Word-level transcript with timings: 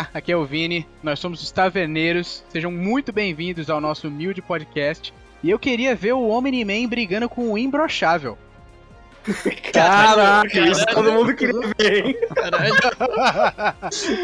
É? 0.00 0.18
Aqui 0.18 0.32
é 0.32 0.36
o 0.36 0.44
Vini, 0.44 0.86
nós 1.02 1.18
somos 1.18 1.42
os 1.42 1.50
Taverneiros, 1.50 2.42
sejam 2.48 2.70
muito 2.70 3.12
bem-vindos 3.12 3.68
ao 3.68 3.80
nosso 3.80 4.08
humilde 4.08 4.40
podcast. 4.40 5.12
E 5.42 5.50
eu 5.50 5.58
queria 5.58 5.94
ver 5.94 6.12
o 6.12 6.28
Omni-Man 6.28 6.88
brigando 6.88 7.28
com 7.28 7.52
o 7.52 7.58
Imbrochável. 7.58 8.38
Caraca, 9.72 10.58
isso 10.58 10.86
todo 10.86 11.12
mundo 11.12 11.34
queria 11.34 11.60
ver, 11.78 12.06
hein? 12.06 12.16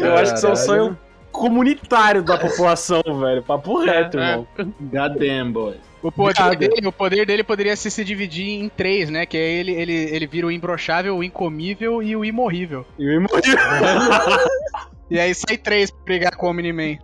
Eu 0.01 0.15
acho 0.15 0.31
que 0.31 0.37
isso 0.37 0.47
é 0.47 0.51
um 0.51 0.55
sonho 0.55 0.97
comunitário 1.31 2.23
da 2.23 2.37
população, 2.37 3.03
velho. 3.03 3.43
Papo 3.43 3.83
reto, 3.83 4.17
irmão. 4.17 4.47
Goddamn, 4.79 5.51
boys. 5.51 5.77
O 6.01 6.11
poder, 6.11 6.55
dele, 6.55 6.87
o 6.87 6.91
poder 6.91 7.25
dele 7.25 7.43
poderia 7.43 7.75
se, 7.75 7.91
se 7.91 8.03
dividir 8.03 8.47
em 8.47 8.69
três, 8.69 9.09
né? 9.09 9.25
Que 9.25 9.37
aí 9.37 9.43
ele, 9.43 9.71
ele, 9.73 9.93
ele 9.93 10.27
vira 10.27 10.47
o 10.47 10.51
imbrochável, 10.51 11.17
o 11.17 11.23
incomível 11.23 12.01
e 12.01 12.15
o 12.15 12.23
imorrível. 12.23 12.85
E 12.97 13.05
o 13.07 13.11
imorrível. 13.11 13.57
E 15.09 15.19
aí 15.19 15.33
sai 15.33 15.57
três 15.57 15.89
pra 15.91 16.03
brigar 16.03 16.35
com 16.35 16.47
o 16.47 16.49
Omni-Man. 16.49 16.97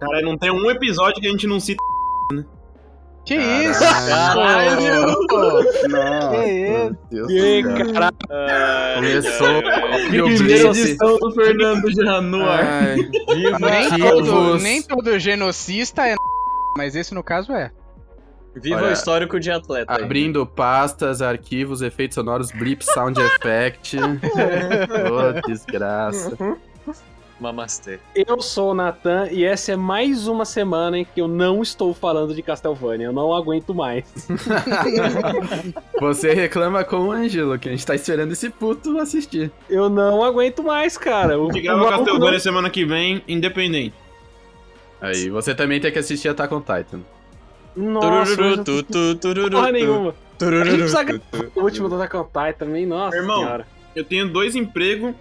Cara, 0.00 0.20
não 0.22 0.36
tem 0.36 0.50
um 0.50 0.70
episódio 0.70 1.20
que 1.20 1.26
a 1.28 1.30
gente 1.30 1.46
não 1.46 1.60
cita. 1.60 1.82
Que 3.24 3.36
isso? 3.36 3.78
Caralho! 3.78 5.06
Não, 5.88 6.30
Que 6.32 6.44
isso? 6.48 6.96
Deus 7.08 7.28
Que 7.28 7.62
do 7.62 7.68
céu. 7.76 7.92
caralho. 7.92 8.96
Começou. 8.96 9.62
Primeira 10.08 10.68
edição 10.68 11.18
do 11.18 11.30
Fernando 11.32 11.90
já 11.94 12.20
no 12.20 12.44
ar. 12.44 12.64
Ai, 12.64 12.96
Nem 13.60 13.98
todo, 14.00 14.58
nem 14.58 14.82
todo 14.82 15.18
genocista 15.20 16.04
é 16.08 16.16
mas 16.76 16.96
esse 16.96 17.14
no 17.14 17.22
caso 17.22 17.52
é. 17.52 17.70
Viva 18.56 18.78
Olha, 18.78 18.88
o 18.88 18.92
histórico 18.92 19.38
de 19.38 19.52
atleta. 19.52 19.94
aí. 19.96 20.02
Abrindo 20.02 20.44
pastas, 20.44 21.22
arquivos, 21.22 21.80
efeitos 21.80 22.16
sonoros, 22.16 22.50
blip, 22.50 22.82
sound 22.84 23.20
effect. 23.22 23.96
Ô, 23.98 25.40
desgraça. 25.46 26.36
Mamastê. 27.40 27.98
Eu 28.14 28.40
sou 28.40 28.70
o 28.70 28.74
Natan 28.74 29.26
e 29.32 29.44
essa 29.44 29.72
é 29.72 29.76
mais 29.76 30.28
uma 30.28 30.44
semana 30.44 30.98
em 30.98 31.04
que 31.04 31.20
eu 31.20 31.26
não 31.26 31.60
estou 31.60 31.92
falando 31.92 32.34
de 32.34 32.42
Castlevania. 32.42 33.06
Eu 33.06 33.12
não 33.12 33.34
aguento 33.34 33.74
mais. 33.74 34.04
Você 36.00 36.32
reclama 36.32 36.84
com 36.84 36.96
o 37.08 37.12
Ângelo, 37.12 37.58
que 37.58 37.68
a 37.68 37.72
gente 37.72 37.84
tá 37.84 37.94
esperando 37.94 38.32
esse 38.32 38.48
puto 38.50 38.98
assistir. 38.98 39.50
Eu 39.68 39.88
não 39.88 40.22
aguento 40.22 40.62
mais, 40.62 40.96
cara. 40.96 41.38
O, 41.38 41.50
A 41.50 41.52
gente 41.52 41.60
o 41.60 41.62
grava 41.64 41.78
maluco 41.90 42.04
Castlevania 42.04 42.40
semana 42.40 42.70
que 42.70 42.84
vem, 42.84 43.22
independente. 43.26 43.94
Aí, 45.00 45.28
você 45.28 45.52
também 45.54 45.80
tem 45.80 45.90
que 45.90 45.98
assistir 45.98 46.28
Attack 46.28 46.54
on 46.54 46.60
Titan. 46.60 47.00
não- 47.74 48.00
Nossa, 48.00 48.36
Tururu, 48.36 48.64
tu, 48.64 48.82
tu, 48.84 49.14
tururu, 49.16 49.50
porra 49.50 49.66
tu. 49.68 49.72
nenhuma. 49.72 50.14
A 50.40 50.44
gente 50.64 50.76
precisa 50.78 50.98
tu, 51.00 51.06
gravar 51.06 51.20
tu. 51.50 51.60
o 51.60 51.62
último 51.64 51.88
do 51.88 51.96
Attack 51.96 52.16
on 52.16 52.24
Titan 52.24 52.52
também, 52.66 52.86
nossa 52.86 53.16
Irmão. 53.16 53.38
senhora. 53.40 53.66
Eu 53.96 54.04
tenho 54.04 54.28
dois 54.28 54.54
empregos, 54.54 55.12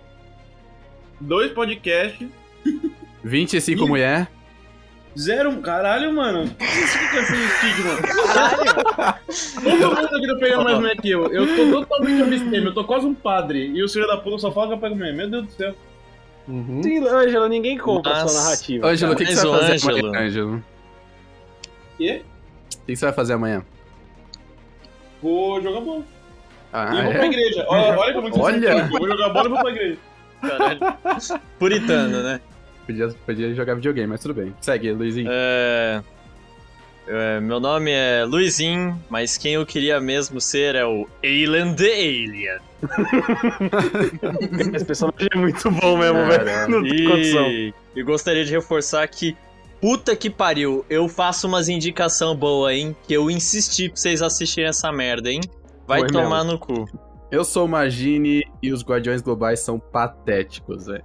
dois 1.22 1.52
podcasts, 1.52 2.28
25 3.24 3.88
mulher. 3.88 4.28
zero. 5.18 5.56
Caralho, 5.62 6.14
mano. 6.14 6.44
O 6.46 6.50
que 6.56 6.64
isso 6.66 6.98
fica 6.98 7.20
esse 7.20 7.34
estigma? 7.36 9.12
Todo 9.64 9.96
mundo 9.96 10.16
aqui 10.16 10.28
tá 10.28 10.36
pegando 10.40 10.64
mais 10.64 10.78
mulher 10.78 10.98
que 10.98 11.10
eu. 11.10 11.28
Eu 11.32 11.56
tô 11.56 11.72
totalmente 11.86 12.22
abstêmio, 12.24 12.66
eu 12.70 12.74
tô 12.74 12.84
quase 12.84 13.06
um 13.06 13.14
padre. 13.14 13.68
E 13.74 13.84
o 13.84 13.90
filho 13.90 14.08
da 14.08 14.18
puta 14.18 14.38
só 14.40 14.52
fala 14.52 14.68
que 14.70 14.74
eu 14.74 14.78
pego 14.80 14.96
mulher. 14.96 15.14
Meu 15.14 15.30
Deus 15.30 15.46
do 15.46 15.52
céu. 15.52 15.76
Uhum. 16.48 16.82
Sim, 16.84 17.06
Ângelo, 17.08 17.48
ninguém 17.48 17.78
compra 17.78 18.12
a 18.12 18.22
Mas- 18.24 18.32
sua 18.32 18.44
narrativa. 18.44 18.88
Ângelo, 18.88 19.14
o 19.14 19.16
que, 19.16 19.26
que 19.26 19.36
você 19.36 19.48
vai 19.48 19.60
fazer 19.60 19.74
Ângelo- 19.74 20.08
amanhã, 20.08 20.26
Ângelo? 20.28 20.64
Quê? 21.98 22.22
O 22.24 22.70
que, 22.80 22.86
que 22.88 22.96
você 22.96 23.06
vai 23.06 23.14
fazer 23.14 23.34
amanhã? 23.34 23.64
Vou 25.22 25.62
jogar 25.62 25.82
bola. 25.82 26.04
Ah, 26.74 26.94
e 26.94 26.98
eu 26.98 27.04
vou 27.04 27.12
pra 27.14 27.24
é? 27.24 27.26
igreja. 27.28 27.66
Olha, 27.68 28.00
olha 28.00 28.14
como 28.14 28.28
é 28.28 28.32
que 28.32 28.38
você 28.38 28.44
Olha. 28.44 28.84
Vou 28.88 29.08
jogar 29.08 29.30
bola 29.30 29.46
e 29.46 29.50
vou 29.50 29.60
pra 29.62 29.70
igreja. 29.72 29.98
Caralho. 30.42 30.80
Puritano, 31.60 32.24
né? 32.24 32.42
Podia, 32.86 33.08
podia 33.26 33.54
jogar 33.54 33.76
videogame, 33.76 34.08
mas 34.08 34.22
tudo 34.22 34.34
bem. 34.34 34.54
Segue, 34.60 34.92
Luizinho. 34.92 35.30
É... 35.32 36.02
é, 37.08 37.40
Meu 37.40 37.60
nome 37.60 37.92
é 37.92 38.26
Luizinho, 38.26 39.02
mas 39.10 39.38
quem 39.38 39.54
eu 39.54 39.66
queria 39.66 40.00
mesmo 40.00 40.42
ser 40.42 40.76
é 40.76 40.86
o 40.86 41.08
Alien 41.24 41.74
the 41.76 41.94
Alien. 41.94 42.60
Esse 44.76 44.86
personagem 44.86 45.30
é 45.32 45.38
muito 45.38 45.70
bom 45.72 45.98
mesmo, 45.98 46.26
velho. 46.26 46.70
Não 46.70 46.84
tem 46.84 47.06
condição. 47.06 47.48
E 47.96 48.04
gostaria 48.04 48.44
de 48.44 48.52
reforçar 48.52 49.08
que, 49.08 49.38
puta 49.80 50.16
que 50.16 50.30
pariu, 50.30 50.84
eu 50.90 51.08
faço 51.08 51.48
umas 51.48 51.70
indicação 51.70 52.36
boa, 52.36 52.74
hein? 52.74 52.96
Que 53.08 53.14
eu 53.14 53.30
insisti 53.30 53.88
pra 53.90 53.98
vocês 53.98 54.22
assistirem 54.22 54.70
essa 54.70 54.92
merda, 54.92 55.30
hein? 55.30 55.42
Vai 55.88 56.00
Foi 56.00 56.10
tomar 56.10 56.44
no 56.44 56.58
cu. 56.58 56.88
Eu 57.32 57.44
sou 57.46 57.66
o 57.66 57.68
Magine 57.70 58.44
e 58.62 58.72
os 58.74 58.84
Guardiões 58.84 59.22
Globais 59.22 59.60
são 59.62 59.80
patéticos, 59.80 60.86
velho. 60.88 61.04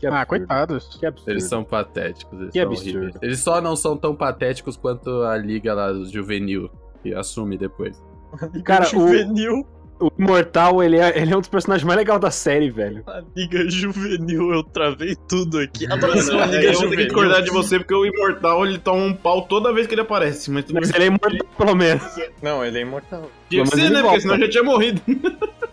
Que 0.00 0.06
Ah, 0.06 0.24
coitados. 0.26 0.96
Que 0.98 1.06
absurdo. 1.06 1.30
Eles 1.30 1.44
são 1.44 1.62
patéticos. 1.62 2.40
Eles 2.40 2.52
Que 2.52 2.60
são 2.60 2.68
absurdo. 2.70 2.98
horríveis. 2.98 3.22
Eles 3.22 3.38
só 3.40 3.60
não 3.60 3.76
são 3.76 3.96
tão 3.96 4.16
patéticos 4.16 4.76
quanto 4.76 5.22
a 5.22 5.36
liga 5.36 5.74
lá 5.74 5.92
do 5.92 6.04
juvenil, 6.06 6.70
que 7.02 7.14
assume 7.14 7.56
depois. 7.58 8.02
Cara, 8.64 8.84
o- 8.84 8.88
juvenil. 8.88 9.66
O 10.00 10.10
Imortal, 10.18 10.82
ele 10.82 10.96
é, 10.96 11.18
ele 11.20 11.32
é 11.32 11.36
um 11.36 11.40
dos 11.40 11.48
personagens 11.48 11.84
mais 11.86 11.98
legais 11.98 12.20
da 12.20 12.30
série, 12.30 12.70
velho. 12.70 13.02
A 13.06 13.22
Liga 13.36 13.68
Juvenil, 13.68 14.52
eu 14.52 14.62
travei 14.64 15.14
tudo 15.28 15.58
aqui. 15.58 15.86
A 15.86 15.94
É, 15.94 15.96
Liga 15.96 16.06
eu 16.06 16.10
vou 16.10 16.46
ter 16.46 16.70
que 16.70 16.72
Juvenil. 16.74 17.04
discordar 17.06 17.42
de 17.42 17.50
você 17.50 17.78
porque 17.78 17.94
o 17.94 18.06
Imortal 18.06 18.66
ele 18.66 18.78
toma 18.78 19.02
um 19.04 19.12
pau 19.14 19.42
toda 19.42 19.72
vez 19.72 19.86
que 19.86 19.94
ele 19.94 20.00
aparece. 20.00 20.50
Mas 20.50 20.64
Mas 20.70 20.90
ele 20.94 21.04
é 21.04 21.06
imortal, 21.08 21.46
pelo 21.58 21.74
menos. 21.76 22.02
Não, 22.42 22.64
ele 22.64 22.78
é 22.78 22.80
imortal. 22.82 23.30
Tinha 23.50 23.62
que 23.64 23.70
ser, 23.70 23.90
né? 23.90 24.00
volta. 24.00 24.08
Porque 24.08 24.20
senão 24.22 24.38
já 24.38 24.48
tinha 24.48 24.62
morrido. 24.64 25.02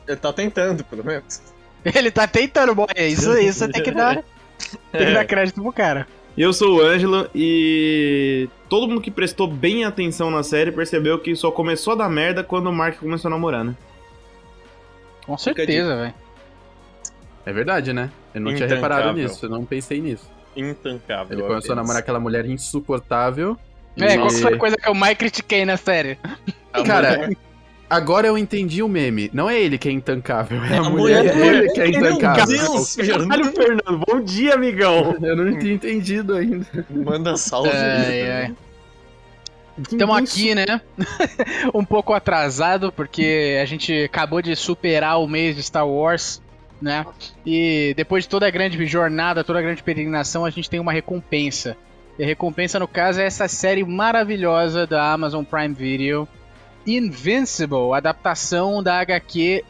Ele 0.07 0.17
tá 0.17 0.33
tentando, 0.33 0.83
pelo 0.83 1.05
menos. 1.05 1.41
Ele 1.85 2.11
tá 2.11 2.27
tentando, 2.27 2.75
boy. 2.75 2.87
Isso, 2.97 3.37
isso 3.37 3.69
tem 3.71 3.81
que 3.83 3.91
dar. 3.91 4.23
Tem 4.91 5.05
que 5.07 5.13
dar 5.13 5.25
crédito 5.25 5.61
pro 5.61 5.71
cara. 5.71 6.05
Eu 6.37 6.53
sou 6.53 6.77
o 6.77 6.81
Ângelo 6.81 7.27
e 7.33 8.47
todo 8.69 8.87
mundo 8.87 9.01
que 9.01 9.09
prestou 9.09 9.47
bem 9.47 9.85
atenção 9.85 10.29
na 10.29 10.43
série 10.43 10.71
percebeu 10.71 11.17
que 11.17 11.35
só 11.35 11.49
começou 11.49 11.93
a 11.93 11.95
dar 11.95 12.09
merda 12.09 12.43
quando 12.43 12.67
o 12.67 12.73
Mark 12.73 12.99
começou 12.99 13.29
a 13.29 13.31
namorar, 13.31 13.63
né? 13.63 13.73
Com 15.27 15.38
certeza, 15.38 15.95
velho. 15.95 16.13
É 17.45 17.53
verdade, 17.53 17.93
né? 17.93 18.09
Eu 18.33 18.41
não 18.41 18.55
tinha 18.55 18.67
reparado 18.67 19.13
nisso, 19.13 19.45
eu 19.45 19.49
não 19.49 19.63
pensei 19.63 20.01
nisso. 20.01 20.27
Intancável. 20.55 21.38
Ele 21.38 21.47
começou 21.47 21.73
a 21.73 21.75
namorar 21.75 21.99
aquela 21.99 22.19
mulher 22.19 22.45
insuportável. 22.45 23.55
É, 23.99 24.16
e- 24.16 24.17
qual 24.17 24.29
foi 24.31 24.53
a 24.53 24.57
coisa 24.57 24.75
que 24.77 24.89
eu 24.89 24.93
mais 24.95 25.16
critiquei 25.17 25.63
na 25.66 25.77
série? 25.77 26.17
A 26.73 26.81
Cara, 26.83 27.11
mulher- 27.17 27.37
agora 27.89 28.27
eu 28.27 28.37
entendi 28.37 28.81
o 28.83 28.87
meme. 28.87 29.29
Não 29.33 29.49
é 29.49 29.59
ele 29.59 29.77
que 29.77 29.87
é 29.87 29.91
intancável, 29.91 30.63
é 30.66 30.77
a, 30.77 30.81
a 30.81 30.89
mulher, 30.89 31.23
mulher 31.23 31.35
dele 31.35 31.71
que 31.71 31.81
é 31.81 31.87
Meu 31.99 32.11
intancável. 32.11 32.45
Deus, 32.57 32.95
Fernando. 32.95 33.27
Caralho, 33.29 33.51
Fernando, 33.53 34.03
bom 34.07 34.19
dia, 34.21 34.53
amigão. 34.55 35.16
Eu 35.21 35.35
não 35.35 35.57
tinha 35.59 35.73
entendido 35.73 36.35
ainda. 36.35 36.66
Manda 36.89 37.37
salve. 37.37 37.69
Ai, 37.69 38.31
ai. 38.31 38.55
Estamos 39.78 40.18
aqui, 40.18 40.56
né? 40.56 40.82
um 41.74 41.85
pouco 41.85 42.14
atrasado, 42.14 42.91
porque 42.91 43.59
a 43.62 43.66
gente 43.66 44.03
acabou 44.03 44.41
de 44.41 44.56
superar 44.56 45.20
o 45.20 45.28
mês 45.28 45.56
de 45.56 45.62
Star 45.62 45.88
Wars, 45.88 46.41
né? 46.82 47.06
E 47.46 47.94
depois 47.96 48.24
de 48.24 48.29
toda 48.29 48.47
a 48.47 48.52
grande 48.52 48.84
jornada, 48.88 49.44
toda 49.44 49.59
a 49.59 49.62
grande 49.62 49.84
peregrinação, 49.84 50.46
a 50.46 50.50
gente 50.50 50.70
tem 50.70 50.79
uma 50.79 50.91
recompensa. 50.91 51.78
E 52.18 52.24
a 52.24 52.26
recompensa, 52.26 52.79
no 52.79 52.88
caso, 52.88 53.22
é 53.22 53.26
essa 53.26 53.47
série 53.47 53.84
maravilhosa 53.84 54.88
da 54.88 55.12
Amazon 55.12 55.44
Prime 55.44 55.74
Video, 55.74 56.28
Invincible, 56.85 57.94
adaptação 57.94 58.82
da 58.82 59.00
HQ 59.00 59.64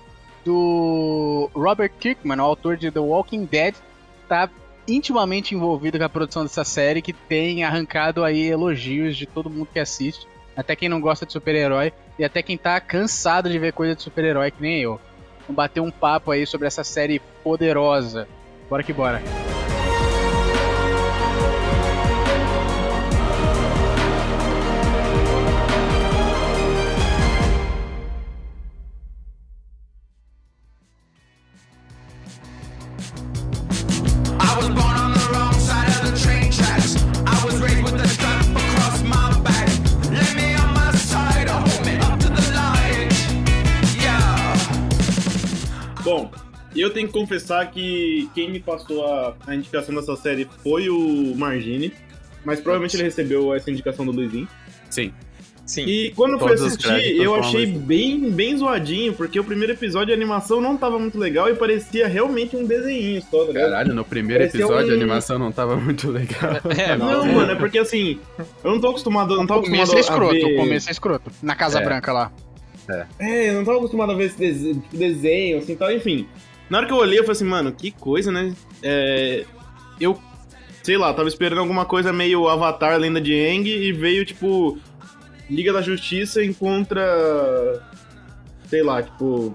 do 0.46 1.50
Robert 1.54 1.92
Kirkman, 2.00 2.40
o 2.40 2.44
autor 2.44 2.78
de 2.78 2.90
The 2.90 3.00
Walking 3.00 3.44
Dead, 3.46 3.76
tá 4.30 4.50
intimamente 4.88 5.54
envolvido 5.54 5.98
com 5.98 6.04
a 6.04 6.10
produção 6.10 6.44
dessa 6.44 6.64
série, 6.64 7.02
que 7.02 7.14
tem 7.14 7.64
arrancado 7.64 8.24
aí 8.24 8.48
elogios 8.48 9.18
de 9.18 9.26
todo 9.26 9.50
mundo 9.50 9.68
que 9.72 9.80
assiste, 9.80 10.28
até 10.56 10.76
quem 10.76 10.90
não 10.90 11.02
gosta 11.02 11.26
de 11.26 11.34
super-herói 11.34 11.94
e 12.18 12.24
até 12.24 12.42
quem 12.42 12.58
tá 12.58 12.80
cansado 12.80 13.50
de 13.50 13.60
ver 13.60 13.74
coisa 13.74 13.96
de 13.96 14.02
super-herói 14.02 14.52
que 14.52 14.62
nem 14.62 14.80
eu. 14.80 15.00
Vamos 15.42 15.56
bater 15.56 15.82
um 15.82 15.92
papo 15.92 16.32
aí 16.32 16.46
sobre 16.46 16.68
essa 16.68 16.84
série 16.84 17.22
poderosa. 17.44 18.28
Bora 18.70 18.84
que 18.84 18.92
bora. 18.92 19.22
Bom, 46.10 46.32
eu 46.76 46.90
tenho 46.92 47.08
que 47.08 47.14
confessar 47.14 47.70
que 47.72 48.30
quem 48.34 48.52
me 48.52 48.60
passou 48.60 49.06
a, 49.06 49.36
a 49.48 49.56
indicação 49.56 49.94
dessa 49.96 50.16
série 50.16 50.48
foi 50.64 50.90
o 50.90 51.34
Margine. 51.36 51.94
Mas 52.46 52.60
provavelmente 52.62 52.96
ele 52.96 53.04
recebeu 53.04 53.54
essa 53.54 53.70
indicação 53.70 54.06
do 54.06 54.12
Luizinho. 54.12 54.48
Sim. 54.90 55.12
Sim. 55.66 55.84
E 55.86 56.12
quando 56.16 56.34
eu 56.34 56.40
fui 56.40 56.48
Todos 56.48 56.62
os 56.64 56.68
assistir, 56.86 57.18
eu 57.22 57.36
achei 57.36 57.66
bem, 57.66 58.32
bem 58.32 58.56
zoadinho, 58.58 59.12
porque 59.12 59.38
o 59.38 59.44
primeiro 59.44 59.74
episódio 59.74 60.14
a 60.14 60.16
animação 60.16 60.62
não 60.62 60.78
tava 60.78 60.98
muito 60.98 61.20
legal 61.20 61.50
e 61.50 61.56
parecia 61.56 62.08
realmente 62.08 62.56
um 62.56 62.66
desenho 62.66 63.22
só, 63.30 63.42
tá 63.42 63.48
ligado? 63.52 63.64
Caralho, 63.72 63.94
no 63.94 64.06
primeiro 64.06 64.44
Parecia 64.44 64.62
episódio 64.62 64.88
um- 64.88 64.92
a 64.92 64.94
animação 64.96 65.38
não 65.38 65.52
tava 65.52 65.76
muito 65.76 66.10
legal. 66.10 66.54
É, 66.78 66.96
Não, 66.96 67.26
mano, 67.26 67.52
é 67.52 67.56
porque 67.56 67.80
assim, 67.80 68.18
eu 68.64 68.72
não 68.72 68.80
tô 68.80 68.88
acostumado, 68.92 69.36
não 69.36 69.44
O 69.44 69.48
tava 69.48 69.62
começo 69.62 69.92
acostumado 69.92 69.98
é 69.98 70.00
escroto, 70.38 70.46
a 70.46 70.48
ver... 70.50 70.54
o 70.56 70.58
começo 70.64 70.88
é 70.88 70.92
escroto. 70.94 71.32
Na 71.44 71.54
Casa 71.56 71.80
É. 71.82 71.84
Branca 71.84 72.14
lá. 72.14 72.32
É, 73.20 73.50
eu 73.50 73.56
não 73.56 73.66
tava 73.66 73.78
acostumado 73.78 74.12
a 74.12 74.16
ver 74.16 74.26
esse 74.26 74.38
desenho, 74.38 74.76
tipo, 74.82 74.98
desenho 74.98 75.58
assim, 75.58 75.76
tal, 75.76 75.92
enfim. 75.92 76.28
Na 76.70 76.78
hora 76.80 76.88
que 76.88 76.94
eu 76.94 76.98
olhei, 76.98 77.20
eu 77.20 77.24
falei 77.24 77.34
assim, 77.34 77.46
mano, 77.46 77.72
que 77.72 77.92
coisa, 77.92 78.32
né? 78.32 78.54
É, 78.84 79.46
eu, 80.00 80.20
sei 80.84 80.98
lá, 80.98 81.14
tava 81.14 81.28
esperando 81.28 81.60
alguma 81.60 81.86
coisa 81.86 82.14
meio 82.14 82.48
Avatar, 82.48 82.98
Lenda 82.98 83.22
de 83.22 83.34
Aang, 83.34 83.70
e 83.70 83.92
veio, 83.92 84.26
tipo, 84.26 84.78
Liga 85.50 85.72
da 85.74 85.82
Justiça 85.82 86.44
encontra, 86.44 87.82
sei 88.70 88.84
lá, 88.84 89.02
tipo... 89.02 89.54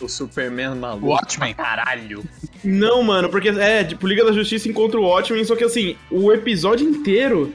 O 0.00 0.08
Superman 0.08 0.74
maluco. 0.74 1.06
Watchmen. 1.06 1.54
Caralho. 1.54 2.24
Não, 2.62 3.02
mano, 3.02 3.28
porque, 3.28 3.48
é, 3.48 3.84
tipo, 3.84 4.06
Liga 4.06 4.24
da 4.24 4.32
Justiça 4.32 4.68
encontra 4.68 5.00
o 5.00 5.04
Watchmen, 5.04 5.44
só 5.44 5.54
que, 5.56 5.64
assim, 5.64 5.96
o 6.10 6.32
episódio 6.32 6.86
inteiro 6.86 7.54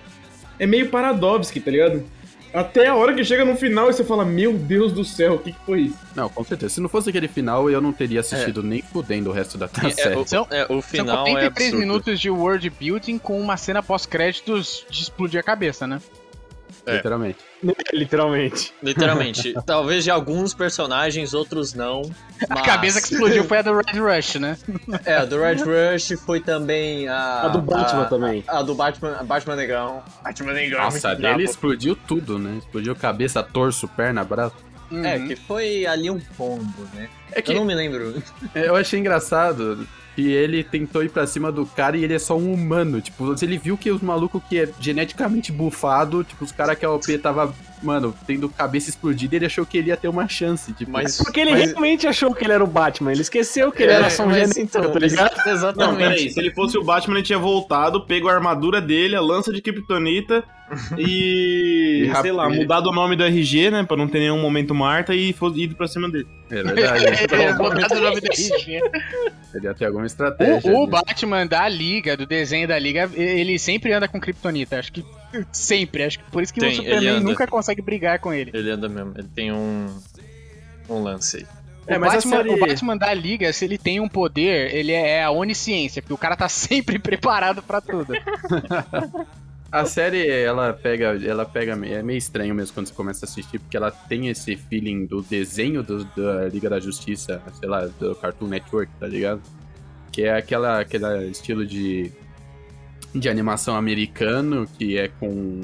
é 0.58 0.66
meio 0.66 0.90
Paradovski, 0.90 1.60
tá 1.60 1.70
ligado? 1.70 2.04
Até 2.54 2.88
a 2.88 2.96
hora 2.96 3.14
que 3.14 3.24
chega 3.24 3.46
no 3.46 3.56
final 3.56 3.90
e 3.90 3.94
você 3.94 4.04
fala, 4.04 4.26
meu 4.26 4.54
Deus 4.54 4.92
do 4.92 5.06
céu, 5.06 5.36
o 5.36 5.40
que, 5.40 5.52
que 5.54 5.60
foi 5.66 5.82
isso? 5.82 5.98
Não, 6.16 6.28
com 6.30 6.44
certeza. 6.44 6.74
Se 6.76 6.82
não 6.82 6.90
fosse 6.90 7.10
aquele 7.10 7.28
final, 7.28 7.70
eu 7.70 7.80
não 7.80 7.94
teria 7.94 8.22
assistido 8.22 8.64
nem 8.64 8.82
fudendo 8.82 9.30
o 9.30 9.34
resto 9.34 9.58
da 9.58 9.70
É, 9.84 9.90
série. 9.92 10.16
o, 10.16 10.26
São- 10.28 10.48
é, 10.50 10.64
o 10.66 10.68
São 10.68 10.82
final 10.82 11.24
83 11.26 11.42
é 11.44 11.46
absurdo. 11.48 11.78
minutos 11.80 12.20
de 12.20 12.30
world 12.30 12.70
building 12.72 13.18
com 13.20 13.40
uma 13.40 13.56
cena 13.58 13.84
pós-créditos 13.84 14.86
de 14.90 15.04
explodir 15.04 15.40
a 15.40 15.44
cabeça, 15.44 15.86
né? 15.86 16.00
É. 16.86 16.96
Literalmente. 16.96 17.38
Literalmente. 17.94 18.74
Literalmente. 18.82 19.54
Talvez 19.66 20.04
de 20.04 20.12
alguns 20.12 20.54
personagens, 20.54 21.34
outros 21.34 21.74
não. 21.74 22.02
A 22.50 22.56
mas- 22.56 22.66
cabeça 22.66 23.02
que 23.02 23.14
explodiu 23.14 23.44
foi 23.44 23.58
a 23.58 23.62
do 23.62 23.74
Red 23.76 24.00
Rush, 24.00 24.36
né? 24.36 24.58
É, 25.06 25.16
a 25.18 25.26
do 25.26 25.40
Red 25.40 25.58
Rush 25.64 26.14
foi 26.26 26.40
também 26.40 27.08
a. 27.08 27.42
A 27.44 27.48
do 27.50 27.62
Batman 27.62 28.02
a- 28.04 28.06
também. 28.06 28.44
A 28.48 28.62
do 28.62 28.76
Batman, 28.76 29.24
Batman 29.24 29.56
Negrão. 29.56 30.04
Batman 30.24 30.54
Negrão. 30.54 30.84
Nossa, 30.84 31.10
a 31.10 31.12
muito 31.12 31.22
dele 31.22 31.44
explodiu 31.44 31.96
tudo, 31.96 32.40
né? 32.40 32.58
Explodiu 32.60 32.96
cabeça, 32.96 33.44
torso, 33.44 33.88
perna, 33.88 34.24
braço. 34.24 34.56
É, 34.92 35.18
Uhum. 35.18 35.28
que 35.28 35.36
foi 35.36 35.86
ali 35.86 36.10
um 36.10 36.20
pombo, 36.36 36.88
né? 36.96 37.08
É 37.32 37.42
que 37.44 37.52
Eu 37.52 37.58
não 37.58 37.66
me 37.66 37.76
lembro. 37.76 38.24
eu 38.56 38.76
achei 38.76 39.00
engraçado 39.00 39.88
que 40.20 40.34
ele 40.34 40.66
tentou 40.66 41.02
ir 41.02 41.10
pra 41.10 41.26
cima 41.26 41.50
do 41.50 41.66
cara 41.66 41.96
e 41.96 42.04
ele 42.04 42.14
é 42.14 42.20
só 42.20 42.38
um 42.38 42.54
humano. 42.54 43.00
Tipo, 43.00 43.34
ele 43.42 43.58
viu 43.58 43.78
que 43.78 43.90
os 43.90 44.02
malucos 44.02 44.42
que 44.50 44.60
é 44.60 44.70
geneticamente 44.78 45.50
bufado, 45.50 46.26
tipo, 46.26 46.44
os 46.44 46.52
caras 46.52 46.78
que 46.78 46.86
a 46.86 46.92
OP 46.92 47.18
tava, 47.20 47.56
mano, 47.82 48.14
tendo 48.28 48.48
cabeça 48.50 48.90
explodida, 48.90 49.36
ele 49.36 49.46
achou 49.46 49.66
que 49.66 49.78
ele 49.78 49.90
ia 49.90 49.98
ter 49.98 50.08
uma 50.08 50.28
chance. 50.28 50.72
Tipo, 50.74 50.92
Mas. 50.92 51.18
Porque 51.18 51.40
ele 51.40 51.52
mas- 51.52 51.72
realmente 51.72 52.08
achou 52.08 52.34
que 52.34 52.44
ele 52.44 52.54
era 52.54 52.64
o 52.64 52.68
Batman. 52.68 53.12
Ele 53.12 53.22
esqueceu 53.22 53.72
que 53.72 53.84
ele 53.84 53.92
É, 53.92 53.96
era 53.96 54.10
só 54.10 54.26
um 54.26 54.34
genético, 54.34 54.60
então, 54.62 54.82
tá 54.92 55.00
ligado? 55.00 55.36
Não, 55.46 55.54
Exatamente. 55.54 55.98
peraí, 55.98 56.30
se 56.32 56.40
ele 56.40 56.52
fosse 56.54 56.78
o 56.78 56.84
Batman, 56.84 57.16
ele 57.18 57.24
tinha 57.26 57.40
voltado, 57.40 58.02
pego 58.06 58.28
a 58.28 58.34
armadura 58.34 58.80
dele, 58.82 59.16
a 59.16 59.22
lança 59.22 59.52
de 59.54 59.62
Kryptonita 59.62 60.44
e, 60.98 62.08
E 62.12 62.22
sei 62.22 62.32
lá, 62.32 62.48
mudado 62.50 62.90
o 62.90 62.94
nome 62.94 63.16
do 63.16 63.24
RG, 63.24 63.72
né, 63.72 63.84
pra 63.84 63.98
não 63.98 64.08
ter 64.08 64.20
nenhum 64.20 64.40
momento 64.40 64.76
Marta 64.76 65.16
e 65.16 65.34
ido 65.56 65.76
pra 65.76 65.88
cima 65.88 66.10
dele. 66.10 66.28
é 66.52 66.64
verdade. 66.64 67.06
É, 67.34 67.52
o 67.54 67.58
nome 67.58 68.20
do 68.22 68.28
RG. 68.28 68.82
ele 69.56 69.66
ia 69.66 69.74
ter 69.74 69.86
alguma 69.86 70.06
estratégia. 70.06 70.72
O, 70.72 70.84
o 70.84 70.86
né? 70.86 70.92
Batman 70.92 71.48
da 71.48 71.68
Liga, 71.68 72.16
do 72.16 72.26
desenho 72.26 72.68
da 72.68 72.78
Liga, 72.78 73.10
ele 73.16 73.58
sempre 73.58 73.92
anda 73.94 74.08
com 74.08 74.20
Kryptonita. 74.20 74.78
Acho 74.78 74.92
que 74.92 75.04
sempre. 75.52 76.04
Acho 76.04 76.20
que 76.20 76.32
por 76.32 76.42
isso 76.44 76.54
que 76.54 76.60
Tem, 76.60 76.70
o 76.70 76.82
ele 76.84 76.94
Superman 76.96 77.20
nunca 77.22 77.48
consegue 77.48 77.82
brigar 77.82 78.20
com 78.20 78.34
ele. 78.34 78.52
Ele 78.54 78.72
anda 78.72 78.88
mesmo. 78.90 79.14
Ele 79.18 79.28
tem 79.34 79.52
um. 79.52 79.88
Um 80.90 81.04
lance 81.04 81.38
aí. 81.38 81.44
O, 81.44 81.94
É, 81.94 81.98
mas 81.98 82.12
a 82.12 82.16
Batman, 82.18 82.36
série- 82.38 82.50
o 82.50 82.58
Batman 82.60 82.98
da 82.98 83.14
Liga, 83.14 83.54
se 83.54 83.66
ele 83.66 83.78
tem 83.78 84.00
um 84.00 84.08
poder, 84.10 84.74
ele 84.76 84.92
é 84.92 85.24
a 85.24 85.32
onisciência, 85.32 86.02
porque 86.02 86.14
o 86.14 86.18
cara 86.18 86.36
tá 86.36 86.48
sempre 86.50 86.98
preparado 87.00 87.62
pra 87.64 87.80
tudo. 87.82 88.14
A 89.72 89.86
série, 89.86 90.28
ela 90.28 90.74
pega, 90.74 91.16
ela 91.24 91.46
pega, 91.46 91.74
é 91.86 92.02
meio 92.02 92.18
estranho 92.18 92.56
mesmo 92.56 92.74
quando 92.74 92.88
você 92.88 92.94
começa 92.96 93.24
a 93.24 93.30
assistir, 93.30 93.60
porque 93.60 93.78
ela 93.78 93.92
tem 93.92 94.28
esse 94.28 94.56
feeling 94.56 95.06
do 95.06 95.22
desenho 95.22 95.84
do- 95.84 96.06
da 96.06 96.48
Liga 96.52 96.68
da 96.72 96.80
Justiça, 96.80 97.40
sei 97.60 97.70
lá, 97.70 97.86
do 97.86 98.16
Cartoon 98.16 98.48
Network, 98.48 98.92
tá 99.00 99.06
ligado? 99.06 99.44
Que 100.12 100.24
é 100.24 100.34
aquela, 100.36 100.80
aquele 100.80 101.28
estilo 101.28 101.68
de, 101.68 102.12
de 103.14 103.30
animação 103.30 103.76
americano, 103.76 104.68
que 104.78 104.98
é 104.98 105.08
com... 105.08 105.62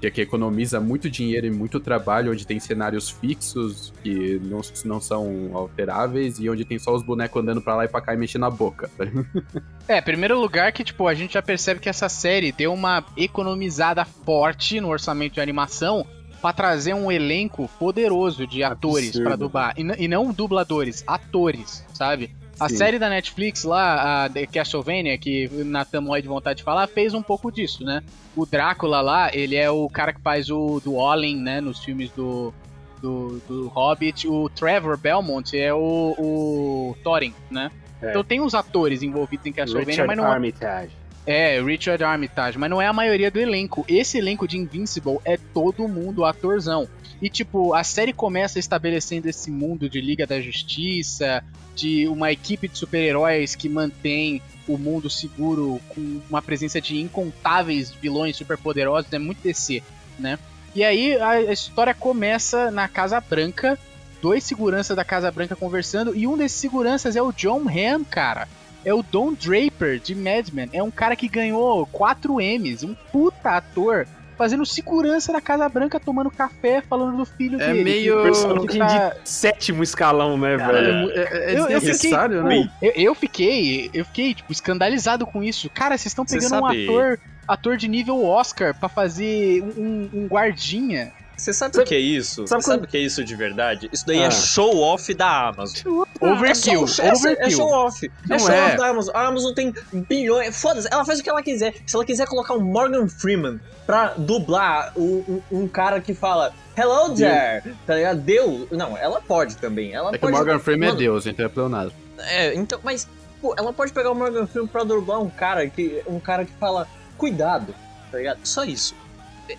que, 0.00 0.06
é 0.06 0.10
que 0.10 0.20
economiza 0.20 0.80
muito 0.80 1.08
dinheiro 1.08 1.46
e 1.46 1.50
muito 1.50 1.80
trabalho, 1.80 2.32
onde 2.32 2.46
tem 2.46 2.60
cenários 2.60 3.10
fixos, 3.10 3.92
que 4.02 4.40
não, 4.44 4.60
não 4.84 5.00
são 5.00 5.50
alteráveis, 5.54 6.38
e 6.38 6.48
onde 6.48 6.64
tem 6.64 6.78
só 6.78 6.94
os 6.94 7.02
bonecos 7.02 7.42
andando 7.42 7.62
pra 7.62 7.76
lá 7.76 7.84
e 7.84 7.88
pra 7.88 8.00
cá 8.00 8.14
e 8.14 8.16
mexendo 8.16 8.44
a 8.44 8.50
boca? 8.50 8.90
É, 9.86 10.00
primeiro 10.00 10.40
lugar 10.40 10.72
que, 10.72 10.82
tipo, 10.82 11.06
a 11.06 11.12
gente 11.12 11.34
já 11.34 11.42
percebe 11.42 11.78
que 11.78 11.90
essa 11.90 12.08
série 12.08 12.50
deu 12.50 12.72
uma 12.72 13.04
economizada 13.18 14.02
forte 14.02 14.80
no 14.80 14.88
orçamento 14.88 15.34
de 15.34 15.42
animação 15.42 16.06
pra 16.40 16.52
trazer 16.52 16.94
um 16.94 17.10
elenco 17.10 17.70
poderoso 17.78 18.46
de 18.46 18.62
atores 18.62 19.18
pra 19.18 19.34
dublar. 19.34 19.74
E, 19.78 20.04
e 20.04 20.08
não 20.08 20.30
dubladores, 20.30 21.02
atores, 21.06 21.84
sabe? 21.94 22.34
A 22.58 22.68
Sim. 22.68 22.76
série 22.76 22.98
da 22.98 23.08
Netflix 23.08 23.64
lá, 23.64 24.24
a 24.24 24.28
The 24.28 24.46
Castlevania, 24.46 25.18
que 25.18 25.48
Nathan 25.64 26.02
morre 26.02 26.22
de 26.22 26.28
vontade 26.28 26.58
de 26.58 26.62
falar, 26.62 26.86
fez 26.86 27.12
um 27.12 27.22
pouco 27.22 27.50
disso, 27.50 27.84
né? 27.84 28.02
O 28.36 28.46
Drácula 28.46 29.00
lá, 29.00 29.30
ele 29.34 29.56
é 29.56 29.68
o 29.70 29.88
cara 29.88 30.12
que 30.12 30.20
faz 30.20 30.48
o 30.50 30.80
do 30.80 30.94
Olin, 30.94 31.36
né? 31.40 31.60
Nos 31.60 31.82
filmes 31.82 32.10
do, 32.12 32.54
do, 33.02 33.40
do 33.48 33.68
Hobbit. 33.68 34.28
O 34.28 34.48
Trevor 34.48 34.96
Belmont 34.96 35.56
é 35.58 35.74
o, 35.74 36.14
o 36.18 36.96
Thorin, 37.02 37.34
né? 37.50 37.70
É. 38.00 38.10
Então 38.10 38.22
tem 38.22 38.40
os 38.40 38.54
atores 38.54 39.02
envolvidos 39.02 39.46
em 39.46 39.52
Castlevania, 39.52 39.90
Richard 39.92 40.08
mas 40.08 40.16
não 40.16 40.30
Armitage. 40.30 40.92
é, 41.26 41.60
Richard 41.62 42.04
Armitage, 42.04 42.58
mas 42.58 42.70
não 42.70 42.80
é 42.80 42.86
a 42.86 42.92
maioria 42.92 43.30
do 43.30 43.40
elenco. 43.40 43.84
Esse 43.88 44.18
elenco 44.18 44.46
de 44.46 44.58
Invincible 44.58 45.18
é 45.24 45.36
todo 45.36 45.88
mundo 45.88 46.24
atorzão. 46.24 46.88
E, 47.24 47.30
tipo, 47.30 47.72
a 47.72 47.82
série 47.82 48.12
começa 48.12 48.58
estabelecendo 48.58 49.26
esse 49.30 49.50
mundo 49.50 49.88
de 49.88 49.98
Liga 49.98 50.26
da 50.26 50.42
Justiça, 50.42 51.42
de 51.74 52.06
uma 52.06 52.30
equipe 52.30 52.68
de 52.68 52.76
super-heróis 52.76 53.54
que 53.54 53.66
mantém 53.66 54.42
o 54.68 54.76
mundo 54.76 55.08
seguro 55.08 55.80
com 55.88 56.20
uma 56.28 56.42
presença 56.42 56.82
de 56.82 57.00
incontáveis 57.00 57.90
vilões 57.90 58.36
superpoderosos, 58.36 59.10
é 59.10 59.18
muito 59.18 59.42
DC, 59.42 59.82
né? 60.18 60.38
E 60.74 60.84
aí 60.84 61.16
a 61.18 61.50
história 61.50 61.94
começa 61.94 62.70
na 62.70 62.88
Casa 62.88 63.18
Branca, 63.22 63.78
dois 64.20 64.44
seguranças 64.44 64.94
da 64.94 65.02
Casa 65.02 65.30
Branca 65.30 65.56
conversando, 65.56 66.14
e 66.14 66.26
um 66.26 66.36
desses 66.36 66.60
seguranças 66.60 67.16
é 67.16 67.22
o 67.22 67.32
John 67.32 67.62
Hamm, 67.66 68.04
cara 68.04 68.46
é 68.84 68.92
o 68.92 69.02
Don 69.02 69.32
Draper 69.32 69.98
de 69.98 70.14
Mad 70.14 70.50
Men. 70.50 70.68
É 70.70 70.82
um 70.82 70.90
cara 70.90 71.16
que 71.16 71.26
ganhou 71.26 71.86
4 71.86 72.34
M's, 72.34 72.82
um 72.82 72.94
puta 73.10 73.52
ator, 73.52 74.06
fazendo 74.36 74.64
segurança 74.66 75.32
na 75.32 75.40
Casa 75.40 75.68
Branca, 75.68 75.98
tomando 76.00 76.30
café, 76.30 76.82
falando 76.82 77.16
do 77.16 77.24
filho 77.24 77.60
É 77.60 77.68
dele. 77.72 77.84
meio- 77.84 78.16
que- 78.18 78.22
Personagem 78.22 78.78
tá- 78.78 79.08
de 79.22 79.28
sétimo 79.28 79.82
escalão, 79.82 80.36
né, 80.36 80.56
velho? 80.56 81.10
É, 81.12 81.52
é 81.52 81.52
Eu- 81.58 81.68
eu 81.68 81.80
desnecessário, 81.80 82.42
fiquei, 82.42 82.60
né? 82.64 82.70
Eu, 82.82 82.92
eu 82.96 83.14
fiquei, 83.14 83.90
eu 83.94 84.04
fiquei, 84.04 84.34
tipo, 84.34 84.52
escandalizado 84.52 85.26
com 85.26 85.42
isso. 85.42 85.70
Cara, 85.70 85.96
vocês 85.96 86.06
estão 86.06 86.24
pegando 86.24 86.54
um 86.62 86.66
ator, 86.66 87.18
ator 87.46 87.76
de 87.76 87.88
nível 87.88 88.24
Oscar 88.24 88.74
pra 88.78 88.88
fazer 88.88 89.62
um, 89.76 90.08
um 90.12 90.26
guardinha. 90.26 91.12
Você 91.36 91.52
sabe, 91.52 91.78
o 91.78 91.84
que 91.84 91.94
é 91.94 91.98
isso? 91.98 92.46
sabe 92.46 92.62
Você 92.62 92.68
sabe 92.68 92.78
quando- 92.78 92.84
o 92.84 92.88
que 92.88 92.96
é 92.96 93.00
isso 93.00 93.24
de 93.24 93.34
verdade? 93.34 93.88
Isso 93.92 94.06
daí 94.06 94.22
Ah. 94.22 94.26
é 94.26 94.30
show 94.30 94.76
off 94.80 95.12
da 95.14 95.48
Amazon. 95.48 96.04
Overkill, 96.20 96.84
é, 97.00 97.02
é, 97.02 97.08
é 97.08 97.12
overkill. 97.12 97.50
show 97.50 97.68
off. 97.72 98.12
Não 98.28 98.36
é 98.36 98.38
show 98.38 98.50
é. 98.50 98.64
off 98.66 98.76
da 98.76 98.86
Amazon. 98.88 99.14
A 99.16 99.26
Amazon 99.26 99.52
tem 99.52 99.74
bilhões. 100.08 100.56
Foda-se, 100.60 100.88
ela 100.90 101.04
faz 101.04 101.18
o 101.20 101.22
que 101.22 101.28
ela 101.30 101.42
quiser. 101.42 101.74
Se 101.86 101.94
ela 101.96 102.04
quiser 102.04 102.26
colocar 102.26 102.54
um 102.54 102.60
Morgan 102.60 103.08
Freeman 103.08 103.60
pra 103.86 104.14
dublar 104.16 104.92
um, 104.96 105.24
um, 105.50 105.62
um 105.64 105.68
cara 105.68 106.00
que 106.00 106.14
fala 106.14 106.52
Hello 106.76 107.14
there, 107.14 107.74
tá 107.86 107.94
ligado? 107.94 108.20
Deus. 108.20 108.68
Não, 108.70 108.96
ela 108.96 109.20
pode 109.20 109.56
também. 109.56 109.92
Ela 109.92 110.08
É 110.10 110.12
que 110.12 110.16
o 110.18 110.20
pode. 110.20 110.32
Morgan 110.36 110.58
Freeman 110.58 110.88
é 110.88 110.92
Mano, 110.92 110.98
Deus, 110.98 111.26
então 111.26 111.44
é 111.46 111.48
pleonasmo. 111.48 111.92
É, 112.18 112.54
então, 112.54 112.80
mas, 112.82 113.06
pô, 113.40 113.54
ela 113.58 113.72
pode 113.72 113.92
pegar 113.92 114.10
o 114.10 114.14
Morgan 114.14 114.46
Freeman 114.46 114.68
pra 114.68 114.82
dublar 114.84 115.20
um 115.20 115.30
cara 115.30 115.68
que. 115.68 116.02
Um 116.06 116.18
cara 116.18 116.44
que 116.44 116.52
fala, 116.58 116.88
cuidado, 117.18 117.74
tá 118.10 118.18
ligado? 118.18 118.38
Só 118.44 118.64
isso. 118.64 118.94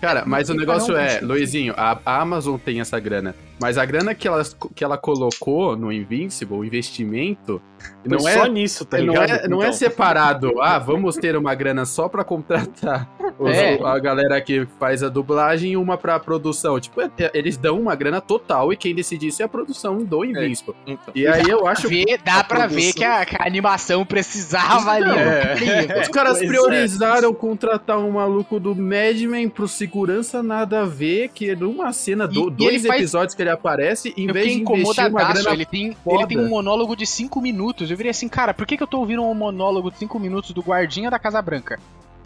Cara, 0.00 0.24
mas 0.26 0.48
o 0.50 0.54
negócio 0.54 0.96
é. 0.96 1.20
Luizinho, 1.20 1.74
a, 1.76 1.98
a 2.04 2.20
Amazon 2.20 2.56
tem 2.58 2.80
essa 2.80 2.98
grana. 2.98 3.34
Mas 3.60 3.78
a 3.78 3.84
grana 3.86 4.14
que 4.14 4.28
ela, 4.28 4.42
que 4.74 4.84
ela 4.84 4.98
colocou 4.98 5.76
no 5.76 5.90
Invincible, 5.92 6.56
o 6.58 6.64
investimento, 6.64 7.60
Foi 7.78 8.18
não 8.18 8.28
é, 8.28 8.32
só 8.34 8.46
nisso, 8.46 8.84
tá 8.84 8.98
não, 8.98 9.06
ligado? 9.06 9.30
é, 9.30 9.48
não 9.48 9.62
é 9.62 9.66
Então, 9.66 9.72
separado. 9.78 10.60
Ah, 10.60 10.78
vamos 10.78 11.16
ter 11.16 11.36
uma 11.36 11.54
grana 11.54 11.84
só 11.86 12.08
pra 12.08 12.22
contratar 12.22 13.08
os- 13.38 13.56
É. 13.56 13.80
a 13.82 13.98
galera 13.98 14.40
que 14.40 14.66
faz 14.78 15.02
a 15.02 15.08
dublagem 15.08 15.72
e 15.72 15.76
uma 15.76 15.96
pra 15.96 16.18
produção. 16.20 16.78
Tipo, 16.78 17.00
é- 17.00 17.10
eles 17.32 17.56
dão 17.56 17.80
uma 17.80 17.94
grana 17.94 18.20
total 18.20 18.72
e 18.72 18.76
quem 18.76 18.94
decide 18.94 19.28
isso 19.28 19.40
é 19.40 19.46
a 19.46 19.48
produção 19.48 19.98
do 19.98 20.24
Invincible. 20.24 20.74
Então. 20.86 21.12
E 21.14 21.26
aí 21.26 21.48
eu 21.48 21.66
acho 21.66 21.88
Vê- 21.88 22.18
dá 22.22 22.40
a 22.40 22.44
pra 22.44 22.66
ver 22.66 22.74
produção- 22.74 22.92
que 22.92 23.04
a, 23.04 23.24
que 23.24 23.36
a 23.42 23.46
animação 23.46 24.04
precisava 24.04 24.90
ali. 24.92 25.08
É. 25.18 26.00
Os 26.02 26.08
caras 26.08 26.38
Pois 26.38 26.42
é. 26.44 26.46
priorizaram 26.46 27.32
contratar 27.32 27.98
um 27.98 28.10
maluco 28.12 28.60
do 28.60 28.74
Madman 28.74 29.48
pro 29.48 29.66
segurança 29.66 30.42
nada 30.42 30.82
a 30.82 30.84
ver, 30.84 31.30
que 31.30 31.54
numa 31.56 31.92
cena, 31.92 32.26
do, 32.28 32.44
E- 32.44 32.46
e 32.48 32.50
dois 32.50 32.74
ele 32.84 32.88
faz- 32.88 33.00
episódios 33.00 33.34
que 33.34 33.45
ele 33.46 33.54
aparece, 33.54 34.12
em 34.16 34.26
Eu 34.26 34.34
vez 34.34 34.52
de 34.52 34.62
investir 34.62 35.08
uma 35.08 35.32
grana... 35.32 35.50
Ele 35.50 35.64
tem, 35.64 35.92
foda. 35.92 36.16
ele 36.18 36.26
tem 36.26 36.38
um 36.38 36.48
monólogo 36.48 36.96
de 36.96 37.06
5 37.06 37.40
minutos. 37.40 37.90
Eu 37.90 37.96
virei 37.96 38.10
assim, 38.10 38.28
cara, 38.28 38.52
por 38.52 38.66
que, 38.66 38.76
que 38.76 38.82
eu 38.82 38.86
tô 38.86 38.98
ouvindo 38.98 39.22
um 39.22 39.34
monólogo 39.34 39.90
de 39.90 39.98
5 39.98 40.18
minutos 40.18 40.50
do 40.52 40.62
guardinha 40.62 41.10
da 41.10 41.18
Casa 41.18 41.40
Branca? 41.40 41.78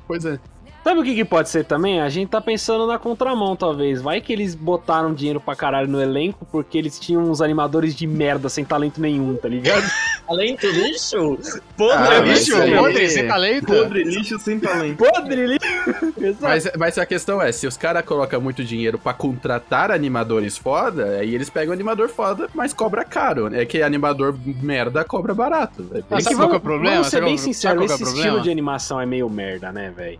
Pois 0.06 0.24
é. 0.24 0.38
Sabe 0.82 0.98
o 1.00 1.02
que, 1.04 1.14
que 1.14 1.24
pode 1.26 1.50
ser 1.50 1.64
também? 1.64 2.00
A 2.00 2.08
gente 2.08 2.30
tá 2.30 2.40
pensando 2.40 2.86
na 2.86 2.98
contramão, 2.98 3.54
talvez. 3.54 4.00
Vai 4.00 4.20
que 4.20 4.32
eles 4.32 4.54
botaram 4.54 5.12
dinheiro 5.12 5.38
pra 5.38 5.54
caralho 5.54 5.86
no 5.86 6.00
elenco 6.00 6.46
porque 6.50 6.78
eles 6.78 6.98
tinham 6.98 7.22
uns 7.22 7.42
animadores 7.42 7.94
de 7.94 8.06
merda 8.06 8.48
sem 8.48 8.64
talento 8.64 8.98
nenhum, 9.00 9.36
tá 9.36 9.46
ligado? 9.48 9.84
Do 10.30 10.36
lixo, 10.70 11.38
podre 11.76 11.96
Ah, 11.96 12.22
aí- 12.62 12.76
podre, 12.76 13.08
sem 13.10 13.26
talento. 13.26 13.66
Podre, 13.66 14.04
lixo 14.04 14.38
sem 14.38 14.60
talento. 14.60 14.96
Podre 14.96 15.42
ali. 15.42 15.58
Mas, 16.40 16.70
mas 16.78 16.98
a 16.98 17.06
questão 17.06 17.40
é, 17.42 17.50
se 17.50 17.66
os 17.66 17.76
caras 17.76 18.04
colocam 18.04 18.40
muito 18.40 18.62
dinheiro 18.62 18.98
pra 18.98 19.12
contratar 19.14 19.90
animadores 19.90 20.56
foda, 20.56 21.18
aí 21.18 21.34
eles 21.34 21.48
pegam 21.50 21.72
animador 21.72 22.08
foda, 22.08 22.48
mas 22.54 22.72
cobra 22.74 23.04
caro. 23.04 23.52
É 23.54 23.64
que 23.64 23.82
animador 23.82 24.36
merda 24.62 25.02
cobra 25.04 25.34
barato. 25.34 25.86
É 25.92 25.98
É 25.98 26.02
que 26.02 26.08
qual 26.08 26.20
que 26.22 26.28
é 26.28 26.34
o 26.34 26.36
vamos- 26.38 26.58
problema? 26.62 26.94
Vamos 26.96 27.08
ser 27.08 27.22
bem 27.22 27.30
é 27.30 27.80
o 27.80 27.84
esse 27.84 27.96
problema? 27.98 28.18
estilo 28.26 28.40
de 28.42 28.50
animação 28.50 29.00
é 29.00 29.06
meio 29.06 29.28
merda, 29.30 29.72
né, 29.72 29.90
velho? 29.96 30.18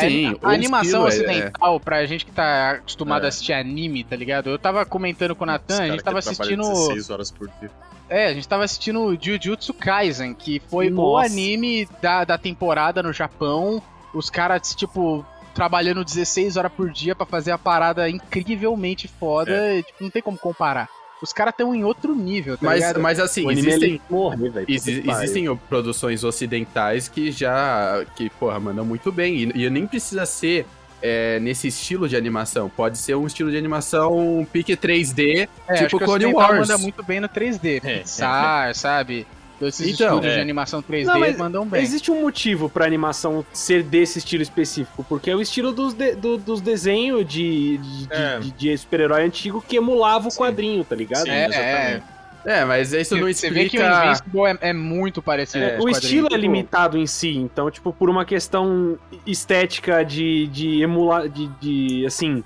Sim, 0.00 0.26
É, 0.26 0.28
a, 0.28 0.32
o 0.32 0.38
a 0.42 0.52
animação 0.54 1.04
é- 1.04 1.08
ocidental, 1.08 1.78
pra 1.80 2.04
gente 2.06 2.24
que 2.24 2.32
tá 2.32 2.72
acostumado 2.72 3.22
É. 3.22 3.26
a 3.26 3.28
assistir 3.28 3.52
anime, 3.52 4.02
tá 4.04 4.16
ligado? 4.16 4.48
Eu 4.50 4.58
tava 4.58 4.84
comentando 4.86 5.34
com 5.36 5.44
o 5.44 5.46
Natan, 5.46 5.82
a 5.82 5.88
gente 5.88 6.02
tava 6.02 6.18
assistindo. 6.18 6.62
16 6.62 7.10
horas 7.10 7.30
por 7.30 7.48
dia. 7.60 7.70
É, 8.08 8.26
a 8.26 8.34
gente 8.34 8.46
tava 8.48 8.64
assistindo 8.64 9.18
Jujutsu 9.20 9.74
Kaisen, 9.74 10.32
que 10.32 10.60
foi 10.70 10.88
o 10.88 10.94
Nossa. 10.94 11.26
anime 11.26 11.88
da, 12.00 12.24
da 12.24 12.38
temporada 12.38 13.02
no 13.02 13.12
Japão. 13.12 13.82
Os 14.14 14.30
caras, 14.30 14.74
tipo, 14.74 15.26
trabalhando 15.54 16.04
16 16.04 16.56
horas 16.56 16.72
por 16.72 16.90
dia 16.90 17.14
pra 17.14 17.26
fazer 17.26 17.50
a 17.50 17.58
parada 17.58 18.08
incrivelmente 18.08 19.08
foda. 19.08 19.74
e, 19.74 19.82
tipo, 19.82 20.04
não 20.04 20.10
tem 20.10 20.22
como 20.22 20.38
comparar. 20.38 20.88
Os 21.22 21.32
caras 21.32 21.52
estão 21.52 21.74
em 21.74 21.82
outro 21.82 22.14
nível, 22.14 22.56
tá 22.58 22.66
Mas, 22.66 22.80
ligado? 22.80 23.00
mas 23.00 23.18
assim, 23.18 23.46
o 23.46 23.50
existem, 23.50 23.82
ele 23.92 24.02
morrer, 24.10 24.50
velho. 24.50 24.66
exi- 24.68 25.02
existem 25.08 25.56
produções 25.68 26.22
ocidentais 26.24 27.08
que 27.08 27.30
já, 27.32 28.04
que, 28.16 28.28
porra, 28.30 28.60
mandam 28.60 28.84
muito 28.84 29.10
bem. 29.10 29.34
E, 29.54 29.64
e 29.64 29.70
nem 29.70 29.86
precisa 29.86 30.26
ser 30.26 30.66
é, 31.02 31.38
nesse 31.40 31.68
estilo 31.68 32.08
de 32.08 32.16
animação. 32.16 32.68
Pode 32.68 32.98
ser 32.98 33.14
um 33.16 33.26
estilo 33.26 33.50
de 33.50 33.56
animação 33.56 34.46
pique 34.52 34.76
3D, 34.76 35.48
É, 35.68 35.72
acho 35.72 35.84
tipo 35.88 35.98
Clone 35.98 36.26
Wars. 36.26 36.60
manda 36.68 36.78
muito 36.78 37.02
bem 37.02 37.20
no 37.20 37.28
3D. 37.28 37.80
É, 37.84 37.98
Pixar, 38.00 38.74
sabe? 38.74 39.26
Esses 39.60 39.94
Então, 39.94 40.08
estúdios 40.08 40.32
é. 40.32 40.36
de 40.36 40.40
animação 40.42 40.82
3D 40.82 41.04
Não, 41.06 41.38
mandam 41.38 41.66
bem. 41.66 41.82
Existe 41.82 42.10
um 42.10 42.20
motivo 42.20 42.68
pra 42.68 42.84
animação 42.84 43.44
ser 43.52 43.82
desse 43.82 44.18
estilo 44.18 44.42
específico, 44.42 45.04
porque 45.08 45.30
é 45.30 45.34
o 45.36 45.40
estilo 45.40 45.72
dos, 45.72 45.94
de- 45.94 46.14
do- 46.14 46.36
dos 46.36 46.60
desenhos 46.60 47.26
de, 47.26 47.78
de, 47.78 48.08
É. 48.10 48.38
de- 48.38 48.50
de 48.50 48.76
super-herói 48.78 49.24
antigo 49.24 49.64
que 49.66 49.76
emulava 49.76 50.28
o 50.28 50.30
Sim. 50.30 50.38
quadrinho, 50.38 50.84
tá 50.84 50.94
ligado? 50.94 51.24
Sim, 51.24 51.30
É, 51.30 51.46
exatamente. 51.46 52.16
É, 52.44 52.64
mas 52.64 52.92
isso 52.92 53.16
não 53.16 53.26
Você 53.32 53.50
vê 53.50 53.68
que 53.68 53.76
o 53.76 53.80
explica... 53.82 54.04
Invincible 54.06 54.40
é, 54.62 54.68
é 54.68 54.72
muito 54.72 55.20
parecido 55.20 55.64
É, 55.64 55.78
o 55.80 55.88
estilo 55.88 56.28
é 56.30 56.36
limitado 56.36 56.96
em 56.96 57.04
si, 57.06 57.34
então, 57.36 57.68
tipo, 57.72 57.92
por 57.92 58.08
uma 58.08 58.24
questão 58.24 58.96
estética 59.26 60.04
de, 60.04 60.46
de 60.46 60.80
emular, 60.80 61.28
de, 61.28 61.48
de, 61.60 62.06
assim, 62.06 62.44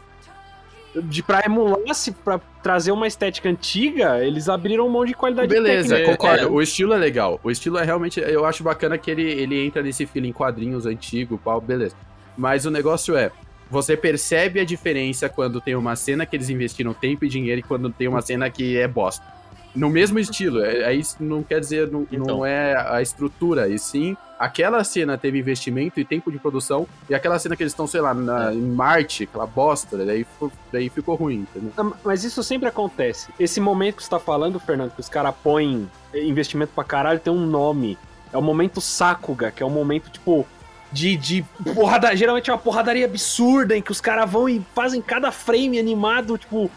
de 0.96 1.22
pra 1.22 1.42
emular, 1.44 1.94
se 1.94 2.12
pra 2.12 2.40
trazer 2.62 2.92
uma 2.92 3.06
estética 3.06 3.48
antiga, 3.48 4.24
eles 4.24 4.48
abriram 4.48 4.86
um 4.86 4.90
monte 4.90 5.08
de 5.08 5.14
qualidade 5.14 5.48
Beleza, 5.48 5.96
técnica. 5.96 6.16
concordo. 6.16 6.44
é. 6.44 6.50
O 6.50 6.60
estilo 6.60 6.92
é 6.92 6.98
legal. 6.98 7.40
O 7.42 7.50
estilo 7.50 7.78
é 7.78 7.84
realmente. 7.84 8.20
Eu 8.20 8.44
acho 8.44 8.62
bacana 8.62 8.98
que 8.98 9.10
ele, 9.10 9.22
ele 9.22 9.64
entra 9.64 9.82
nesse 9.82 10.04
feeling 10.06 10.32
quadrinhos 10.32 10.86
antigo, 10.86 11.38
pau, 11.38 11.60
beleza. 11.60 11.94
Mas 12.36 12.66
o 12.66 12.70
negócio 12.70 13.16
é. 13.16 13.30
Você 13.70 13.96
percebe 13.96 14.58
a 14.58 14.64
diferença 14.64 15.28
quando 15.28 15.60
tem 15.60 15.76
uma 15.76 15.94
cena 15.94 16.26
que 16.26 16.34
eles 16.34 16.50
investiram 16.50 16.92
tempo 16.92 17.24
e 17.24 17.28
dinheiro 17.28 17.60
e 17.60 17.62
quando 17.62 17.88
tem 17.90 18.08
uma 18.08 18.20
cena 18.20 18.50
que 18.50 18.76
é 18.76 18.88
bosta. 18.88 19.24
No 19.74 19.88
mesmo 19.88 20.18
estilo. 20.18 20.62
É, 20.64 20.78
é 20.82 20.94
isso 20.94 21.16
não 21.20 21.42
quer 21.42 21.60
dizer, 21.60 21.88
não, 21.90 22.00
não 22.00 22.22
Então. 22.24 22.46
é 22.46 22.74
a 22.76 23.00
estrutura, 23.00 23.68
e 23.68 23.78
sim 23.78 24.16
aquela 24.38 24.82
cena 24.82 25.18
teve 25.18 25.38
investimento 25.38 26.00
e 26.00 26.04
tempo 26.04 26.32
de 26.32 26.38
produção, 26.38 26.86
e 27.10 27.14
aquela 27.14 27.38
cena 27.38 27.54
que 27.54 27.62
eles 27.62 27.72
estão, 27.72 27.86
sei 27.86 28.00
lá, 28.00 28.14
na- 28.14 28.54
em 28.54 28.60
Marte, 28.60 29.24
aquela 29.24 29.46
bosta, 29.46 29.98
daí, 29.98 30.24
ficou- 30.24 30.50
daí 30.72 30.88
ficou 30.88 31.14
ruim, 31.14 31.46
entendeu? 31.54 31.70
Ah, 31.76 31.92
Mas 32.04 32.24
isso 32.24 32.42
sempre 32.42 32.66
acontece. 32.68 33.28
Esse 33.38 33.60
momento 33.60 33.96
que 33.96 34.02
você 34.04 34.08
tá 34.10 34.18
falando, 34.18 34.58
Fernando, 34.58 34.92
que 34.92 35.00
os 35.00 35.10
caras 35.10 35.34
põem 35.44 35.88
investimento 36.14 36.72
pra 36.74 36.82
caralho, 36.84 37.20
tem 37.20 37.30
um 37.32 37.44
nome. 37.46 37.98
É 38.32 38.38
o 38.38 38.42
momento 38.42 38.80
Sakuga, 38.80 39.50
que 39.50 39.62
é 39.62 39.66
um 39.66 39.70
momento, 39.70 40.08
tipo, 40.10 40.46
de, 40.90 41.16
de 41.18 41.44
porrada. 41.74 42.16
Geralmente 42.16 42.48
é 42.48 42.52
uma 42.52 42.58
porradaria 42.58 43.04
absurda, 43.04 43.76
em 43.76 43.82
que 43.82 43.92
os 43.92 44.00
caras 44.00 44.28
vão 44.30 44.48
e 44.48 44.64
fazem 44.74 45.02
cada 45.02 45.30
frame 45.30 45.78
animado, 45.78 46.38
tipo, 46.38 46.70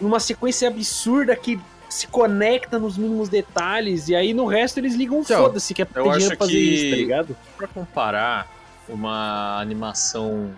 numa 0.00 0.18
sequência 0.18 0.68
absurda 0.68 1.36
que 1.36 1.60
se 1.90 2.06
conecta 2.06 2.78
nos 2.78 2.96
mínimos 2.96 3.28
detalhes, 3.28 4.08
e 4.08 4.14
aí 4.14 4.32
no 4.32 4.46
resto 4.46 4.78
eles 4.78 4.94
ligam 4.94 5.20
Então, 5.20 5.42
foda-se, 5.42 5.74
que 5.74 5.82
é 5.82 5.84
pra 5.84 6.00
eu 6.00 6.04
ter 6.04 6.10
dinheiro 6.12 6.32
acho 6.32 6.38
pra 6.38 6.46
fazer 6.46 6.58
que- 6.58 6.74
isso, 6.74 6.90
tá 6.90 6.96
ligado? 6.96 7.36
Pra 7.58 7.66
comparar 7.68 8.48
uma 8.88 9.60
animação 9.60 10.52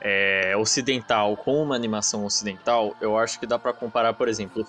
é, 0.00 0.56
ocidental 0.56 1.36
com 1.36 1.62
uma 1.62 1.74
animação 1.76 2.24
ocidental, 2.24 2.96
eu 3.02 3.18
acho 3.18 3.38
que 3.38 3.46
dá 3.46 3.58
pra 3.58 3.70
comparar, 3.72 4.14
por 4.14 4.28
exemplo, 4.28 4.66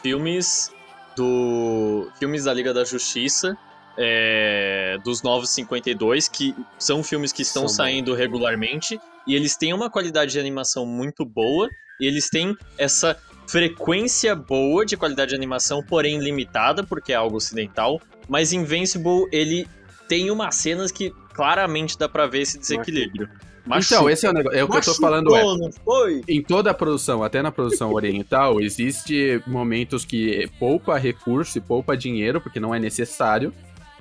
filmes 0.00 0.70
do 1.16 2.08
filmes 2.18 2.44
da 2.44 2.54
Liga 2.54 2.72
da 2.72 2.84
Justiça, 2.84 3.58
é, 3.96 4.96
dos 5.02 5.20
Novos 5.22 5.50
52, 5.50 6.28
que 6.28 6.54
são 6.78 7.02
filmes 7.02 7.32
que 7.32 7.42
estão 7.42 7.62
São 7.66 7.76
saindo 7.76 8.14
regularmente 8.14 9.00
e 9.26 9.34
eles 9.34 9.56
têm 9.56 9.72
uma 9.74 9.90
qualidade 9.90 10.30
de 10.32 10.38
animação 10.38 10.86
muito 10.86 11.24
boa 11.24 11.68
e 12.00 12.06
eles 12.06 12.30
têm 12.30 12.56
essa 12.78 13.16
frequência 13.48 14.36
boa 14.36 14.84
de 14.84 14.96
qualidade 14.96 15.30
de 15.30 15.34
animação, 15.34 15.82
porém 15.82 16.18
limitada, 16.20 16.84
porque 16.84 17.12
é 17.12 17.16
algo 17.16 17.36
ocidental. 17.36 18.00
Mas 18.28 18.52
Invincible, 18.52 19.26
ele 19.32 19.66
tem 20.06 20.30
umas 20.30 20.54
cenas 20.54 20.92
que 20.92 21.10
claramente 21.34 21.98
dá 21.98 22.08
pra 22.08 22.26
ver 22.26 22.42
esse 22.42 22.58
desequilíbrio. 22.58 23.28
Então, 23.76 24.08
esse 24.08 24.26
é 24.26 24.30
o 24.30 24.32
negócio. 24.32 24.58
É 24.58 24.64
o 24.64 24.68
que 24.68 24.76
eu 24.78 24.82
tô 24.82 24.94
falando, 24.94 25.34
é. 25.36 25.42
Machucou, 25.42 25.58
não 25.58 25.72
foi? 25.84 26.22
Em 26.26 26.42
toda 26.42 26.70
a 26.70 26.74
produção, 26.74 27.22
até 27.22 27.42
na 27.42 27.50
produção 27.52 27.92
oriental, 27.94 28.60
existe 28.60 29.42
momentos 29.46 30.04
que 30.06 30.48
poupa 30.58 30.96
recurso 30.96 31.58
e 31.58 31.60
poupa 31.60 31.94
dinheiro, 31.96 32.40
porque 32.40 32.58
não 32.60 32.74
é 32.74 32.78
necessário. 32.78 33.52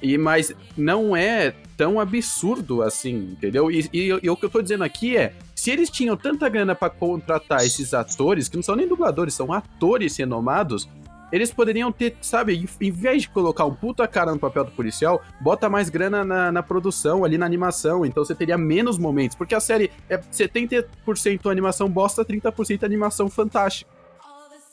E, 0.01 0.18
mas 0.18 0.54
não 0.77 1.16
é 1.18 1.54
tão 1.75 2.00
absurdo 2.00 2.82
assim, 2.82 3.16
entendeu? 3.32 3.70
E, 3.72 3.89
e- 3.92 4.20
e 4.24 4.30
o 4.30 4.38
que 4.38 4.46
eu 4.46 4.50
tô 4.50 4.62
dizendo 4.62 4.84
aqui 4.84 5.18
é: 5.18 5.34
se 5.68 5.72
eles 5.72 5.90
tinham 5.90 6.16
tanta 6.16 6.48
grana 6.48 6.74
pra 6.74 6.90
contratar 6.90 7.60
esses 7.66 7.94
atores, 7.94 8.48
que 8.48 8.56
não 8.56 8.64
são 8.64 8.74
nem 8.74 8.88
dubladores, 8.88 9.34
são 9.34 9.52
atores 9.52 10.16
renomados, 10.16 10.88
eles 11.30 11.52
poderiam 11.52 11.92
ter, 11.92 12.16
sabe, 12.22 12.56
em- 12.56 12.88
em 12.88 12.90
vez 12.90 13.24
de 13.24 13.30
colocar 13.30 13.66
um 13.66 13.76
puta 13.76 14.08
cara 14.08 14.32
no 14.32 14.40
papel 14.40 14.64
do 14.64 14.72
policial, 14.72 15.22
bota 15.42 15.68
mais 15.70 15.90
grana 15.90 16.24
na, 16.24 16.54
na 16.54 16.64
produção, 16.64 17.26
ali 17.26 17.38
na 17.38 17.46
animação, 17.46 18.06
então 18.06 18.24
você 18.24 18.34
teria 18.34 18.58
menos 18.58 18.98
momentos, 18.98 19.36
porque 19.36 19.54
a 19.54 19.60
série 19.60 19.92
é 20.10 20.18
70% 20.18 21.52
animação 21.52 21.90
bosta, 21.90 22.24
30% 22.24 22.84
animação 22.86 23.30
fantástica. 23.30 23.92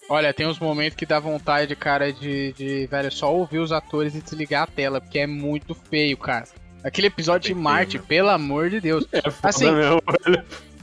Olha, 0.08 0.32
tem 0.32 0.46
uns 0.46 0.60
momentos 0.60 0.96
que 0.96 1.04
dá 1.06 1.18
vontade, 1.18 1.74
cara, 1.74 2.12
de, 2.12 2.52
de, 2.52 2.86
velho, 2.86 3.10
só 3.10 3.34
ouvir 3.34 3.58
os 3.58 3.72
atores 3.72 4.14
e 4.14 4.20
desligar 4.20 4.62
a 4.62 4.66
tela, 4.68 5.00
porque 5.00 5.18
é 5.18 5.26
muito 5.26 5.74
feio, 5.74 6.16
cara. 6.16 6.44
Aquele 6.84 7.08
episódio 7.08 7.48
de 7.52 7.54
Marte, 7.60 7.92
feio, 7.98 8.04
pelo 8.04 8.28
amor 8.28 8.70
de 8.70 8.78
Deus. 8.80 9.04
Assim, 9.42 9.64
Foda 9.66 9.72
mesmo. 9.76 10.02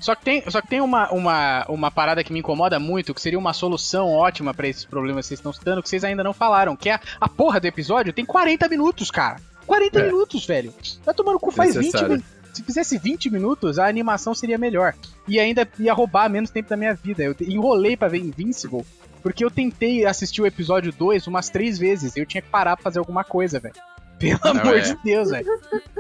Só 0.02 0.16
que 0.16 0.24
tem, 0.26 0.44
só 0.50 0.60
que 0.62 0.68
tem 0.68 0.82
uma, 0.82 1.10
uma, 1.12 1.66
uma 1.70 1.92
parada 1.92 2.24
que 2.24 2.34
me 2.34 2.40
incomoda 2.40 2.80
muito, 2.80 3.14
que 3.14 3.22
seria 3.22 3.38
uma 3.40 3.54
solução 3.54 4.12
ótima 4.12 4.54
pra 4.54 4.68
esses 4.68 4.84
problemas 4.84 5.26
que 5.26 5.28
vocês 5.30 5.40
estão 5.40 5.54
citando, 5.54 5.82
que 5.82 5.88
vocês 5.88 6.04
ainda 6.04 6.24
não 6.24 6.34
falaram, 6.34 6.76
que 6.76 6.90
é 6.90 6.96
a, 6.96 7.00
a 7.22 7.30
porra 7.30 7.60
do 7.60 7.68
episódio 7.68 8.12
tem 8.12 8.26
40 8.26 8.68
minutos, 8.68 9.12
cara. 9.12 9.38
40 9.68 10.00
É. 10.00 10.04
minutos, 10.08 10.46
velho. 10.46 10.74
Vai 11.06 11.14
tomando 11.14 11.40
cu, 11.40 11.52
faz 11.52 11.76
20 11.76 11.86
Necessário. 11.86 12.10
minutos. 12.10 12.32
Se 12.52 12.64
fizesse 12.64 12.98
20 12.98 13.30
minutos, 13.30 13.80
a 13.80 13.88
animação 13.88 14.34
seria 14.36 14.58
melhor. 14.58 14.94
E 15.28 15.40
ainda 15.40 15.66
ia 15.80 15.94
roubar 15.94 16.30
menos 16.30 16.50
tempo 16.50 16.70
da 16.70 16.76
minha 16.76 16.94
vida. 16.94 17.24
Eu 17.24 17.34
enrolei 17.40 17.96
pra 17.96 18.10
ver 18.10 18.18
Invincible, 18.18 18.84
porque 19.24 19.46
eu 19.46 19.50
tentei 19.52 20.06
assistir 20.06 20.42
o 20.42 20.46
episódio 20.46 20.92
2 20.92 21.28
umas 21.28 21.48
três 21.50 21.78
vezes. 21.80 22.18
Eu 22.18 22.26
tinha 22.26 22.42
que 22.42 22.50
parar 22.50 22.76
pra 22.76 22.84
fazer 22.84 23.00
alguma 23.00 23.24
coisa, 23.24 23.60
velho. 23.60 23.76
Pelo 24.22 24.40
Não, 24.54 24.62
amor 24.62 24.78
é. 24.78 24.82
de 24.82 24.98
Deus, 25.04 25.30
velho. 25.32 25.48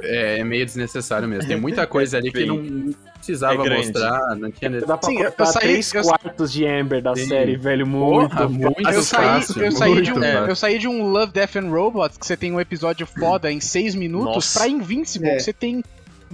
É, 0.03 0.39
é 0.39 0.43
meio 0.43 0.65
desnecessário 0.65 1.27
mesmo. 1.27 1.47
Tem 1.47 1.59
muita 1.59 1.85
coisa 1.87 2.17
ali 2.17 2.31
que 2.31 2.37
bem- 2.39 2.47
não 2.47 2.93
precisava 3.15 3.67
é 3.67 3.77
mostrar, 3.77 4.35
não 4.35 4.49
tinha 4.51 4.69
Dá 4.81 4.97
pra 4.97 5.09
Sim, 5.09 5.19
eu- 5.19 5.45
saí- 5.45 5.61
três 5.61 5.93
eu- 5.93 6.03
quartos 6.03 6.51
de 6.51 6.65
Amber 6.65 7.01
da 7.01 7.15
Sim. 7.15 7.27
série, 7.27 7.55
velho. 7.57 7.85
Muito. 7.85 8.29
Porra, 8.29 8.47
muito 8.47 8.89
Eu 8.89 9.01
saí, 9.03 9.41
eu, 9.57 9.71
saí 9.71 10.01
de 10.01 10.11
um, 10.11 10.15
fácil. 10.15 10.47
eu 10.47 10.55
saí 10.55 10.79
de 10.79 10.87
um 10.87 11.07
Love, 11.11 11.31
Death 11.33 11.55
and 11.57 11.69
Robots, 11.69 12.17
que 12.17 12.25
você 12.25 12.37
tem 12.37 12.51
um 12.51 12.59
episódio 12.59 13.05
foda 13.05 13.51
em 13.51 13.59
6 13.59 13.93
minutos, 13.95 14.35
Nossa. 14.35 14.59
pra 14.59 14.67
Invincible, 14.69 15.29
É. 15.29 15.35
que 15.35 15.43
você 15.43 15.53
tem 15.53 15.83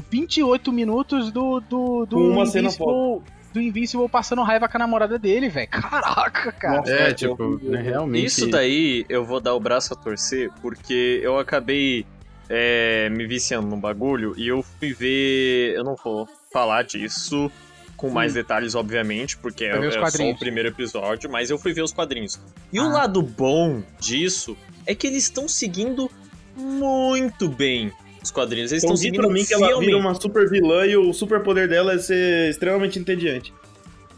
28 0.09 0.71
minutos 0.71 1.31
do, 1.31 1.59
do, 1.59 2.05
do 2.05 2.17
uma 2.17 2.45
cena 2.45 2.67
Invincible. 2.67 3.21
Do 3.57 3.61
Invincible 3.61 4.07
passando 4.07 4.43
raiva 4.43 4.67
com 4.69 4.77
a 4.77 4.79
namorada 4.79 5.17
dele, 5.17 5.49
velho. 5.49 5.67
Caraca, 5.69 6.51
cara. 6.51 6.77
Nossa, 6.77 6.91
É, 6.91 7.13
tipo, 7.13 7.59
né, 7.63 7.81
realmente. 7.81 8.25
Isso 8.25 8.47
daí 8.47 9.03
eu 9.09 9.25
vou 9.25 9.39
dar 9.39 9.55
o 9.55 9.59
braço 9.59 9.93
a 9.93 9.95
torcer, 9.95 10.51
porque 10.61 11.19
eu 11.23 11.39
acabei 11.39 12.05
é, 12.47 13.09
me 13.09 13.25
viciando 13.25 13.67
no 13.67 13.77
bagulho 13.77 14.33
e 14.37 14.47
eu 14.47 14.61
fui 14.61 14.93
ver. 14.93 15.73
Eu 15.75 15.83
não 15.83 15.95
vou 15.95 16.29
falar 16.53 16.83
disso 16.83 17.51
com 17.95 18.11
mais 18.11 18.35
detalhes, 18.35 18.75
obviamente, 18.75 19.35
porque 19.37 19.65
é, 19.65 19.69
é 19.75 19.91
só 20.11 20.23
o 20.29 20.37
primeiro 20.37 20.69
episódio, 20.69 21.31
mas 21.31 21.49
eu 21.49 21.57
fui 21.57 21.73
ver 21.73 21.81
os 21.81 21.91
quadrinhos. 21.91 22.39
E 22.71 22.79
o 22.79 22.83
Ah. 22.83 22.89
lado 22.89 23.23
bom 23.23 23.81
disso 23.99 24.55
é 24.85 24.93
que 24.93 25.07
eles 25.07 25.23
estão 25.23 25.47
seguindo 25.47 26.09
muito 26.55 27.49
bem 27.49 27.91
os 28.27 28.31
quadrinhos. 28.31 28.71
Eles 28.71 28.83
estão 28.83 28.95
seguindo 28.95 29.21
pra 29.21 29.29
mim 29.29 29.43
que 29.43 29.53
ela 29.53 29.79
vira 29.79 29.97
uma 29.97 30.13
super 30.13 30.49
vilã 30.49 30.85
e 30.85 30.95
o 30.95 31.11
super 31.13 31.41
poder 31.41 31.67
dela 31.67 31.93
é 31.93 31.97
ser 31.97 32.49
extremamente 32.49 32.99
entediante. 32.99 33.53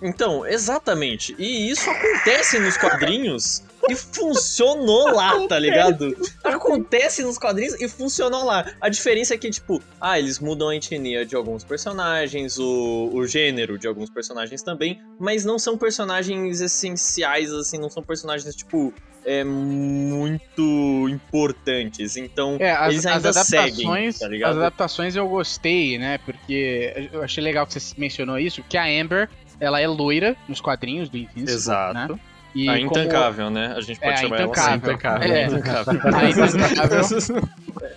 Então, 0.01 0.46
exatamente. 0.46 1.36
E 1.38 1.70
isso 1.70 1.89
acontece 1.89 2.60
nos 2.60 2.77
quadrinhos 2.77 3.63
e 3.89 3.96
funcionou 3.96 5.12
lá, 5.12 5.48
tá 5.48 5.58
ligado? 5.58 6.15
Acontece 6.44 7.24
nos 7.24 7.38
quadrinhos 7.38 7.79
e 7.79 7.88
funcionou 7.88 8.46
lá. 8.46 8.74
A 8.79 8.89
diferença 8.89 9.34
é 9.34 9.38
que, 9.38 9.50
tipo, 9.50 9.82
ah, 10.00 10.20
eles 10.20 10.39
mudam 10.39 10.70
a 10.70 10.75
etnia 10.75 11.25
de 11.25 11.36
alguns 11.36 11.63
personagens, 11.63 12.58
o, 12.58 13.10
o 13.13 13.25
gênero 13.25 13.77
de 13.77 13.88
alguns 13.88 14.10
personagens 14.10 14.62
também, 14.62 15.01
mas 15.20 15.46
não 15.46 15.58
são 15.58 15.77
personagens 15.77 16.62
essenciais, 16.62 17.51
assim, 17.51 17.77
não 17.77 17.89
são 17.89 18.03
personagens, 18.03 18.53
tipo, 18.56 18.94
é, 19.25 19.44
muito 19.44 21.08
importantes. 21.10 22.18
Então, 22.18 22.58
É, 22.60 22.72
as, 22.72 22.91
eles 22.94 23.06
as 23.06 23.15
ainda 23.15 23.29
adaptações, 23.29 23.75
seguem, 23.75 24.13
tá 24.13 24.25
as 24.25 24.32
ligado? 24.32 24.58
adaptações 24.58 25.15
eu 25.15 25.27
gostei, 25.27 25.98
né? 25.98 26.18
Porque 26.20 27.10
eu 27.12 27.22
achei 27.24 27.44
legal 27.44 27.65
que 27.65 27.74
você 27.79 27.96
mencionou 27.98 28.38
isso, 28.39 28.63
que 28.68 28.77
a 28.77 28.86
Amber, 28.86 29.29
ela 29.60 29.80
é 29.80 29.88
loira 29.88 30.36
nos 30.48 30.62
quadrinhos 30.62 31.10
do 31.10 31.18
Invincible, 31.18 31.51
Exato. 31.51 31.94
né? 31.94 32.20
E 32.56 32.68
a 32.68 32.74
como- 32.74 32.86
intancável, 32.88 33.50
né? 33.51 33.74
A 33.78 33.82
gente 33.82 34.00
pode 34.00 34.13
É, 34.13 34.18
chamar 34.18 34.39
ela 34.39 34.51
assim. 34.51 34.75
intancável. 34.75 35.32
É, 35.32 35.46
Intancável. 35.46 35.94
a 36.16 36.25
intancável. 36.30 37.50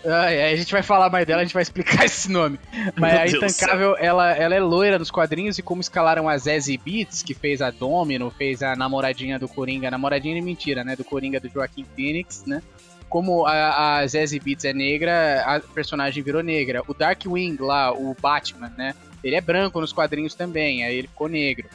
Ah, 0.05 0.31
é, 0.31 0.53
a 0.53 0.57
gente 0.57 0.71
vai 0.71 0.83
falar 0.83 1.09
mais 1.09 1.27
dela, 1.27 1.41
a 1.41 1.45
gente 1.45 1.55
vai 1.55 1.63
explicar 1.63 2.05
esse 2.05 2.31
nome. 2.31 2.61
Mas 2.95 3.33
Meu 3.33 3.43
a 3.43 3.47
Intancável, 3.47 3.97
ela, 3.99 4.31
ela 4.33 4.55
é 4.55 4.61
loira 4.61 4.99
nos 4.99 5.11
quadrinhos 5.11 5.57
e 5.59 5.63
como 5.63 5.81
escalaram 5.81 6.29
a 6.29 6.37
Zazie 6.37 6.77
Beats, 6.77 7.23
que 7.23 7.33
fez 7.33 7.63
a 7.63 7.71
Domino, 7.71 8.31
fez 8.31 8.63
a 8.63 8.77
namoradinha 8.77 9.39
do 9.39 9.49
Coringa, 9.49 9.91
namoradinha 9.91 10.35
de 10.35 10.43
mentira, 10.43 10.85
né, 10.85 10.97
do 10.97 11.05
Coringa 11.05 11.41
do 11.41 11.49
Joaquim 11.49 11.87
Phoenix, 11.97 12.45
né? 12.47 12.63
Como 13.09 13.47
a, 13.47 13.99
a 14.01 14.07
Zazie 14.07 14.39
Beats 14.41 14.65
é 14.67 14.73
negra, 14.75 15.43
a 15.47 15.61
personagem 15.61 16.23
virou 16.23 16.43
negra. 16.43 16.83
O 16.87 16.93
Darkwing 16.95 17.57
lá, 17.59 17.91
o 17.93 18.15
Batman, 18.21 18.73
né? 18.77 18.95
Ele 19.23 19.37
é 19.37 19.41
branco 19.41 19.81
nos 19.81 19.93
quadrinhos 19.93 20.35
também, 20.35 20.85
aí 20.85 20.95
ele 20.97 21.09
ficou 21.09 21.29
negro. 21.29 21.69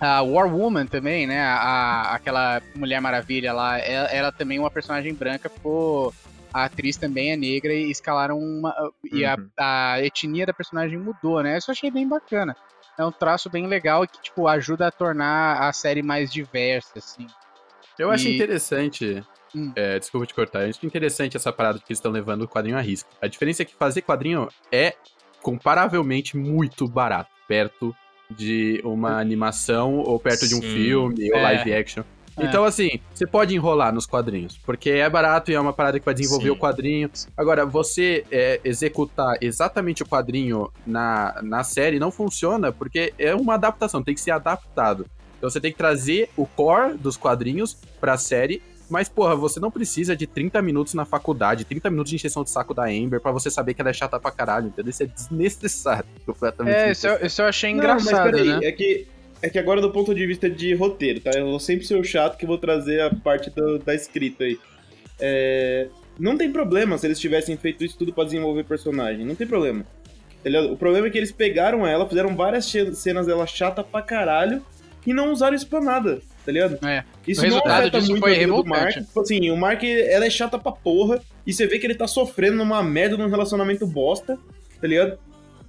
A 0.00 0.20
War 0.22 0.52
Woman 0.52 0.86
também, 0.86 1.26
né? 1.26 1.40
A, 1.42 2.14
aquela 2.14 2.60
Mulher 2.74 3.00
Maravilha 3.00 3.52
lá, 3.52 3.78
ela, 3.78 4.08
ela 4.08 4.32
também 4.32 4.58
é 4.58 4.60
uma 4.60 4.70
personagem 4.70 5.14
branca, 5.14 5.48
ficou. 5.48 6.12
A 6.52 6.64
atriz 6.64 6.96
também 6.96 7.30
é 7.32 7.36
negra 7.36 7.72
e 7.72 7.90
escalaram 7.90 8.38
uma. 8.38 8.74
E 9.12 9.24
a, 9.24 9.36
Uhum. 9.36 9.48
a 9.58 10.02
etnia 10.02 10.44
da 10.44 10.52
personagem 10.52 10.98
mudou, 10.98 11.42
né? 11.42 11.56
Isso 11.56 11.70
eu 11.70 11.72
achei 11.72 11.90
bem 11.90 12.06
bacana. 12.08 12.56
É 12.98 13.04
um 13.04 13.12
traço 13.12 13.48
bem 13.48 13.66
legal 13.66 14.06
que, 14.06 14.20
tipo, 14.20 14.46
ajuda 14.48 14.88
a 14.88 14.90
tornar 14.90 15.62
a 15.62 15.72
série 15.72 16.02
mais 16.02 16.30
diversa, 16.32 16.98
assim. 16.98 17.26
Eu 17.98 18.10
acho 18.10 18.28
E- 18.28 18.34
interessante. 18.34 19.22
Hum. 19.54 19.72
é, 19.76 19.98
desculpa 19.98 20.26
te 20.26 20.34
cortar. 20.34 20.62
Eu 20.64 20.70
acho 20.70 20.84
interessante 20.84 21.36
essa 21.36 21.52
parada 21.52 21.78
que 21.78 21.84
eles 21.88 21.98
estão 21.98 22.10
levando 22.10 22.42
o 22.42 22.48
quadrinho 22.48 22.76
a 22.76 22.80
risco. 22.80 23.08
A 23.20 23.28
diferença 23.28 23.62
é 23.62 23.64
que 23.66 23.74
fazer 23.74 24.02
quadrinho 24.02 24.48
é 24.72 24.94
comparavelmente 25.42 26.36
muito 26.36 26.86
barato. 26.88 27.30
Perto 27.48 27.94
de 28.30 28.80
uma 28.84 29.18
animação 29.20 29.98
ou 29.98 30.18
perto 30.18 30.48
de 30.48 30.54
um 30.54 30.60
Sim. 30.60 30.74
filme 30.74 31.32
ou 31.32 31.38
É. 31.38 31.42
live 31.42 31.74
action. 31.74 32.02
É. 32.38 32.46
Então, 32.46 32.64
assim, 32.64 32.98
você 33.12 33.26
pode 33.26 33.54
enrolar 33.54 33.92
nos 33.92 34.06
quadrinhos, 34.06 34.56
porque 34.64 34.88
é 34.88 35.10
barato 35.10 35.50
e 35.50 35.54
é 35.54 35.60
uma 35.60 35.72
parada 35.72 35.98
que 35.98 36.04
vai 36.04 36.14
desenvolver 36.14 36.46
Sim. 36.46 36.50
o 36.50 36.56
quadrinho. 36.56 37.10
Agora, 37.36 37.66
você 37.66 38.24
é, 38.30 38.58
executar 38.64 39.36
exatamente 39.42 40.02
o 40.02 40.06
quadrinho 40.06 40.70
na, 40.86 41.38
na 41.42 41.62
série 41.62 41.98
não 41.98 42.10
funciona, 42.10 42.72
porque 42.72 43.12
é 43.18 43.34
uma 43.34 43.54
adaptação, 43.54 44.02
tem 44.02 44.14
que 44.14 44.20
ser 44.20 44.30
adaptado. 44.30 45.04
Então 45.36 45.50
você 45.50 45.60
tem 45.60 45.72
que 45.72 45.76
trazer 45.76 46.30
o 46.36 46.46
core 46.46 46.96
dos 46.96 47.16
quadrinhos 47.16 47.76
pra 48.00 48.16
série, 48.16 48.62
mas, 48.92 49.08
porra, 49.08 49.34
você 49.34 49.58
não 49.58 49.70
precisa 49.70 50.14
de 50.14 50.26
30 50.26 50.60
minutos 50.62 50.92
na 50.94 51.04
faculdade, 51.04 51.64
30 51.64 51.88
minutos 51.90 52.10
de 52.10 52.16
encheção 52.16 52.44
de 52.44 52.50
saco 52.50 52.74
da 52.74 52.84
Amber 52.84 53.20
pra 53.20 53.32
você 53.32 53.50
saber 53.50 53.72
que 53.74 53.80
ela 53.80 53.90
é 53.90 53.92
chata 53.92 54.20
pra 54.20 54.30
caralho, 54.30 54.66
entendeu? 54.68 54.90
Isso 54.90 55.02
é 55.02 55.06
desnecessário. 55.06 56.04
Completamente 56.26 56.74
É, 56.74 56.90
isso 56.92 57.06
eu, 57.06 57.12
desnecessário. 57.18 57.26
isso 57.26 57.42
eu 57.42 57.46
achei 57.46 57.74
Não, 57.74 57.82
mas 57.82 58.02
engraçado, 58.02 58.30
peraí, 58.30 58.48
né? 58.48 58.60
é 58.62 58.72
que, 58.72 59.06
é 59.40 59.48
que 59.50 59.58
agora 59.58 59.80
do 59.80 59.90
ponto 59.90 60.14
de 60.14 60.26
vista 60.26 60.48
de 60.50 60.74
roteiro, 60.74 61.20
tá? 61.20 61.30
Eu 61.34 61.46
vou 61.46 61.58
sempre 61.58 61.86
ser 61.86 61.98
o 61.98 62.04
chato 62.04 62.36
que 62.36 62.46
vou 62.46 62.58
trazer 62.58 63.00
a 63.00 63.10
parte 63.14 63.48
do- 63.50 63.78
da 63.78 63.94
escrita 63.94 64.44
aí. 64.44 64.58
É, 65.20 65.88
não 66.18 66.36
tem 66.36 66.50
problema 66.52 66.98
se 66.98 67.06
eles 67.06 67.18
tivessem 67.18 67.56
feito 67.56 67.84
isso 67.84 67.96
tudo 67.98 68.12
pra 68.12 68.24
desenvolver 68.24 68.64
personagem, 68.64 69.24
não 69.24 69.34
tem 69.34 69.46
problema. 69.46 69.84
O 70.70 70.76
problema 70.76 71.06
é 71.06 71.10
que 71.10 71.16
eles 71.18 71.30
pegaram 71.30 71.86
ela, 71.86 72.08
fizeram 72.08 72.34
várias 72.34 72.66
cenas 72.94 73.26
dela 73.26 73.46
chata 73.46 73.84
pra 73.84 74.02
caralho 74.02 74.60
e 75.06 75.14
não 75.14 75.32
usaram 75.32 75.54
isso 75.54 75.68
pra 75.68 75.80
nada, 75.80 76.20
tá 76.44 76.52
ligado? 76.52 76.78
É. 76.86 77.04
Isso 77.26 77.40
O 77.40 77.44
resultado 77.44 77.68
não 77.68 77.78
afeta 77.78 77.98
disso 77.98 78.10
muito 78.10 78.22
foi 78.22 78.34
revoltante. 78.34 78.68
Mark. 78.68 78.94
Tipo 78.94 79.20
assim, 79.20 79.50
o 79.50 79.56
Mark, 79.56 79.82
ela 79.84 80.26
é 80.26 80.30
chata 80.30 80.58
pra 80.58 80.72
porra, 80.72 81.20
e 81.46 81.52
você 81.52 81.66
vê 81.66 81.78
que 81.78 81.86
ele 81.86 81.94
tá 81.94 82.06
sofrendo 82.06 82.56
numa 82.56 82.82
merda 82.82 83.16
num 83.16 83.28
relacionamento 83.28 83.86
bosta, 83.86 84.38
tá 84.80 84.86
ligado? 84.86 85.18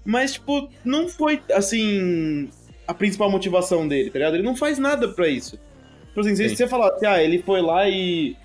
Mas, 0.06 0.34
tipo, 0.34 0.70
não 0.84 1.08
foi, 1.08 1.42
assim, 1.54 2.50
a 2.88 2.94
principal 2.94 3.30
motivação 3.30 3.88
dele, 3.88 4.10
tá 4.10 4.20
ligado? 4.20 4.36
Ele 4.36 4.44
não 4.44 4.56
faz 4.56 4.78
nada 4.78 5.08
pra 5.08 5.28
isso. 5.28 5.58
Tipo 6.10 6.20
assim, 6.22 6.36
se 6.36 6.50
você 6.50 6.68
falar 6.68 6.90
assim, 6.94 7.06
ah, 7.06 7.24
ele 7.24 7.42
foi 7.42 7.62
lá 7.62 7.88
e, 7.90 8.36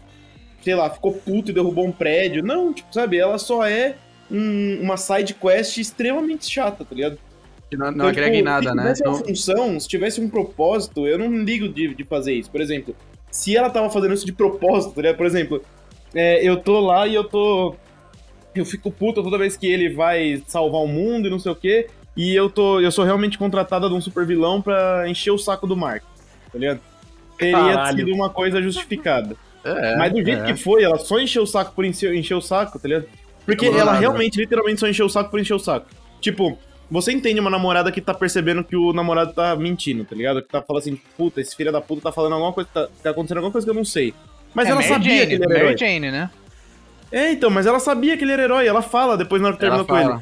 sei 0.62 0.74
lá, 0.74 0.88
ficou 0.88 1.12
puto 1.12 1.50
e 1.50 1.54
derrubou 1.54 1.84
um 1.86 1.92
prédio. 1.92 2.42
Não, 2.42 2.72
tipo, 2.72 2.92
sabe, 2.94 3.18
ela 3.18 3.38
só 3.38 3.66
é 3.66 3.96
um- 4.30 4.78
uma 4.82 4.96
side 4.96 5.34
quest 5.34 5.76
extremamente 5.78 6.48
chata, 6.50 6.84
tá 6.84 6.94
ligado? 6.94 7.18
Que 7.70 7.76
Não, 7.76 7.86
não 7.86 7.92
Então, 7.92 8.06
agrega 8.08 8.28
em 8.34 8.38
tipo, 8.38 8.44
nada, 8.44 8.70
se 8.70 8.74
né? 8.76 8.82
tivesse 8.82 9.04
Não- 9.04 9.12
uma 9.12 9.24
função, 9.24 9.80
se 9.80 9.88
tivesse 9.88 10.20
um 10.20 10.28
propósito, 10.28 11.06
eu 11.06 11.18
não 11.18 11.30
ligo 11.44 11.68
de, 11.68 11.94
de 11.94 12.04
fazer 12.04 12.32
isso. 12.32 12.50
Por 12.50 12.60
exemplo, 12.60 12.96
se 13.30 13.56
ela 13.56 13.68
tava 13.68 13.90
fazendo 13.90 14.14
isso 14.14 14.24
de 14.24 14.32
propósito, 14.32 14.98
ligado? 15.00 15.16
Por 15.16 15.26
exemplo, 15.26 15.62
é, 16.14 16.42
eu 16.46 16.56
tô 16.56 16.80
lá 16.80 17.06
e 17.06 17.14
eu 17.14 17.24
tô. 17.24 17.74
Eu 18.54 18.64
fico 18.64 18.90
puto 18.90 19.22
toda 19.22 19.36
vez 19.38 19.56
que 19.56 19.66
ele 19.66 19.90
vai 19.90 20.42
salvar 20.46 20.80
o 20.80 20.88
mundo 20.88 21.28
e 21.28 21.30
não 21.30 21.38
sei 21.38 21.52
o 21.52 21.56
quê. 21.56 21.88
E 22.16 22.34
eu 22.34 22.48
tô. 22.48 22.80
Eu 22.80 22.90
sou 22.90 23.04
realmente 23.04 23.36
contratada 23.38 23.86
de 23.88 23.94
um 23.94 24.00
super 24.00 24.24
vilão 24.26 24.62
pra 24.62 25.04
encher 25.08 25.30
o 25.30 25.38
saco 25.38 25.66
do 25.66 25.76
Mark. 25.76 26.02
Tá 26.50 26.58
ligado? 26.58 26.80
Teria 27.36 27.52
Caralho. 27.56 27.98
sido 27.98 28.12
uma 28.14 28.30
coisa 28.30 28.60
justificada. 28.62 29.36
É, 29.62 29.96
Mas 29.96 30.10
do 30.12 30.24
jeito 30.24 30.42
é. 30.42 30.46
que 30.46 30.56
foi, 30.56 30.82
ela 30.82 30.98
só 30.98 31.20
encheu 31.20 31.42
o 31.42 31.46
saco 31.46 31.72
por 31.74 31.84
encher, 31.84 32.14
encher 32.14 32.34
o 32.34 32.40
saco, 32.40 32.78
tá 32.78 32.88
ligado? 32.88 33.04
Porque 33.44 33.66
mudou 33.66 33.80
ela 33.80 33.92
nada. 33.92 34.00
realmente, 34.00 34.36
literalmente, 34.40 34.80
só 34.80 34.88
encheu 34.88 35.06
o 35.06 35.10
saco 35.10 35.30
por 35.30 35.38
encher 35.38 35.54
o 35.54 35.58
saco. 35.58 35.86
Tipo, 36.20 36.58
você 36.90 37.12
entende 37.12 37.38
uma 37.40 37.50
namorada 37.50 37.92
que 37.92 38.00
tá 38.00 38.14
percebendo 38.14 38.64
que 38.64 38.76
o 38.76 38.92
namorado 38.92 39.32
tá 39.32 39.54
mentindo, 39.56 40.04
tá 40.04 40.14
ligado? 40.16 40.42
Que 40.42 40.48
tá 40.48 40.62
falando 40.62 40.82
assim, 40.82 41.00
puta, 41.16 41.40
esse 41.40 41.54
filho 41.54 41.70
da 41.72 41.80
puta 41.80 42.02
tá 42.02 42.12
falando 42.12 42.32
alguma 42.34 42.52
coisa, 42.52 42.68
tá, 42.72 42.88
tá 43.02 43.10
acontecendo 43.10 43.38
alguma 43.38 43.52
coisa 43.52 43.66
que 43.66 43.70
eu 43.70 43.74
não 43.74 43.84
sei. 43.84 44.14
Mas 44.54 44.66
É, 44.66 44.70
ela 44.70 44.80
Mary 44.80 44.88
sabia 44.92 45.14
Jane, 45.18 45.26
que 45.26 45.34
ele 45.34 45.42
era 45.44 45.48
Mary 45.52 45.60
herói. 45.66 45.76
Jane, 45.78 46.10
né? 46.10 46.30
É, 47.10 47.32
então, 47.32 47.50
mas 47.50 47.66
ela 47.66 47.80
sabia 47.80 48.16
que 48.16 48.24
ele 48.24 48.32
era 48.32 48.42
herói. 48.42 48.66
Ela 48.66 48.82
fala 48.82 49.16
depois 49.16 49.40
na 49.40 49.48
hora 49.48 49.56
que 49.56 49.60
terminou 49.60 49.84
com 49.84 49.96
ele. 49.96 50.12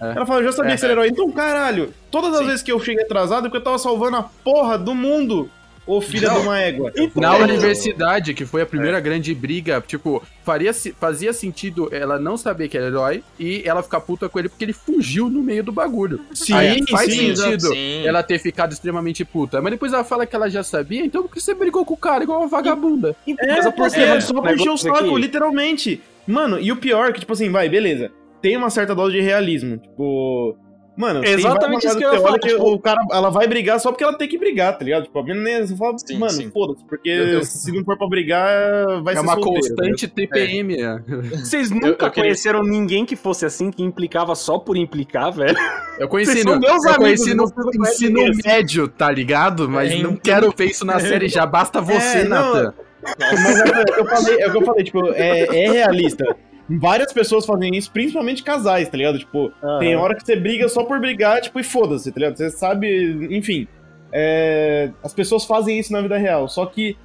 É. 0.00 0.12
Ela 0.16 0.26
fala, 0.26 0.40
eu 0.40 0.44
já 0.44 0.52
sabia 0.52 0.72
É. 0.72 0.74
que 0.74 0.80
você 0.80 0.86
era 0.86 0.92
herói. 0.94 1.08
Então, 1.08 1.30
caralho, 1.32 1.92
todas 2.10 2.32
as 2.34 2.38
Sim. 2.40 2.46
vezes 2.46 2.62
que 2.62 2.70
eu 2.72 2.78
cheguei 2.80 3.04
atrasado 3.04 3.46
é 3.46 3.50
porque 3.50 3.56
eu 3.58 3.64
tava 3.64 3.78
salvando 3.78 4.16
a 4.16 4.22
porra 4.22 4.78
do 4.78 4.94
mundo, 4.94 5.50
ô 5.88 6.00
filha 6.00 6.28
de 6.30 6.38
uma 6.38 6.58
égua. 6.60 6.92
Na 7.16 7.36
É. 7.36 7.42
universidade, 7.42 8.34
que 8.34 8.44
foi 8.44 8.62
a 8.62 8.66
primeira 8.66 9.00
grande 9.00 9.34
briga, 9.34 9.82
tipo, 9.86 10.22
faria, 10.44 10.72
se- 10.72 10.92
fazia 10.92 11.32
sentido 11.32 11.88
ela 11.90 12.18
não 12.18 12.36
saber 12.36 12.68
que 12.68 12.76
era 12.76 12.86
herói 12.86 13.22
e 13.38 13.62
ela 13.64 13.82
ficar 13.82 14.00
puta 14.00 14.28
com 14.28 14.38
ele 14.38 14.48
porque 14.48 14.64
ele 14.64 14.72
fugiu 14.72 15.28
no 15.28 15.42
meio 15.42 15.64
do 15.64 15.72
bagulho. 15.72 16.20
Sim, 16.32 16.52
Aí 16.54 16.84
faz 16.88 17.12
sim, 17.12 17.34
sentido 17.34 17.68
sim. 17.72 18.06
ela 18.06 18.22
ter 18.22 18.38
ficado 18.38 18.72
extremamente 18.72 19.24
puta. 19.24 19.60
Mas 19.62 19.72
depois 19.72 19.92
ela 19.92 20.04
fala 20.04 20.26
que 20.26 20.36
ela 20.36 20.48
já 20.50 20.62
sabia, 20.62 21.04
então 21.04 21.22
por 21.22 21.32
que 21.32 21.40
você 21.40 21.54
brigou 21.54 21.84
com 21.84 21.94
o 21.94 21.96
cara 21.96 22.22
igual 22.22 22.40
uma 22.40 22.48
vagabunda? 22.48 23.16
É, 23.26 23.46
Mas 23.56 23.66
a 23.66 23.72
porque 23.72 23.98
é 24.00 24.20
só 24.20 24.40
pra 24.40 24.54
encher 24.54 24.70
o 24.70 24.76
saco, 24.76 25.16
literalmente. 25.16 26.00
Mano, 26.26 26.60
e 26.60 26.70
o 26.70 26.76
pior 26.76 27.08
é 27.08 27.12
que, 27.12 27.20
tipo 27.20 27.32
assim, 27.32 27.50
vai, 27.50 27.68
beleza. 27.68 28.10
Tem 28.42 28.56
uma 28.56 28.68
certa 28.70 28.94
dose 28.94 29.14
de 29.16 29.20
realismo. 29.22 29.78
Tipo, 29.78 30.56
Mano, 30.98 31.24
Exatamente 31.24 31.80
tem 31.82 31.88
isso 31.90 31.96
que 31.98 32.04
eu 32.04 32.12
ia 32.12 32.20
falar, 32.20 32.38
que 32.40 32.52
o 32.54 32.78
cara, 32.80 33.00
ela 33.12 33.30
vai 33.30 33.46
brigar 33.46 33.78
só 33.78 33.92
porque 33.92 34.02
ela 34.02 34.18
tem 34.18 34.28
que 34.28 34.36
brigar, 34.36 34.76
tá 34.76 34.84
ligado? 34.84 35.04
Tipo, 35.04 35.20
a 35.20 35.22
menina 35.22 35.44
nem- 35.60 35.76
fala, 35.76 35.96
Sim, 35.96 36.18
mano, 36.18 36.50
foda-se, 36.52 36.84
porque 36.84 37.08
Eu- 37.08 37.26
eu- 37.28 37.44
se 37.44 37.70
não 37.70 37.84
for 37.84 37.96
pra 37.96 38.08
brigar, 38.08 39.00
vai 39.02 39.14
É 39.14 39.16
ser 39.16 39.22
uma 39.22 39.34
solteiro, 39.34 39.60
constante 39.76 40.08
TPM. 40.08 40.76
né? 40.76 41.02
Vocês 41.44 41.70
Eu- 41.70 41.76
nunca 41.76 41.86
eu 42.06 42.10
queria- 42.10 42.24
conheceram 42.24 42.64
ninguém 42.64 43.06
que 43.06 43.14
fosse 43.14 43.46
assim, 43.46 43.70
que 43.70 43.80
implicava 43.82 44.34
só 44.34 44.58
por 44.58 44.76
implicar, 44.76 45.30
velho? 45.32 45.56
Eu 46.00 46.08
conheci 46.08 46.42
no, 46.44 46.58
meus 46.58 46.84
eu 46.84 46.90
amigos, 46.94 46.96
conheci 46.96 47.34
no 47.34 47.44
ensino 47.84 48.20
médio, 48.44 48.88
tá 48.88 49.08
ligado? 49.10 49.68
Mas 49.68 49.92
É, 49.92 49.94
não 49.94 50.10
então- 50.10 50.16
quero 50.16 50.52
ver 50.56 50.64
isso 50.66 50.84
na 50.84 50.98
série, 50.98 51.28
já 51.28 51.46
basta 51.46 51.80
você, 51.80 52.18
É, 52.18 52.24
não, 52.24 52.54
Nathan. 52.54 52.74
Mas 53.20 53.60
é, 53.60 53.62
o 53.80 53.84
que 53.84 54.00
eu 54.00 54.06
falei, 54.06 54.40
é 54.42 54.48
o 54.48 54.50
que 54.50 54.56
eu 54.58 54.62
falei, 54.64 54.84
tipo, 54.84 55.06
é, 55.12 55.40
é 55.64 55.70
realista. 55.70 56.36
Várias 56.68 57.12
pessoas 57.12 57.46
fazem 57.46 57.74
isso, 57.74 57.90
principalmente 57.90 58.42
casais, 58.42 58.88
tá 58.88 58.96
ligado? 58.96 59.18
Tipo, 59.18 59.50
tem 59.78 59.96
hora 59.96 60.14
que 60.14 60.24
você 60.24 60.36
briga 60.36 60.68
só 60.68 60.84
por 60.84 61.00
brigar, 61.00 61.40
tipo, 61.40 61.58
e 61.58 61.62
foda-se, 61.62 62.12
tá 62.12 62.20
ligado? 62.20 62.36
Você 62.36 62.50
sabe, 62.50 63.26
enfim. 63.30 63.66
é, 64.12 64.90
as 65.02 65.12
pessoas 65.14 65.44
fazem 65.44 65.78
isso 65.78 65.92
na 65.92 66.00
vida 66.00 66.16
real. 66.18 66.48
Só 66.48 66.64
que 66.66 66.96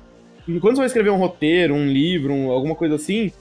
quando 0.62 0.76
você 0.76 0.80
vai 0.82 0.88
escrever 0.88 1.10
um 1.12 1.18
roteiro, 1.18 1.74
um 1.74 1.88
livro, 1.88 2.34
um- 2.34 2.50
alguma 2.52 2.76
coisa 2.76 2.96
assim, 2.96 3.32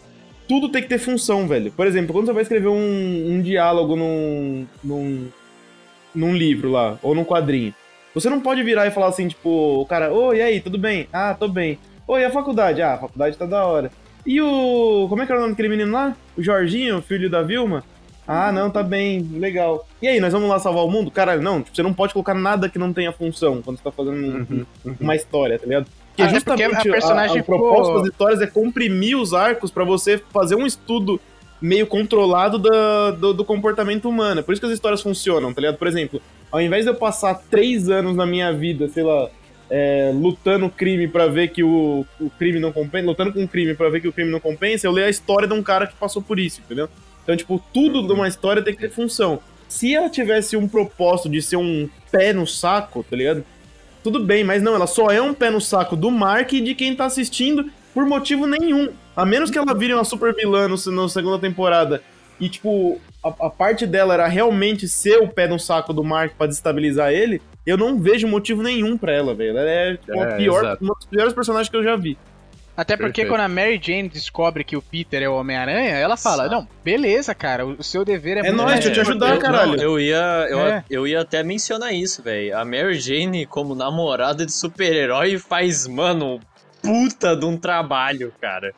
tudo 0.49 0.69
tem 0.69 0.83
que 0.83 0.89
ter 0.89 0.99
função, 0.99 1.47
velho. 1.49 1.71
Por 1.73 1.87
exemplo, 1.87 2.13
quando 2.13 2.27
você 2.27 2.33
vai 2.33 2.43
escrever 2.43 2.69
um, 2.69 3.33
um 3.33 3.41
diálogo 3.41 3.95
num, 3.97 4.67
num, 4.83 5.29
num 6.15 6.35
livro 6.35 6.71
lá, 6.71 6.99
ou 7.03 7.15
num 7.15 7.25
quadrinho, 7.25 7.75
você 8.15 8.29
não 8.29 8.41
pode 8.41 8.63
virar 8.63 8.87
e 8.87 8.91
falar 8.91 9.09
assim, 9.09 9.27
tipo, 9.29 9.49
o 9.81 9.87
cara, 9.87 10.13
oi, 10.13 10.37
e 10.39 10.43
aí, 10.43 10.61
tudo 10.61 10.77
bem? 10.79 11.09
Ah, 11.13 11.35
tô 11.39 11.49
bem. 11.49 11.79
Oi, 12.07 12.21
e 12.21 12.25
a 12.25 12.31
faculdade? 12.31 12.83
Ah, 12.83 12.95
a 12.95 12.99
faculdade 12.99 13.37
tá 13.37 13.47
da 13.47 13.65
hora. 13.65 13.91
E 14.27 14.41
o. 14.41 15.07
Como 15.09 15.23
é 15.23 15.27
que 15.27 15.33
era 15.33 15.39
o 15.41 15.43
nome 15.43 15.53
daquele 15.55 15.69
menino 15.69 15.93
lá? 15.93 16.17
O 16.37 16.43
Jorginho, 16.43 17.03
filho 17.03 17.29
da 17.29 17.43
Vilma? 17.43 17.83
Ah, 18.27 18.53
não, 18.53 18.71
tá 18.71 18.83
bem, 18.85 19.21
legal. 19.35 19.87
E 20.01 20.07
aí, 20.07 20.21
nós 20.21 20.33
vamos 20.33 20.49
lá 20.49 20.59
salvar 20.61 20.85
o 20.85 20.91
mundo? 20.91 21.11
Caralho, 21.11 21.43
não, 21.43 21.61
tipo, 21.61 21.75
você 21.75 21.83
não 21.83 21.93
pode 21.93 22.13
colocar 22.13 22.35
nada 22.35 22.69
que 22.69 22.79
não 22.79 22.93
tenha 22.93 23.11
função 23.11 23.61
quando 23.61 23.79
você 23.79 23.83
tá 23.83 23.91
fazendo 23.91 24.15
um- 24.17 24.67
uma 25.01 25.17
história, 25.17 25.59
tá 25.59 25.65
ligado? 25.67 25.87
Porque 26.15 26.23
Até 26.23 26.41
porque 26.69 26.89
a 26.89 26.93
personagem 26.93 27.41
o 27.41 27.45
propósito 27.45 27.85
ficou- 27.87 27.99
das 28.03 28.11
histórias 28.11 28.41
é 28.43 28.47
comprimir 28.47 29.19
os 29.19 29.35
arcos 29.35 29.71
pra 29.73 29.83
você 29.83 30.19
fazer 30.33 30.55
um 30.55 30.65
estudo 30.67 31.21
meio 31.61 31.87
controlado 31.87 32.59
da- 32.59 33.11
do, 33.13 33.33
do 33.35 33.45
comportamento 33.45 34.09
humano. 34.09 34.39
É 34.41 34.43
Por 34.43 34.53
isso 34.53 34.61
que 34.61 34.67
as 34.67 34.73
histórias 34.73 35.01
funcionam, 35.03 35.53
tá 35.53 35.61
ligado? 35.61 35.79
Por 35.79 35.89
exemplo, 35.89 36.21
ao 36.51 36.61
invés 36.61 36.85
de 36.85 36.91
eu 36.91 36.95
passar 36.95 37.35
três 37.51 37.89
anos 37.89 38.15
na 38.15 38.25
minha 38.27 38.53
vida, 38.53 38.89
sei 38.89 39.03
lá, 39.03 39.31
é, 39.75 40.13
lutando 40.15 40.69
crime 40.69 41.09
pra 41.09 41.29
ver 41.29 41.49
que 41.49 41.65
o, 41.65 42.05
o 42.21 42.29
crime 42.29 42.61
não 42.61 42.71
compensa, 42.71 43.07
lutando 43.07 43.33
com 43.33 43.43
o 43.43 43.49
crime 43.49 43.75
pra 43.75 43.89
ver 43.89 44.03
que 44.03 44.09
o 44.09 44.13
crime 44.13 44.31
não 44.31 44.39
compensa, 44.39 44.87
eu 44.87 44.93
leio 44.93 45.07
a 45.07 45.11
história 45.11 45.49
de 45.49 45.55
um 45.55 45.63
cara 45.63 45.87
que 45.87 45.95
passou 45.95 46.21
por 46.21 46.39
isso, 46.39 46.61
entendeu? 46.61 46.91
Então, 47.23 47.35
tipo, 47.35 47.59
tudo 47.73 48.07
de 48.07 48.13
uma 48.13 48.29
história 48.29 48.61
tem 48.61 48.75
que 48.75 48.81
ter 48.83 48.91
função. 48.91 49.41
Se 49.67 49.95
ela 49.95 50.11
tivesse 50.11 50.59
um 50.59 50.69
propósito 50.69 51.31
de 51.31 51.41
ser 51.41 51.57
um 51.57 51.89
pé 52.11 52.35
no 52.35 52.47
saco, 52.47 53.03
tá 53.09 53.17
ligado? 53.17 53.43
Tudo 54.05 54.23
bem, 54.23 54.45
mas 54.45 54.63
não, 54.63 54.75
ela 54.75 54.87
só 54.87 55.11
é 55.11 55.23
um 55.23 55.33
pé 55.33 55.49
no 55.49 55.61
saco 55.61 55.97
do 55.97 56.11
Mark 56.11 56.53
e 56.53 56.61
de 56.61 56.75
quem 56.75 56.95
tá 56.95 57.07
assistindo 57.07 57.71
por 57.95 58.05
motivo 58.05 58.47
nenhum. 58.47 58.91
A 59.17 59.25
menos 59.25 59.51
que 59.51 59.57
ela 59.57 59.75
vire 59.75 59.95
uma 59.95 60.05
super 60.05 60.35
vilã 60.35 60.69
no, 60.69 60.77
na 60.93 61.09
segunda 61.09 61.39
temporada 61.39 62.03
e, 62.39 62.51
tipo, 62.51 63.01
a, 63.25 63.29
a 63.29 63.49
parte 63.49 63.87
dela 63.87 64.13
era 64.13 64.29
realmente 64.29 64.87
ser 64.87 65.17
o 65.17 65.29
pé 65.29 65.49
no 65.49 65.59
saco 65.59 65.95
do 65.95 66.05
Mark 66.05 66.35
pra 66.37 66.47
destabilizar 66.47 67.11
ele, 67.11 67.41
eu 67.67 67.77
não 67.77 67.99
vejo 68.01 68.27
motivo 68.29 68.63
nenhum 68.63 68.97
pra 68.99 69.13
ela, 69.13 69.35
velho. 69.35 69.51
Ela 69.57 69.69
é, 69.71 69.97
tipo, 69.97 70.21
a 70.21 70.25
É, 70.31 70.37
pior, 70.37 70.65
exato. 70.65 70.85
uma 70.85 70.95
das 70.95 71.05
piores 71.05 71.33
personagens 71.33 71.69
que 71.69 71.77
eu 71.77 71.83
já 71.85 71.97
vi. 71.97 72.17
Até 72.75 72.97
porque 72.97 73.23
Perfeito. 73.23 73.29
quando 73.29 73.41
a 73.43 73.49
Mary 73.49 73.79
Jane 73.83 74.09
descobre 74.09 74.65
que 74.65 74.75
o 74.75 74.81
Peter 74.81 75.23
é 75.23 75.29
o 75.29 75.35
Homem-Aranha, 75.35 75.91
ela 75.95 76.17
fala: 76.17 76.49
Não, 76.49 76.67
beleza, 76.83 77.35
cara, 77.35 77.67
o 77.67 77.83
seu 77.83 78.03
dever 78.03 78.39
é, 78.39 78.47
É 78.49 78.51
nóis, 78.51 78.73
deixa 78.75 78.89
eu 78.89 78.93
te 78.95 79.01
ajudar, 79.01 79.29
eu, 79.29 79.35
importante." 79.37 79.53
caralho. 79.59 79.77
não, 79.77 79.83
eu 79.85 80.01
ia, 80.01 80.47
eu, 80.49 80.59
É. 80.61 80.85
eu 80.89 81.07
ia 81.07 81.21
até 81.21 81.43
mencionar 81.43 81.93
isso, 81.93 82.23
velho. 82.23 82.57
A 82.57 82.65
Mary 82.65 82.99
Jane, 82.99 83.45
como 83.45 83.75
namorada 83.75 84.47
de 84.47 84.53
super-herói, 84.53 85.37
faz, 85.39 85.87
mano, 85.87 86.41
um 86.83 87.05
puta 87.05 87.37
de 87.37 87.45
um 87.45 87.59
trabalho, 87.59 88.33
cara. 88.41 88.73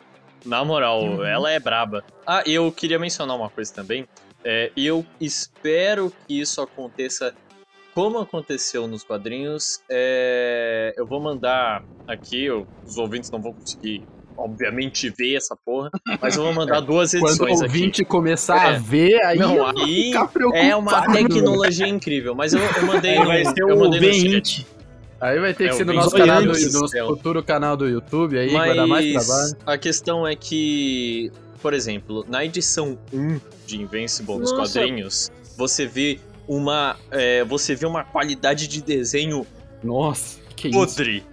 Na 0.45 0.65
moral, 0.65 1.25
ela 1.25 1.51
é 1.53 1.61
braba. 1.61 2.03
Ah, 2.27 2.43
e 2.45 2.53
eu 2.53 2.71
queria 2.73 2.99
mencionar 2.99 3.37
uma 3.37 3.49
coisa 3.49 3.73
também. 3.73 4.07
É, 4.45 4.73
eu 4.77 5.07
espero 5.21 6.13
que 6.27 6.39
isso 6.41 6.61
aconteça 6.61 7.33
como 7.95 8.19
aconteceu 8.19 8.87
nos 8.89 9.05
quadrinhos. 9.05 9.81
É, 9.89 10.93
eu 10.97 11.07
vou 11.07 11.21
mandar 11.21 11.83
aqui, 12.07 12.45
eu- 12.45 12.67
os 12.87 12.99
ouvintes 12.99 13.31
não 13.31 13.41
vão 13.41 13.53
conseguir, 13.53 14.03
obviamente, 14.37 15.11
ver 15.11 15.37
essa 15.37 15.57
porra, 15.57 15.91
mas 16.21 16.37
eu 16.37 16.43
vou 16.43 16.53
mandar 16.53 16.81
duas 16.83 17.13
Quando 17.13 17.29
edições 17.29 17.61
o 17.61 17.65
aqui. 17.65 17.73
ouvinte 17.73 18.05
começar 18.05 18.73
É. 18.73 18.75
a 18.77 18.79
ver, 18.79 19.23
aí 19.25 19.39
Não, 19.39 19.67
aí 19.69 20.13
é 20.55 20.77
uma 20.77 21.07
tecnologia 21.13 21.87
incrível, 21.89 22.35
mas 22.35 22.53
eu, 22.53 22.61
eu 22.61 22.87
mandei 22.87 23.13
Aí 23.13 23.19
no, 23.21 23.27
vai 23.27 23.45
ser 23.45 23.55
eu 23.63 23.69
o 23.77 23.79
mandei 23.81 24.01
no 24.01 24.15
chat. 24.15 24.31
V-Int. 24.31 24.67
Aí 25.21 25.41
vai 25.41 25.55
ter 25.55 25.65
É, 25.65 25.69
que 25.69 25.75
o 25.75 25.77
ser 25.79 25.87
no 25.87 25.93
nosso 25.95 26.17
canal, 26.17 26.43
do, 26.43 26.51
Williams, 26.51 26.75
no 26.75 26.81
nosso 26.81 26.97
é 26.99 27.03
o- 27.05 27.07
futuro 27.07 27.43
canal 27.43 27.77
do 27.77 27.89
YouTube, 27.89 28.39
aí 28.39 28.51
vai 28.51 28.75
dar 28.75 28.87
mais 28.87 29.13
Mas 29.15 29.27
trabalho. 29.27 29.57
a 29.65 29.79
questão 29.79 30.27
é 30.27 30.37
que, 30.37 31.33
por 31.63 31.73
exemplo, 31.73 32.27
na 32.29 32.45
edição 32.45 32.99
1 33.13 33.41
de 33.67 33.81
Invincible 33.81 34.37
nos 34.39 34.53
Nossa. 34.53 34.81
quadrinhos, 34.81 35.31
você 35.57 35.87
vê 35.87 36.19
uma 36.47 36.97
é, 37.11 37.45
você 37.45 37.75
vê 37.75 37.87
uma 37.87 38.05
qualidade 38.05 38.67
de 38.69 38.83
desenho 38.83 39.47
Nossa, 39.83 40.39
que 40.57 40.69
isso. 40.69 40.79
podre. 40.79 41.25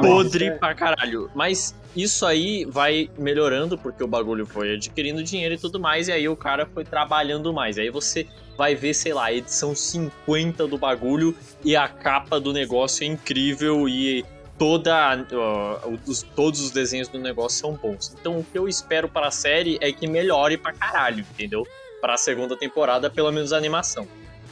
podre 0.00 0.50
pra 0.52 0.74
caralho. 0.74 1.30
Mas 1.34 1.74
isso 1.94 2.24
aí 2.26 2.64
vai 2.66 3.10
melhorando 3.18 3.76
porque 3.78 4.02
o 4.02 4.06
bagulho 4.06 4.46
foi 4.46 4.74
adquirindo 4.74 5.22
dinheiro 5.22 5.54
e 5.54 5.58
tudo 5.58 5.78
mais, 5.80 6.08
e 6.08 6.12
aí 6.12 6.28
o 6.28 6.36
cara 6.36 6.66
foi 6.66 6.84
trabalhando 6.84 7.52
mais. 7.52 7.78
Aí 7.78 7.90
você 7.90 8.26
vai 8.56 8.74
ver, 8.74 8.94
sei 8.94 9.12
lá, 9.12 9.26
a 9.26 9.32
edição 9.32 9.74
50 9.74 10.66
do 10.66 10.78
bagulho 10.78 11.36
e 11.64 11.76
a 11.76 11.86
capa 11.88 12.40
do 12.40 12.52
negócio 12.52 13.04
é 13.04 13.06
incrível 13.06 13.86
e 13.88 14.24
toda 14.58 15.26
ó, 15.34 15.80
os- 16.06 16.22
todos 16.22 16.60
os 16.62 16.70
desenhos 16.70 17.08
do 17.08 17.18
negócio 17.18 17.58
são 17.60 17.74
bons. 17.74 18.14
Então 18.18 18.38
o 18.38 18.44
que 18.44 18.56
eu 18.58 18.66
espero 18.66 19.08
para 19.08 19.26
a 19.28 19.30
série 19.30 19.76
é 19.82 19.92
que 19.92 20.06
melhore 20.06 20.56
pra 20.56 20.72
caralho, 20.72 21.20
entendeu? 21.32 21.66
Para 22.00 22.14
a 22.14 22.16
segunda 22.16 22.56
temporada, 22.56 23.10
pelo 23.10 23.30
menos 23.30 23.52
a 23.52 23.58
animação. 23.58 24.06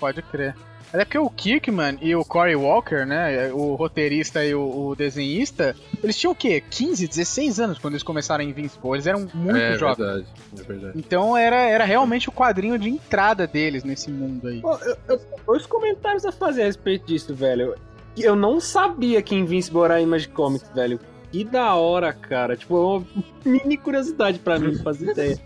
Pode 0.04 0.20
crer. 0.20 0.54
Até 0.92 1.02
porque 1.02 1.18
o 1.18 1.30
Kirkman 1.30 1.96
e 2.02 2.14
o 2.14 2.22
Cory 2.26 2.54
Walker, 2.54 3.06
né, 3.06 3.50
o 3.54 3.74
roteirista 3.74 4.44
e 4.44 4.54
o, 4.54 4.88
o 4.88 4.94
desenhista, 4.94 5.74
eles 6.02 6.14
tinham 6.14 6.32
o 6.32 6.36
quê? 6.36 6.62
15, 6.70 7.08
16 7.08 7.58
anos 7.58 7.78
quando 7.78 7.94
eles 7.94 8.02
começaram 8.02 8.44
em 8.44 8.50
Invincible. 8.50 8.90
Eles 8.92 9.06
eram 9.06 9.26
muito 9.32 9.56
é 9.56 9.78
jovens. 9.78 9.96
verdade, 9.96 10.26
é 10.58 10.62
verdade. 10.62 10.92
Então 10.98 11.34
era, 11.34 11.56
era 11.56 11.86
realmente 11.86 12.28
o 12.28 12.32
quadrinho 12.32 12.78
de 12.78 12.90
entrada 12.90 13.46
deles 13.46 13.82
nesse 13.82 14.10
mundo 14.10 14.46
aí. 14.46 14.60
Pô, 14.60 14.76
eu, 14.76 14.96
eu, 15.08 15.20
dois 15.46 15.64
comentários 15.64 16.26
a 16.26 16.30
fazer 16.30 16.62
a 16.62 16.66
respeito 16.66 17.06
disso, 17.06 17.34
velho. 17.34 17.74
Eu 18.14 18.36
não 18.36 18.60
sabia 18.60 19.22
que 19.22 19.34
Invincible 19.34 19.84
era 19.84 20.02
Image 20.02 20.28
Comics, 20.28 20.68
velho. 20.74 21.00
Que 21.32 21.44
da 21.44 21.74
hora, 21.76 22.12
cara. 22.12 22.58
Tipo, 22.58 22.76
é 22.76 22.80
uma 22.98 23.06
mini 23.42 23.78
curiosidade 23.78 24.38
pra 24.38 24.58
mim, 24.58 24.76
fazer 24.76 25.12
ideia. 25.12 25.40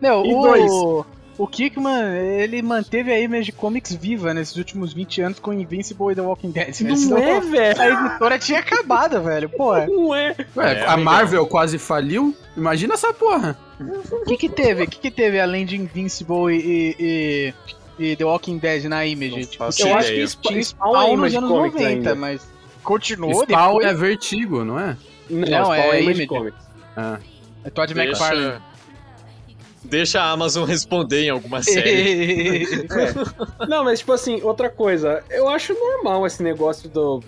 Não, 0.00 0.24
E 0.24 0.32
o, 0.32 0.40
dois? 0.40 0.72
O 1.38 1.46
Kirkman, 1.46 2.16
ele 2.40 2.62
manteve 2.62 3.12
a 3.12 3.20
Image 3.20 3.52
Comics 3.52 3.94
viva 3.94 4.32
nesses 4.32 4.56
últimos 4.56 4.92
20 4.92 5.20
anos 5.20 5.38
com 5.38 5.52
Invincible 5.52 6.12
e 6.12 6.14
The 6.14 6.22
Walking 6.22 6.50
Dead. 6.50 6.74
velho. 6.74 6.88
Não 6.90 6.96
Senão 6.96 7.18
é, 7.18 7.40
velho. 7.40 7.80
A 7.80 7.88
editora 7.88 8.38
tinha 8.38 8.58
acabado, 8.60 9.20
velho. 9.22 9.48
Pô, 9.50 9.76
Não 9.76 10.14
é. 10.14 10.34
Ué, 10.56 10.72
É, 10.80 10.86
a. 10.86 10.96
Marvel 10.96 11.46
quase 11.46 11.78
faliu? 11.78 12.34
Imagina 12.56 12.94
essa 12.94 13.12
porra. 13.12 13.56
o 13.78 14.24
que 14.24 14.36
que 14.36 14.48
teve? 14.48 14.84
O 14.84 14.88
que 14.88 14.98
que 14.98 15.10
teve 15.10 15.38
além 15.38 15.66
de 15.66 15.76
Invincible 15.76 16.52
e, 16.54 16.96
e, 16.98 17.54
e 17.98 18.16
The 18.16 18.24
Walking 18.24 18.58
Dead 18.58 18.84
na 18.84 19.04
Image? 19.04 19.30
Não 19.36 19.40
Tipo, 19.46 19.64
eu 19.64 19.86
Eu 19.88 19.96
acho 19.96 20.08
que. 20.12 20.26
Spawn, 20.26 20.52
tinha 20.52 20.64
Spawn 20.64 20.96
é 20.96 21.00
nos 21.00 21.12
Image 21.12 21.36
anos 21.36 21.50
Comics 21.50 21.80
90, 21.80 21.88
ainda. 21.88 22.14
mas 22.14 22.48
continuou 22.82 23.42
Spawn 23.42 23.78
depois. 23.78 23.86
é 23.86 23.94
vertigo, 23.94 24.64
não 24.64 24.78
é? 24.78 24.96
Não, 25.28 25.40
Não, 25.40 25.64
Spawn 25.64 25.74
é 25.74 25.88
é 25.90 26.02
Image 26.02 26.22
Image. 26.22 26.26
Comics. 26.26 26.58
Ah. 26.96 27.18
É 27.64 27.70
Todd 27.70 27.92
McFarlane. 27.98 28.62
Deixa, 29.88 30.20
a 30.20 30.30
Amazon 30.30 30.64
responder 30.64 31.24
em 31.24 31.30
alguma 31.30 31.62
série. 31.62 32.86
Não, 33.68 33.84
mas 33.84 34.00
tipo 34.00 34.12
assim, 34.12 34.40
outra 34.42 34.68
coisa. 34.68 35.22
Eu 35.30 35.48
acho 35.48 35.74
normal 35.74 36.26
esse 36.26 36.42
negócio 36.42 36.88
do... 36.88 37.22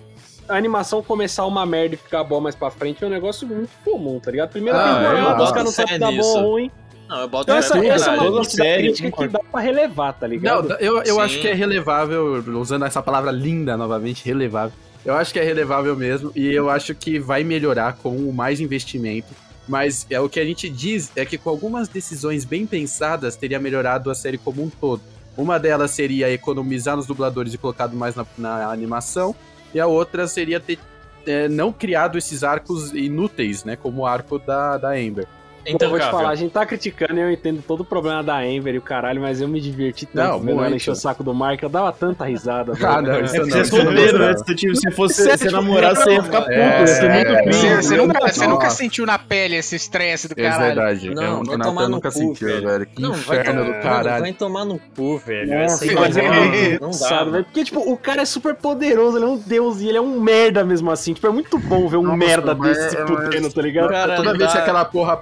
A 0.47 0.55
animação 0.55 1.03
começar 1.03 1.45
uma 1.45 1.65
merda 1.65 1.93
e 1.93 1.97
ficar 1.97 2.23
boa 2.23 2.41
mais 2.41 2.55
pra 2.55 2.71
frente 2.71 3.03
é 3.03 3.07
um 3.07 3.09
negócio 3.09 3.47
muito 3.47 3.69
comum, 3.85 4.19
tá 4.19 4.31
ligado? 4.31 4.49
Primeira 4.49 4.79
Ah, 4.79 4.89
eu 4.89 4.95
temporada, 4.95 5.31
os 5.31 5.37
boto 5.37 5.53
caras 5.53 5.65
não 5.65 5.71
sabem 5.71 5.99
dá 5.99 6.11
bom 6.11 6.21
ou 6.21 6.51
ruim. 6.51 6.71
Não, 7.07 7.21
eu 7.21 7.27
boto 7.27 7.43
Então 7.43 7.55
essa, 7.55 7.77
essa 7.85 8.11
é 8.11 8.19
uma 8.19 8.31
Toda 8.31 8.43
série, 8.45 8.83
crítica 8.83 9.11
que 9.11 9.27
dá 9.27 9.39
pra 9.51 9.61
relevar, 9.61 10.13
tá 10.13 10.25
ligado? 10.27 10.69
Não, 10.69 10.75
eu, 10.77 10.97
eu 11.03 11.15
Sim. 11.15 11.21
acho 11.21 11.39
que 11.39 11.47
é 11.47 11.53
relevável, 11.53 12.43
usando 12.59 12.85
essa 12.85 13.01
palavra 13.01 13.31
linda 13.31 13.77
novamente, 13.77 14.25
relevável. 14.25 14.73
Eu 15.05 15.15
acho 15.15 15.31
que 15.31 15.39
é 15.39 15.43
relevável 15.43 15.95
mesmo, 15.95 16.31
e 16.35 16.53
eu 16.53 16.69
acho 16.69 16.93
que 16.93 17.19
vai 17.19 17.43
melhorar 17.43 17.93
com 17.93 18.09
o 18.15 18.33
mais 18.33 18.59
investimento. 18.59 19.27
Mas 19.69 20.07
é 20.09 20.19
o 20.19 20.27
que 20.27 20.39
a 20.39 20.43
gente 20.43 20.67
diz 20.67 21.11
é 21.15 21.23
que 21.23 21.37
com 21.37 21.47
algumas 21.47 21.87
decisões 21.87 22.43
bem 22.43 22.65
pensadas 22.65 23.35
teria 23.35 23.59
melhorado 23.59 24.09
a 24.09 24.15
série 24.15 24.39
como 24.39 24.63
um 24.63 24.69
todo. 24.69 25.03
Uma 25.37 25.59
delas 25.59 25.91
seria 25.91 26.29
economizar 26.33 26.97
nos 26.97 27.05
dubladores 27.05 27.53
e 27.53 27.57
colocado 27.57 27.95
mais 27.95 28.15
na, 28.15 28.25
na 28.35 28.71
animação, 28.71 29.35
e 29.71 29.79
a 29.79 29.85
outra 29.85 30.27
seria 30.27 30.59
ter 30.59 30.79
é, 31.25 31.47
não 31.47 31.71
criado 31.71 32.17
esses 32.17 32.43
arcos 32.43 32.91
inúteis, 32.93 33.63
né? 33.63 33.75
Como 33.75 34.01
o 34.01 34.07
arco 34.07 34.39
da, 34.39 34.75
da 34.79 34.89
Amber. 34.89 35.27
Eu 35.65 35.89
vou 35.89 35.99
te 35.99 36.05
falar, 36.09 36.29
a 36.29 36.35
gente 36.35 36.51
tá 36.51 36.65
criticando 36.65 37.19
e 37.19 37.21
eu 37.21 37.31
entendo 37.31 37.63
todo 37.65 37.81
o 37.81 37.85
problema 37.85 38.23
da 38.23 38.37
Amber 38.39 38.75
e 38.75 38.77
o 38.77 38.81
caralho, 38.81 39.21
mas 39.21 39.41
eu 39.41 39.47
me 39.47 39.59
diverti 39.59 40.05
tanto 40.05 40.27
Não, 40.31 40.39
vendo 40.39 40.51
ela 40.51 40.61
muito. 40.63 40.75
encher 40.75 40.91
o 40.91 40.95
saco 40.95 41.23
do 41.23 41.33
Mark, 41.33 41.61
eu 41.61 41.69
dava 41.69 41.91
tanta 41.91 42.25
risada. 42.25 42.73
Ah, 42.83 43.01
não, 43.01 43.21
isso 43.21 43.35
É 43.35 43.39
não. 43.39 43.45
você 43.45 43.79
é 43.79 43.83
não 43.83 43.91
né? 44.19 44.37
Se, 44.37 44.55
tipo, 44.55 44.75
se 44.75 44.91
fosse 44.91 45.23
Você 45.23 45.31
é 45.31 45.37
se 45.37 45.51
namorar, 45.51 45.95
você 45.95 46.13
ia 46.13 46.23
ficar 46.23 46.41
puto, 46.41 46.51
é, 46.53 46.87
ser 46.87 47.09
muito 47.11 47.31
é, 47.31 47.43
cringe. 47.43 47.59
Você, 47.59 47.69
Não, 47.69 47.81
você 47.81 47.97
nunca, 47.97 48.27
você 48.33 48.47
nunca 48.47 48.69
sentiu 48.69 49.05
na 49.05 49.19
pele 49.19 49.55
esse 49.55 49.75
estresse 49.75 50.27
do 50.27 50.33
É 50.37 50.43
caralho. 50.49 50.65
verdade. 50.75 51.13
Não, 51.13 51.23
eu, 51.23 51.29
vai 51.43 51.55
o 51.55 51.59
tomar 51.59 51.73
Natan 51.73 51.81
no 51.83 51.89
nunca 51.89 52.09
cu, 52.11 52.17
sentiu, 52.17 52.47
velho. 52.61 52.85
Que 52.85 53.01
Não, 53.01 53.11
inferno 53.11 53.65
do 53.65 53.73
caralho. 53.81 54.21
Vai 54.21 54.33
tomar 54.33 54.65
no 54.65 54.79
cu, 54.95 55.17
velho. 55.17 55.53
É 55.53 55.67
muito 55.67 56.81
não 56.81 56.91
dá. 56.91 57.23
velho. 57.23 57.43
Porque, 57.45 57.63
tipo, 57.63 57.79
o 57.79 57.97
cara 57.97 58.21
é 58.21 58.25
super 58.25 58.55
poderoso, 58.55 59.17
ele 59.17 59.25
é 59.25 59.27
um 59.27 59.37
deus 59.37 59.81
e 59.81 59.87
ele 59.89 59.97
é 59.97 60.01
um 60.01 60.19
merda 60.19 60.63
mesmo 60.63 60.91
assim. 60.91 61.13
Tipo, 61.13 61.27
é 61.27 61.31
muito 61.31 61.57
bom 61.57 61.87
ver 61.87 61.97
um 61.97 62.15
merda 62.15 62.53
desse 62.55 62.91
se 62.91 62.97
fudendo, 62.97 63.51
tá 63.51 63.61
ligado? 63.61 63.89
Cara, 63.89 64.15
Toda 64.15 64.31
não 64.31 64.37
vez 64.37 64.51
que 64.51 64.57
aquela 64.57 64.85
porra 64.85 65.17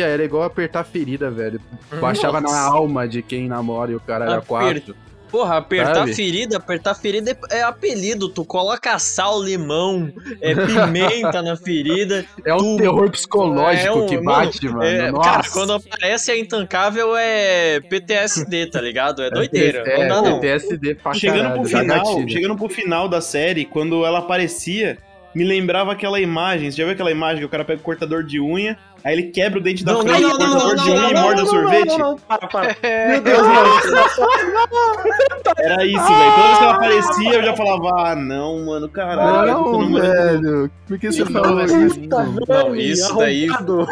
era 0.00 0.24
igual 0.24 0.42
apertar 0.44 0.84
ferida, 0.84 1.30
velho. 1.30 1.60
Baixava 2.00 2.40
na 2.40 2.58
alma 2.60 3.06
de 3.08 3.22
quem 3.22 3.48
namora 3.48 3.92
e 3.92 3.94
o 3.94 4.00
cara 4.00 4.24
era 4.24 4.34
Aper- 4.36 4.46
quatro. 4.46 4.96
Porra, 5.30 5.58
apertar 5.58 5.94
Sabe? 5.94 6.10
a 6.10 6.14
ferida, 6.14 6.56
apertar 6.56 6.92
a 6.92 6.94
ferida 6.94 7.30
é, 7.50 7.58
é 7.58 7.62
apelido. 7.62 8.30
Tu 8.30 8.42
coloca 8.46 8.98
sal, 8.98 9.42
limão, 9.42 10.10
é 10.40 10.54
pimenta 10.54 11.42
na 11.42 11.54
ferida. 11.54 12.24
É 12.46 12.54
um 12.54 12.76
Tu- 12.76 12.76
terror 12.78 13.10
psicológico 13.10 13.86
É 13.86 13.92
um- 13.92 14.06
que 14.06 14.16
bate, 14.18 14.66
mano. 14.70 14.82
É, 14.84 15.10
Nossa. 15.10 15.30
cara, 15.30 15.42
quando 15.52 15.72
aparece 15.74 16.30
a 16.30 16.38
intancável 16.38 17.14
é 17.14 17.78
PTSD, 17.80 18.70
tá 18.70 18.80
ligado? 18.80 19.22
É 19.22 19.28
doideira. 19.30 19.80
É, 19.86 20.08
não 20.08 20.22
dá 20.22 20.30
não. 20.30 20.40
PTSD 20.40 20.94
pra 20.94 21.12
Chegando 21.12 21.42
caralho, 21.42 21.60
pro 21.60 21.68
final, 21.78 22.04
gatilho. 22.06 22.30
chegando 22.30 22.56
pro 22.56 22.68
final 22.70 23.06
da 23.06 23.20
série, 23.20 23.66
quando 23.66 24.06
ela 24.06 24.20
aparecia, 24.20 24.96
me 25.34 25.44
lembrava 25.44 25.92
aquela 25.92 26.18
imagem. 26.18 26.70
Você 26.70 26.78
já 26.78 26.84
viu 26.84 26.94
aquela 26.94 27.10
imagem 27.10 27.40
que 27.40 27.44
o 27.44 27.48
cara 27.50 27.66
pega 27.66 27.80
o 27.80 27.84
cortador 27.84 28.24
de 28.24 28.40
unha, 28.40 28.78
aí 29.04 29.14
ele 29.14 29.24
quebra 29.24 29.58
o 29.58 29.62
dente 29.62 29.84
da 29.84 29.96
frente 29.96 30.22
não, 30.22 30.38
não, 30.38 30.48
não, 30.48 30.74
de 30.74 30.90
não, 30.90 30.96
unha 30.96 31.10
e 31.10 31.14
não, 31.14 31.22
morde 31.22 31.42
o 31.42 31.46
sorvete? 31.46 31.86
Não, 31.88 31.98
não, 31.98 32.10
não, 32.10 32.18
para, 32.18 32.46
para. 32.48 32.76
É, 32.82 33.08
Meu 33.08 33.20
Deus, 33.20 33.42
não. 33.42 34.28
Era 35.58 35.84
isso, 35.84 36.06
velho. 36.06 36.32
Toda 36.34 36.46
vez 36.46 36.58
que 36.58 36.64
ela 36.64 36.74
aparecia, 36.74 37.34
eu 37.34 37.42
já 37.42 37.56
falava, 37.56 38.10
ah, 38.10 38.14
não, 38.14 38.64
mano, 38.64 38.88
caralho. 38.88 39.52
Não, 39.52 39.92
velho. 39.92 40.70
Por 40.86 40.98
que 40.98 41.12
você 41.12 41.24
Não, 41.24 41.32
falou 41.32 41.64
isso? 41.64 42.00
Não, 42.48 42.76
isso 42.76 43.16
daí. 43.16 43.48
Arrombado. 43.48 43.86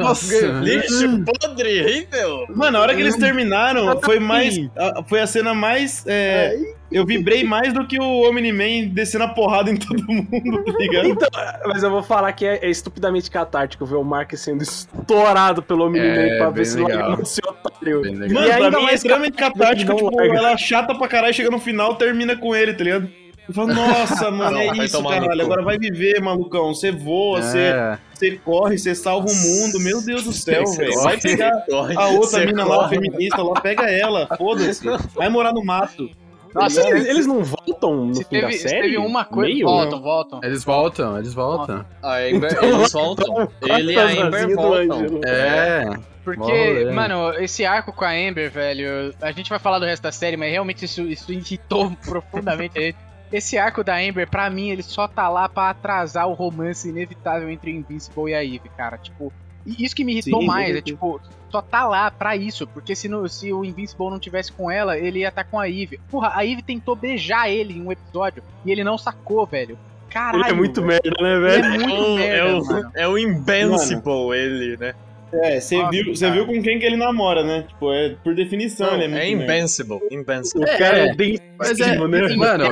Nossa. 0.00 0.46
Lixo 0.62 1.24
podre, 1.24 1.82
horrível. 1.82 2.46
Mano, 2.54 2.78
a 2.78 2.80
hora 2.80 2.94
que 2.94 3.00
eles 3.00 3.16
terminaram, 3.16 4.00
foi 4.00 4.18
mais. 4.18 4.58
Foi 5.06 5.20
a 5.20 5.26
cena 5.26 5.54
mais. 5.54 6.04
é, 6.06 6.56
eu 6.90 7.04
vibrei 7.04 7.44
mais 7.44 7.72
do 7.72 7.86
que 7.86 7.98
o 8.00 8.28
Omni-Man 8.28 8.88
descendo 8.92 9.24
a 9.24 9.28
porrada 9.28 9.70
em 9.70 9.76
todo 9.76 10.02
mundo, 10.06 10.64
tá 10.64 10.72
ligado? 10.78 11.08
Então, 11.08 11.28
mas 11.66 11.82
eu 11.82 11.90
vou 11.90 12.02
falar 12.02 12.32
que 12.32 12.46
é, 12.46 12.64
é 12.64 12.70
estupidamente 12.70 13.30
catártico 13.30 13.84
ver 13.84 13.96
o 13.96 14.04
Mark 14.04 14.32
sendo 14.36 14.62
estourado 14.62 15.62
pelo 15.62 15.86
Omni-Man 15.86 16.04
É, 16.06 16.38
pra 16.38 16.50
ver 16.50 16.64
se 16.64 16.78
larga 16.80 17.22
esse 17.22 17.40
otário. 17.46 18.00
Mano, 18.02 18.26
E 18.26 18.32
pra 18.32 18.56
ainda 18.56 18.70
mim 18.70 18.76
é 18.76 18.86
mais 18.86 18.94
extremamente 18.96 19.36
catártico, 19.36 19.94
tipo, 19.94 20.16
larga. 20.16 20.34
ela 20.36 20.50
é 20.52 20.56
chata 20.58 20.94
pra 20.94 21.08
caralho, 21.08 21.34
chega 21.34 21.50
no 21.50 21.58
final, 21.58 21.94
termina 21.96 22.36
com 22.36 22.54
ele, 22.56 22.72
tá 22.74 22.84
ligado? 22.84 23.08
Eu 23.48 23.54
falo, 23.54 23.68
nossa, 23.72 24.28
mano, 24.32 24.50
Não, 24.52 24.60
é 24.60 24.76
isso, 24.84 25.00
no 25.02 25.08
caralho, 25.08 25.40
agora 25.42 25.62
vai 25.62 25.78
viver, 25.78 26.20
malucão, 26.20 26.74
você 26.74 26.90
voa, 26.90 27.40
você, 27.40 27.58
É. 27.58 27.98
você 28.12 28.32
corre, 28.44 28.76
você 28.78 28.94
salva 28.94 29.26
o 29.26 29.34
mundo, 29.34 29.80
meu 29.80 30.02
Deus 30.04 30.24
do 30.24 30.32
céu, 30.34 30.64
velho. 30.72 31.02
Vai 31.02 31.18
pegar 31.18 31.52
Corre, 31.66 31.96
a 31.96 32.08
outra 32.08 32.44
mina 32.44 32.64
lá, 32.64 32.76
corre. 32.80 32.96
feminista 32.96 33.42
lá, 33.42 33.58
pega 33.60 33.90
ela, 33.90 34.26
foda-se, 34.36 34.84
vai 35.14 35.28
morar 35.30 35.52
no 35.54 35.64
mato. 35.64 36.10
Nossa, 36.54 36.88
eles, 36.88 37.06
eles 37.06 37.26
não 37.26 37.44
voltam 37.44 38.06
no 38.06 38.14
Se 38.14 38.24
fim 38.24 38.40
da 38.40 38.46
teve, 38.48 38.58
se 38.58 38.68
série? 38.68 38.82
teve 38.82 38.98
uma 38.98 39.24
coisa. 39.24 39.52
Meio? 39.52 39.66
Voltam, 39.66 40.00
voltam. 40.00 40.40
Eles 40.42 40.64
voltam, 40.64 41.18
eles 41.18 41.34
voltam. 41.34 41.86
A 42.02 42.16
Amber, 42.16 42.58
eles 42.62 42.92
voltam. 42.92 43.48
Ele 43.62 43.92
e 43.92 43.96
a 43.98 44.26
Amber 44.26 44.54
voltam. 44.54 45.20
É. 45.26 45.84
Porque, 46.24 46.84
mano, 46.92 47.32
esse 47.38 47.64
arco 47.64 47.90
com 47.92 48.04
a 48.04 48.10
Amber, 48.10 48.50
velho, 48.50 49.14
a 49.20 49.32
gente 49.32 49.48
vai 49.48 49.58
falar 49.58 49.78
do 49.78 49.86
resto 49.86 50.02
da 50.02 50.12
série, 50.12 50.36
mas 50.36 50.50
realmente 50.50 50.84
isso, 50.84 51.02
isso 51.02 51.32
irritou 51.32 51.90
profundamente 52.04 52.78
a 52.78 52.82
gente. 52.82 52.98
Esse 53.32 53.58
arco 53.58 53.84
da 53.84 53.96
Amber, 53.96 54.28
pra 54.28 54.48
mim, 54.48 54.70
ele 54.70 54.82
só 54.82 55.06
tá 55.06 55.28
lá 55.28 55.48
pra 55.48 55.70
atrasar 55.70 56.28
o 56.28 56.32
romance 56.32 56.88
inevitável 56.88 57.50
entre 57.50 57.70
o 57.70 57.74
Invincible 57.74 58.30
e 58.30 58.34
a 58.34 58.42
Eve, 58.44 58.70
cara. 58.76 58.96
Tipo, 58.96 59.32
isso 59.66 59.94
que 59.94 60.02
me 60.04 60.12
irritou 60.12 60.40
Sim, 60.40 60.46
mais, 60.46 60.76
é 60.76 60.80
tipo, 60.80 61.20
só 61.50 61.62
tá 61.62 61.86
lá 61.86 62.10
pra 62.10 62.36
isso, 62.36 62.66
porque 62.66 62.94
se, 62.94 63.08
no- 63.08 63.28
se 63.28 63.52
o 63.52 63.64
Invincible 63.64 64.10
não 64.10 64.18
tivesse 64.18 64.52
com 64.52 64.70
ela, 64.70 64.96
ele 64.98 65.20
ia 65.20 65.28
estar 65.28 65.44
com 65.44 65.58
a 65.58 65.68
Eve. 65.68 65.98
Porra, 66.10 66.32
a 66.34 66.44
Eve 66.44 66.62
tentou 66.62 66.94
beijar 66.96 67.48
ele 67.50 67.74
em 67.78 67.82
um 67.82 67.90
episódio 67.92 68.42
e 68.64 68.70
ele 68.70 68.84
não 68.84 68.98
sacou, 68.98 69.44
velho. 69.46 69.78
Caralho. 70.10 70.42
Ele 70.44 70.50
é 70.50 70.54
muito 70.54 70.82
velho. 70.82 71.00
merda, 71.04 71.22
né, 71.22 71.32
Ele 71.32 71.40
velho? 71.40 71.64
é 71.64 71.78
muito 71.86 71.94
É 71.94 72.16
merda, 72.16 72.36
é, 72.48 72.54
o, 72.54 72.64
mano. 72.64 72.90
é 72.94 73.08
o 73.08 73.18
Invincible, 73.18 74.32
ele, 74.34 74.76
né? 74.78 74.94
É, 75.32 75.60
você 75.60 75.76
Nossa, 75.76 75.90
viu, 75.90 76.14
você 76.14 76.24
cara. 76.26 76.34
viu 76.36 76.46
com 76.46 76.62
quem 76.62 76.78
que 76.78 76.86
ele 76.86 76.96
namora, 76.96 77.44
né? 77.44 77.64
Tipo, 77.68 77.92
é 77.92 78.16
por 78.24 78.34
definição, 78.34 78.94
ele 78.94 79.04
é 79.04 79.08
muito 79.08 79.20
é 79.22 79.34
merda. 79.34 79.52
Invincible, 79.54 79.98
Invincible. 80.10 80.64
O 80.64 80.78
cara 80.78 80.98
é, 80.98 81.08
É, 81.08 81.14
bem 81.14 81.38
Mas 81.58 81.78
é, 81.80 81.96
né? 81.98 82.36
mano, 82.36 82.64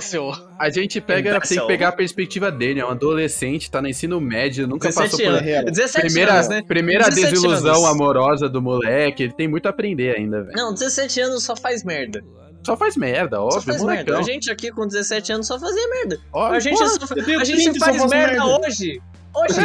a 0.59 0.71
gente 0.71 1.01
pega, 1.01 1.39
tem 1.41 1.59
que 1.61 1.67
pegar 1.67 1.89
a 1.89 1.93
perspectiva 1.93 2.51
dele. 2.51 2.81
É 2.81 2.87
um 2.87 2.91
adolescente, 2.91 3.71
tá 3.71 3.83
no 3.83 3.89
ensino 3.89 4.21
médio, 4.21 4.67
nunca 4.67 4.89
17 4.89 5.11
passou 5.11 5.27
por. 5.27 5.33
anos. 5.35 5.43
real. 5.43 5.65
17 5.65 6.07
Primeira, 6.07 6.33
anos, 6.35 6.49
né? 6.49 6.63
primeira 6.67 7.05
17 7.11 7.31
desilusão 7.33 7.75
anos. 7.77 7.85
amorosa 7.91 8.49
do 8.49 8.63
moleque, 8.63 9.25
ele 9.25 9.33
tem 9.33 9.49
muito 9.49 9.67
a 9.67 9.71
aprender 9.71 10.17
ainda, 10.17 10.43
velho. 10.43 10.57
Não, 10.57 10.73
17 10.73 11.21
anos 11.21 11.43
só 11.45 11.55
faz 11.55 11.85
merda. 11.85 12.23
Só 12.65 12.77
faz 12.77 12.97
merda, 12.97 13.37
Só 13.37 13.45
óbvio, 13.45 13.63
faz 13.63 13.83
molecão. 13.83 14.15
merda. 14.17 14.19
A 14.19 14.23
gente 14.23 14.51
aqui 14.51 14.73
com 14.73 14.87
17 14.87 15.33
anos 15.33 15.47
só 15.47 15.57
fazia 15.59 15.89
merda. 15.89 16.19
Óbvio, 16.33 16.57
A 16.57 16.61
gente, 16.61 16.79
porra, 16.79 16.89
só, 16.89 17.15
a 17.41 17.45
gente 17.45 17.63
30 17.63 17.79
só 17.79 17.85
faz 17.85 18.11
merda, 18.11 18.33
merda. 18.45 18.67
hoje. 18.67 19.01
Hoje, 19.37 19.61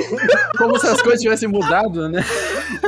como 0.58 0.78
se 0.78 0.86
as 0.86 1.00
coisas 1.00 1.22
tivessem 1.22 1.48
mudado, 1.48 2.08
né? 2.08 2.24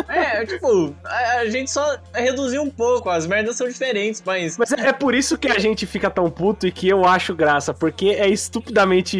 é, 0.09 0.45
tipo, 0.45 0.95
a, 1.05 1.39
a 1.39 1.47
gente 1.47 1.71
só 1.71 1.97
reduziu 2.13 2.63
um 2.63 2.71
pouco, 2.71 3.09
as 3.09 3.27
merdas 3.27 3.57
são 3.57 3.69
diferentes, 3.69 4.23
mas. 4.25 4.59
Mas 4.59 4.73
é 4.73 4.89
é 4.89 4.93
por 4.93 5.15
isso 5.15 5.37
que 5.37 5.49
a 5.49 5.59
gente 5.59 5.87
fica 5.87 6.09
tão 6.11 6.31
puto 6.31 6.67
e 6.67 6.73
que 6.73 6.89
eu 6.89 7.05
acho 7.05 7.35
graça, 7.35 7.73
porque 7.75 8.09
é 8.09 8.29
estupidamente. 8.29 9.19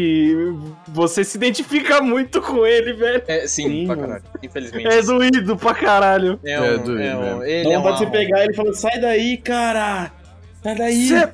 Você 0.87 1.23
se 1.23 1.37
identifica 1.37 2.01
muito 2.01 2.41
com 2.41 2.65
ele, 2.65 2.93
velho. 2.93 3.23
É, 3.27 3.47
sim, 3.47 3.67
Sim, 3.67 3.87
pra 3.87 3.95
caralho. 3.95 4.23
Infelizmente. 4.41 4.87
É 4.87 5.01
doído 5.01 5.57
pra 5.57 5.73
caralho. 5.73 6.39
É 6.43 6.53
É 6.53 6.61
um, 6.61 6.83
doido 6.83 7.01
é 7.01 7.15
um, 7.15 7.21
mesmo. 7.21 7.43
ele 7.43 7.69
Dá 7.69 7.75
é 7.75 7.77
vontade 7.77 7.93
de 7.93 7.99
você 7.99 8.05
um, 8.05 8.11
pegar 8.11 8.43
ele 8.43 8.51
e 8.51 8.55
falar, 8.55 8.73
sai 8.73 8.99
daí, 8.99 9.37
cara! 9.37 10.11
Sai 10.63 10.75
daí! 10.75 11.07
Cê... 11.07 11.29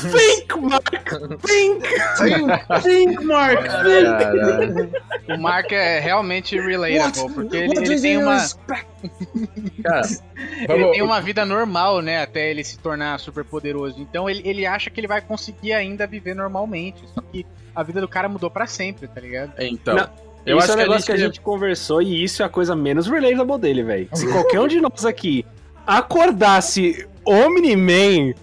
Think, 0.00 0.60
Mark! 0.60 1.40
Think! 1.40 1.88
Think, 2.82 3.24
Mark! 3.24 3.64
Caralho. 3.66 4.92
O 5.28 5.38
Mark 5.38 5.72
é 5.72 6.00
realmente 6.00 6.58
relatable, 6.60 7.32
porque 7.34 7.56
ele, 7.56 7.68
what 7.68 7.90
ele 7.90 8.00
tem 8.00 8.16
uma? 8.18 8.38
Cara, 9.82 10.02
ele 10.68 10.90
tem 10.92 11.02
uma 11.02 11.20
vida 11.20 11.44
normal, 11.44 12.00
né, 12.02 12.22
até 12.22 12.50
ele 12.50 12.64
se 12.64 12.78
tornar 12.78 13.18
super 13.20 13.44
poderoso. 13.44 13.96
Então 14.00 14.28
ele, 14.28 14.42
ele 14.44 14.66
acha 14.66 14.90
que 14.90 15.00
ele 15.00 15.06
vai 15.08 15.20
conseguir 15.20 15.72
ainda 15.72 16.06
viver 16.06 16.34
normalmente, 16.34 17.02
só 17.14 17.20
que 17.20 17.46
a 17.74 17.82
vida 17.82 18.00
do 18.00 18.08
cara 18.08 18.28
mudou 18.28 18.50
pra 18.50 18.66
sempre, 18.66 19.06
tá 19.08 19.20
ligado? 19.20 19.52
Então, 19.58 19.96
Não, 19.96 20.08
eu 20.46 20.58
isso 20.58 20.70
acho 20.70 20.72
é 20.72 20.74
um 20.74 20.76
que 20.76 20.82
a 20.82 20.86
negócio 20.86 21.06
que 21.06 21.12
a 21.12 21.16
gente- 21.16 21.26
gente 21.26 21.40
conversou 21.40 22.00
e 22.02 22.22
isso 22.22 22.42
é 22.42 22.46
a 22.46 22.48
coisa 22.48 22.74
menos 22.76 23.06
relatable 23.06 23.58
dele, 23.58 23.82
velho. 23.82 24.08
Se 24.12 24.30
qualquer 24.30 24.60
um 24.60 24.68
de 24.68 24.80
nós 24.80 25.04
aqui 25.04 25.44
acordasse 25.86 27.06
Omni-Man, 27.26 28.34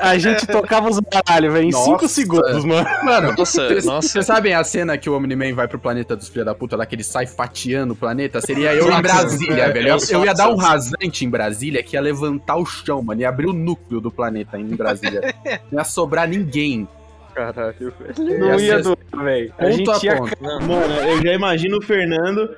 a 0.00 0.16
gente 0.16 0.46
tocava 0.46 0.88
os 0.88 1.00
baralho, 1.00 1.52
velho, 1.52 1.66
em 1.66 1.70
Nossa. 1.72 1.84
5 1.86 2.08
segundos, 2.08 2.64
mano. 2.64 2.88
Mano, 3.04 3.34
Nossa, 3.36 3.66
vocês 3.68 3.84
nossa. 3.84 4.08
vocês 4.08 4.26
sabem 4.26 4.54
a 4.54 4.62
cena 4.62 4.96
que 4.96 5.10
o 5.10 5.16
Omni-Man 5.16 5.54
vai 5.54 5.66
pro 5.66 5.78
planeta 5.78 6.14
dos 6.14 6.28
filha 6.28 6.44
da 6.44 6.54
puta 6.54 6.76
lá, 6.76 6.86
que 6.86 6.94
ele 6.94 7.02
sai 7.02 7.26
fatiando 7.26 7.94
o 7.94 7.96
planeta? 7.96 8.40
Seria 8.40 8.74
eu 8.74 8.90
em 8.90 9.02
Brasília, 9.02 9.64
É, 9.64 9.72
velho. 9.72 9.88
Eu, 9.88 9.98
eu 10.10 10.24
ia 10.24 10.32
dar 10.32 10.48
um 10.50 10.56
rasante 10.56 11.24
em 11.24 11.30
Brasília 11.30 11.82
que 11.82 11.96
ia 11.96 12.00
levantar 12.00 12.56
o 12.56 12.64
chão, 12.64 13.02
mano. 13.02 13.20
Ia 13.20 13.28
abrir 13.28 13.46
o 13.48 13.52
núcleo 13.52 14.00
do 14.00 14.10
planeta 14.10 14.58
em 14.58 14.66
Brasília. 14.66 15.34
Não 15.70 15.80
ia 15.80 15.84
sobrar 15.84 16.28
ninguém. 16.28 16.86
Caralho, 17.34 17.74
velho. 17.78 18.38
Não 18.38 18.58
Ia 18.58 18.60
ia 18.60 18.76
ser 18.76 18.82
doer, 18.82 18.98
velho. 19.16 19.54
A 19.58 19.62
Ponto 19.62 19.76
gente 19.76 19.90
a 19.90 20.14
ia. 20.14 20.20
Mano, 20.60 20.94
eu 21.08 21.22
já 21.22 21.32
imagino 21.32 21.78
o 21.78 21.82
Fernando, 21.82 22.48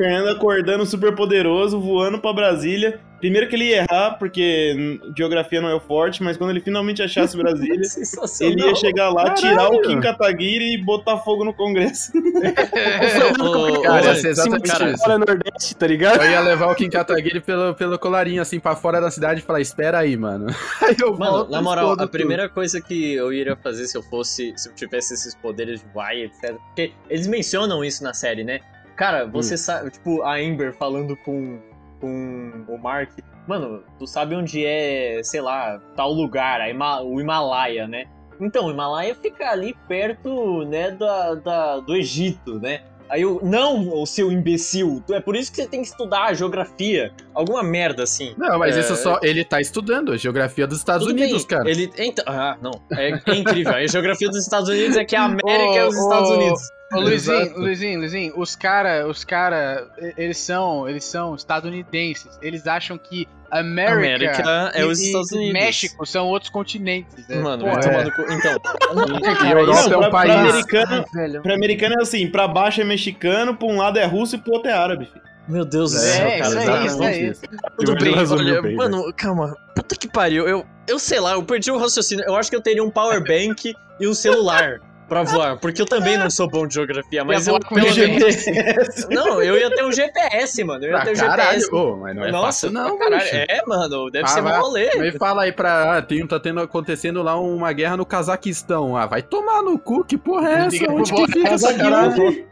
Fernando 0.00 0.28
acordando 0.28 0.86
super 0.86 1.14
poderoso, 1.14 1.78
voando 1.78 2.18
pra 2.18 2.32
Brasília. 2.32 2.98
Primeiro 3.18 3.46
que 3.48 3.54
ele 3.54 3.66
ia 3.66 3.82
errar, 3.82 4.12
porque 4.18 4.98
geografia 5.14 5.60
não 5.60 5.68
é 5.68 5.74
o 5.74 5.80
forte, 5.80 6.22
mas 6.22 6.38
quando 6.38 6.50
ele 6.50 6.60
finalmente 6.60 7.02
achasse 7.02 7.36
Brasília, 7.36 7.82
ele 8.40 8.62
ia 8.62 8.74
chegar 8.74 9.10
lá, 9.10 9.34
tirar 9.34 9.56
Caralho. 9.56 9.76
o 9.76 9.82
Kim 9.82 10.00
Kataguiri 10.00 10.72
e 10.72 10.82
botar 10.82 11.18
fogo 11.18 11.44
no 11.44 11.52
Congresso. 11.52 12.12
Cara, 13.84 14.02
ô, 14.02 14.06
ia 14.06 14.14
ser 14.14 14.28
exatamente 14.28 14.70
cara, 14.70 14.90
isso. 14.92 15.06
Nordeste, 15.06 15.76
tá 15.76 15.86
ligado? 15.86 16.22
Eu 16.22 16.30
ia 16.30 16.40
levar 16.40 16.72
o 16.72 16.74
Kim 16.74 16.88
Kataguiri 16.88 17.40
pelo, 17.40 17.74
pelo 17.74 17.98
colarinho, 17.98 18.40
assim, 18.40 18.58
pra 18.58 18.74
fora 18.74 19.02
da 19.02 19.10
cidade 19.10 19.40
e 19.40 19.42
falar, 19.42 19.60
espera 19.60 19.98
aí, 19.98 20.16
mano. 20.16 20.46
Aí 20.80 20.96
eu 20.98 21.12
Mano, 21.12 21.32
volto, 21.32 21.50
na 21.50 21.60
moral, 21.60 21.92
a 21.92 22.06
primeira 22.06 22.48
coisa 22.48 22.80
que 22.80 23.12
eu 23.14 23.30
iria 23.34 23.54
fazer 23.54 23.86
se 23.86 23.98
eu 23.98 24.02
fosse, 24.02 24.54
se 24.56 24.70
eu 24.70 24.74
tivesse 24.74 25.12
esses 25.12 25.34
poderes 25.34 25.80
de 25.80 25.86
vai, 25.92 26.22
etc. 26.22 26.56
Porque 26.68 26.92
eles 27.10 27.26
mencionam 27.26 27.84
isso 27.84 28.02
na 28.02 28.14
série, 28.14 28.44
né? 28.44 28.60
Cara, 29.00 29.24
Hum. 29.24 29.30
você 29.32 29.56
sabe, 29.56 29.90
tipo, 29.90 30.20
a 30.22 30.34
Amber 30.36 30.74
falando 30.74 31.16
com, 31.24 31.58
com 32.00 32.64
o 32.68 32.76
Mark. 32.78 33.10
Mano, 33.48 33.82
tu 33.98 34.06
sabe 34.06 34.34
onde 34.36 34.64
é, 34.64 35.22
sei 35.24 35.40
lá, 35.40 35.80
tal 35.96 36.12
lugar, 36.12 36.60
a 36.60 36.68
Hima- 36.68 37.00
o 37.00 37.18
Himalaia, 37.18 37.88
né? 37.88 38.04
Então, 38.38 38.66
o 38.66 38.70
Himalaia 38.70 39.14
fica 39.14 39.50
ali 39.50 39.74
perto, 39.88 40.64
né, 40.66 40.90
da, 40.90 41.34
da- 41.34 41.80
do 41.80 41.96
Egito, 41.96 42.60
né? 42.60 42.82
Aí 43.08 43.22
eu, 43.22 43.40
não, 43.42 43.88
ô 43.88 44.04
seu 44.06 44.30
imbecil, 44.30 45.02
é 45.10 45.18
por 45.18 45.34
isso 45.34 45.50
que 45.50 45.56
você 45.56 45.66
tem 45.66 45.80
que 45.80 45.88
estudar 45.88 46.32
geografia. 46.34 47.10
Alguma 47.34 47.60
merda 47.62 48.02
assim. 48.04 48.34
Não, 48.38 48.56
mas 48.58 48.76
É. 48.76 48.80
isso 48.80 48.94
só. 48.96 49.18
Ele 49.22 49.44
tá 49.44 49.60
estudando 49.62 50.12
a 50.12 50.16
geografia 50.16 50.64
dos 50.66 50.78
Estados 50.78 51.06
Tudo 51.08 51.16
Unidos, 51.18 51.44
bem, 51.44 51.58
cara. 51.58 51.68
Ele, 51.70 51.90
então, 51.98 52.24
ah, 52.28 52.56
não, 52.62 52.70
é, 52.92 53.10
é 53.26 53.34
incrível. 53.34 53.74
A 53.74 53.86
geografia 53.86 54.28
dos 54.28 54.38
Estados 54.42 54.68
Unidos 54.68 54.96
é 54.96 55.04
que 55.04 55.16
a 55.16 55.24
América 55.24 55.76
é 55.78 55.86
os 55.88 55.96
Estados 55.96 56.30
ô, 56.30 56.34
Unidos. 56.34 56.60
Ô, 56.92 57.00
Luizinho. 57.00 57.56
Luizinho, 57.58 57.98
Luizinho, 58.00 58.32
os 58.36 58.56
cara, 58.56 59.06
os 59.06 59.24
cara, 59.24 59.86
eles 60.16 60.38
são, 60.38 60.88
eles 60.88 61.04
são 61.04 61.34
estadunidenses. 61.34 62.38
Eles 62.42 62.66
acham 62.66 62.98
que 62.98 63.28
América, 63.50 63.96
América 63.98 64.70
é 64.74 64.80
e- 64.82 64.84
os 64.84 65.00
Estados 65.00 65.30
Unidos. 65.32 65.52
México 65.52 66.06
são 66.06 66.26
outros 66.28 66.50
continentes. 66.50 67.26
né? 67.28 67.36
Mano, 67.36 67.64
Pô, 67.64 67.70
é. 67.70 68.10
cu. 68.10 68.22
Então, 68.32 68.56
E 69.22 69.46
a 69.46 69.50
Europa 69.52 69.82
Não, 69.88 69.92
é 69.92 69.96
um 69.96 70.00
pra 70.00 70.10
país. 70.10 70.30
americano, 70.32 71.04
velho. 71.14 71.42
pra 71.42 71.54
americano 71.54 71.94
é 71.98 72.02
assim, 72.02 72.26
pra 72.28 72.46
baixo 72.48 72.80
é 72.80 72.84
mexicano, 72.84 73.56
pra 73.56 73.66
um 73.68 73.76
lado 73.76 73.98
é 73.98 74.04
russo 74.04 74.36
e 74.36 74.38
pro 74.38 74.52
outro 74.54 74.70
é 74.70 74.74
árabe. 74.74 75.06
filho. 75.06 75.22
meu 75.48 75.64
Deus 75.64 75.92
do 75.92 75.96
É, 75.98 76.00
céu, 76.00 76.28
isso 76.28 76.38
cara. 76.38 76.48
aí, 76.80 76.86
exatamente. 76.86 76.86
isso 76.86 77.02
aí. 77.02 77.28
isso. 77.30 77.42
Tudo 77.76 77.94
bem, 77.96 78.14
olha, 78.18 78.62
bem, 78.62 78.76
mano, 78.76 79.12
calma. 79.16 79.56
Puta 79.74 79.96
que 79.96 80.08
pariu. 80.08 80.46
Eu, 80.48 80.64
eu 80.88 80.98
sei 80.98 81.18
lá, 81.20 81.32
eu 81.32 81.42
perdi 81.42 81.70
o 81.72 81.78
raciocínio. 81.78 82.24
Eu 82.26 82.36
acho 82.36 82.50
que 82.50 82.56
eu 82.56 82.60
teria 82.60 82.82
um 82.84 82.90
power 82.90 83.20
bank 83.24 83.74
e 83.98 84.06
um 84.08 84.14
celular 84.14 84.78
pra 85.10 85.22
voar. 85.24 85.58
Porque 85.58 85.82
eu 85.82 85.86
também 85.86 86.16
não 86.16 86.30
sou 86.30 86.48
bom 86.48 86.66
de 86.66 86.74
geografia, 86.74 87.22
mas 87.24 87.46
eu. 87.46 87.58
com 87.60 87.74
pelo 87.74 87.88
GPS. 87.92 88.50
menos- 88.50 89.08
Não, 89.10 89.42
eu 89.42 89.58
ia 89.58 89.68
ter 89.68 89.84
um 89.84 89.92
GPS, 89.92 90.64
mano. 90.64 90.84
Eu 90.84 90.92
ia 90.92 90.96
Ah, 90.98 91.04
ter 91.04 91.12
um 91.12 91.16
caralho, 91.16 91.60
GPS. 91.60 91.74
ô, 91.74 91.96
mas 91.96 92.16
não 92.16 92.24
é 92.24 92.30
Nossa, 92.32 92.46
fácil 92.46 92.70
não, 92.70 92.98
caralho. 92.98 93.22
bicho. 93.22 93.36
É, 93.36 93.60
mano, 93.66 94.10
deve 94.10 94.24
Ah, 94.24 94.28
ser 94.28 94.40
um 94.42 94.48
rolê. 94.60 94.90
Mas 94.96 95.16
fala 95.16 95.42
aí 95.42 95.52
pra. 95.52 95.98
Ah, 95.98 96.02
tem, 96.02 96.26
tá 96.26 96.40
tendo, 96.40 96.60
acontecendo 96.60 97.22
lá 97.22 97.38
uma 97.38 97.72
guerra 97.72 97.96
no 97.98 98.06
Cazaquistão. 98.06 98.96
Ah, 98.96 99.04
vai 99.06 99.20
tomar 99.20 99.60
no 99.62 99.78
cu, 99.78 100.02
que 100.04 100.16
porra 100.16 100.48
é 100.48 100.54
essa? 100.66 100.90
Onde 100.90 101.12
que 101.12 101.26
fica 101.26 101.48
essa 101.50 101.68
Cazaquistão. 101.74 101.90
caralho? 101.90 102.50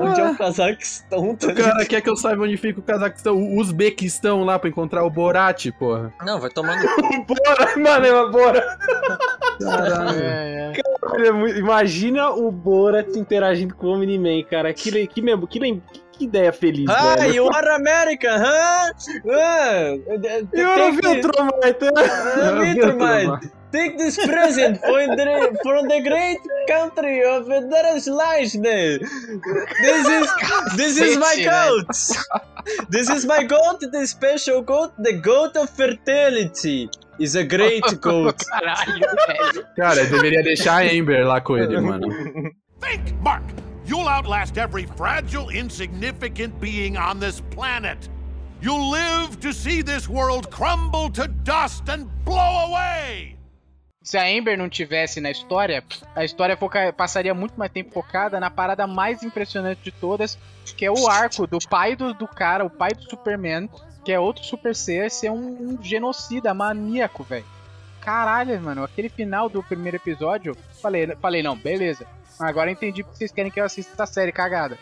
Onde 0.00 0.20
é 0.20 0.24
Ah. 0.26 0.30
o 0.30 0.36
Cazaquistão, 0.38 1.34
tá 1.34 1.48
O 1.48 1.54
cara 1.56 1.84
quer 1.84 2.00
que 2.00 2.08
eu 2.08 2.14
saiba 2.16 2.44
onde 2.44 2.56
fica 2.56 2.78
o 2.78 2.82
Cazaquistão, 2.84 3.34
o 3.34 3.58
Uzbequistão 3.58 4.44
lá 4.44 4.56
pra 4.56 4.68
encontrar 4.68 5.02
o 5.04 5.10
Borat, 5.10 5.66
porra. 5.76 6.12
Não, 6.24 6.38
vai 6.40 6.50
tomar 6.50 6.76
no 6.80 6.86
cu. 6.94 7.24
Bora, 7.34 7.76
mano, 7.76 8.06
é 8.06 8.30
bora. 8.30 8.78
Caralho. 9.60 10.20
É, 10.20 10.70
é. 10.70 10.72
Olha, 11.02 11.32
mu- 11.32 11.46
Imagina 11.48 12.30
o 12.30 12.50
Borat 12.50 13.16
interagindo 13.16 13.74
com 13.74 13.86
o 13.86 13.90
Omni-Man, 13.94 14.42
cara. 14.50 14.72
Que, 14.74 14.90
le- 14.90 15.06
que, 15.06 15.22
mem- 15.22 15.46
que, 15.46 15.58
lem- 15.58 15.82
que- 15.92 16.24
ideia 16.24 16.52
feliz, 16.52 16.86
Ah, 16.90 17.14
velho. 17.16 17.34
you 17.34 17.48
are 17.54 17.68
American, 17.70 18.36
huh? 18.38 18.92
Ah, 19.30 19.94
Eu 20.52 20.76
não 20.78 20.92
vi 20.92 21.06
o 21.06 21.20
Tromite. 21.20 21.86
Ah, 21.96 22.58
Wintermine, 22.58 23.38
take 23.70 23.96
this 23.96 24.16
present 24.16 24.80
from 24.80 25.14
the, 25.14 25.52
from 25.62 25.86
the 25.86 26.00
great 26.00 26.40
country 26.66 27.22
of 27.24 27.46
Deutschland. 27.48 29.00
This 29.80 30.08
is 30.08 30.76
this 30.76 30.96
is 30.98 31.16
my 31.18 31.44
goat. 31.44 31.86
This 32.90 33.08
is 33.08 33.24
my 33.24 33.44
goat, 33.44 33.78
the 33.92 34.04
special 34.06 34.62
goat, 34.62 34.92
the 34.98 35.12
goat 35.12 35.56
of 35.56 35.70
fertility. 35.70 36.90
Is 37.18 37.34
a 37.34 37.44
great 37.44 37.82
goat. 38.00 38.44
Caralho, 38.46 39.06
velho. 39.26 39.66
Cara, 39.76 40.00
eu 40.02 40.10
deveria 40.10 40.42
deixar 40.42 40.82
a 40.84 40.90
Amber 40.90 41.26
lá 41.26 41.40
com 41.40 41.56
ele, 41.56 41.80
mano. 41.80 42.08
Think, 42.80 43.12
Mark! 43.22 43.42
You'll 43.84 44.06
outlast 44.06 44.58
every 44.58 44.86
fragile, 44.96 45.48
insignificant 45.50 46.60
being 46.60 46.96
on 46.96 47.18
this 47.18 47.40
planet. 47.50 48.08
You'll 48.60 48.90
live 48.90 49.40
to 49.40 49.52
see 49.52 49.82
this 49.82 50.08
world 50.08 50.50
crumble 50.50 51.10
to 51.10 51.26
dust 51.42 51.88
and 51.88 52.06
blow 52.24 52.68
away! 52.68 53.37
Se 54.08 54.16
a 54.16 54.24
Amber 54.24 54.56
não 54.56 54.70
tivesse 54.70 55.20
na 55.20 55.30
história, 55.30 55.84
a 56.16 56.24
história 56.24 56.56
foca- 56.56 56.94
passaria 56.94 57.34
muito 57.34 57.58
mais 57.58 57.70
tempo 57.70 57.92
focada 57.92 58.40
na 58.40 58.48
parada 58.48 58.86
mais 58.86 59.22
impressionante 59.22 59.82
de 59.82 59.92
todas, 59.92 60.38
que 60.78 60.86
é 60.86 60.90
o 60.90 61.06
arco 61.06 61.46
do 61.46 61.58
pai 61.68 61.94
do, 61.94 62.14
do 62.14 62.26
cara, 62.26 62.64
o 62.64 62.70
pai 62.70 62.94
do 62.94 63.02
Superman, 63.02 63.68
que 64.02 64.10
é 64.10 64.18
outro 64.18 64.42
Super 64.42 64.74
Ser, 64.74 65.10
ser 65.10 65.30
um, 65.30 65.36
um 65.74 65.78
genocida 65.82 66.54
maníaco, 66.54 67.22
velho. 67.22 67.44
Caralho, 68.00 68.58
mano, 68.62 68.82
aquele 68.82 69.10
final 69.10 69.46
do 69.50 69.62
primeiro 69.62 69.98
episódio, 69.98 70.56
falei, 70.80 71.14
falei 71.20 71.42
não, 71.42 71.54
beleza. 71.54 72.06
Agora 72.40 72.70
entendi 72.70 73.02
porque 73.04 73.18
vocês 73.18 73.30
querem 73.30 73.50
que 73.50 73.60
eu 73.60 73.64
assista 73.66 73.92
essa 73.92 74.06
série 74.06 74.32
cagada. 74.32 74.78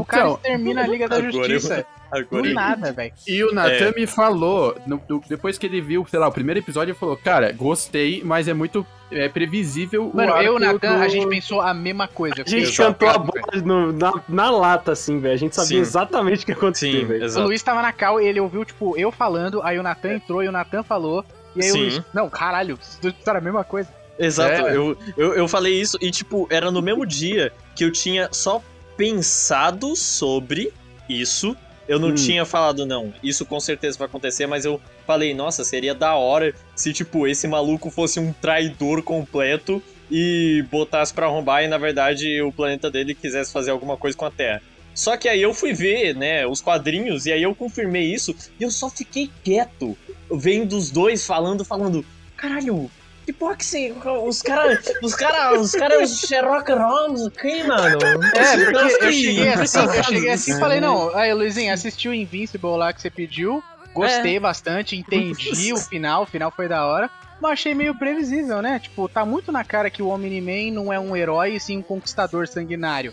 O 0.00 0.04
cara 0.04 0.24
Então, 0.24 0.36
termina 0.38 0.82
a 0.82 0.86
Liga 0.86 1.08
da 1.08 1.16
agora 1.16 1.28
eu- 1.28 1.32
Justiça. 1.32 1.86
Agora 2.10 2.42
Do 2.44 2.54
nada, 2.54 2.92
velho. 2.92 3.12
E 3.26 3.42
o 3.42 3.52
Natan 3.52 3.92
me 3.96 4.06
falou, 4.06 4.76
no- 4.86 4.98
do- 4.98 5.20
depois 5.28 5.58
que 5.58 5.66
ele 5.66 5.80
viu, 5.80 6.06
sei 6.08 6.18
lá, 6.20 6.28
o 6.28 6.32
primeiro 6.32 6.60
episódio, 6.60 6.92
ele 6.92 6.98
falou, 6.98 7.16
cara, 7.16 7.50
gostei, 7.52 8.22
mas 8.24 8.46
é 8.46 8.54
muito 8.54 8.86
é, 9.10 9.28
previsível 9.28 10.10
Mano, 10.14 10.32
o 10.32 10.36
eu 10.38 10.54
e 10.54 10.56
o 10.56 10.58
Natan, 10.58 10.96
do- 10.98 11.02
a 11.02 11.08
gente 11.08 11.26
pensou 11.28 11.60
a 11.60 11.72
mesma 11.74 12.06
coisa. 12.08 12.36
A 12.44 12.48
gente 12.48 12.68
Exato, 12.68 12.92
cantou 12.98 13.08
a 13.08 13.18
bola 13.18 13.62
no- 13.64 13.92
na, 13.92 14.12
na 14.28 14.50
lata, 14.50 14.92
assim, 14.92 15.18
velho. 15.20 15.34
A 15.34 15.36
gente 15.36 15.54
sabia 15.54 15.76
Sim. 15.76 15.80
exatamente 15.80 16.42
o 16.42 16.46
que 16.46 16.52
ia 16.52 16.56
acontecer, 16.56 16.90
Sim, 16.92 17.04
velho. 17.04 17.38
O. 17.38 17.42
Luiz 17.44 17.62
tava 17.62 17.82
na 17.82 17.92
cal 17.92 18.20
e 18.20 18.26
ele 18.26 18.40
ouviu, 18.40 18.64
tipo, 18.64 18.96
eu 18.96 19.10
falando, 19.12 19.60
aí 19.62 19.78
o 19.78 19.82
Natan 19.82 20.14
entrou 20.14 20.42
e 20.42 20.48
o 20.48 20.52
Natan 20.52 20.82
falou. 20.82 21.24
E 21.56 21.62
aí 21.64 21.70
Sim. 21.70 21.78
o 21.78 21.80
Luiz, 21.82 22.02
não, 22.12 22.28
caralho, 22.30 22.78
pensaram 23.00 23.38
a 23.38 23.42
mesma 23.42 23.62
coisa. 23.64 23.88
Exato, 24.18 24.66
É. 24.68 24.76
eu, 24.76 24.96
eu, 25.16 25.34
eu 25.34 25.48
falei 25.48 25.80
isso 25.80 25.98
e, 26.00 26.10
tipo, 26.10 26.46
era 26.50 26.70
no 26.70 26.80
mesmo 26.80 27.04
dia 27.04 27.52
que 27.74 27.84
eu 27.84 27.90
tinha 27.92 28.28
só 28.32 28.62
pensado 28.96 29.94
sobre 29.96 30.72
isso. 31.08 31.56
Eu 31.86 31.98
não 31.98 32.08
Hum. 32.08 32.14
tinha 32.14 32.46
falado, 32.46 32.86
não, 32.86 33.12
isso 33.22 33.44
com 33.44 33.60
certeza 33.60 33.98
vai 33.98 34.06
acontecer, 34.06 34.46
mas 34.46 34.64
eu 34.64 34.80
falei, 35.06 35.34
nossa, 35.34 35.62
seria 35.64 35.94
da 35.94 36.14
hora 36.14 36.54
se, 36.74 36.94
tipo, 36.94 37.26
esse 37.26 37.46
maluco 37.46 37.90
fosse 37.90 38.18
um 38.18 38.32
traidor 38.32 39.02
completo 39.02 39.82
e 40.10 40.64
botasse 40.70 41.12
pra 41.12 41.26
arrombar 41.26 41.62
e, 41.62 41.68
na 41.68 41.76
verdade, 41.76 42.40
o 42.40 42.50
planeta 42.50 42.90
dele 42.90 43.14
quisesse 43.14 43.52
fazer 43.52 43.70
alguma 43.70 43.98
coisa 43.98 44.16
com 44.16 44.24
a 44.24 44.30
Terra. 44.30 44.62
Só 44.94 45.16
que 45.16 45.28
aí 45.28 45.42
eu 45.42 45.52
fui 45.52 45.74
ver, 45.74 46.14
né, 46.14 46.46
os 46.46 46.62
quadrinhos, 46.62 47.26
e 47.26 47.32
aí 47.32 47.42
eu 47.42 47.54
confirmei 47.54 48.14
isso, 48.14 48.34
e 48.58 48.62
eu 48.62 48.70
só 48.70 48.88
fiquei 48.88 49.28
quieto, 49.42 49.96
vendo 50.30 50.76
os 50.76 50.90
dois 50.90 51.26
falando, 51.26 51.64
falando, 51.64 52.04
caralho, 52.36 52.90
que 53.24 53.32
porra 53.32 53.56
que 53.56 53.64
você. 53.64 53.92
Os 54.26 54.42
caras. 54.42 54.78
Os 55.02 55.14
caras. 55.14 55.60
Os 55.60 55.72
caras. 55.72 56.12
Os 56.12 56.20
Sherlock 56.28 56.70
Holmes 56.72 57.26
aqui, 57.26 57.62
mano. 57.64 57.98
É, 58.34 58.64
porque 58.64 59.04
eu 59.04 59.12
cheguei 59.12 59.48
assim, 59.52 59.78
eu 59.96 60.04
cheguei 60.04 60.30
assim 60.30 60.56
e 60.56 60.60
falei, 60.60 60.80
não, 60.80 61.14
aí 61.16 61.32
Luizinho, 61.32 61.72
assisti 61.72 62.08
o 62.08 62.14
Invincible 62.14 62.76
lá 62.76 62.92
que 62.92 63.00
você 63.00 63.10
pediu, 63.10 63.62
gostei 63.94 64.38
bastante, 64.38 64.96
entendi 64.96 65.72
o 65.72 65.76
final, 65.78 66.22
o 66.24 66.26
final 66.26 66.50
foi 66.50 66.68
da 66.68 66.84
hora. 66.86 67.10
Mas 67.40 67.52
achei 67.52 67.74
meio 67.74 67.94
previsível, 67.98 68.62
né? 68.62 68.78
Tipo, 68.78 69.08
tá 69.08 69.24
muito 69.24 69.50
na 69.50 69.64
cara 69.64 69.90
que 69.90 70.00
o 70.00 70.08
Omni-Man 70.08 70.72
não 70.72 70.92
é 70.92 71.00
um 71.00 71.16
herói, 71.16 71.54
e 71.56 71.60
sim 71.60 71.78
um 71.78 71.82
conquistador 71.82 72.46
sanguinário. 72.46 73.12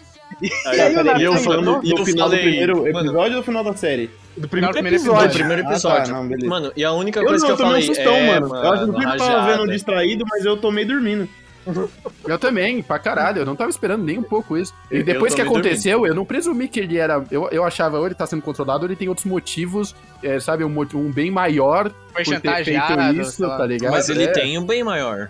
Aí, 0.67 0.79
aí 0.79 0.95
o 0.95 1.17
e 1.17 1.23
eu 1.23 1.33
Nathan 1.33 1.43
falando. 1.43 1.65
no, 1.65 1.83
E 1.83 1.89
no 1.89 1.97
eu 1.99 2.05
final 2.05 2.29
falei. 2.29 2.43
do 2.43 2.47
primeiro 2.49 2.77
mano, 2.83 2.99
episódio 2.99 3.31
ou 3.31 3.37
no 3.37 3.43
final 3.43 3.63
da 3.63 3.75
série? 3.75 4.11
Do 4.37 4.47
primeiro, 4.47 4.73
primeiro 4.73 4.95
episódio. 4.97 5.27
do 5.29 5.33
primeiro 5.33 5.61
Ah, 5.61 5.65
tá, 5.65 5.71
episódio. 5.71 6.13
não, 6.13 6.27
beleza. 6.27 6.47
Mano, 6.49 6.71
e 6.75 6.83
a 6.83 6.91
única 6.93 7.19
Eu 7.19 7.25
coisa 7.25 7.43
não, 7.45 7.51
eu 7.51 7.57
que 7.57 7.61
eu 7.61 7.65
tomei 7.67 7.81
falei. 7.81 7.89
um 7.91 7.95
sustão, 7.95 8.15
é, 8.15 8.39
mano. 8.39 8.55
Eu 8.55 8.71
acho 8.73 8.85
que 8.91 9.05
eu 9.05 9.17
tava 9.17 9.51
vendo 9.57 9.71
distraído, 9.71 10.25
mas 10.29 10.45
eu 10.45 10.57
tomei 10.57 10.85
dormindo. 10.85 11.27
Eu 12.27 12.39
também, 12.39 12.81
pra 12.81 12.97
caralho, 12.97 13.39
eu 13.41 13.45
não 13.45 13.55
tava 13.55 13.69
esperando 13.69 14.03
nem 14.03 14.17
um 14.17 14.23
pouco 14.23 14.57
isso. 14.57 14.73
E 14.89 14.97
Eu- 14.97 15.03
depois 15.05 15.31
eu 15.33 15.35
que 15.35 15.41
aconteceu, 15.43 16.07
eu 16.07 16.15
não 16.15 16.25
presumi 16.25 16.67
que 16.67 16.79
ele 16.79 16.97
era. 16.97 17.23
Eu, 17.29 17.47
eu 17.51 17.63
achava, 17.63 17.99
ou 17.99 18.05
ele 18.07 18.15
tá 18.15 18.25
sendo 18.25 18.41
controlado, 18.41 18.83
ou 18.83 18.87
ele 18.87 18.95
tem 18.95 19.07
outros 19.07 19.27
motivos, 19.27 19.93
é, 20.23 20.39
sabe, 20.39 20.63
um, 20.63 20.79
um 20.95 21.11
bem 21.11 21.29
maior 21.29 21.91
Foi 22.13 22.23
por 22.23 22.39
ter 22.41 22.63
feito 22.63 23.21
isso, 23.21 23.47
tá 23.47 23.65
ligado? 23.65 23.91
Mas 23.91 24.09
ele 24.09 24.23
É. 24.23 24.27
tem 24.31 24.57
um 24.57 24.65
bem 24.65 24.83
maior. 24.83 25.29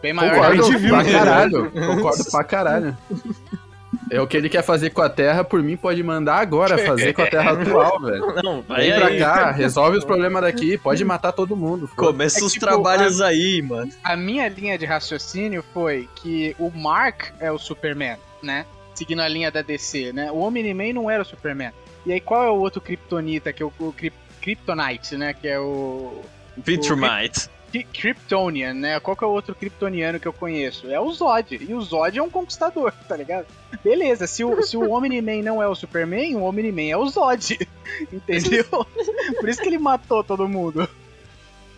bem 0.00 0.12
maior. 0.12 0.34
Concordo 0.34 0.62
a 0.62 0.64
gente 0.66 0.76
viu, 0.76 0.90
pra 0.94 1.02
né? 1.02 1.12
caralho. 1.12 1.70
Concordo 1.72 2.24
pra 2.30 2.44
caralho. 2.44 2.96
É 4.10 4.20
o 4.20 4.26
que 4.26 4.36
ele 4.36 4.48
quer 4.48 4.62
fazer 4.62 4.90
com 4.90 5.00
a 5.02 5.08
Terra, 5.08 5.42
por 5.42 5.62
mim 5.62 5.76
pode 5.76 6.02
mandar 6.02 6.36
agora 6.36 6.76
fazer 6.86 7.12
com 7.12 7.22
a 7.22 7.26
Terra 7.26 7.52
atual, 7.52 8.00
velho. 8.00 8.42
Não, 8.42 8.62
vai 8.62 8.82
Vem 8.82 8.94
pra 8.94 9.06
aí. 9.06 9.18
cá, 9.18 9.50
resolve 9.50 9.96
os 9.98 10.04
problemas 10.04 10.42
daqui, 10.42 10.76
pode 10.78 11.04
matar 11.04 11.32
todo 11.32 11.56
mundo. 11.56 11.86
foda. 11.88 12.08
Começa 12.08 12.40
É 12.40 12.42
os 12.44 12.52
tipo, 12.52 12.66
trabalhos 12.66 13.20
aí, 13.20 13.62
mano. 13.62 13.90
A 14.02 14.16
minha 14.16 14.48
linha 14.48 14.76
de 14.78 14.84
raciocínio 14.84 15.64
foi 15.72 16.08
que 16.16 16.54
o 16.58 16.70
Mark 16.70 17.28
é 17.40 17.50
o 17.50 17.58
Superman, 17.58 18.16
né? 18.42 18.66
Seguindo 18.94 19.22
a 19.22 19.28
linha 19.28 19.50
da 19.50 19.62
DC, 19.62 20.12
né? 20.12 20.30
O 20.30 20.38
Omni-Man 20.40 20.92
não 20.92 21.10
era 21.10 21.22
o 21.22 21.26
Superman. 21.26 21.72
E 22.06 22.12
aí 22.12 22.20
qual 22.20 22.44
é 22.44 22.50
o 22.50 22.56
outro 22.56 22.80
Kryptonita, 22.80 23.52
que 23.52 23.62
é 23.62 23.66
o, 23.66 23.72
o 23.78 23.92
Kryp- 23.92 24.14
Kryptonite, 24.40 25.16
né? 25.16 25.32
Que 25.34 25.48
é 25.48 25.58
o... 25.58 26.20
Vitrumite. 26.56 27.48
Kryptonian, 27.82 28.74
né? 28.74 29.00
Qual 29.00 29.16
que 29.16 29.24
é 29.24 29.26
o 29.26 29.30
outro 29.30 29.54
Kryptoniano 29.54 30.20
que 30.20 30.28
eu 30.28 30.32
conheço? 30.32 30.90
É 30.90 31.00
o 31.00 31.10
Zod. 31.10 31.56
E 31.56 31.74
o 31.74 31.80
Zod 31.80 32.18
é 32.18 32.22
um 32.22 32.30
conquistador, 32.30 32.92
tá 33.08 33.16
ligado? 33.16 33.46
Beleza, 33.82 34.26
se 34.26 34.44
o, 34.44 34.62
se 34.62 34.76
o 34.76 34.90
Omni-Man 34.92 35.42
não 35.42 35.62
é 35.62 35.66
o 35.66 35.74
Superman, 35.74 36.36
o 36.36 36.44
Omni-Man 36.44 36.90
é 36.90 36.96
o 36.96 37.08
Zod. 37.08 37.58
Entendeu? 38.12 38.64
Por 39.40 39.48
isso 39.48 39.60
que 39.60 39.68
ele 39.68 39.78
matou 39.78 40.22
todo 40.22 40.48
mundo. 40.48 40.88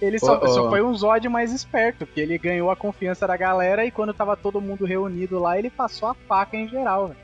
Ele 0.01 0.19
só, 0.19 0.35
Ó, 0.35 0.41
ó. 0.43 0.49
só 0.49 0.69
foi 0.69 0.83
um 0.83 0.95
Zod 0.95 1.27
mais 1.29 1.53
esperto, 1.53 2.05
porque 2.05 2.21
ele 2.21 2.37
ganhou 2.37 2.71
a 2.71 2.77
confiança 2.77 3.27
da 3.27 3.37
galera 3.37 3.85
e 3.87 3.91
quando 3.91 4.13
tava 4.13 4.37
todo 4.37 4.61
mundo 4.61 4.85
reunido 4.85 5.39
lá, 5.39 5.59
ele 5.59 5.71
passou 5.71 6.11
a 6.11 6.15
faca 6.15 6.57
em 6.57 6.69
geral, 6.69 7.09
velho. 7.09 7.21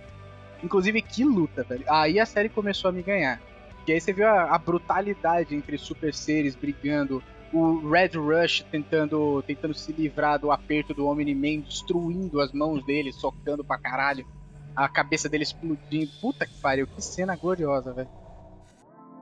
Inclusive, 0.63 1.03
que 1.03 1.25
luta, 1.25 1.63
velho. 1.65 1.85
Aí 1.89 2.19
a 2.19 2.25
série 2.25 2.49
começou 2.49 2.89
a 2.89 2.93
me 2.93 3.03
ganhar. 3.03 3.41
E 3.87 3.93
aí 3.93 4.01
você 4.01 4.13
viu 4.13 4.27
a, 4.27 4.45
a 4.45 4.59
brutalidade 4.59 5.55
entre 5.55 5.77
super 5.77 6.15
seres 6.15 6.55
brigando, 6.55 7.23
o 7.53 7.89
Red 7.91 8.11
Rush 8.15 8.65
tentando, 8.71 9.43
tentando 9.47 9.75
se 9.75 9.93
livrar 9.93 10.39
do 10.39 10.51
aperto 10.51 10.95
do 10.95 11.07
Omni-Man, 11.07 11.61
destruindo 11.61 12.41
as 12.41 12.53
mãos 12.53 12.85
dele, 12.85 13.13
socando 13.13 13.63
pra 13.63 13.79
caralho. 13.79 14.27
a 14.75 14.89
cabeça 14.89 15.29
dele 15.29 15.43
explodindo. 15.43 16.11
Puta 16.21 16.47
que 16.47 16.55
pariu, 16.61 16.87
que 16.87 17.03
cena 17.03 17.37
gloriosa, 17.37 17.93
velho. 17.93 18.09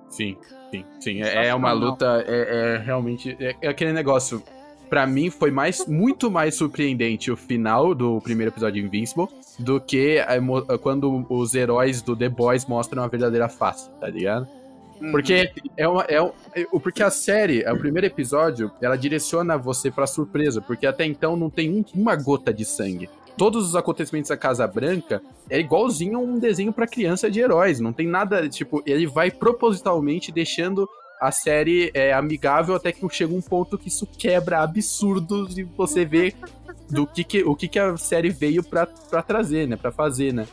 Sim, 0.09 0.37
sim, 0.71 0.85
sim. 1.01 1.23
É, 1.23 1.49
é 1.49 1.55
uma 1.55 1.73
luta, 1.73 2.25
é, 2.27 2.75
é 2.75 2.79
realmente. 2.79 3.37
É, 3.41 3.57
é 3.63 3.69
aquele 3.69 3.93
negócio. 3.93 4.43
Pra 4.89 5.07
mim, 5.07 5.31
foi 5.31 5.53
mais, 5.53 5.87
muito 5.87 6.31
mais 6.31 6.57
surpreendente 6.57 7.31
o 7.31 7.37
final 7.37 7.95
do 7.95 8.21
primeiro 8.21 8.51
episódio 8.51 8.81
de 8.81 8.87
Invincible 8.87 9.29
do 9.57 9.81
que 9.81 10.19
a 10.19 10.79
quando 10.79 11.25
os 11.29 11.55
heróis 11.55 12.03
do 12.03 12.17
The 12.17 12.29
Boys 12.29 12.67
mostram 12.67 13.05
a 13.05 13.07
verdadeira 13.07 13.49
face, 13.49 13.91
tá 14.01 14.09
ligado? 14.09 14.49
Porque 15.11 15.51
é 15.77 15.89
uma. 15.89 16.03
É, 16.05 16.21
um- 16.23 16.33
é- 16.55 16.65
porque 16.83 17.03
a 17.03 17.11
série, 17.11 17.65
o 17.71 17.79
primeiro 17.79 18.07
episódio, 18.07 18.71
ela 18.81 18.97
direciona 18.97 19.57
você 19.57 19.91
pra 19.91 20.07
surpresa, 20.07 20.61
porque 20.61 20.87
até 20.87 21.05
então 21.05 21.37
não 21.37 21.49
tem 21.49 21.71
um- 21.71 21.85
uma 21.95 22.15
gota 22.17 22.53
de 22.53 22.65
sangue. 22.65 23.09
Todos 23.37 23.67
os 23.67 23.77
acontecimentos 23.77 24.29
da 24.29 24.37
Casa 24.37 24.67
Branca 24.67 25.23
é 25.49 25.59
igualzinho 25.59 26.19
a 26.19 26.21
um 26.21 26.39
desenho 26.39 26.73
pra 26.73 26.87
criança 26.87 27.31
de 27.31 27.41
heróis. 27.41 27.81
Não 27.81 27.93
tem 27.93 28.07
nada, 28.07 28.47
tipo, 28.49 28.83
ele 28.85 29.07
vai 29.07 29.31
propositalmente 29.31 30.31
deixando 30.31 30.87
a 31.21 31.31
série 31.31 31.91
é, 31.95 32.13
amigável 32.13 32.75
até 32.75 32.93
que 32.93 33.07
chega 33.11 33.33
um 33.35 33.41
ponto 33.43 33.79
que 33.79 33.89
isso 33.89 34.07
quebra 34.07 34.61
absurdos 34.63 35.57
e 35.57 35.63
você 35.63 36.05
vê 36.05 36.35
do 36.91 37.07
que, 37.07 37.23
que 37.25 37.43
o 37.45 37.55
que, 37.55 37.69
que 37.69 37.79
a 37.79 37.97
série 37.97 38.31
veio 38.31 38.63
pra, 38.65 38.87
pra 38.87 39.23
trazer, 39.23 39.67
né? 39.69 39.77
Pra 39.77 39.93
fazer, 39.93 40.33
né? 40.35 40.47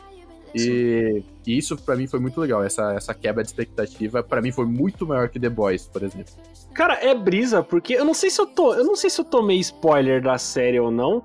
E, 0.58 1.24
e 1.46 1.58
isso 1.58 1.76
pra 1.76 1.96
mim 1.96 2.06
foi 2.06 2.20
muito 2.20 2.40
legal. 2.40 2.62
Essa, 2.62 2.94
essa 2.94 3.14
quebra 3.14 3.42
de 3.42 3.48
expectativa 3.50 4.22
pra 4.22 4.40
mim 4.40 4.52
foi 4.52 4.66
muito 4.66 5.06
maior 5.06 5.28
que 5.28 5.38
The 5.38 5.48
Boys, 5.48 5.86
por 5.86 6.02
exemplo. 6.02 6.32
Cara, 6.74 6.94
é 6.94 7.14
brisa, 7.14 7.62
porque 7.62 7.94
eu 7.94 8.04
não 8.04 8.14
sei 8.14 8.30
se 8.30 8.40
eu 8.40 8.46
tô. 8.46 8.74
Eu 8.74 8.84
não 8.84 8.96
sei 8.96 9.10
se 9.10 9.20
eu 9.20 9.24
tomei 9.24 9.58
spoiler 9.58 10.22
da 10.22 10.38
série 10.38 10.78
ou 10.78 10.90
não. 10.90 11.22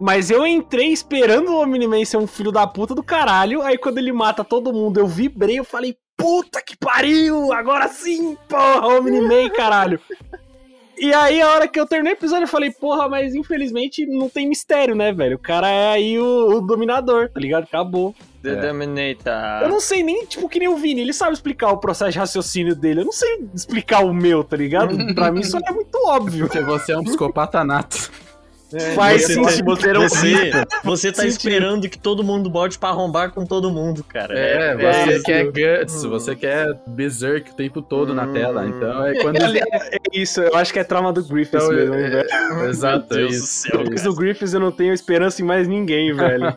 Mas 0.00 0.28
eu 0.28 0.46
entrei 0.46 0.88
esperando 0.92 1.50
o 1.50 1.62
Omni-Man 1.62 2.04
ser 2.04 2.16
um 2.16 2.26
filho 2.26 2.50
da 2.50 2.66
puta 2.66 2.94
do 2.94 3.02
caralho. 3.02 3.62
Aí 3.62 3.78
quando 3.78 3.98
ele 3.98 4.12
mata 4.12 4.42
todo 4.42 4.72
mundo, 4.72 4.98
eu 4.98 5.06
vibrei, 5.06 5.58
eu 5.58 5.64
falei, 5.64 5.96
puta 6.16 6.60
que 6.60 6.76
pariu! 6.76 7.52
Agora 7.52 7.88
sim, 7.88 8.36
porra, 8.48 8.98
Omni-Man, 8.98 9.50
caralho! 9.50 10.00
E 10.96 11.12
aí, 11.12 11.40
a 11.42 11.50
hora 11.50 11.68
que 11.68 11.78
eu 11.78 11.86
terminei 11.86 12.12
o 12.12 12.16
episódio, 12.16 12.44
eu 12.44 12.48
falei, 12.48 12.70
porra, 12.70 13.08
mas 13.08 13.34
infelizmente 13.34 14.06
não 14.06 14.28
tem 14.28 14.48
mistério, 14.48 14.94
né, 14.94 15.12
velho? 15.12 15.36
O 15.36 15.40
cara 15.40 15.68
é 15.68 15.88
aí 15.88 16.18
o, 16.18 16.56
o 16.56 16.60
dominador, 16.60 17.28
tá 17.30 17.40
ligado? 17.40 17.64
Acabou. 17.64 18.14
The 18.44 18.50
É. 18.50 18.56
Dominator. 18.68 19.62
Eu 19.62 19.68
não 19.70 19.80
sei 19.80 20.02
nem, 20.02 20.26
tipo, 20.26 20.48
que 20.48 20.58
nem 20.58 20.68
o 20.68 20.76
Vini, 20.76 21.00
ele 21.00 21.14
sabe 21.14 21.32
explicar 21.32 21.70
o 21.72 21.78
processo 21.78 22.12
de 22.12 22.18
raciocínio 22.18 22.74
dele. 22.76 23.00
Eu 23.00 23.04
não 23.06 23.12
sei 23.12 23.42
explicar 23.54 24.04
o 24.04 24.12
meu, 24.12 24.44
tá 24.44 24.56
ligado? 24.56 24.94
Pra 25.14 25.32
mim 25.32 25.40
isso 25.40 25.56
é 25.56 25.72
muito 25.72 25.96
óbvio. 26.06 26.46
Porque 26.46 26.60
você 26.60 26.92
é 26.92 26.98
um 26.98 27.04
psicopata 27.04 27.64
nato. 27.64 28.10
Faz 28.94 29.22
você, 29.22 29.34
sentido. 29.34 29.64
você, 29.64 29.88
era 29.88 30.00
um 30.00 30.08
você, 30.08 30.50
você 30.84 31.12
tá 31.12 31.22
Sentido. 31.22 31.30
esperando 31.38 31.88
que 31.88 31.98
todo 31.98 32.22
mundo 32.24 32.48
bote 32.50 32.78
pra 32.78 32.88
arrombar 32.90 33.30
com 33.32 33.44
todo 33.46 33.70
mundo, 33.70 34.02
cara. 34.04 34.38
É, 34.38 34.72
é, 34.72 34.76
você 34.76 35.14
é, 35.16 35.20
quer 35.22 35.44
guts, 35.80 36.04
você 36.04 36.34
quer 36.36 36.74
berserk 36.86 37.50
o 37.50 37.54
tempo 37.54 37.80
todo 37.82 38.12
na 38.14 38.26
tela. 38.28 38.66
Então 38.66 39.06
é 39.06 39.14
quando. 39.20 39.36
É 39.94 39.98
isso, 40.12 40.40
eu 40.40 40.54
acho 40.56 40.72
que 40.72 40.78
é 40.78 40.84
trauma 40.84 41.12
do 41.12 41.22
Griffiths 41.24 41.64
Então, 41.64 41.74
mesmo, 41.76 41.94
é- 41.94 42.04
hein, 42.04 42.10
velho. 42.10 42.28
Exato, 42.68 43.14
é 43.14 43.16
Deus 43.18 43.30
do 43.30 43.36
isso. 43.36 43.46
céu, 43.46 43.78
Depois 43.82 44.02
do 44.02 44.14
Griffiths 44.14 44.54
eu 44.54 44.60
não 44.60 44.70
tenho 44.72 44.92
esperança 44.92 45.42
em 45.42 45.44
mais 45.44 45.66
ninguém, 45.68 46.12
velho. 46.14 46.56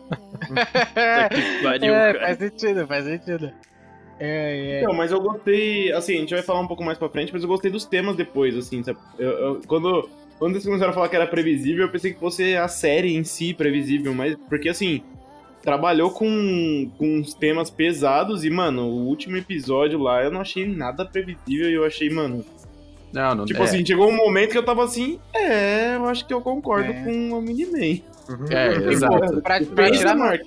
que 1.30 1.64
pariu, 1.64 1.94
é, 1.94 2.14
faz 2.20 2.38
sentido, 2.38 2.88
faz 2.88 3.06
sentido. 3.06 3.52
É, 4.20 4.78
é. 4.78 4.82
Então, 4.82 4.94
mas 4.94 5.12
eu 5.12 5.20
gostei, 5.22 5.92
assim, 5.92 6.16
a 6.16 6.20
gente 6.22 6.34
vai 6.34 6.42
falar 6.44 6.60
um 6.62 6.68
pouco 6.68 6.84
mais 6.84 6.98
pra 6.98 7.08
frente, 7.10 7.32
mas 7.32 7.44
eu 7.44 7.48
gostei 7.48 7.70
dos 7.70 7.86
temas 7.86 8.16
depois, 8.16 8.56
assim, 8.58 8.84
sabe? 8.84 8.98
Eu, 9.20 9.30
eu- 9.32 9.62
quando, 9.68 10.10
quando 10.40 10.54
eles 10.54 10.66
começaram 10.66 10.92
a 10.92 10.94
falar 10.94 11.10
que 11.10 11.16
era 11.16 11.28
previsível, 11.28 11.86
eu 11.86 11.92
pensei 11.92 12.14
que 12.14 12.20
fosse 12.20 12.56
a 12.56 12.68
série 12.68 13.16
em 13.16 13.24
si 13.24 13.54
previsível, 13.54 14.14
mas 14.14 14.36
porque, 14.50 14.70
assim, 14.70 15.02
trabalhou 15.62 16.12
com, 16.12 16.90
com 16.98 17.18
uns 17.18 17.34
temas 17.34 17.70
pesados 17.70 18.46
e, 18.46 18.50
mano, 18.50 18.84
o 18.84 19.06
último 19.08 19.36
episódio 19.38 20.00
lá 20.00 20.24
eu 20.24 20.32
não 20.32 20.42
achei 20.42 20.66
nada 20.68 21.06
previsível 21.06 21.70
e 21.70 21.74
eu 21.74 21.86
achei, 21.86 22.10
mano, 22.10 22.46
Não, 23.12 23.36
não 23.36 23.46
tipo 23.46 23.60
é, 23.62 23.64
assim, 23.66 23.86
chegou 23.86 24.08
um 24.10 24.16
momento 24.16 24.52
que 24.52 24.58
eu 24.58 24.64
tava 24.66 24.84
assim, 24.84 25.20
é, 25.34 25.96
eu 25.96 26.06
acho 26.06 26.26
que 26.26 26.34
eu 26.34 26.42
concordo 26.42 26.92
É. 26.92 27.04
com 27.04 27.32
o 27.32 27.42
Miniman. 27.42 28.02
É, 28.50 28.74
Tipo, 28.74 28.90
exato. 28.92 29.42
pra, 29.42 29.60
pra 29.62 29.86
Pensa, 29.88 29.92
tirar 30.00 30.16
meu, 30.16 30.40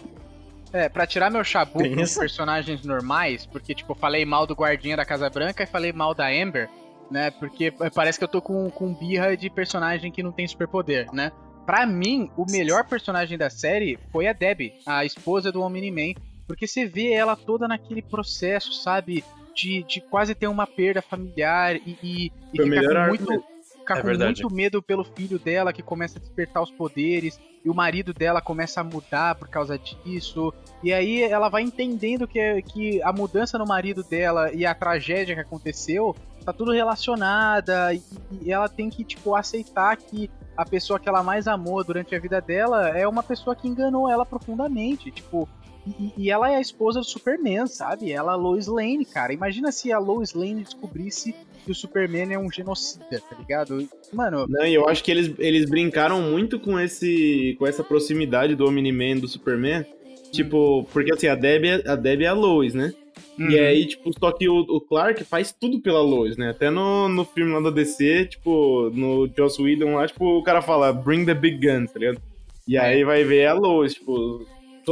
é, 0.72 0.88
pra 0.88 1.06
tirar 1.06 1.30
meu 1.30 1.42
chabu 1.42 1.80
personagens 2.18 2.84
normais, 2.84 3.44
porque, 3.46 3.74
tipo, 3.74 3.92
eu 3.92 3.96
falei 3.96 4.24
mal 4.24 4.46
do 4.46 4.54
guardinha 4.54 4.96
da 4.96 5.04
Casa 5.04 5.28
Branca 5.30 5.62
e 5.62 5.66
falei 5.66 5.92
mal 5.92 6.14
da 6.14 6.28
Amber, 6.28 6.68
né? 7.10 7.30
Porque 7.30 7.72
parece 7.94 8.18
que 8.18 8.24
eu 8.24 8.28
tô 8.28 8.40
com, 8.40 8.70
com 8.70 8.94
birra 8.94 9.36
de 9.36 9.50
personagem 9.50 10.12
que 10.12 10.22
não 10.22 10.32
tem 10.32 10.46
superpoder, 10.46 11.12
né? 11.12 11.32
Pra 11.66 11.86
mim, 11.86 12.30
o 12.36 12.44
melhor 12.50 12.84
personagem 12.84 13.36
da 13.36 13.50
série 13.50 13.98
foi 14.10 14.26
a 14.26 14.32
Debbie, 14.32 14.74
a 14.86 15.04
esposa 15.04 15.52
do 15.52 15.60
Omni-Man, 15.60 16.14
porque 16.46 16.66
você 16.66 16.86
vê 16.86 17.12
ela 17.12 17.36
toda 17.36 17.68
naquele 17.68 18.02
processo, 18.02 18.72
sabe? 18.72 19.24
De, 19.54 19.84
de 19.84 20.00
quase 20.00 20.34
ter 20.34 20.46
uma 20.46 20.66
perda 20.66 21.02
familiar 21.02 21.76
e, 21.76 21.98
e, 22.02 22.32
e 22.54 22.62
ficar 22.62 22.82
com 22.82 23.08
muito, 23.08 23.30
mesmo. 23.30 23.44
Ficar 23.80 23.98
É 23.98 24.00
com 24.00 24.06
verdade. 24.06 24.42
muito 24.42 24.54
medo 24.54 24.82
pelo 24.82 25.04
filho 25.04 25.38
dela 25.38 25.72
que 25.72 25.82
começa 25.82 26.18
a 26.18 26.20
despertar 26.20 26.62
os 26.62 26.70
poderes 26.70 27.40
e 27.64 27.68
o 27.68 27.74
marido 27.74 28.14
dela 28.14 28.40
começa 28.40 28.80
a 28.80 28.84
mudar 28.84 29.34
por 29.34 29.48
causa 29.48 29.78
disso. 29.78 30.52
E 30.82 30.92
aí 30.92 31.22
ela 31.22 31.48
vai 31.48 31.62
entendendo 31.62 32.26
que, 32.26 32.62
que 32.62 33.02
a 33.02 33.12
mudança 33.12 33.58
no 33.58 33.66
marido 33.66 34.02
dela 34.02 34.52
e 34.52 34.64
a 34.64 34.74
tragédia 34.74 35.34
que 35.34 35.40
aconteceu 35.40 36.16
tá 36.44 36.52
tudo 36.52 36.72
relacionada 36.72 37.92
e, 37.92 38.02
e 38.42 38.50
ela 38.52 38.68
tem 38.68 38.88
que 38.88 39.04
tipo 39.04 39.34
aceitar 39.34 39.94
que 39.96 40.30
a 40.56 40.64
pessoa 40.64 40.98
que 40.98 41.08
ela 41.08 41.22
mais 41.22 41.46
amou 41.46 41.82
durante 41.84 42.14
a 42.14 42.18
vida 42.18 42.40
dela 42.40 42.88
é 42.90 43.06
uma 43.06 43.22
pessoa 43.22 43.54
que 43.54 43.68
enganou 43.68 44.08
ela 44.10 44.24
profundamente, 44.26 45.10
tipo 45.10 45.48
e, 45.86 46.12
e 46.16 46.30
ela 46.30 46.50
é 46.50 46.56
a 46.56 46.60
esposa 46.60 47.00
do 47.00 47.06
Superman, 47.06 47.66
sabe? 47.66 48.12
Ela 48.12 48.32
é 48.32 48.34
a 48.34 48.38
Lois 48.38 48.66
Lane, 48.66 49.04
cara. 49.04 49.32
Imagina 49.32 49.72
se 49.72 49.92
a 49.92 49.98
Lois 49.98 50.34
Lane 50.34 50.62
descobrisse 50.62 51.34
que 51.64 51.70
o 51.70 51.74
Superman 51.74 52.32
é 52.32 52.38
um 52.38 52.50
genocida, 52.50 53.20
tá 53.28 53.36
ligado? 53.38 53.88
Mano, 54.12 54.46
Não, 54.48 54.66
e 54.66 54.74
eu 54.74 54.88
acho 54.88 55.02
que 55.04 55.10
eles, 55.10 55.32
eles 55.38 55.68
brincaram 55.68 56.20
muito 56.22 56.58
com 56.58 56.78
esse 56.78 57.54
com 57.58 57.66
essa 57.66 57.84
proximidade 57.84 58.54
do 58.54 58.66
Omni-Man 58.66 59.16
e 59.16 59.20
do 59.20 59.28
Superman. 59.28 59.84
Tipo, 60.32 60.86
porque 60.92 61.12
assim, 61.12 61.26
a 61.26 61.34
Debbie, 61.34 61.68
é- 61.68 61.88
a 61.88 61.96
Debbie 61.96 62.24
é 62.24 62.28
a 62.28 62.32
Lois, 62.32 62.72
né? 62.74 62.92
Uhum. 63.38 63.50
E 63.50 63.58
aí, 63.58 63.86
tipo, 63.86 64.10
só 64.18 64.30
que 64.32 64.48
o, 64.48 64.58
o 64.60 64.80
Clark 64.80 65.24
faz 65.24 65.50
tudo 65.52 65.80
pela 65.80 66.00
Lois, 66.00 66.36
né? 66.36 66.50
Até 66.50 66.70
no, 66.70 67.08
no 67.08 67.24
filme 67.24 67.52
lá 67.52 67.60
da 67.60 67.70
DC, 67.70 68.26
tipo, 68.26 68.90
no 68.94 69.28
Joss 69.36 69.60
Whedon 69.60 69.94
lá, 69.94 70.06
tipo, 70.06 70.24
o 70.38 70.42
cara 70.42 70.60
fala, 70.62 70.92
bring 70.92 71.24
the 71.24 71.34
big 71.34 71.56
guns, 71.66 71.90
tá 71.90 71.98
ligado? 71.98 72.20
E 72.68 72.76
aí 72.78 73.02
vai 73.02 73.24
ver 73.24 73.46
a 73.46 73.54
Lois, 73.54 73.94
tipo, 73.94 74.46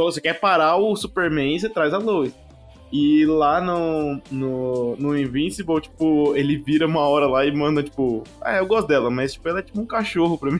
você 0.05 0.21
quer 0.21 0.39
parar 0.39 0.77
o 0.77 0.95
Superman 0.95 1.55
e 1.55 1.59
você 1.59 1.69
traz 1.69 1.93
a 1.93 1.97
Lois. 1.97 2.33
E 2.91 3.23
lá 3.25 3.61
no, 3.61 4.19
no, 4.31 4.95
no 4.97 5.17
Invincible, 5.17 5.79
tipo, 5.79 6.35
ele 6.35 6.57
vira 6.57 6.87
uma 6.87 7.01
hora 7.07 7.27
lá 7.27 7.45
e 7.45 7.51
manda, 7.55 7.83
tipo, 7.83 8.23
ah, 8.41 8.57
eu 8.57 8.65
gosto 8.65 8.87
dela, 8.87 9.11
mas, 9.11 9.33
tipo, 9.33 9.47
ela 9.47 9.59
é 9.59 9.61
tipo 9.61 9.79
um 9.79 9.85
cachorro 9.85 10.37
pra 10.39 10.49
mim. 10.51 10.59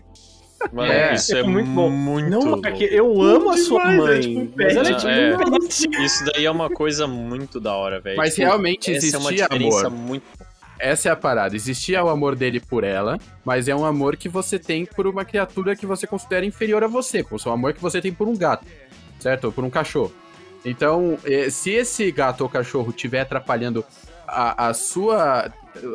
Mano, 0.72 0.92
É, 0.92 1.14
isso 1.16 1.36
é, 1.36 1.40
é 1.40 1.44
muito 1.44 1.68
muito 1.70 1.74
bom. 1.74 1.90
bom. 1.90 2.20
Não, 2.52 2.58
Mark, 2.62 2.82
eu 2.82 3.22
amo 3.22 3.50
a 3.50 3.58
sua 3.58 3.80
demais, 3.80 3.98
é 3.98 4.04
mãe. 4.04 4.20
tipo 4.22 4.40
um 4.42 4.52
mas 4.58 4.76
ela 4.76 4.90
é 4.90 4.94
tipo 4.94 5.08
É. 5.08 5.38
um. 6.00 6.04
Isso 6.04 6.26
daí 6.26 6.46
é 6.46 6.52
uma 6.52 6.70
coisa 6.70 7.08
muito 7.08 7.60
da 7.60 7.74
hora, 7.76 8.00
velho. 8.00 8.18
Mas 8.18 8.36
Tipo, 8.36 8.46
realmente 8.48 8.92
essa 8.94 9.16
é 9.16 9.20
uma 9.20 9.30
existia 9.32 9.48
diferença 9.48 9.88
amor. 9.88 10.00
muito. 10.00 10.24
Essa 10.78 11.10
é 11.10 11.12
a 11.12 11.16
parada. 11.16 11.56
Existia 11.56 12.04
o 12.04 12.10
amor 12.10 12.36
dele 12.36 12.60
por 12.60 12.84
ela, 12.84 13.18
mas 13.44 13.68
é 13.68 13.76
um 13.76 13.84
amor 13.86 14.16
que 14.18 14.30
você 14.30 14.60
tem 14.60 14.86
por 14.86 15.08
uma 15.08 15.26
criatura 15.26 15.76
que 15.76 15.86
você 15.86 16.06
considera 16.06 16.46
inferior 16.46 16.84
a 16.84 16.88
você, 16.88 17.24
como 17.24 17.40
o 17.44 17.50
amor 17.50 17.74
que 17.74 17.82
você 17.82 18.00
tem 18.02 18.14
por 18.14 18.28
um 18.28 18.36
gato, 18.38 18.66
certo? 19.20 19.46
Ou 19.46 19.52
por 19.52 19.64
um 19.64 19.70
cachorro. 19.70 20.12
Então, 20.66 21.18
eh, 21.26 21.50
se 21.50 21.72
esse 21.72 22.12
gato 22.12 22.42
ou 22.42 22.50
cachorro 22.50 22.90
estiver 22.90 23.22
atrapalhando 23.22 23.84
a, 24.28 24.68
a 24.70 24.74
sua. 24.74 25.46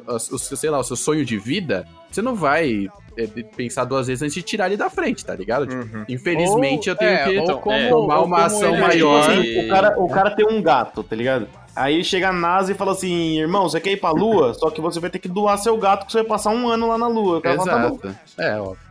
a- 0.08 0.14
o 0.14 0.18
seu, 0.38 0.56
sei 0.56 0.70
lá, 0.70 0.78
o 0.78 0.84
seu 0.84 0.96
sonho 0.96 1.24
de 1.24 1.36
vida, 1.36 1.86
você 2.10 2.22
não 2.22 2.34
vai 2.34 2.86
eh, 3.18 3.26
pensar 3.56 3.84
duas 3.84 4.06
vezes 4.06 4.22
antes 4.22 4.34
de 4.34 4.42
tirar 4.42 4.66
ele 4.66 4.76
da 4.76 4.88
frente, 4.88 5.24
tá 5.24 5.34
ligado? 5.34 5.66
Tipo, 5.66 5.82
Uhum. 5.96 6.04
Infelizmente, 6.08 6.88
eu 6.88 6.96
tenho 6.96 7.10
é, 7.10 7.24
que 7.24 7.38
ou 7.38 7.58
como- 7.60 7.88
tomar 7.88 8.20
ou 8.20 8.26
uma 8.26 8.44
ação 8.46 8.76
maior. 8.78 9.22
Tipo 9.30 9.42
E- 9.44 9.58
assim, 9.58 9.66
o, 9.66 9.68
cara, 9.68 10.00
o 10.00 10.08
cara 10.08 10.30
tem 10.30 10.46
um 10.48 10.62
gato, 10.62 11.02
tá 11.02 11.14
ligado? 11.14 11.46
Aí 11.76 12.02
chega 12.04 12.28
a 12.28 12.32
NASA 12.32 12.70
e 12.72 12.74
fala 12.74 12.92
assim, 12.92 13.38
irmão, 13.40 13.68
você 13.68 13.80
quer 13.80 13.90
ir 13.92 13.96
pra 14.00 14.10
Lua? 14.12 14.54
Só 14.54 14.70
que 14.70 14.80
você 14.80 14.98
vai 15.00 15.10
ter 15.10 15.18
que 15.18 15.28
doar 15.28 15.58
seu 15.58 15.76
gato 15.76 16.06
que 16.06 16.12
você 16.12 16.18
vai 16.18 16.26
passar 16.28 16.50
um 16.50 16.68
ano 16.68 16.86
lá 16.88 16.96
na 16.96 17.08
Lua. 17.08 17.38
O 17.38 17.40
cara 17.42 17.56
fala, 17.56 17.70
tá 17.72 17.88
bom. 17.88 17.96
Exato. 17.96 18.16
É, 18.38 18.60
óbvio. 18.60 18.83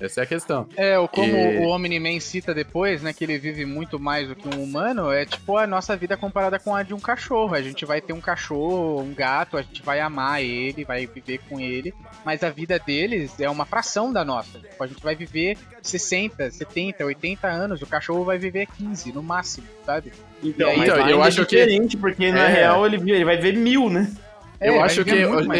Essa 0.00 0.20
é 0.20 0.24
a 0.24 0.26
questão. 0.26 0.68
É, 0.76 0.98
ou 0.98 1.08
como 1.08 1.34
E- 1.34 1.58
o 1.58 1.68
Omni-Man 1.68 2.20
cita 2.20 2.52
depois, 2.52 3.02
né, 3.02 3.12
que 3.14 3.24
ele 3.24 3.38
vive 3.38 3.64
muito 3.64 3.98
mais 3.98 4.28
do 4.28 4.34
que 4.36 4.46
um 4.54 4.62
humano, 4.62 5.10
é 5.10 5.24
tipo 5.24 5.56
a 5.56 5.66
nossa 5.66 5.96
vida 5.96 6.16
comparada 6.16 6.58
com 6.58 6.74
a 6.76 6.82
de 6.82 6.92
um 6.92 7.00
cachorro. 7.00 7.54
A 7.54 7.62
gente 7.62 7.84
vai 7.86 8.00
ter 8.02 8.12
um 8.12 8.20
cachorro, 8.20 9.00
um 9.00 9.14
gato, 9.14 9.56
a 9.56 9.62
gente 9.62 9.82
vai 9.82 10.00
amar 10.00 10.42
ele, 10.42 10.84
vai 10.84 11.06
viver 11.06 11.40
com 11.48 11.58
ele, 11.58 11.94
mas 12.24 12.42
a 12.42 12.50
vida 12.50 12.78
deles 12.78 13.40
é 13.40 13.48
uma 13.48 13.64
fração 13.64 14.12
da 14.12 14.22
nossa. 14.24 14.58
Tipo, 14.58 14.84
a 14.84 14.86
gente 14.86 15.02
vai 15.02 15.14
viver 15.14 15.56
60, 15.82 16.50
70, 16.50 17.04
80 17.04 17.48
anos, 17.48 17.80
o 17.80 17.86
cachorro 17.86 18.22
vai 18.24 18.36
viver 18.38 18.66
15 18.76 19.12
no 19.12 19.22
máximo, 19.22 19.66
sabe? 19.86 20.12
Então, 20.42 20.68
E 20.68 20.72
aí, 20.72 20.80
então, 20.82 21.08
eu 21.08 21.22
acho 21.22 21.40
é 21.40 21.44
que- 21.46 21.56
diferente, 21.56 21.96
porque 21.96 22.30
na 22.30 22.48
É. 22.50 22.52
real 22.52 22.84
ele, 22.84 22.96
ele 23.10 23.24
vai 23.24 23.38
ver 23.38 23.56
mil, 23.56 23.88
né? 23.88 24.12
É, 24.60 24.68
eu 24.70 24.82
acho 24.82 25.04
que 25.04 25.10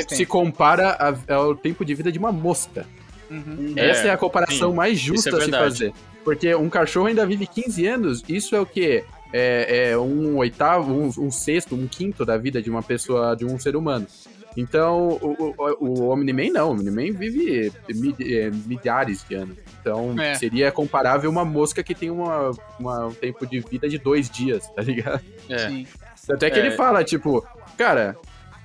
se 0.08 0.16
tempo. 0.18 0.30
compara 0.30 0.90
a- 1.28 1.34
ao 1.34 1.54
tempo 1.54 1.84
de 1.84 1.94
vida 1.94 2.10
de 2.10 2.18
uma 2.18 2.32
mosca. 2.32 2.86
Uhum. 3.30 3.72
Essa 3.76 4.08
é 4.08 4.10
a 4.10 4.14
É, 4.14 4.16
comparação 4.16 4.70
sim, 4.70 4.76
mais 4.76 4.98
isso 4.98 5.06
justa 5.06 5.30
é 5.30 5.34
a 5.36 5.40
se 5.40 5.50
fazer. 5.50 5.92
Porque 6.24 6.54
um 6.54 6.68
cachorro 6.68 7.06
ainda 7.06 7.24
vive 7.26 7.46
15 7.46 7.86
anos, 7.86 8.24
isso 8.28 8.54
é 8.56 8.60
o 8.60 8.66
quê? 8.66 9.04
é, 9.32 9.90
é 9.90 9.98
um 9.98 10.36
oitavo, 10.36 10.92
um, 10.94 11.10
um 11.26 11.30
sexto, 11.30 11.74
um 11.74 11.86
quinto 11.88 12.24
da 12.24 12.36
vida 12.38 12.62
de 12.62 12.70
uma 12.70 12.82
pessoa, 12.82 13.34
de 13.36 13.44
um 13.44 13.58
ser 13.58 13.74
humano. 13.76 14.06
Então, 14.56 15.18
o, 15.20 15.54
o, 15.58 15.84
o 15.86 16.08
Omni-Man 16.08 16.50
não, 16.52 16.68
o 16.68 16.72
Omni-Man 16.72 17.12
vive 17.12 17.70
mi- 17.90 18.16
é, 18.20 18.50
milhares 18.50 19.22
de 19.28 19.34
anos. 19.34 19.56
Então, 19.80 20.14
É. 20.18 20.34
seria 20.36 20.72
comparável 20.72 21.28
a 21.28 21.32
uma 21.32 21.44
mosca 21.44 21.82
que 21.82 21.94
tem 21.94 22.08
uma, 22.10 22.52
uma- 22.80 23.06
um 23.08 23.12
tempo 23.12 23.44
de 23.46 23.60
vida 23.60 23.86
de 23.88 23.98
dois 23.98 24.30
dias, 24.30 24.66
tá 24.70 24.80
ligado? 24.80 25.20
É. 25.50 25.68
Sim. 25.68 25.86
Tanto 26.26 26.42
é 26.44 26.50
que 26.50 26.58
É. 26.58 26.66
ele 26.66 26.70
fala, 26.76 27.04
tipo, 27.04 27.44
cara, 27.76 28.16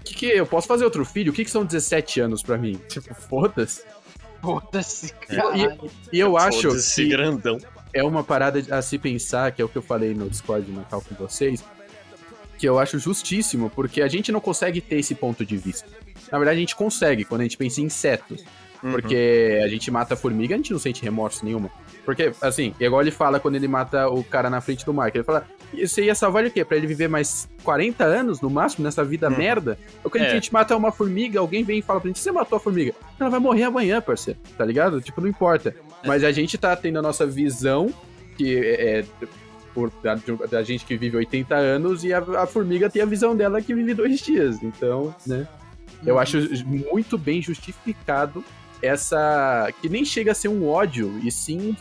que 0.05 0.13
que 0.15 0.25
eu 0.27 0.45
posso 0.45 0.67
fazer 0.67 0.85
outro 0.85 1.03
filho? 1.03 1.31
O 1.31 1.35
que, 1.35 1.43
que 1.43 1.51
são 1.51 1.65
17 1.65 2.21
anos 2.21 2.41
pra 2.41 2.57
mim? 2.57 2.79
Tipo, 2.87 3.13
foda-se. 3.13 3.81
Foda-se, 4.41 5.07
E- 5.07 5.35
caralho. 5.35 5.91
E 6.11 6.19
eu 6.19 6.37
acho 6.37 6.69
Foda-se, 6.69 7.03
que 7.03 7.09
grandão. 7.09 7.57
é 7.93 8.03
uma 8.03 8.23
parada 8.23 8.63
a 8.75 8.81
se 8.81 8.97
pensar, 8.97 9.51
que 9.51 9.61
é 9.61 9.65
o 9.65 9.69
que 9.69 9.77
eu 9.77 9.81
falei 9.81 10.13
no 10.13 10.29
Discord 10.29 10.65
de 10.65 10.71
Natal 10.71 11.01
com 11.01 11.15
vocês, 11.15 11.63
que 12.57 12.67
eu 12.67 12.77
acho 12.79 12.99
justíssimo, 12.99 13.69
porque 13.69 14.01
a 14.01 14.07
gente 14.07 14.31
não 14.31 14.39
consegue 14.39 14.81
ter 14.81 14.97
esse 14.99 15.15
ponto 15.15 15.45
de 15.45 15.57
vista. 15.57 15.87
Na 16.31 16.37
verdade, 16.37 16.57
a 16.57 16.59
gente 16.61 16.75
consegue 16.75 17.25
quando 17.25 17.41
a 17.41 17.43
gente 17.43 17.57
pensa 17.57 17.81
em 17.81 17.85
insetos. 17.85 18.43
Uhum. 18.83 18.91
Porque 18.91 19.61
a 19.63 19.67
gente 19.67 19.91
mata 19.91 20.15
a 20.15 20.17
formiga, 20.17 20.55
a 20.55 20.57
gente 20.57 20.71
não 20.71 20.79
sente 20.79 21.03
remorso 21.03 21.45
nenhum. 21.45 21.69
Porque, 22.03 22.31
assim, 22.41 22.73
igual 22.79 23.01
ele 23.01 23.11
fala 23.11 23.39
quando 23.39 23.55
ele 23.55 23.67
mata 23.67 24.07
o 24.09 24.23
cara 24.23 24.49
na 24.49 24.59
frente 24.59 24.83
do 24.85 24.93
Mark. 24.93 25.13
Ele 25.13 25.23
fala, 25.23 25.45
"E 25.71 25.87
você 25.87 26.05
ia 26.05 26.15
salvar 26.15 26.41
ele 26.41 26.49
o 26.49 26.51
quê? 26.53 26.65
Pra 26.65 26.75
ele 26.77 26.87
viver 26.87 27.07
mais 27.07 27.47
40 27.63 28.03
anos, 28.03 28.41
no 28.41 28.49
máximo, 28.49 28.83
nessa 28.83 29.03
vida 29.03 29.29
Uhum. 29.29 29.37
merda? 29.37 29.77
Ou 30.03 30.09
quando 30.09 30.23
É. 30.23 30.27
a 30.31 30.33
gente 30.33 30.51
mata 30.51 30.75
uma 30.75 30.91
formiga, 30.91 31.39
alguém 31.39 31.63
vem 31.63 31.77
e 31.79 31.81
fala 31.83 32.01
pra 32.01 32.07
gente, 32.07 32.19
você 32.19 32.31
matou 32.31 32.57
a 32.57 32.59
formiga? 32.59 32.93
Ela 33.19 33.29
vai 33.29 33.39
morrer 33.39 33.63
amanhã, 33.63 34.01
parceiro, 34.01 34.39
tá 34.57 34.65
ligado? 34.65 34.99
Tipo, 34.99 35.21
não 35.21 35.27
importa. 35.27 35.75
Mas 36.03 36.23
a 36.23 36.31
gente 36.31 36.57
tá 36.57 36.75
tendo 36.75 36.97
a 36.97 37.01
nossa 37.03 37.25
visão, 37.27 37.93
que 38.37 38.57
é... 38.57 38.99
é 38.99 39.05
por, 39.73 39.89
da, 40.03 40.17
da 40.49 40.61
gente 40.63 40.83
que 40.83 40.97
vive 40.97 41.15
80 41.15 41.55
anos, 41.55 42.03
e 42.03 42.11
a, 42.11 42.17
a 42.17 42.45
formiga 42.45 42.89
tem 42.89 43.01
a 43.01 43.05
visão 43.05 43.33
dela 43.33 43.61
que 43.61 43.73
vive 43.73 43.93
dois 43.93 44.19
dias. 44.19 44.61
Então, 44.61 45.15
né? 45.25 45.47
Eu 46.05 46.19
acho 46.19 46.37
muito 46.65 47.17
bem 47.17 47.41
justificado 47.41 48.43
essa. 48.81 49.71
que 49.81 49.89
nem 49.89 50.03
chega 50.05 50.31
a 50.31 50.35
ser 50.35 50.47
um 50.47 50.67
ódio, 50.67 51.19
e 51.23 51.31
sim 51.31 51.75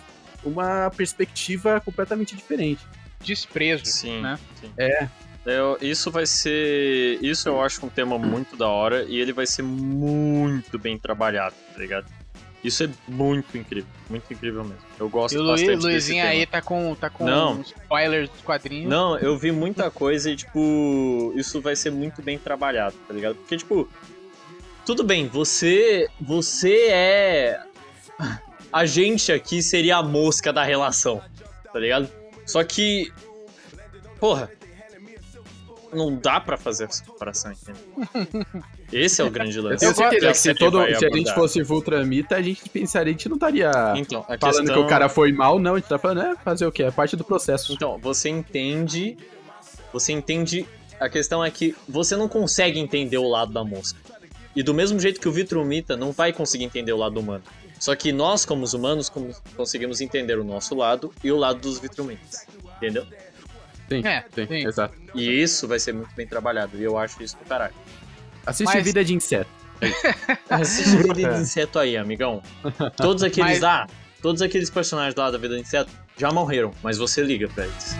uma 0.44 0.90
perspectiva 0.96 1.80
completamente 1.80 2.34
diferente. 2.34 2.80
Desprezo, 3.22 3.84
Sim. 3.84 4.20
né? 4.22 4.38
sim. 4.60 4.70
É. 4.78 5.08
Eu- 5.44 5.78
isso 5.80 6.10
vai 6.10 6.26
ser. 6.26 7.18
Isso 7.22 7.48
eu 7.48 7.60
acho 7.62 7.84
um 7.84 7.88
tema 7.88 8.18
muito 8.18 8.56
da 8.56 8.68
hora 8.68 9.04
e 9.08 9.18
ele 9.18 9.32
vai 9.32 9.46
ser 9.46 9.62
muito 9.62 10.78
bem 10.78 10.98
trabalhado, 10.98 11.54
tá 11.74 11.78
ligado? 11.80 12.06
Isso 12.62 12.84
é 12.84 12.90
muito 13.08 13.56
incrível, 13.56 13.88
muito 14.10 14.30
incrível 14.32 14.62
mesmo. 14.62 14.82
Eu 14.98 15.08
gosto 15.08 15.34
E 15.34 15.38
o 15.38 15.46
bastante 15.46 15.68
Luiz, 15.70 15.78
desse 15.78 15.92
Luizinho 16.12 16.24
aí 16.26 16.44
tá 16.44 16.60
com, 16.60 16.94
tá 16.94 17.08
com 17.08 17.24
Não. 17.24 17.62
spoilers 17.62 18.28
dos 18.28 18.42
quadrinhos. 18.42 18.90
Não, 18.90 19.18
eu 19.18 19.36
vi 19.38 19.50
muita 19.50 19.90
coisa 19.90 20.30
e, 20.30 20.36
tipo, 20.36 21.32
isso 21.34 21.58
vai 21.62 21.74
ser 21.74 21.90
muito 21.90 22.20
bem 22.20 22.38
trabalhado, 22.38 22.94
tá 23.08 23.14
ligado? 23.14 23.36
Porque, 23.36 23.56
tipo, 23.56 23.88
tudo 24.90 25.04
bem, 25.04 25.28
você. 25.28 26.08
Você 26.20 26.88
é. 26.90 27.60
A 28.72 28.84
gente 28.84 29.30
aqui 29.30 29.62
seria 29.62 29.98
a 29.98 30.02
mosca 30.02 30.52
da 30.52 30.64
relação, 30.64 31.22
tá 31.72 31.78
ligado? 31.78 32.08
Só 32.44 32.64
que. 32.64 33.12
Porra. 34.18 34.50
Não 35.92 36.16
dá 36.16 36.40
pra 36.40 36.56
fazer 36.56 36.84
essa 36.84 37.04
comparação, 37.04 37.52
entendeu? 37.52 37.82
Esse 38.92 39.20
é 39.20 39.24
o 39.24 39.30
grande 39.30 39.58
Eu 39.58 39.64
lance. 39.64 39.78
tenho 39.78 39.94
certeza 39.94 40.28
a 40.28 40.32
que 40.32 40.38
se, 40.38 40.54
todo, 40.54 40.78
vai 40.78 40.94
se 40.94 41.04
a 41.04 41.10
gente 41.10 41.34
fosse 41.34 41.62
Vultramita, 41.62 42.36
a 42.36 42.42
gente 42.42 42.68
pensaria, 42.68 43.10
a 43.10 43.12
gente 43.12 43.28
não 43.28 43.34
estaria 43.36 43.70
Então, 43.96 44.24
falando 44.24 44.38
questão... 44.38 44.74
que 44.74 44.80
o 44.80 44.86
cara 44.86 45.08
foi 45.08 45.32
mal, 45.32 45.58
não. 45.58 45.74
A 45.74 45.78
gente 45.78 45.88
tá 45.88 45.98
falando, 45.98 46.22
é, 46.22 46.36
fazer 46.36 46.66
o 46.66 46.72
quê? 46.72 46.84
É 46.84 46.90
parte 46.92 47.16
do 47.16 47.24
processo. 47.24 47.72
Então, 47.72 47.96
você 47.98 48.28
entende. 48.28 49.16
Você 49.92 50.12
entende. 50.12 50.66
A 50.98 51.08
questão 51.08 51.44
é 51.44 51.50
que 51.50 51.76
você 51.88 52.16
não 52.16 52.28
consegue 52.28 52.78
entender 52.78 53.18
o 53.18 53.28
lado 53.28 53.52
da 53.52 53.64
mosca. 53.64 54.09
E 54.54 54.62
do 54.62 54.74
mesmo 54.74 54.98
jeito 54.98 55.20
que 55.20 55.28
o 55.28 55.32
Vitrumita 55.32 55.96
não 55.96 56.12
vai 56.12 56.32
conseguir 56.32 56.64
entender 56.64 56.92
o 56.92 56.96
lado 56.96 57.18
humano. 57.20 57.42
Só 57.78 57.94
que 57.96 58.12
nós, 58.12 58.44
como 58.44 58.62
os 58.64 58.74
humanos, 58.74 59.08
como- 59.08 59.34
conseguimos 59.56 60.00
entender 60.00 60.38
o 60.38 60.44
nosso 60.44 60.74
lado 60.74 61.12
e 61.24 61.30
o 61.32 61.36
lado 61.36 61.60
dos 61.60 61.78
Vitrumitas. 61.78 62.46
Entendeu? 62.76 63.06
Sim, 63.88 64.06
É, 64.06 64.24
sim, 64.34 64.46
sim. 64.46 64.66
exato. 64.66 64.94
E 65.14 65.28
isso 65.42 65.66
vai 65.66 65.78
ser 65.78 65.92
muito 65.94 66.14
bem 66.14 66.26
trabalhado. 66.26 66.76
E 66.78 66.82
eu 66.82 66.98
acho 66.98 67.22
isso 67.22 67.36
do 67.38 67.44
caralho. 67.44 67.74
Assiste 68.44 68.72
Mas- 68.74 68.84
Vida 68.84 69.04
de 69.04 69.14
Inseto. 69.14 69.50
Assiste 70.50 70.96
Vida 70.96 71.14
de 71.14 71.40
Inseto 71.40 71.78
aí, 71.78 71.96
amigão. 71.96 72.42
Todos 72.96 73.22
aqueles 73.22 73.52
Mas- 73.52 73.60
lá, 73.60 73.86
todos 74.20 74.42
aqueles 74.42 74.68
personagens 74.68 75.14
lá 75.14 75.30
da 75.30 75.38
Vida 75.38 75.54
de 75.54 75.62
Inseto 75.62 75.90
já 76.18 76.30
morreram, 76.30 76.72
mas 76.82 76.98
você 76.98 77.22
liga 77.22 77.48
pra 77.48 77.64
eles. 77.64 77.94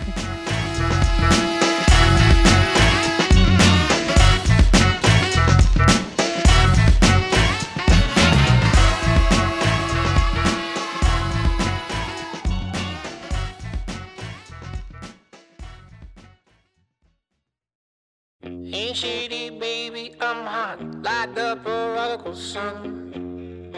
Ain't 18.91 18.97
shady, 18.97 19.49
baby, 19.49 20.13
I'm 20.19 20.45
hot 20.45 20.81
like 21.01 21.33
the 21.33 21.57
prodigal 21.63 22.35
son. 22.35 23.71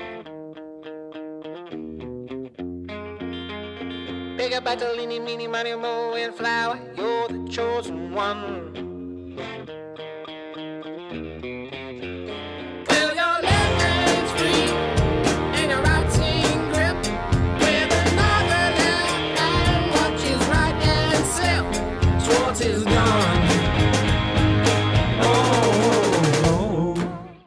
Big 4.36 4.54
up 4.54 4.64
Bartolini, 4.64 5.20
meeny, 5.20 5.46
money, 5.46 5.76
mo, 5.76 6.16
and 6.16 6.34
flower, 6.34 6.80
you're 6.98 7.28
the 7.28 7.48
chosen 7.48 8.12
one. 8.12 8.93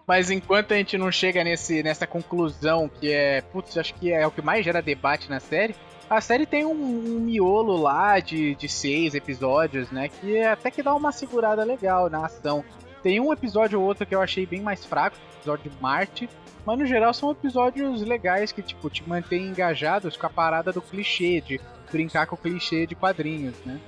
Mas 0.07 0.31
enquanto 0.31 0.73
a 0.73 0.77
gente 0.77 0.97
não 0.97 1.11
chega 1.11 1.43
nesse, 1.43 1.83
nessa 1.83 2.07
conclusão 2.07 2.89
que 2.89 3.13
é, 3.13 3.41
putz, 3.41 3.77
acho 3.77 3.95
que 3.95 4.13
é 4.13 4.27
o 4.27 4.31
que 4.31 4.41
mais 4.41 4.65
gera 4.65 4.81
debate 4.81 5.29
na 5.29 5.41
série, 5.41 5.75
a 6.09 6.21
série 6.21 6.47
tem 6.47 6.65
um, 6.65 6.71
um 6.71 7.21
miolo 7.21 7.77
lá 7.77 8.21
de, 8.21 8.55
de 8.55 8.69
seis 8.69 9.15
episódios, 9.15 9.91
né? 9.91 10.09
Que 10.09 10.37
é 10.37 10.51
até 10.51 10.71
que 10.71 10.83
dá 10.83 10.95
uma 10.95 11.11
segurada 11.11 11.65
legal 11.65 12.09
na 12.09 12.25
ação. 12.25 12.65
Tem 13.03 13.19
um 13.19 13.33
episódio 13.33 13.81
ou 13.81 13.87
outro 13.87 14.07
que 14.07 14.15
eu 14.15 14.23
achei 14.23 14.47
bem 14.47 14.61
mais 14.61 14.85
fraco, 14.85 15.17
episódio 15.39 15.71
de 15.71 15.83
Marte, 15.83 16.29
mas 16.65 16.79
no 16.79 16.87
geral 16.87 17.13
são 17.13 17.33
episódios 17.33 18.03
legais 18.03 18.53
que, 18.53 18.63
tipo, 18.63 18.89
te 18.89 19.09
mantêm 19.09 19.47
engajados 19.47 20.17
com 20.17 20.27
a 20.27 20.31
parada 20.31 20.73
do 20.73 20.81
clichê, 20.81 21.41
de 21.41 21.61
brincar 21.91 22.27
com 22.27 22.37
o 22.37 22.39
clichê 22.39 22.87
de 22.87 22.95
quadrinhos, 22.95 23.57
né? 23.65 23.81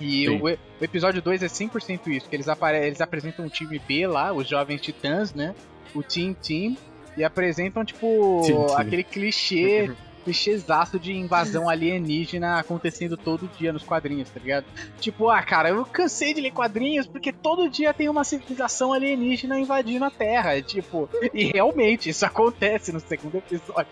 E 0.00 0.26
Sim. 0.26 0.40
o, 0.40 0.44
o 0.44 0.84
episódio 0.84 1.20
2 1.20 1.42
é 1.42 1.46
100% 1.46 2.06
isso, 2.08 2.28
que 2.28 2.34
eles, 2.34 2.48
apare 2.48 2.78
eles 2.78 3.00
apresentam 3.00 3.44
o 3.44 3.50
time 3.50 3.78
B 3.78 4.06
lá, 4.06 4.32
os 4.32 4.48
jovens 4.48 4.80
titãs, 4.80 5.34
né? 5.34 5.54
O 5.94 6.02
Team 6.02 6.34
Team, 6.34 6.76
e 7.16 7.24
apresentam, 7.24 7.84
tipo, 7.84 8.42
Team 8.46 8.66
Team. 8.66 8.78
aquele 8.78 9.04
clichê, 9.04 9.90
clichêzaço 10.20 10.98
de 10.98 11.12
invasão 11.12 11.68
alienígena 11.68 12.58
acontecendo 12.58 13.16
todo 13.16 13.50
dia 13.58 13.72
nos 13.72 13.82
quadrinhos, 13.82 14.28
tá 14.30 14.40
ligado? 14.40 14.64
Tipo, 15.00 15.28
ah, 15.28 15.42
cara, 15.42 15.70
eu 15.70 15.84
cansei 15.84 16.34
de 16.34 16.40
ler 16.40 16.52
quadrinhos 16.52 17.06
porque 17.06 17.32
todo 17.32 17.68
dia 17.68 17.92
tem 17.92 18.08
uma 18.08 18.24
civilização 18.24 18.92
alienígena 18.92 19.58
invadindo 19.58 20.04
a 20.04 20.10
Terra. 20.10 20.56
é 20.56 20.62
Tipo, 20.62 21.08
e 21.34 21.46
realmente 21.46 22.10
isso 22.10 22.24
acontece 22.24 22.92
no 22.92 23.00
segundo 23.00 23.36
episódio. 23.36 23.86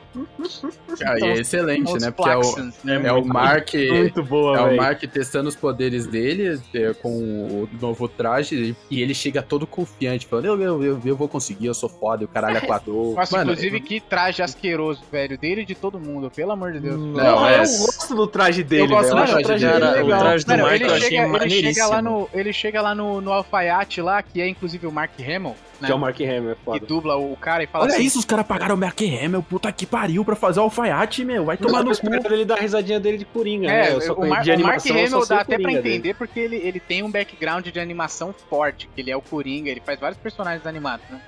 Ah, 1.04 1.18
e 1.18 1.24
é 1.24 1.32
excelente, 1.40 1.92
né? 1.98 2.10
Porque 2.10 2.30
é 2.30 2.36
o, 2.36 2.40
Plaxons, 2.40 2.74
né? 2.84 3.02
é 3.04 3.12
o 3.12 3.24
Mark. 3.24 3.74
Muito 3.74 4.22
boa, 4.22 4.58
É 4.58 4.60
o 4.60 4.64
velho. 4.66 4.76
Mark 4.76 5.02
testando 5.04 5.48
os 5.48 5.56
poderes 5.56 6.06
dele 6.06 6.60
é, 6.74 6.92
com 6.94 7.10
o 7.10 7.68
novo 7.80 8.08
traje 8.08 8.76
e 8.90 9.02
ele 9.02 9.14
chega 9.14 9.42
todo 9.42 9.66
confiante, 9.66 10.26
falando: 10.26 10.46
Eu, 10.46 10.60
eu, 10.60 10.84
eu, 10.84 11.00
eu 11.04 11.16
vou 11.16 11.28
conseguir, 11.28 11.66
eu 11.66 11.74
sou 11.74 11.88
foda, 11.88 12.24
o 12.24 12.28
caralho 12.28 12.58
é 12.58 12.60
quatro. 12.60 13.14
Nossa, 13.14 13.36
Mano, 13.36 13.52
inclusive, 13.52 13.80
que 13.80 14.00
traje 14.00 14.42
asqueroso, 14.42 15.02
velho. 15.10 15.38
Dele 15.38 15.62
e 15.62 15.64
de 15.64 15.74
todo 15.74 15.98
mundo, 16.00 16.17
pelo 16.30 16.52
amor 16.52 16.72
de 16.72 16.80
Deus. 16.80 16.96
Não, 16.96 17.12
Não, 17.12 17.46
é- 17.46 17.54
eu 17.56 17.60
gosto 17.60 18.14
do 18.14 18.26
traje 18.26 18.62
dele, 18.64 18.82
Eu 18.84 18.88
gosto 18.88 19.14
velho. 19.14 19.26
do 19.26 19.26
traje 19.26 19.42
o 19.42 19.46
traje 19.46 19.66
dele. 19.66 19.80
Cara, 19.80 19.90
o 19.90 20.02
legal. 20.04 20.20
traje 20.20 20.44
do 20.44 20.48
Mano, 20.50 20.62
Mark 20.64 20.74
ele, 20.74 20.84
eu 20.84 20.88
achei 20.94 21.00
chega, 21.00 21.14
ele 21.14 21.26
chega 21.26 21.38
maneiríssimo. 21.38 21.88
lá 21.90 22.02
no 22.02 22.28
ele 22.34 22.52
chega 22.52 22.82
lá 22.82 22.94
no, 22.94 23.20
no 23.20 23.32
alfaiate 23.32 24.00
lá, 24.02 24.22
que 24.22 24.40
é 24.40 24.48
inclusive 24.48 24.86
o 24.86 24.92
Mark 24.92 25.12
Hamill, 25.20 25.54
né? 25.80 25.86
Que 25.86 25.92
é 25.92 25.94
o 25.94 25.98
Mark 25.98 26.20
Hamill, 26.20 26.50
é 26.50 26.54
que 26.54 26.64
foda. 26.64 26.86
dubla 26.86 27.16
o 27.16 27.36
cara 27.36 27.62
e 27.62 27.66
fala 27.66 27.84
Olha 27.84 27.94
assim, 27.94 28.02
isso, 28.04 28.18
os 28.18 28.24
caras 28.24 28.46
pagaram 28.46 28.74
o 28.74 28.78
Mark 28.78 29.00
Hamill, 29.00 29.42
puta 29.42 29.70
que 29.70 29.86
pariu, 29.86 30.24
pra 30.24 30.34
fazer 30.36 30.60
o 30.60 30.64
alfaiate, 30.64 31.24
meu. 31.24 31.44
Vai 31.44 31.56
tomar 31.56 31.82
no 31.84 31.96
cu. 31.96 32.06
ele 32.32 32.44
dar 32.44 32.56
a 32.58 32.60
risadinha 32.60 32.98
dele 32.98 33.18
de 33.18 33.24
Coringa, 33.24 33.68
É, 33.70 33.82
né? 33.90 33.92
Eu 33.94 34.00
só 34.00 34.12
o, 34.14 34.28
Mar 34.28 34.42
de 34.42 34.50
o 34.50 34.58
Mark 34.60 34.86
animação, 34.86 34.96
eu 34.96 35.08
só 35.08 35.16
Hamill 35.16 35.28
dá 35.28 35.36
o 35.36 35.38
até 35.40 35.54
pra 35.54 35.62
Coringa 35.62 35.82
dele. 35.82 35.94
entender 35.96 36.14
porque 36.14 36.40
ele, 36.40 36.56
ele 36.56 36.80
tem 36.80 37.02
um 37.02 37.10
background 37.10 37.66
de 37.66 37.78
animação 37.80 38.34
forte, 38.50 38.88
que 38.94 39.00
ele 39.00 39.10
é 39.10 39.16
o 39.16 39.20
Coringa, 39.22 39.70
ele 39.70 39.82
faz 39.84 39.98
vários 40.00 40.18
personagens 40.20 40.66
animados, 40.66 41.04
né? 41.10 41.20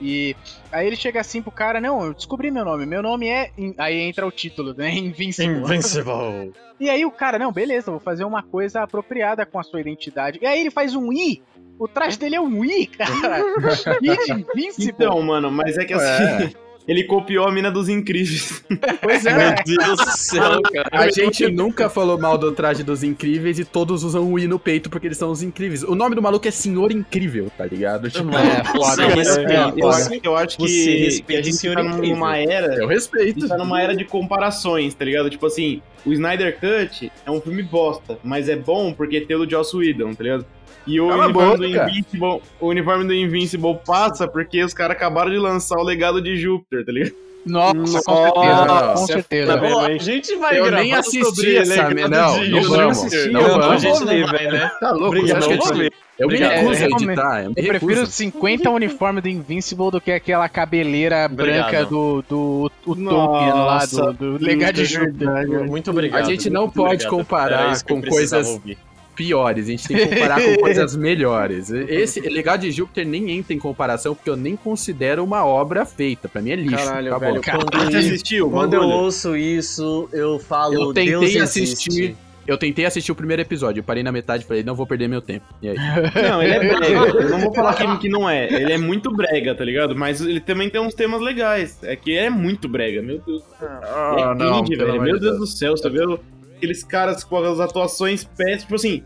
E 0.00 0.36
aí 0.70 0.86
ele 0.86 0.96
chega 0.96 1.20
assim 1.20 1.42
pro 1.42 1.50
cara, 1.50 1.80
não, 1.80 2.04
eu 2.04 2.14
descobri 2.14 2.50
meu 2.50 2.64
nome, 2.64 2.86
meu 2.86 3.02
nome 3.02 3.28
é. 3.28 3.50
Aí 3.76 3.98
entra 4.00 4.26
o 4.26 4.30
título, 4.30 4.74
né? 4.74 4.90
Invincible. 4.94 5.60
Invincible. 5.60 6.52
E 6.78 6.88
aí 6.88 7.04
o 7.04 7.10
cara, 7.10 7.38
não, 7.38 7.52
beleza, 7.52 7.90
vou 7.90 8.00
fazer 8.00 8.24
uma 8.24 8.42
coisa 8.42 8.82
apropriada 8.82 9.44
com 9.44 9.58
a 9.58 9.62
sua 9.62 9.80
identidade. 9.80 10.38
E 10.40 10.46
aí 10.46 10.60
ele 10.60 10.70
faz 10.70 10.94
um 10.94 11.12
I. 11.12 11.42
O 11.78 11.86
traje 11.86 12.18
dele 12.18 12.36
é 12.36 12.40
um 12.40 12.64
I, 12.64 12.86
cara. 12.86 13.40
I 13.40 14.00
de 14.26 14.32
Invincible. 14.32 14.90
Então, 14.90 15.20
mano, 15.22 15.50
mas 15.50 15.76
é 15.76 15.84
que 15.84 15.94
assim. 15.94 16.54
Ele 16.88 17.04
copiou 17.04 17.46
a 17.46 17.52
mina 17.52 17.70
dos 17.70 17.88
incríveis. 17.90 18.64
pois 19.02 19.26
é. 19.26 19.36
Meu 19.36 19.54
Deus 19.64 19.98
do 19.98 20.10
céu, 20.16 20.62
cara. 20.62 20.88
A 20.90 21.10
gente 21.10 21.46
nunca 21.50 21.90
falou 21.90 22.18
mal 22.18 22.38
do 22.38 22.50
traje 22.52 22.82
dos 22.82 23.02
incríveis 23.02 23.58
e 23.58 23.64
todos 23.64 24.02
usam 24.02 24.32
o 24.32 24.38
I 24.38 24.46
no 24.46 24.58
peito 24.58 24.88
porque 24.88 25.06
eles 25.06 25.18
são 25.18 25.30
os 25.30 25.42
incríveis. 25.42 25.82
O 25.82 25.94
nome 25.94 26.14
do 26.14 26.22
maluco 26.22 26.48
é 26.48 26.50
Senhor 26.50 26.90
Incrível, 26.90 27.50
tá 27.58 27.66
ligado? 27.66 28.10
Tipo, 28.10 28.30
É, 28.34 28.64
foda. 28.64 29.02
É, 29.48 29.72
eu, 29.80 29.88
acho, 29.88 30.10
eu 30.24 30.36
acho 30.36 30.56
que, 30.58 31.22
que 31.26 31.36
a 31.36 31.42
gente 31.42 31.56
Senhor 31.56 31.74
tá 31.76 31.82
numa 31.82 32.38
era. 32.38 32.74
eu 32.76 32.88
A 32.88 32.90
respeito. 32.90 33.40
gente 33.40 33.48
tá 33.48 33.58
numa 33.58 33.80
era 33.82 33.94
de 33.94 34.04
comparações, 34.04 34.94
tá 34.94 35.04
ligado? 35.04 35.28
Tipo 35.28 35.46
assim, 35.46 35.82
o 36.06 36.12
Snyder 36.12 36.58
Cut 36.58 37.12
é 37.26 37.30
um 37.30 37.40
filme 37.40 37.62
bosta, 37.62 38.18
mas 38.24 38.48
é 38.48 38.56
bom 38.56 38.92
porque 38.94 39.20
tem 39.20 39.36
o 39.36 39.44
do 39.44 39.50
Joss 39.50 39.76
Whedon, 39.76 40.14
tá 40.14 40.24
ligado? 40.24 40.46
E 40.88 41.00
o 41.00 41.08
Cala 41.08 41.22
a 41.22 41.26
uniforme, 41.26 41.66
do 41.68 41.72
boca. 41.74 41.90
Invincible, 41.90 42.42
o 42.60 42.66
uniforme 42.68 43.04
do 43.06 43.14
Invincible 43.14 43.78
passa 43.86 44.26
porque 44.26 44.62
os 44.64 44.72
caras 44.74 44.96
acabaram 44.96 45.30
de 45.30 45.38
lançar 45.38 45.78
o 45.78 45.82
legado 45.82 46.20
de 46.22 46.36
Júpiter, 46.36 46.84
tá 46.84 46.92
ligado? 46.92 47.14
Nossa, 47.46 48.02
com 48.02 48.16
certeza. 48.16 48.92
Com 48.94 49.06
certeza. 49.06 49.52
hein? 49.66 49.96
a 49.96 49.98
gente 49.98 50.36
vai 50.36 50.58
Eu 50.58 50.64
gravar 50.66 50.82
nem 50.82 50.92
assisti 50.92 51.24
sobre 51.24 51.56
essa 51.56 51.88
me- 51.88 52.08
não, 52.08 52.40
de 52.40 52.50
não 52.50 52.62
vamos, 52.64 53.02
Não, 53.30 53.32
não 53.42 53.54
a 53.54 53.58
vamos. 53.68 53.82
gente 53.82 54.04
nem 54.04 54.24
vai, 54.26 54.46
né? 54.50 54.70
Tá 54.80 54.90
louco, 54.90 55.06
Obrigado, 55.06 55.48
que 55.48 55.56
vamos 55.56 55.78
ver. 55.78 55.92
Eu 56.18 56.26
me 56.28 56.36
recuso 56.36 56.82
a 56.84 56.86
editar. 56.88 57.44
Eu 57.44 57.50
me 57.50 57.54
Eu 57.56 57.64
prefiro 57.68 57.94
recuso. 57.94 58.10
50 58.12 58.70
uniformes 58.70 59.22
do 59.22 59.28
Invincible 59.28 59.90
do 59.90 60.00
que 60.00 60.10
aquela 60.10 60.48
cabeleira 60.48 61.26
Obrigado. 61.32 61.70
branca 61.70 61.84
do, 61.86 62.22
do 62.28 62.70
Utopian 62.84 63.54
lá, 63.54 63.86
do, 63.86 64.12
do 64.12 64.44
Legado 64.44 64.74
de 64.74 64.82
é 64.82 64.84
Júpiter. 64.84 65.64
Muito 65.66 65.90
obrigado. 65.90 66.20
A 66.20 66.24
gente 66.28 66.50
não 66.50 66.68
pode 66.68 67.06
obrigado. 67.06 67.10
comparar 67.10 67.72
eu 67.72 67.84
com 67.86 68.02
coisas- 68.02 68.48
ouvir. 68.48 68.76
Piores, 69.18 69.66
a 69.66 69.70
gente 69.72 69.88
tem 69.88 69.96
que 69.96 70.06
comparar 70.06 70.40
com 70.40 70.54
coisas 70.62 70.94
melhores. 70.94 71.70
Esse 71.70 72.20
Legado 72.20 72.60
de 72.60 72.70
Júpiter 72.70 73.04
nem 73.04 73.32
entra 73.32 73.52
em 73.52 73.58
comparação 73.58 74.14
porque 74.14 74.30
eu 74.30 74.36
nem 74.36 74.54
considero 74.54 75.24
uma 75.24 75.44
obra 75.44 75.84
feita. 75.84 76.28
Pra 76.28 76.40
mim 76.40 76.52
é 76.52 76.56
lixo. 76.56 76.76
Caralho, 76.76 77.10
tá 77.10 77.18
velho, 77.18 77.42
quando, 77.42 77.90
Você 77.90 77.96
assistiu? 77.96 78.46
o 78.46 78.50
quando 78.52 78.74
eu 78.74 78.82
ouço 78.82 79.36
isso, 79.36 80.08
eu 80.12 80.38
falo, 80.38 80.74
Eu 80.74 80.94
tentei 80.94 81.32
Deus 81.32 81.36
assistir. 81.36 81.90
existe. 81.90 82.16
Eu 82.46 82.56
tentei 82.56 82.86
assistir 82.86 83.12
o 83.12 83.14
primeiro 83.14 83.42
episódio, 83.42 83.80
eu 83.80 83.84
parei 83.84 84.02
na 84.02 84.10
metade 84.10 84.42
e 84.44 84.46
falei, 84.46 84.62
não 84.62 84.74
vou 84.74 84.86
perder 84.86 85.06
meu 85.06 85.20
tempo. 85.20 85.44
E 85.60 85.68
aí? 85.68 85.76
Não, 86.30 86.42
ele 86.42 86.54
é 86.54 86.60
brega. 86.60 87.20
Eu 87.20 87.28
não 87.28 87.40
vou 87.40 87.54
falar 87.54 87.74
que, 87.74 87.98
que 87.98 88.08
não 88.08 88.26
é. 88.26 88.46
Ele 88.46 88.72
é 88.72 88.78
muito 88.78 89.14
brega, 89.14 89.54
tá 89.54 89.62
ligado? 89.62 89.94
Mas 89.94 90.22
ele 90.22 90.40
também 90.40 90.70
tem 90.70 90.80
uns 90.80 90.94
temas 90.94 91.20
legais. 91.20 91.78
É 91.82 91.94
que 91.94 92.16
é 92.16 92.30
muito 92.30 92.66
brega, 92.66 93.02
meu 93.02 93.18
Deus. 93.18 93.42
Ah, 93.60 94.34
é 94.40 94.58
indie, 94.60 94.76
velho. 94.76 95.02
Meu 95.02 95.20
Deus 95.20 95.38
do 95.38 95.46
céu, 95.46 95.76
você 95.76 95.90
viu? 95.90 96.18
Aqueles 96.58 96.84
caras 96.84 97.24
com 97.24 97.36
as 97.38 97.60
atuações 97.60 98.24
péssimas. 98.24 98.60
Tipo 98.62 98.74
assim, 98.74 99.02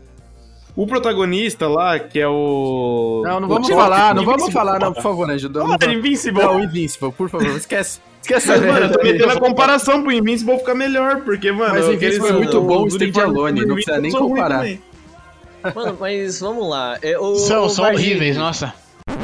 o 0.75 0.87
protagonista 0.87 1.67
lá, 1.67 1.99
que 1.99 2.19
é 2.19 2.27
o. 2.27 3.21
Não, 3.23 3.39
não 3.39 3.47
o 3.47 3.49
vamos 3.51 3.67
Chuck 3.67 3.79
falar, 3.79 4.15
não 4.15 4.23
Invincible, 4.23 4.39
vamos 4.39 4.53
falar, 4.53 4.79
não, 4.79 4.91
por 4.93 5.03
favor, 5.03 5.29
Anjo. 5.29 5.47
Não, 5.49 5.77
Fala, 5.79 5.93
Invincible. 5.93 6.41
não, 6.43 6.59
Invincible, 6.63 7.11
por 7.11 7.29
favor, 7.29 7.55
esquece. 7.55 7.99
Esquece 8.23 8.47
Mas, 8.47 8.61
mano, 8.61 8.85
eu 8.85 8.91
tô 8.93 9.03
metendo 9.03 9.31
a 9.33 9.37
comparação 9.39 10.01
pro 10.01 10.09
Invincible 10.09 10.57
ficar 10.57 10.73
melhor, 10.73 11.21
porque, 11.23 11.51
mano. 11.51 11.73
Mas 11.75 11.85
o 11.85 11.91
aqueles- 11.91 12.15
Invincible 12.17 12.29
é 12.29 12.39
muito 12.45 12.61
bom, 12.61 12.83
o 12.83 12.87
Stand 12.87 13.03
uniformes 13.03 13.35
Alone, 13.37 13.59
do 13.61 13.67
não 13.67 13.75
precisa 13.75 13.99
nem 13.99 14.11
comparar. 14.13 14.65
Mano, 15.75 15.97
mas 15.99 16.39
vamos 16.39 16.69
lá. 16.69 16.97
É, 17.01 17.19
o, 17.19 17.35
São, 17.35 17.65
o 17.65 17.69
são 17.69 17.85
horríveis, 17.85 18.37
nossa. 18.37 18.73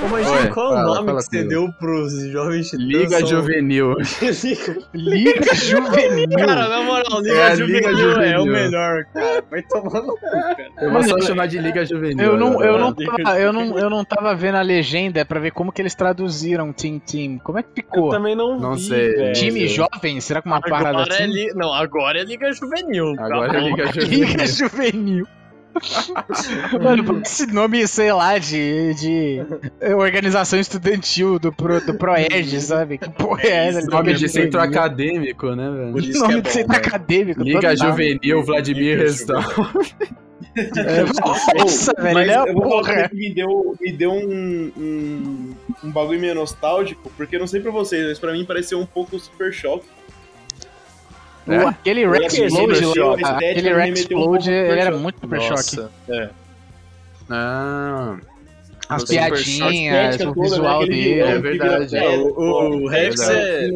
Ô, 0.02 0.08
Varginho, 0.08 0.34
Oi, 0.34 0.48
qual 0.48 0.78
é 0.78 0.82
o 0.82 0.86
nome 0.86 1.06
fala 1.08 1.18
que 1.20 1.24
você 1.26 1.30
comigo. 1.44 1.50
deu 1.50 1.74
pros 1.74 2.14
jovens 2.32 2.70
titãs? 2.70 2.86
Liga 2.88 3.20
São- 3.20 3.28
Juvenil. 3.28 3.96
Liga 4.94 5.56
Juvenil. 5.56 6.30
Cara, 6.38 6.70
na 6.70 6.82
moral, 6.84 7.22
Liga 7.22 7.34
É 7.36 7.44
a 7.52 7.54
Liga 7.56 7.92
Juvenil 7.92 8.22
é 8.22 8.38
o 8.38 8.40
Juvenil. 8.40 8.46
melhor, 8.46 9.04
cara. 9.14 9.44
Vai 9.52 9.62
tomar 9.64 10.02
no 10.02 10.14
cu, 10.18 10.20
cara. 10.32 10.56
Eu 10.82 10.92
vou 10.92 11.04
só 11.04 11.20
chamar 11.22 11.48
de 11.48 11.58
Liga 11.60 11.86
Juvenil. 11.86 12.24
Eu 12.26 12.38
não, 12.38 12.64
eu, 12.64 12.78
não 12.80 12.94
tava, 12.94 13.40
eu, 13.40 13.52
não, 13.52 13.78
eu 13.78 13.90
não 13.90 14.06
tava 14.06 14.34
vendo 14.36 14.56
a 14.56 14.62
legenda 14.62 15.26
pra 15.26 15.40
ver 15.40 15.52
como 15.52 15.72
que 15.72 15.82
eles 15.82 15.94
traduziram 15.96 16.72
Team 16.72 17.00
Team. 17.00 17.38
Como 17.40 17.60
é 17.60 17.64
que 17.64 17.70
Eu 17.70 17.76
ficou? 17.76 18.10
também 18.10 18.36
não, 18.36 18.58
Não 18.58 18.76
vi, 18.76 18.82
sei. 18.84 19.12
velho. 19.16 19.34
Time 19.34 19.68
jovem? 19.68 20.22
Será 20.22 20.42
que 20.42 20.48
uma 20.48 20.62
parada 20.62 20.90
Agora 21.02 21.14
é 21.14 21.24
assim? 21.24 21.34
li... 21.34 21.54
Não, 21.56 21.74
agora 21.74 22.20
é 22.20 22.24
Liga 22.24 22.52
Juvenil. 22.54 23.16
Agora 23.20 23.48
é 23.48 23.50
Acabou. 23.50 23.70
Liga 23.70 23.92
Liga 24.06 24.48
Juvenil. 24.48 25.28
Mano, 26.82 27.22
esse 27.22 27.46
nome, 27.48 27.88
sei 27.88 28.12
lá, 28.12 28.38
de, 28.38 28.94
de 28.96 29.40
organização 29.94 30.60
estudantil 30.60 31.40
do, 31.40 31.52
Pro, 31.54 31.80
do 31.86 31.94
Proerd, 31.94 32.60
sabe? 32.62 32.98
Que 32.98 33.10
porra 33.10 33.44
é 33.44 33.68
essa? 33.68 33.80
Esse 33.80 33.90
nome 33.90 34.14
de 34.14 34.28
centro 34.30 34.60
Juvenil. 34.60 34.80
acadêmico, 34.80 35.56
né, 35.56 35.70
velho? 35.70 35.92
Por 35.92 36.04
isso 36.04 36.20
Nome 36.20 36.34
é 36.34 36.38
de 36.38 36.42
bom, 36.44 36.50
centro 36.50 36.72
velho. 36.74 36.86
acadêmico. 36.86 37.44
Liga. 37.44 37.76
Juvenil, 37.76 38.44
Vladimir 38.44 38.98
Restão. 38.98 39.42
É, 40.56 41.04
Nossa, 41.58 41.94
velho, 41.94 42.14
Mas 42.14 42.30
é 42.30 42.50
eu 42.50 42.54
vou 42.54 42.84
falar 42.84 43.10
que 43.10 43.16
me 43.16 43.34
deu, 43.34 43.76
me 43.80 43.92
deu 43.92 44.12
um, 44.12 44.72
um, 44.78 45.56
um 45.84 45.92
bagulho 45.92 46.20
meio 46.20 46.36
nostálgico, 46.36 47.12
porque 47.16 47.36
eu 47.36 47.40
não 47.40 47.48
sei 47.48 47.62
pra 47.62 47.72
vocês, 47.72 48.06
mas 48.08 48.20
pra 48.20 48.32
mim 48.34 48.46
pareceu 48.46 48.80
um 48.80 48.86
pouco 48.86 49.20
Super 49.20 49.54
Choque. 49.54 49.86
É? 51.50 51.64
O- 51.64 51.68
Aquele 51.68 52.08
Rex 52.08 52.34
Explode 52.34 52.86
lá, 52.86 53.38
aquele 53.38 53.74
Rex 53.74 53.90
um 53.90 53.94
Explode, 54.04 54.52
ele 54.52 54.80
era 54.80 54.98
muito 54.98 55.20
Super 55.22 55.42
Choque. 55.42 55.54
Nossa, 55.78 55.92
é. 56.10 56.30
Ah, 57.30 58.18
As 58.90 59.04
O 59.04 59.08
piadinhas, 59.08 60.20
o 60.22 60.34
visual 60.34 60.80
né? 60.80 60.86
Aquele 60.86 61.04
dele. 61.04 61.20
é 61.22 61.38
verdade. 61.40 61.96
É, 61.98 62.10
o- 62.18 62.84
o. 62.84 62.88
Rex 62.88 63.30
é-. 63.30 63.70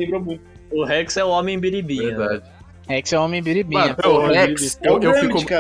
O 0.72 0.84
Rex 0.84 1.18
é 1.18 1.24
o 1.24 1.30
homem 1.30 1.60
biribinha. 1.60 2.04
né? 2.12 2.18
verdade. 2.18 2.44
Rex 2.90 3.14
é 3.14 3.20
homem 3.20 3.42
biribinha. 3.44 3.96
Mano, 4.04 4.18
o 4.18 4.28
Rex, 4.28 4.80
É 4.82 4.90
o 4.90 4.94
eu, 4.96 5.04
eu, 5.04 5.12
Gambit, 5.14 5.40
fico, 5.46 5.54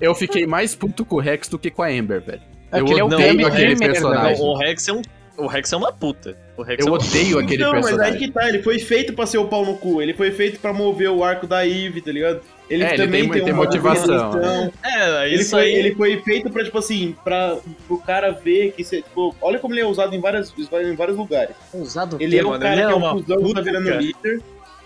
eu 0.00 0.14
fiquei 0.14 0.46
mais 0.46 0.74
puto 0.74 1.04
com 1.04 1.16
o 1.16 1.20
Rex 1.20 1.46
do 1.48 1.58
que 1.58 1.70
com 1.70 1.82
a 1.82 1.88
Amber, 1.88 2.22
velho. 2.22 2.40
Aquele 2.72 2.90
é 2.90 2.94
o 2.94 2.98
eu 2.98 3.06
odeio 3.06 3.28
Gambit 3.36 3.46
aquele 3.46 3.76
personagem. 3.76 4.38
Não, 4.42 4.48
o 4.48 4.56
Rex 4.56 4.88
é 4.88 4.92
um. 4.94 5.02
O 5.38 5.46
Rex 5.46 5.72
é 5.72 5.76
uma 5.76 5.92
puta. 5.92 6.36
O 6.56 6.62
Rex 6.62 6.84
Eu 6.84 6.88
é 6.88 6.90
um... 6.90 6.94
odeio 7.00 7.38
aquele 7.38 7.62
Não, 7.62 7.72
mas 7.72 7.86
aí 7.86 7.90
personagem. 7.96 8.18
que 8.18 8.30
tá, 8.32 8.48
ele 8.48 8.62
foi 8.62 8.78
feito 8.78 9.12
pra 9.12 9.26
ser 9.26 9.38
o 9.38 9.46
pau 9.48 9.64
no 9.66 9.76
cu. 9.76 10.00
Ele 10.00 10.14
foi 10.14 10.30
feito 10.30 10.58
pra 10.58 10.72
mover 10.72 11.10
o 11.10 11.22
arco 11.22 11.46
da 11.46 11.66
Eve, 11.66 12.00
tá 12.00 12.10
ligado? 12.10 12.40
Ele 12.70 12.82
É, 12.82 12.94
ele 12.94 12.96
também 13.04 13.28
tem- 13.30 13.44
tem 13.44 13.52
uma 13.52 13.62
motivação, 13.64 14.14
organização. 14.30 14.72
É, 14.84 15.26
Ele 15.26 15.36
isso 15.42 15.50
foi, 15.50 15.60
aí. 15.60 15.74
ele 15.74 15.94
foi 15.94 16.20
feito 16.22 16.50
pra, 16.50 16.64
tipo 16.64 16.78
assim, 16.78 17.14
pra 17.22 17.58
o 17.88 17.98
cara 17.98 18.30
ver 18.32 18.72
que, 18.72 18.82
cê, 18.82 19.02
tipo, 19.02 19.36
olha 19.40 19.58
como 19.58 19.74
ele 19.74 19.82
é 19.82 19.86
usado 19.86 20.14
em, 20.16 20.20
várias, 20.20 20.52
em 20.58 20.94
vários 20.96 21.16
lugares. 21.16 21.54
Usado 21.72 22.16
Ele 22.18 22.36
é 22.38 22.42
o 22.42 22.48
mano? 22.48 22.60
cara 22.62 22.74
Ele 22.74 22.82
é 22.82 22.86
que 22.86 22.92
é 22.92 22.96
uma 22.96 23.12
o 23.14 23.22
cuzão 23.22 23.44
que 23.44 23.54
tá 23.54 23.60
virando 23.60 23.88
cara. 23.88 24.00
líder. 24.00 24.42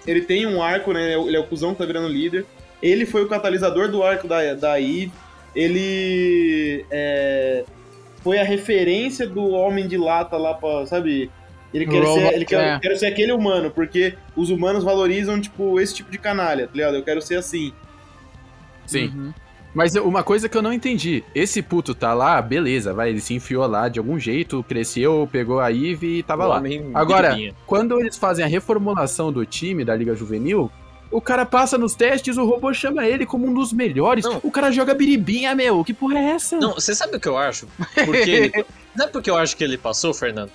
Ele 0.06 0.20
tem 0.22 0.46
um 0.46 0.62
arco, 0.62 0.92
né? 0.92 1.14
Ele 1.14 1.36
é 1.36 1.40
o 1.40 1.44
cuzão 1.46 1.72
que 1.72 1.78
tá 1.78 1.86
virando 1.86 2.08
líder. 2.08 2.44
Ele 2.82 3.06
foi 3.06 3.22
o 3.22 3.28
catalisador 3.28 3.88
do 3.88 4.02
arco 4.02 4.26
da, 4.26 4.52
da 4.54 4.80
Eve. 4.80 5.12
Ele 5.54 6.84
é, 6.90 7.64
foi 8.22 8.38
a 8.38 8.44
referência 8.44 9.26
do 9.26 9.50
Homem 9.50 9.86
de 9.86 9.96
Lata 9.96 10.36
lá 10.36 10.54
pra, 10.54 10.86
sabe? 10.86 11.30
Ele 11.72 11.86
quer, 11.86 12.02
Robot, 12.02 12.20
ser, 12.20 12.34
ele 12.34 12.44
quer, 12.44 12.64
é. 12.64 12.78
quer 12.80 12.96
ser 12.96 13.06
aquele 13.06 13.32
humano, 13.32 13.70
porque 13.70 14.14
os 14.34 14.50
humanos 14.50 14.82
valorizam, 14.82 15.40
tipo, 15.40 15.78
esse 15.78 15.94
tipo 15.94 16.10
de 16.10 16.18
canalha, 16.18 16.66
tá 16.66 16.72
ligado? 16.74 16.96
Eu 16.96 17.04
quero 17.04 17.22
ser 17.22 17.36
assim. 17.36 17.72
Sim. 18.86 19.06
Uhum. 19.06 19.32
Mas 19.72 19.94
uma 19.94 20.24
coisa 20.24 20.48
que 20.48 20.56
eu 20.56 20.62
não 20.62 20.72
entendi. 20.72 21.22
Esse 21.32 21.62
puto 21.62 21.94
tá 21.94 22.12
lá, 22.12 22.42
beleza, 22.42 22.92
vai, 22.92 23.10
ele 23.10 23.20
se 23.20 23.34
enfiou 23.34 23.64
lá 23.68 23.88
de 23.88 24.00
algum 24.00 24.18
jeito, 24.18 24.64
cresceu, 24.64 25.28
pegou 25.30 25.60
a 25.60 25.70
Eve 25.70 26.18
e 26.18 26.22
tava 26.24 26.44
o 26.44 26.48
lá. 26.48 26.62
Agora, 26.92 27.36
quando 27.66 28.00
eles 28.00 28.18
fazem 28.18 28.44
a 28.44 28.48
reformulação 28.48 29.32
do 29.32 29.46
time 29.46 29.84
da 29.84 29.94
Liga 29.94 30.14
Juvenil, 30.16 30.70
o 31.10 31.20
cara 31.20 31.44
passa 31.44 31.76
nos 31.76 31.94
testes, 31.94 32.36
o 32.36 32.44
robô 32.44 32.72
chama 32.72 33.06
ele 33.06 33.26
como 33.26 33.46
um 33.46 33.54
dos 33.54 33.72
melhores. 33.72 34.24
Não. 34.24 34.40
O 34.42 34.50
cara 34.50 34.70
joga 34.70 34.94
biribinha, 34.94 35.54
meu. 35.54 35.84
Que 35.84 35.92
porra 35.92 36.18
é 36.18 36.24
essa? 36.30 36.56
Não, 36.58 36.74
você 36.74 36.94
sabe 36.94 37.16
o 37.16 37.20
que 37.20 37.28
eu 37.28 37.36
acho? 37.36 37.66
Porque 38.04 38.30
ele... 38.30 38.64
Sabe 38.96 39.12
por 39.12 39.22
que 39.22 39.30
eu 39.30 39.36
acho 39.36 39.56
que 39.56 39.62
ele 39.62 39.78
passou, 39.78 40.12
Fernando? 40.12 40.50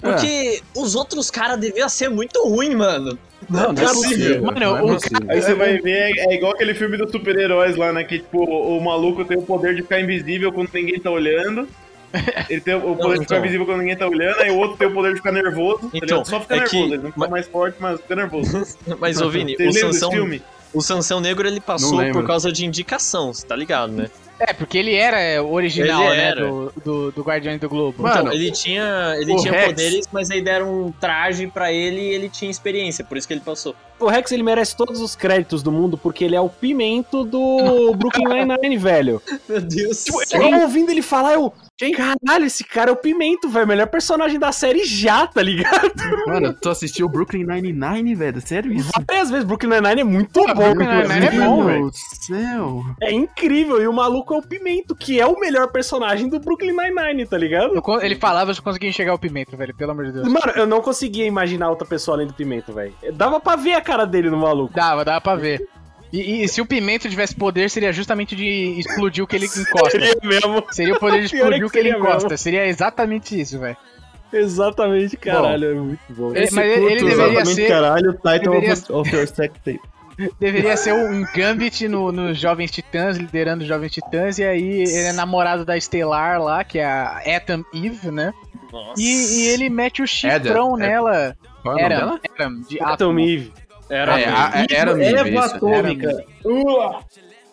Porque 0.00 0.62
os 0.74 0.94
outros 0.94 1.30
caras 1.30 1.58
deviam 1.58 1.88
ser 1.88 2.08
muito 2.08 2.42
ruim, 2.46 2.74
mano. 2.74 3.18
não, 3.50 3.72
não 3.72 3.82
é 3.82 3.86
possível. 3.86 4.42
Mano, 4.42 4.60
não 4.60 4.76
é 4.76 4.80
possível. 4.80 5.26
Aí 5.28 5.42
você 5.42 5.54
vai 5.54 5.78
ver, 5.78 6.16
é 6.16 6.34
igual 6.34 6.52
aquele 6.52 6.74
filme 6.74 6.96
dos 6.96 7.10
super-heróis 7.10 7.76
lá, 7.76 7.92
né? 7.92 8.04
Que, 8.04 8.18
tipo, 8.18 8.38
o, 8.38 8.78
o 8.78 8.84
maluco 8.84 9.24
tem 9.24 9.36
o 9.36 9.42
poder 9.42 9.74
de 9.74 9.82
ficar 9.82 10.00
invisível 10.00 10.52
quando 10.52 10.70
ninguém 10.72 11.00
tá 11.00 11.10
olhando. 11.10 11.68
Ele 12.50 12.60
tem 12.60 12.74
o 12.74 12.80
poder 12.96 13.14
de 13.14 13.20
ficar 13.20 13.22
então. 13.24 13.38
invisível 13.38 13.66
quando 13.66 13.78
ninguém 13.80 13.96
tá 13.96 14.06
olhando, 14.06 14.40
aí 14.40 14.50
o 14.50 14.56
outro 14.58 14.76
tem 14.76 14.88
o 14.88 14.92
poder 14.92 15.10
de 15.10 15.16
ficar 15.16 15.32
nervoso. 15.32 15.90
Então? 15.92 16.24
Só 16.24 16.40
fica 16.40 16.54
é 16.56 16.58
nervoso, 16.60 16.70
que- 16.86 16.92
ele 16.94 16.96
não 17.02 17.06
fica 17.06 17.20
mas- 17.20 17.30
mais 17.30 17.48
forte, 17.48 17.76
mas 17.80 18.00
fica 18.00 18.16
nervoso. 18.16 18.66
Mas, 19.00 19.20
ô 19.20 19.28
Vini, 19.30 19.56
o 19.60 19.72
Sansão, 19.72 20.10
filme? 20.10 20.42
o 20.72 20.80
Sansão 20.80 21.20
Negro 21.20 21.46
ele 21.46 21.60
passou 21.60 22.02
Não 22.02 22.12
por 22.12 22.26
causa 22.26 22.50
de 22.52 22.64
indicação, 22.64 23.32
você 23.32 23.46
tá 23.46 23.54
ligado, 23.56 23.92
né? 23.92 24.08
É, 24.38 24.52
porque 24.52 24.76
ele 24.76 24.94
era 24.94 25.18
é, 25.18 25.40
o 25.40 25.50
original, 25.50 26.02
Ele 26.08 26.16
né, 26.16 26.24
era. 26.28 26.46
do, 26.46 26.72
do, 26.84 27.10
do 27.12 27.22
Guardiões 27.22 27.58
do 27.58 27.70
Globo. 27.70 28.02
Mano, 28.02 28.20
então, 28.20 28.32
ele 28.34 28.50
tinha, 28.52 29.14
ele 29.18 29.34
tinha 29.36 29.50
Rex- 29.50 29.66
poderes, 29.68 30.08
mas 30.12 30.30
aí 30.30 30.42
deram 30.42 30.86
um 30.86 30.92
traje 30.92 31.46
pra 31.46 31.72
ele 31.72 32.00
e 32.02 32.08
ele 32.14 32.28
tinha 32.28 32.50
experiência, 32.50 33.02
por 33.02 33.16
isso 33.16 33.26
que 33.26 33.32
ele 33.32 33.40
passou. 33.40 33.74
O 33.98 34.06
Rex 34.06 34.32
ele 34.32 34.42
merece 34.42 34.76
todos 34.76 35.00
os 35.00 35.14
créditos 35.16 35.62
do 35.62 35.72
mundo 35.72 35.96
porque 35.96 36.24
ele 36.24 36.36
é 36.36 36.40
o 36.40 36.48
pimento 36.48 37.24
do 37.24 37.94
Brooklyn 37.96 38.24
Nine-Nine, 38.28 38.76
velho. 38.76 39.22
Meu 39.48 39.60
Deus 39.60 40.04
do 40.04 40.04
Tipo, 40.04 40.26
céu. 40.26 40.42
eu 40.42 40.60
ouvindo 40.62 40.90
ele 40.90 41.02
falar, 41.02 41.34
eu. 41.34 41.52
Caralho, 41.94 42.46
esse 42.46 42.64
cara 42.64 42.88
é 42.88 42.92
o 42.92 42.96
pimento, 42.96 43.50
velho. 43.50 43.66
Melhor 43.66 43.86
personagem 43.88 44.38
da 44.38 44.50
série 44.50 44.84
já, 44.84 45.26
tá 45.26 45.42
ligado? 45.42 45.92
Mano, 46.26 46.54
tu 46.54 46.70
assistiu 46.70 47.04
o 47.04 47.08
Brooklyn 47.08 47.44
Nine-Nine, 47.44 48.14
velho? 48.14 48.40
Sério 48.40 48.72
isso? 48.72 48.90
Várias 49.06 49.28
vezes, 49.30 49.44
Brooklyn 49.44 49.68
Nine-Nine 49.70 50.00
é 50.00 50.04
muito 50.04 50.32
bom. 50.32 50.54
Brooklyn 50.54 50.86
Nine-Nine 50.86 51.12
é 51.12 51.16
inclusive. 51.18 51.44
bom, 51.44 51.56
Meu 51.56 51.64
velho. 51.66 51.80
Deus 51.82 51.92
do 51.92 52.24
céu. 52.26 52.82
É 53.02 53.12
incrível. 53.12 53.82
E 53.82 53.86
o 53.86 53.92
maluco 53.92 54.32
é 54.34 54.38
o 54.38 54.42
pimento, 54.42 54.96
que 54.96 55.20
é 55.20 55.26
o 55.26 55.38
melhor 55.38 55.68
personagem 55.70 56.28
do 56.30 56.40
Brooklyn 56.40 56.72
Nine-Nine, 56.74 57.26
tá 57.26 57.36
ligado? 57.36 57.74
Eu 57.74 58.00
ele 58.00 58.16
falava, 58.16 58.52
eu 58.52 58.62
consegui 58.62 58.88
enxergar 58.88 59.12
o 59.12 59.18
pimenta, 59.18 59.54
velho, 59.54 59.74
pelo 59.76 59.90
amor 59.92 60.06
de 60.06 60.12
Deus. 60.12 60.28
Mano, 60.28 60.52
eu 60.56 60.66
não 60.66 60.80
conseguia 60.80 61.26
imaginar 61.26 61.68
outra 61.68 61.86
pessoa 61.86 62.16
além 62.16 62.26
do 62.26 62.32
pimento, 62.32 62.72
velho. 62.72 62.94
Dava 63.12 63.38
pra 63.38 63.54
ver 63.54 63.74
a 63.74 63.80
cara 63.86 64.04
dele 64.04 64.28
no 64.30 64.36
maluco. 64.36 64.74
Dava, 64.74 65.04
dava 65.04 65.20
pra 65.20 65.34
ver. 65.36 65.66
E, 66.12 66.42
e 66.44 66.48
se 66.48 66.60
o 66.60 66.66
pimento 66.66 67.08
tivesse 67.08 67.34
poder, 67.34 67.68
seria 67.68 67.92
justamente 67.92 68.34
de 68.36 68.78
explodir 68.78 69.22
o 69.24 69.26
que 69.26 69.36
ele 69.36 69.46
encosta. 69.46 69.90
Seria 69.90 70.14
mesmo. 70.22 70.64
Seria 70.70 70.94
o 70.94 70.98
poder 71.00 71.18
de 71.18 71.22
é 71.34 71.38
explodir 71.38 71.58
que 71.60 71.64
o 71.64 71.70
que 71.70 71.78
ele 71.78 71.90
encosta. 71.90 72.28
mesmo. 72.28 72.38
Seria 72.38 72.66
exatamente 72.66 73.38
isso, 73.40 73.58
velho. 73.58 73.76
Exatamente, 74.32 75.16
caralho. 75.16 75.70
é 75.70 75.74
muito 75.74 76.00
bom. 76.10 76.34
Ele- 76.34 76.48
mas 76.52 76.64
ele, 76.66 76.84
ele 76.86 76.94
deveria 77.04 77.12
Exatamente, 77.24 77.54
ser. 77.54 77.68
caralho, 77.68 78.10
o 78.10 78.14
title 78.14 78.52
deveria- 78.60 78.84
of, 78.90 79.16
your 79.16 79.26
sex 79.26 79.54
tape. 79.64 79.80
Deveria 80.40 80.76
ser 80.78 80.94
um 80.94 81.24
Gambit 81.34 81.86
no- 81.88 82.10
nos 82.10 82.38
Jovens 82.38 82.70
Titãs, 82.70 83.16
liderando 83.18 83.62
os 83.62 83.68
Jovens 83.68 83.92
Titãs, 83.92 84.38
e 84.38 84.44
aí 84.44 84.82
ele 84.82 85.08
é 85.08 85.12
namorado 85.12 85.64
da 85.64 85.76
Estelar 85.76 86.40
lá, 86.42 86.64
que 86.64 86.78
é 86.78 86.84
a 86.86 87.20
Atom 87.36 87.62
Eve, 87.74 88.10
né? 88.10 88.32
Nossa. 88.72 89.00
E, 89.00 89.04
e 89.04 89.46
ele 89.48 89.68
mete 89.68 90.02
o 90.02 90.06
chifrão 90.06 90.74
Adam, 90.74 90.76
nela. 90.76 91.36
Qual 91.62 91.78
é 91.78 91.78
o 91.78 91.82
nome 91.82 91.94
Era, 91.94 91.96
dela? 91.98 92.20
era 92.38 92.50
de 92.68 92.82
Atom. 92.82 93.18
Eve. 93.18 93.52
Era 93.88 94.20
É, 94.20 94.24
a- 94.28 94.48
a- 94.48 94.66
era 94.70 94.92
amiga, 94.92 95.20
Eva 95.20 95.28
isso. 95.28 95.56
atômica. 95.56 96.24
Ua! 96.44 97.00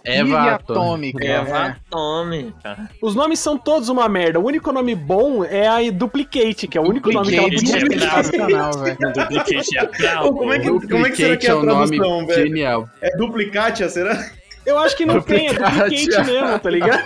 Eva 0.06 0.52
Atômica. 0.56 1.26
Eva 1.26 1.58
é. 1.58 1.62
Atômica. 1.70 2.90
Os 3.02 3.16
nomes 3.16 3.40
são 3.40 3.58
todos 3.58 3.88
uma 3.88 4.10
merda. 4.10 4.38
O 4.38 4.46
único 4.46 4.70
nome 4.74 4.94
bom 4.96 5.46
é 5.46 5.66
a 5.66 5.80
Duplicate, 5.92 6.68
que 6.68 6.78
é 6.78 6.82
o 6.82 6.84
único 6.84 7.10
nome 7.10 7.30
que 7.30 7.38
ela 7.38 7.50
Duplicate 7.50 7.86
podia 7.86 8.08
é 8.08 8.24
sensacional, 8.24 8.72
velho. 8.84 8.98
Duplicate 9.00 9.78
é 9.78 10.18
Pô, 10.18 10.34
como 10.34 10.52
é 10.54 10.60
que, 10.60 10.68
como 10.88 11.06
é 11.08 11.10
que 11.10 11.16
será 11.16 11.38
que 11.38 11.48
é 11.48 11.52
a 11.52 11.56
um 11.56 11.64
nome 11.64 11.96
tradução, 11.98 12.28
velho? 12.28 12.48
genial. 12.48 12.90
É 13.02 13.16
duplicatia, 13.16 13.88
será? 13.88 14.30
Eu 14.66 14.80
acho 14.80 14.96
que 14.96 15.06
não 15.06 15.22
tem, 15.22 15.48
é 15.48 15.54
Duplicate. 15.54 16.06
Duplicate 16.06 16.32
mesmo, 16.32 16.60
tá 16.60 16.70
ligado? 16.70 17.04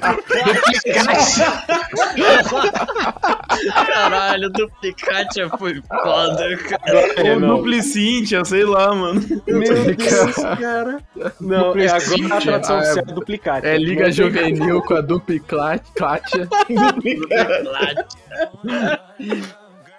Caralho, 3.85 4.49
duplicate 4.51 5.49
foi 5.57 5.81
foda, 5.81 6.57
cara. 6.57 6.99
É, 7.15 7.33
Ou 7.33 7.39
duplicintia, 7.57 8.45
sei 8.45 8.63
lá, 8.63 8.93
mano. 8.93 9.21
Meu 9.47 9.95
Deus, 9.95 10.35
cara. 10.59 10.99
Não, 11.41 11.75
é 11.77 11.87
agora 11.87 12.37
a 12.37 12.41
tradução 12.41 12.77
Ah, 12.77 12.79
é- 12.79 12.83
oficial 12.83 13.05
é 13.07 13.13
Duplicate. 13.13 13.67
É 13.67 13.77
Liga 13.77 14.11
Juvenil 14.11 14.81
com 14.83 14.93
a 14.95 15.01
Duplicate. 15.01 16.47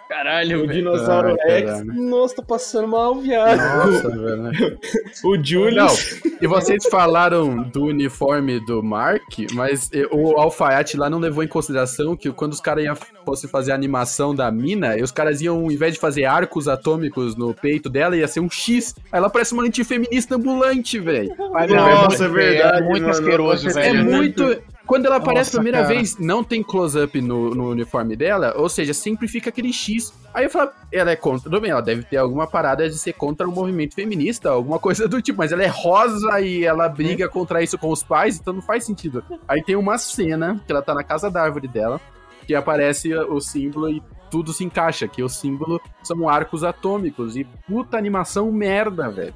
Caralho, 0.09 0.65
O 0.65 0.67
dinossauro 0.67 1.37
Ai, 1.45 1.51
Rex. 1.51 1.71
caralho. 1.71 1.93
Nossa, 1.95 2.37
tô 2.37 2.43
passando 2.43 2.89
mal, 2.89 3.15
viado. 3.17 3.59
Nossa, 3.59 4.09
velho. 4.11 4.79
O 5.25 5.37
Não, 5.37 5.45
Julius. 5.45 6.21
e 6.41 6.47
vocês 6.47 6.85
falaram 6.89 7.63
do 7.63 7.85
uniforme 7.85 8.59
do 8.65 8.83
Mark, 8.83 9.23
mas 9.53 9.91
eh, 9.93 10.07
o 10.13 10.39
alfaiate 10.39 10.97
lá 10.97 11.11
não 11.11 11.19
levou 11.19 11.43
em 11.43 11.49
consideração 11.49 12.17
que 12.17 12.31
quando 12.31 12.53
os 12.53 12.61
caras 12.61 12.85
iam 12.85 12.97
fosse 13.25 13.47
fazer 13.49 13.73
a 13.73 13.75
animação 13.75 14.35
da 14.35 14.51
mina, 14.51 14.97
e 14.97 15.03
os 15.03 15.11
caras 15.11 15.41
iam, 15.43 15.65
ao 15.65 15.71
invés 15.71 15.95
de 15.95 16.01
fazer 16.01 16.25
arcos 16.25 16.69
atômicos 16.69 17.37
no 17.37 17.53
peito 17.53 17.91
dela, 17.91 18.17
ia 18.17 18.27
ser 18.29 18.41
um 18.41 18.49
X. 18.49 18.95
Aí 19.13 19.19
ela 19.19 19.29
parece 19.29 19.53
uma 19.53 19.65
antifeminista 19.65 20.37
ambulante, 20.37 20.99
velho. 20.99 21.35
Não, 21.37 21.49
Nossa, 21.51 22.25
é 22.25 22.29
muito- 22.29 22.33
verdade, 22.33 22.79
É 22.79 22.81
muito 22.83 23.01
mano. 23.03 23.11
asqueroso, 23.11 23.69
É 23.69 23.71
É 23.71 23.75
velho. 23.93 24.05
muito. 24.05 24.63
Quando 24.89 25.05
ela 25.05 25.17
aparece 25.17 25.51
a 25.51 25.53
Nossa, 25.53 25.59
primeira 25.59 25.83
cara. 25.83 25.95
vez, 25.95 26.17
não 26.19 26.43
tem 26.43 26.63
close-up 26.63 27.21
no, 27.21 27.51
no 27.51 27.69
uniforme 27.69 28.17
dela, 28.17 28.55
ou 28.57 28.71
seja, 28.71 28.95
sempre 28.95 29.29
fica 29.29 29.51
aquele 29.51 29.71
X. 29.71 30.15
Aí 30.33 30.47
eu 30.47 30.51
falo, 30.51 30.71
ela 30.91 31.11
é 31.11 31.17
contra. 31.17 31.43
Tudo 31.43 31.61
bem, 31.61 31.71
ela 31.71 31.83
deve 31.83 32.05
ter 32.05 32.17
alguma 32.17 32.47
parada 32.47 32.89
de 32.89 32.99
ser 32.99 33.13
contra 33.13 33.47
o 33.47 33.53
movimento 33.53 33.95
feminista, 33.95 34.49
alguma 34.49 34.79
coisa 34.79 35.07
do 35.07 35.21
tipo, 35.21 35.37
mas 35.37 35.53
ela 35.53 35.63
é 35.63 35.67
rosa 35.67 36.41
e 36.41 36.65
ela 36.65 36.89
briga 36.89 37.29
contra 37.29 37.63
isso 37.63 37.77
com 37.77 37.91
os 37.91 38.03
pais, 38.03 38.39
então 38.41 38.55
não 38.55 38.63
faz 38.63 38.87
sentido. 38.87 39.23
Aí 39.47 39.63
tem 39.63 39.77
uma 39.77 39.99
cena 39.99 40.59
que 40.67 40.73
ela 40.73 40.81
tá 40.81 40.95
na 40.95 41.05
casa 41.05 41.31
da 41.31 41.43
árvore 41.43 41.69
dela, 41.69 42.01
que 42.47 42.55
aparece 42.55 43.15
o 43.15 43.39
símbolo 43.43 43.91
e 43.91 44.03
tudo 44.31 44.55
se 44.55 44.65
encaixa, 44.65 45.07
que 45.07 45.23
o 45.23 45.29
símbolo 45.29 45.79
são 46.03 46.27
arcos 46.27 46.65
atômicos. 46.65 47.37
E 47.37 47.45
puta 47.45 47.99
animação 47.99 48.51
merda, 48.51 49.11
velho. 49.11 49.35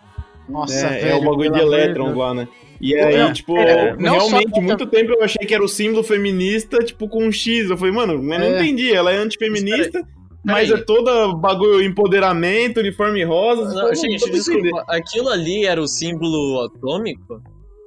Nossa, 0.52 0.86
É, 0.86 0.98
é 1.00 1.04
velho, 1.04 1.16
o 1.16 1.24
bagulho 1.24 1.50
de 1.52 1.58
Deus. 1.58 2.16
lá, 2.16 2.34
né? 2.34 2.48
E 2.80 2.96
aí, 2.96 3.32
tipo, 3.32 3.56
é, 3.56 3.96
não 3.96 4.14
realmente, 4.18 4.50
só- 4.54 4.60
muito 4.60 4.86
tempo 4.86 5.12
eu 5.12 5.22
achei 5.22 5.46
que 5.46 5.54
era 5.54 5.62
o 5.64 5.68
símbolo 5.68 6.02
feminista, 6.02 6.78
tipo, 6.78 7.08
com 7.08 7.24
um 7.24 7.30
X. 7.32 7.70
Eu 7.70 7.76
falei, 7.76 7.94
mano, 7.94 8.20
mas 8.22 8.40
não 8.40 8.46
É. 8.48 8.56
entendi. 8.60 8.92
Ela 8.92 9.12
é 9.12 9.16
antifeminista, 9.18 10.02
mas 10.44 10.68
é 10.70 10.76
toda 10.78 11.32
bagulho 11.34 11.80
empoderamento, 11.82 12.80
uniforme 12.80 13.22
rosa. 13.24 13.72
Não, 13.72 13.86
não 13.88 13.94
gente, 13.94 14.28
desculpa. 14.30 14.84
Aquilo 14.88 15.28
ali 15.28 15.64
era 15.64 15.80
o 15.80 15.86
símbolo 15.86 16.60
atômico? 16.64 17.40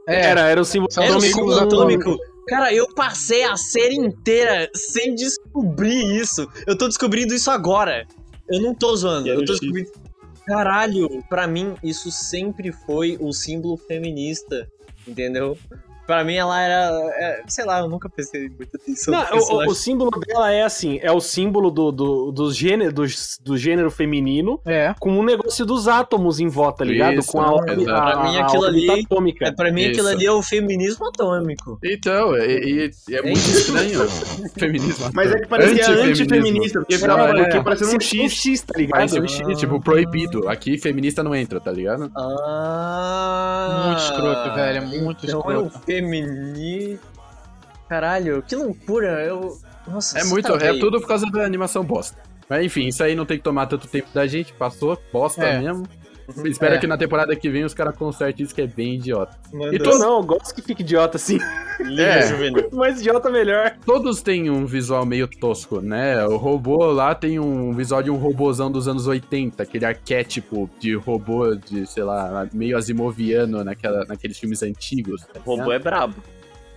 É, 0.08 0.28
Era, 0.28 0.42
era 0.48 0.62
o 0.62 0.66
símbolo 0.66 0.90
Era 0.94 1.02
o 1.02 1.06
atômicos, 1.16 1.36
símbolo 1.36 1.60
atômicos. 1.60 2.06
atômico. 2.14 2.36
Cara, 2.48 2.72
eu 2.74 2.88
passei 2.94 3.44
a 3.44 3.58
série 3.58 3.96
inteira 3.96 4.70
sem 4.74 5.14
descobrir 5.16 6.04
isso. 6.22 6.48
Eu 6.68 6.78
tô 6.78 6.88
descobrindo 6.88 7.34
isso 7.34 7.50
agora. 7.52 8.06
Eu 8.48 8.62
não 8.62 8.74
tô 8.76 8.96
zoando. 8.96 9.28
Eu 9.28 9.44
tô 9.44 9.52
o 9.52 9.56
X. 9.56 9.60
descobrindo. 9.60 9.90
Caralho, 10.46 11.24
pra 11.28 11.48
mim 11.48 11.76
isso 11.84 12.12
sempre 12.12 12.72
foi 12.72 13.18
o 13.20 13.34
símbolo 13.34 13.78
feminista. 13.78 14.68
Entendeu? 15.08 15.58
Pra 16.06 16.24
mim 16.24 16.36
ela 16.36 16.62
era. 16.62 16.92
é, 17.16 17.42
sei 17.48 17.66
lá, 17.66 17.80
eu 17.80 17.90
nunca 17.90 18.08
prestei 18.10 18.48
muita 18.50 18.78
atenção 18.78 19.14
Não, 19.14 19.26
o- 19.40 19.70
o, 19.72 19.74
símbolo 19.76 20.12
dela 20.28 20.52
é 20.52 20.62
assim, 20.64 21.00
é 21.02 21.12
o 21.12 21.20
símbolo 21.20 21.72
do, 21.72 21.92
do, 21.92 22.32
do, 22.32 22.54
gênero, 22.54 22.94
do, 22.94 23.04
do 23.42 23.58
gênero 23.58 23.90
feminino 23.90 24.60
é. 24.66 24.94
com 25.00 25.12
um 25.12 25.24
negócio 25.24 25.66
dos 25.66 25.88
átomos 25.88 26.40
em 26.40 26.48
volta, 26.48 26.80
tá 26.80 26.86
ligado? 26.86 27.16
Isso, 27.20 27.32
com 27.32 27.42
a, 27.42 27.50
a, 27.50 27.74
exato. 27.74 27.90
a, 27.92 28.12
Pra 28.12 28.24
mim, 28.24 28.38
aquilo 28.38 28.64
órbita 28.66 28.92
ali- 28.94 29.04
atômica. 29.06 29.46
É, 29.48 29.52
pra 29.52 29.72
mim 29.72 29.86
aquilo 29.86 30.08
Isso. 30.08 30.18
ali 30.18 30.26
é 30.26 30.32
o 30.32 30.42
feminismo 30.44 31.08
atômico. 31.08 31.80
Então, 31.84 32.36
e, 32.38 32.92
e 33.10 33.16
é 33.16 33.22
muito 33.22 33.38
estranho 33.38 34.04
o 34.04 34.08
feminismo. 34.60 35.10
Mas 35.14 35.32
é 35.32 35.40
que 35.40 35.48
parecia 35.48 35.90
antifeminista, 35.90 36.80
porque 36.80 36.94
Não, 36.94 37.00
ficava 37.02 37.38
é. 37.40 37.42
aqui 37.42 37.64
parecendo 37.64 37.90
um 37.90 37.94
Parecia 37.94 38.30
X. 38.30 38.62
tá 38.62 38.74
ligado? 38.78 39.22
Um 39.22 39.28
X, 39.28 39.58
tipo, 39.60 39.80
proibido. 39.82 40.48
Aqui 40.48 40.78
feminista 40.78 41.24
não 41.24 41.34
entra, 41.36 41.60
tá 41.60 41.72
ligado? 41.72 42.12
Ah. 42.16 43.84
Muito 43.88 44.00
escroto, 44.02 44.54
velho, 44.56 44.78
é 44.78 44.82
muito 44.82 45.26
então 45.26 45.40
é 45.50 45.54
escroto. 45.56 45.80
Feminino. 46.02 47.00
Caralho, 47.88 48.42
que 48.44 48.56
loucura. 48.56 49.24
Eu. 49.24 49.58
Nossa, 49.88 50.18
É 50.20 50.24
muito, 50.24 50.58
tá 50.58 50.66
é 50.66 50.74
tudo 50.80 51.00
por 51.00 51.08
causa 51.08 51.26
da 51.28 51.44
animação 51.46 51.84
bosta. 51.84 52.18
Mas 52.50 52.66
enfim, 52.66 52.88
isso 52.88 53.04
aí 53.04 53.16
não 53.16 53.26
tem 53.26 53.38
que 53.38 53.44
tomar 53.44 53.68
tanto 53.68 53.88
tempo 53.88 54.08
da 54.14 54.26
gente, 54.28 54.54
passou, 54.54 55.00
bosta 55.12 55.44
É. 55.44 55.60
mesmo. 55.60 55.88
Espero 56.46 56.76
É. 56.76 56.78
que 56.78 56.88
na 56.88 56.98
temporada 56.98 57.36
que 57.36 57.50
vem 57.50 57.64
os 57.64 57.74
caras 57.74 57.96
consertem 57.96 58.46
isso 58.46 58.54
que 58.54 58.62
é 58.62 58.68
bem 58.68 58.96
idiota. 58.96 59.38
Manda 59.54 59.76
E 59.76 59.80
todos, 59.80 60.00
não, 60.00 60.18
eu 60.18 60.24
gosto 60.24 60.54
que 60.54 60.62
fique 60.62 60.82
idiota 60.82 61.18
assim. 61.18 61.40
É. 61.80 62.28
juvenil. 62.28 62.64
Quanto 62.64 62.76
mais 62.76 63.00
idiota, 63.00 63.30
melhor. 63.30 63.76
todos 63.86 64.22
têm 64.22 64.50
um 64.50 64.66
visual 64.66 65.06
meio 65.06 65.28
tosco, 65.28 65.82
né? 65.82 66.26
O 66.26 66.38
robô 66.38 66.86
lá 66.92 67.14
tem 67.14 67.40
um 67.40 67.74
visual 67.74 68.02
de 68.02 68.10
um 68.10 68.16
robôzão 68.16 68.72
dos 68.72 68.88
anos 68.88 69.08
80, 69.08 69.62
aquele 69.62 69.86
arquétipo 69.86 70.70
de 70.80 70.96
robô 70.96 71.56
de, 71.56 71.86
sei 71.86 72.04
lá, 72.04 72.48
meio 72.54 72.78
asimoviano 72.78 73.64
naquela, 73.64 74.06
naqueles 74.06 74.38
filmes 74.40 74.64
antigos. 74.64 75.22
tá 75.26 75.40
O 75.46 75.58
robô 75.58 75.72
é 75.72 75.80
brabo. 75.80 76.16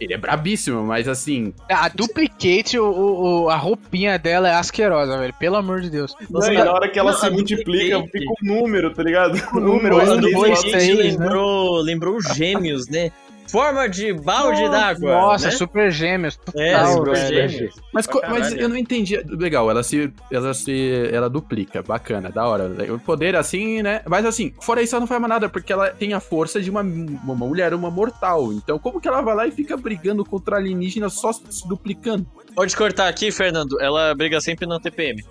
Ele 0.00 0.14
é 0.14 0.16
brabíssimo, 0.16 0.82
mas 0.84 1.08
assim, 1.08 1.52
A 1.68 1.88
Duplicate, 1.88 2.78
o, 2.78 2.84
o- 2.86 3.42
o- 3.44 3.48
a 3.50 3.56
roupinha 3.56 4.18
dela 4.18 4.48
é 4.48 4.54
asquerosa, 4.54 5.18
velho. 5.18 5.34
Pelo 5.38 5.56
amor 5.56 5.80
de 5.80 5.90
Deus. 5.90 6.14
Não, 6.30 6.40
e 6.52 6.56
na 6.56 6.72
hora 6.72 6.88
que 6.88 6.98
ela 6.98 7.12
Não, 7.12 7.18
se 7.18 7.26
a 7.26 7.30
multiplica, 7.30 8.00
fica 8.10 8.24
um 8.42 8.46
número, 8.60 8.92
tá 8.94 9.02
ligado? 9.02 9.34
O 9.52 9.60
número, 9.60 9.96
número, 9.98 10.16
um, 10.16 10.20
dois, 10.20 10.34
dois, 10.34 10.60
três, 10.60 10.84
Gente, 10.84 11.18
né? 11.18 11.24
lembrou, 11.24 11.80
lembrou 11.80 12.18
gêmeos, 12.34 12.88
né? 12.88 13.10
Forma 13.48 13.88
de 13.88 14.12
balde 14.12 14.68
d'água. 14.68 15.10
Nossa, 15.10 15.46
né? 15.46 15.50
super 15.52 15.90
gêmeos. 15.90 16.38
É, 16.54 16.76
velho. 16.76 17.48
gêmeos. 17.48 17.74
Mas, 17.92 18.06
mas 18.28 18.52
eu 18.52 18.68
não 18.68 18.76
entendi. 18.76 19.16
Legal, 19.26 19.70
ela 19.70 19.82
se. 19.82 20.12
Ela 20.30 20.52
se. 20.54 21.08
Ela 21.12 21.28
duplica. 21.28 21.82
Bacana, 21.82 22.30
da 22.30 22.46
hora. 22.46 22.70
O 22.92 22.98
poder 22.98 23.36
assim, 23.36 23.82
né? 23.82 24.02
Mas 24.06 24.24
assim, 24.26 24.52
fora 24.60 24.82
isso, 24.82 24.94
ela 24.94 25.00
não 25.00 25.06
faz 25.06 25.20
mais 25.20 25.30
nada, 25.30 25.48
porque 25.48 25.72
ela 25.72 25.90
tem 25.90 26.12
a 26.12 26.20
força 26.20 26.60
de 26.60 26.70
uma, 26.70 26.82
uma 26.82 27.34
mulher, 27.34 27.72
uma 27.74 27.90
mortal. 27.90 28.52
Então, 28.52 28.78
como 28.78 29.00
que 29.00 29.08
ela 29.08 29.22
vai 29.22 29.34
lá 29.34 29.46
e 29.46 29.50
fica 29.50 29.76
brigando 29.76 30.24
contra 30.24 30.56
alienígenas 30.56 31.14
só 31.14 31.32
se 31.32 31.66
duplicando? 31.66 32.26
Pode 32.54 32.76
cortar 32.76 33.08
aqui, 33.08 33.30
Fernando. 33.30 33.80
Ela 33.80 34.14
briga 34.14 34.40
sempre 34.40 34.66
na 34.66 34.80
TPM. 34.80 35.22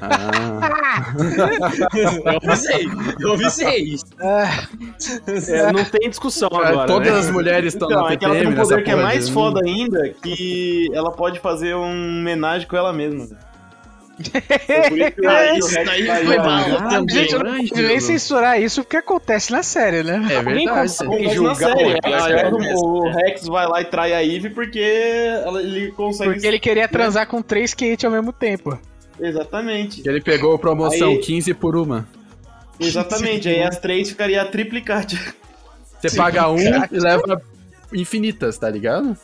Ah, 0.00 1.12
Eu 2.32 2.36
avisei. 2.50 2.88
Eu 3.20 3.32
avisei. 3.32 3.94
É, 5.48 5.72
não 5.72 5.84
tem 5.84 6.08
discussão 6.10 6.48
agora. 6.52 6.86
todas 6.86 7.12
né? 7.12 7.18
as 7.18 7.30
mulheres 7.30 7.74
estão 7.74 7.88
Então, 7.90 8.02
na 8.04 8.12
é 8.12 8.16
que 8.16 8.24
ela 8.24 8.34
tem 8.34 8.42
TPM 8.44 8.60
um 8.60 8.62
poder 8.62 8.84
que 8.84 8.90
é 8.90 8.96
mais 8.96 9.26
de- 9.26 9.32
foda 9.32 9.60
ainda, 9.64 10.08
que 10.22 10.90
ela 10.92 11.10
pode 11.10 11.40
fazer 11.40 11.74
um 11.74 12.20
homenagem 12.20 12.66
com 12.68 12.76
ela 12.76 12.92
mesma. 12.92 13.26
isso 15.58 15.74
daí 15.84 16.06
foi 16.24 16.36
bala 16.36 16.88
também. 16.88 17.08
Gente, 17.16 17.32
eu 17.32 17.42
não 17.42 17.66
posso 17.66 17.82
nem 17.82 17.98
censurar 17.98 18.62
isso 18.62 18.84
porque 18.84 18.98
acontece 18.98 19.50
na 19.50 19.64
série, 19.64 20.04
né? 20.04 20.24
É 20.30 20.40
verdade. 20.40 20.64
na 20.64 20.88
série. 20.88 21.10
o 21.10 21.48
Rex, 21.48 21.50
Ah, 22.04 22.28
cara? 22.28 22.54
o, 22.54 23.10
Rex 23.10 23.46
vai 23.48 23.66
lá 23.66 23.80
e 23.80 23.84
trai 23.86 24.12
a 24.12 24.24
Eve 24.24 24.50
porque 24.50 24.78
ele 24.78 25.90
consegue. 25.96 26.30
Porque 26.32 26.46
ele 26.46 26.60
queria 26.60 26.86
transar 26.86 27.26
com 27.26 27.42
três 27.42 27.74
Kate 27.74 28.06
ao 28.06 28.12
mesmo 28.12 28.32
tempo. 28.32 28.78
Exatamente. 29.20 30.02
Ele 30.08 30.20
pegou 30.20 30.58
promoção 30.58 31.10
Aí- 31.10 31.18
15 31.18 31.54
por 31.54 31.76
uma. 31.76 32.06
Exatamente. 32.78 33.48
Aí 33.48 33.62
as 33.62 33.78
três 33.78 34.08
ficaria 34.08 34.42
a 34.42 34.44
triplicate. 34.44 35.18
Você 36.00 36.16
paga 36.16 36.50
um 36.50 36.58
e 36.58 36.98
leva 36.98 37.40
infinitas, 37.92 38.58
tá 38.58 38.68
ligado? 38.68 39.16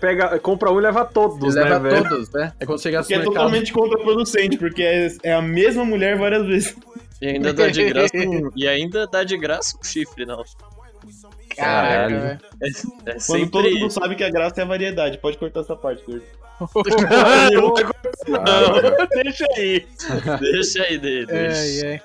Pega, 0.00 0.38
compra 0.38 0.70
um 0.70 0.78
e 0.78 0.82
leva 0.82 1.04
todos, 1.04 1.54
E 1.54 1.58
leva 1.58 1.78
né, 1.80 1.90
velho? 1.90 2.08
todos, 2.08 2.30
né? 2.30 2.52
É 2.60 2.64
quando 2.66 2.80
chegar 2.80 2.98
Que 3.04 3.14
é 3.14 3.16
supermercado. 3.16 3.34
totalmente 3.34 3.72
contraproducente, 3.72 4.56
porque 4.56 4.82
é, 4.82 5.12
é 5.24 5.32
a 5.32 5.42
mesma 5.42 5.84
mulher 5.84 6.16
várias 6.16 6.46
vezes. 6.46 6.76
E 7.20 7.26
ainda 7.26 7.52
dá 7.52 7.68
de 7.68 7.84
graça 7.90 8.16
um, 8.16 8.50
e 8.56 8.66
ainda 8.68 9.06
dá 9.06 9.24
de 9.24 9.36
graça 9.36 9.76
um 9.78 9.82
chifre, 9.84 10.24
não. 10.24 10.42
Caraca, 11.54 11.88
Caralho. 11.88 12.20
velho. 12.20 12.40
É, 12.62 13.10
é 13.10 13.16
Quando 13.26 13.50
todo 13.50 13.70
mundo 13.70 13.90
sabe 13.90 14.14
que 14.14 14.24
a 14.24 14.30
graça 14.30 14.60
é 14.60 14.64
a 14.64 14.66
variedade. 14.66 15.18
Pode 15.18 15.38
cortar 15.38 15.60
essa 15.60 15.76
parte, 15.76 16.02
Kurt. 16.04 16.22
Ah, 18.34 19.06
Deixa 19.22 19.44
aí. 19.56 19.86
Deixa 20.40 20.82
aí 20.84 20.98
dele. 20.98 21.26
Ai, 21.30 21.90
ai. 21.90 22.00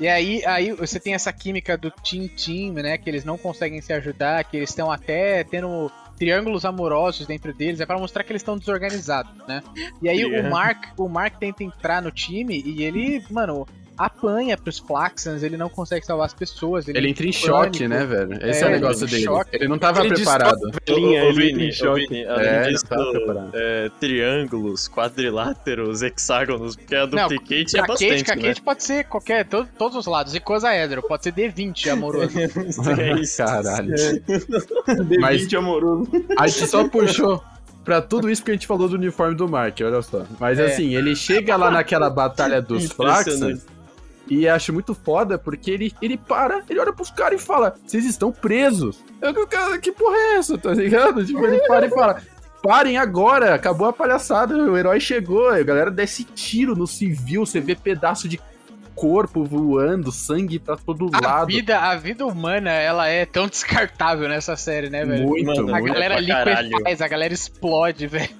E 0.00 0.06
aí, 0.06 0.46
aí 0.46 0.72
você 0.72 1.00
tem 1.00 1.14
essa 1.14 1.32
química 1.32 1.76
do 1.76 1.90
Team 1.90 2.28
Team, 2.28 2.74
né? 2.74 2.96
Que 2.96 3.10
eles 3.10 3.24
não 3.24 3.36
conseguem 3.36 3.80
se 3.80 3.92
ajudar, 3.92 4.44
que 4.44 4.56
eles 4.56 4.70
estão 4.70 4.90
até 4.90 5.42
tendo 5.44 5.90
triângulos 6.16 6.64
amorosos 6.64 7.26
dentro 7.26 7.54
deles, 7.54 7.80
é 7.80 7.86
pra 7.86 7.96
mostrar 7.98 8.24
que 8.24 8.32
eles 8.32 8.42
estão 8.42 8.58
desorganizados, 8.58 9.32
né? 9.46 9.62
E 10.02 10.08
aí 10.08 10.24
o 10.24 10.50
Mark, 10.50 10.98
o 10.98 11.08
Mark 11.08 11.38
tenta 11.38 11.62
entrar 11.62 12.02
no 12.02 12.10
time 12.10 12.60
e 12.64 12.82
ele, 12.82 13.24
mano, 13.30 13.66
apanha 13.98 14.56
pros 14.56 14.78
Flaxans, 14.78 15.42
ele 15.42 15.56
não 15.56 15.68
consegue 15.68 16.06
salvar 16.06 16.26
as 16.26 16.34
pessoas. 16.34 16.86
Ele 16.86 17.08
entra 17.08 17.26
em 17.26 17.32
choque, 17.32 17.88
né, 17.88 18.04
velho? 18.06 18.34
Esse 18.48 18.62
é, 18.62 18.66
É, 18.66 18.68
o 18.68 18.70
negócio 18.70 19.04
ele 19.04 19.10
dele. 19.10 19.24
choque. 19.24 19.50
Ele 19.56 19.68
não 19.68 19.78
tava 19.78 20.04
Ele 20.04 20.14
preparado. 20.14 20.70
Linha, 20.88 21.24
ele 21.24 21.50
entra 21.50 21.62
em 21.64 21.72
choque. 21.72 22.24
É, 22.24 22.62
não 22.64 22.70
disso, 22.70 22.86
preparado. 22.86 23.50
é, 23.54 23.90
triângulos, 23.98 24.88
quadriláteros, 24.88 26.02
hexágonos, 26.02 26.76
porque 26.76 26.94
a 26.94 27.06
Não, 27.06 27.28
duplicate 27.28 27.78
é 27.78 27.86
bastante, 27.86 28.24
que 28.24 28.30
a 28.30 28.36
né? 28.36 28.42
Kate 28.42 28.62
pode 28.62 28.82
ser 28.84 29.04
qualquer, 29.04 29.44
todo- 29.46 29.68
todos 29.76 29.96
os 29.96 30.06
lados, 30.06 30.34
e 30.34 30.40
coisa 30.40 30.72
hétero, 30.72 31.02
pode 31.02 31.24
ser 31.24 31.32
D20 31.32 31.88
amoroso. 31.90 32.28
É 32.98 33.20
isso. 33.20 33.38
Caralho. 33.38 33.94
D20 33.94 35.18
Mas- 35.20 35.54
amoroso. 35.54 36.08
A 36.38 36.46
gente 36.46 36.66
só 36.66 36.86
puxou 36.88 37.42
pra 37.84 38.00
tudo 38.02 38.30
isso 38.30 38.44
que 38.44 38.50
a 38.50 38.54
gente 38.54 38.66
falou 38.66 38.88
do 38.88 38.96
uniforme 38.96 39.34
do 39.34 39.48
Mark, 39.48 39.78
olha 39.82 40.02
só. 40.02 40.24
Mas 40.38 40.58
É. 40.58 40.66
assim, 40.66 40.94
ele 40.94 41.16
chega 41.16 41.56
lá 41.56 41.70
naquela 41.70 42.10
batalha 42.10 42.60
dos. 42.60 42.86
Flaxans 42.92 43.64
e 44.28 44.48
acho 44.48 44.72
muito 44.72 44.94
foda 44.94 45.38
porque 45.38 45.70
ele, 45.70 45.92
ele 46.02 46.16
para, 46.16 46.62
ele 46.68 46.78
olha 46.80 46.92
pros 46.92 47.10
caras 47.10 47.40
e 47.40 47.44
fala: 47.44 47.74
Vocês 47.86 48.04
estão 48.04 48.30
presos. 48.32 49.02
Eu, 49.22 49.34
que- 49.34 49.46
cara, 49.46 49.78
que 49.78 49.92
porra 49.92 50.16
é 50.16 50.36
essa, 50.36 50.56
tá 50.58 50.72
ligado? 50.72 51.24
Tipo, 51.24 51.44
ele 51.46 51.58
para 51.66 51.86
e 51.86 51.90
fala. 51.90 52.22
Parem 52.62 52.98
agora, 52.98 53.54
acabou 53.54 53.86
a 53.88 53.92
palhaçada, 53.92 54.56
o 54.56 54.76
herói 54.76 54.98
chegou, 54.98 55.48
a 55.48 55.62
galera 55.62 55.92
desce 55.92 56.24
tiro 56.24 56.74
no 56.74 56.88
civil, 56.88 57.46
você 57.46 57.60
vê 57.60 57.76
pedaço 57.76 58.28
de 58.28 58.40
corpo 58.96 59.44
voando, 59.44 60.10
sangue 60.10 60.58
pra 60.58 60.76
todo 60.76 61.08
A 61.12 61.20
lado. 61.24 61.46
vida, 61.46 61.78
a 61.78 61.94
vida 61.94 62.26
humana, 62.26 62.70
ela 62.72 63.06
é 63.06 63.24
tão 63.24 63.46
descartável 63.46 64.28
nessa 64.28 64.56
série, 64.56 64.90
né, 64.90 65.04
velho? 65.04 65.24
Muito, 65.28 65.46
Mano, 65.46 65.68
A 65.72 65.78
muito. 65.78 65.92
galera 65.94 66.18
liquefaz, 66.18 67.00
a 67.00 67.06
galera 67.06 67.32
explode, 67.32 68.08
velho. 68.08 68.30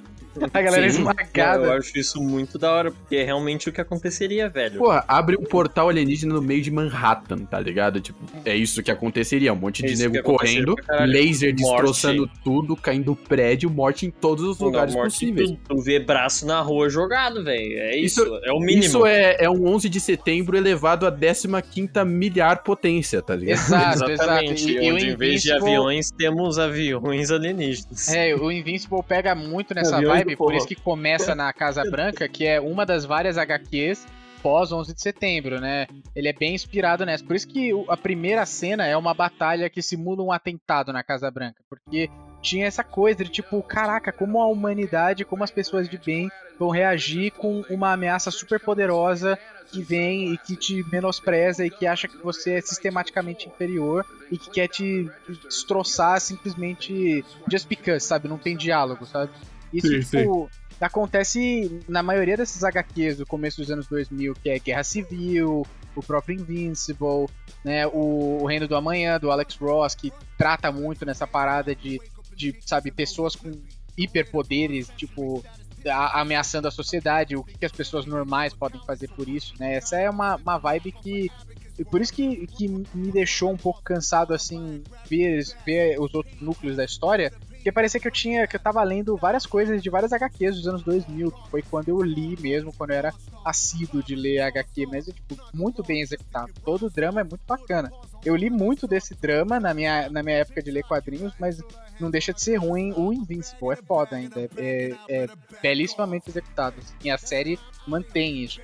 A 0.52 0.62
galera 0.62 0.86
é 0.86 0.88
Sim, 0.88 0.98
esmagada. 0.98 1.64
Eu 1.66 1.72
acho 1.72 1.98
isso 1.98 2.22
muito 2.22 2.58
da 2.58 2.72
hora, 2.72 2.90
porque 2.90 3.16
é 3.16 3.24
realmente 3.24 3.68
o 3.68 3.72
que 3.72 3.80
aconteceria, 3.80 4.48
velho. 4.48 4.78
Porra, 4.78 5.04
abre 5.06 5.36
um 5.36 5.44
portal 5.44 5.88
alienígena 5.88 6.34
no 6.34 6.42
meio 6.42 6.62
de 6.62 6.70
Manhattan, 6.70 7.38
tá 7.44 7.58
ligado? 7.60 8.00
Tipo, 8.00 8.18
é 8.44 8.54
isso 8.54 8.82
que 8.82 8.90
aconteceria. 8.90 9.52
Um 9.52 9.56
monte 9.56 9.84
É 9.84 9.88
de 9.88 9.94
isso 9.94 10.08
nego 10.08 10.22
correndo, 10.22 10.74
laser 11.06 11.54
Morte. 11.58 11.82
destroçando 11.82 12.30
tudo, 12.44 12.76
caindo 12.76 13.14
prédio, 13.14 13.70
morte 13.70 14.06
em 14.06 14.10
todos 14.10 14.44
os 14.44 14.58
lugares 14.58 14.94
Não, 14.94 15.00
morte 15.00 15.12
possíveis. 15.14 15.50
Tu, 15.50 15.58
tu 15.68 15.80
vê 15.80 15.98
braço 15.98 16.46
na 16.46 16.60
rua 16.60 16.88
jogado, 16.88 17.42
velho. 17.44 17.78
É 17.78 17.96
isso, 17.96 18.22
Isso- 18.22 18.40
é 18.44 18.52
o 18.52 18.58
mínimo. 18.58 18.84
Isso 18.84 19.06
é, 19.06 19.36
é 19.40 19.50
um 19.50 19.66
11 19.68 19.88
de 19.88 20.00
setembro 20.00 20.56
elevado 20.56 21.06
a 21.06 21.10
15ª 21.12 22.04
milhar 22.04 22.62
potência, 22.62 23.20
tá 23.22 23.34
ligado? 23.34 23.58
Exato, 23.58 24.10
Exatamente. 24.10 24.70
E, 24.70 24.76
e 24.86 24.92
onde 24.92 25.08
em 25.10 25.16
vez 25.16 25.42
de 25.42 25.52
aviões, 25.52 26.10
temos 26.10 26.58
aviões 26.58 27.30
alienígenas. 27.30 28.08
É, 28.08 28.34
o 28.34 28.50
Invincible 28.50 29.02
pega 29.06 29.34
muito 29.34 29.74
nessa 29.74 29.96
Aviões 29.96 30.18
vibe, 30.24 30.27
do 30.32 30.36
por 30.36 30.54
isso 30.54 30.66
que 30.66 30.74
começa 30.74 31.34
na 31.34 31.52
Casa 31.52 31.82
Branca, 31.90 32.28
que 32.28 32.46
é 32.46 32.60
uma 32.60 32.84
das 32.84 33.04
várias 33.04 33.38
HQs 33.38 34.06
pós 34.42 34.72
11 34.72 34.94
de 34.94 35.02
setembro, 35.02 35.60
né? 35.60 35.86
Ele 36.14 36.28
é 36.28 36.32
bem 36.32 36.54
inspirado 36.54 37.04
nessa. 37.04 37.24
Por 37.24 37.36
isso 37.36 37.48
que 37.48 37.72
a 37.88 37.96
primeira 37.96 38.46
cena 38.46 38.86
é 38.86 38.96
uma 38.96 39.12
batalha 39.12 39.68
que 39.68 39.82
simula 39.82 40.22
um 40.22 40.32
atentado 40.32 40.92
na 40.92 41.02
Casa 41.02 41.30
Branca, 41.30 41.60
porque 41.68 42.08
tinha 42.40 42.66
essa 42.66 42.84
coisa 42.84 43.24
de 43.24 43.30
tipo, 43.30 43.62
caraca, 43.62 44.12
como 44.12 44.40
a 44.40 44.46
humanidade, 44.46 45.24
como 45.24 45.42
as 45.42 45.50
pessoas 45.50 45.88
de 45.88 45.98
bem 45.98 46.30
vão 46.58 46.70
reagir 46.70 47.32
com 47.32 47.62
uma 47.68 47.92
ameaça 47.92 48.30
super 48.30 48.60
poderosa 48.60 49.38
que 49.70 49.82
vem 49.82 50.32
e 50.32 50.38
que 50.38 50.56
te 50.56 50.84
menospreza 50.90 51.64
e 51.64 51.70
que 51.70 51.86
acha 51.86 52.08
que 52.08 52.16
você 52.18 52.54
é 52.54 52.60
sistematicamente 52.60 53.48
inferior 53.48 54.04
e 54.30 54.38
que 54.38 54.50
quer 54.50 54.68
te 54.68 55.08
destroçar 55.44 56.20
simplesmente 56.20 57.24
just 57.50 57.68
because, 57.68 58.06
sabe? 58.06 58.28
Não 58.28 58.38
tem 58.38 58.56
diálogo, 58.56 59.04
sabe? 59.04 59.30
Isso, 59.72 59.88
Sim, 59.88 60.00
tipo, 60.00 60.50
acontece 60.80 61.80
na 61.88 62.02
maioria 62.02 62.36
desses 62.36 62.62
HQs 62.64 63.18
do 63.18 63.26
começo 63.26 63.60
dos 63.60 63.70
anos 63.70 63.86
2000, 63.88 64.34
que 64.34 64.48
é 64.50 64.58
Guerra 64.58 64.84
Civil, 64.84 65.66
o 65.94 66.02
próprio 66.02 66.36
Invincible, 66.40 67.26
né? 67.64 67.86
O, 67.86 68.38
o 68.42 68.46
Reino 68.46 68.66
do 68.68 68.76
Amanhã, 68.76 69.18
do 69.18 69.30
Alex 69.30 69.56
Ross, 69.56 69.94
que 69.94 70.12
trata 70.36 70.70
muito 70.72 71.04
nessa 71.04 71.26
parada 71.26 71.74
de, 71.74 72.00
de 72.36 72.56
sabe, 72.64 72.90
pessoas 72.90 73.34
com 73.34 73.50
hiperpoderes, 73.96 74.88
tipo, 74.96 75.44
a- 75.86 76.20
ameaçando 76.20 76.68
a 76.68 76.70
sociedade, 76.70 77.36
o 77.36 77.44
que, 77.44 77.58
que 77.58 77.66
as 77.66 77.72
pessoas 77.72 78.06
normais 78.06 78.54
podem 78.54 78.80
fazer 78.86 79.08
por 79.08 79.28
isso, 79.28 79.54
né? 79.58 79.74
Essa 79.74 79.96
é 79.98 80.08
uma, 80.08 80.36
uma 80.36 80.58
vibe 80.58 80.92
que. 80.92 81.30
E 81.78 81.84
por 81.84 82.00
isso 82.00 82.12
que, 82.12 82.46
que 82.48 82.66
me 82.68 83.12
deixou 83.12 83.52
um 83.52 83.56
pouco 83.56 83.80
cansado, 83.82 84.34
assim, 84.34 84.82
ver, 85.08 85.44
ver 85.64 86.00
os 86.00 86.12
outros 86.12 86.40
núcleos 86.40 86.76
da 86.76 86.84
história, 86.84 87.32
porque 87.68 87.72
parecia 87.72 88.00
que 88.00 88.08
eu 88.08 88.12
tinha, 88.12 88.46
que 88.46 88.56
eu 88.56 88.60
tava 88.60 88.82
lendo 88.82 89.16
várias 89.16 89.44
coisas 89.44 89.82
de 89.82 89.90
várias 89.90 90.12
HQs 90.12 90.56
dos 90.56 90.68
anos 90.68 90.82
2000, 90.82 91.30
que 91.30 91.50
foi 91.50 91.62
quando 91.62 91.90
eu 91.90 92.00
li 92.02 92.34
mesmo, 92.40 92.72
quando 92.72 92.90
eu 92.90 92.96
era 92.96 93.12
assíduo 93.44 94.02
de 94.02 94.14
ler 94.14 94.40
HQ, 94.40 94.86
mas 94.86 95.08
é, 95.08 95.12
tipo, 95.12 95.36
muito 95.52 95.82
bem 95.82 96.00
executado. 96.00 96.50
Todo 96.64 96.86
o 96.86 96.90
drama 96.90 97.20
é 97.20 97.24
muito 97.24 97.42
bacana. 97.46 97.92
Eu 98.24 98.34
li 98.34 98.48
muito 98.48 98.86
desse 98.86 99.14
drama 99.14 99.60
na 99.60 99.74
minha, 99.74 100.08
na 100.08 100.22
minha 100.22 100.38
época 100.38 100.62
de 100.62 100.70
ler 100.70 100.82
quadrinhos, 100.82 101.34
mas 101.38 101.60
não 102.00 102.10
deixa 102.10 102.32
de 102.32 102.40
ser 102.40 102.56
ruim. 102.56 102.92
O 102.96 103.12
Invincible 103.12 103.72
é 103.72 103.76
foda 103.76 104.16
ainda, 104.16 104.48
é, 104.56 104.94
é 105.08 105.26
belíssimamente 105.60 106.30
executado. 106.30 106.76
assim, 106.78 106.94
e 107.04 107.10
a 107.10 107.18
série 107.18 107.58
mantém 107.86 108.42
isso. 108.42 108.60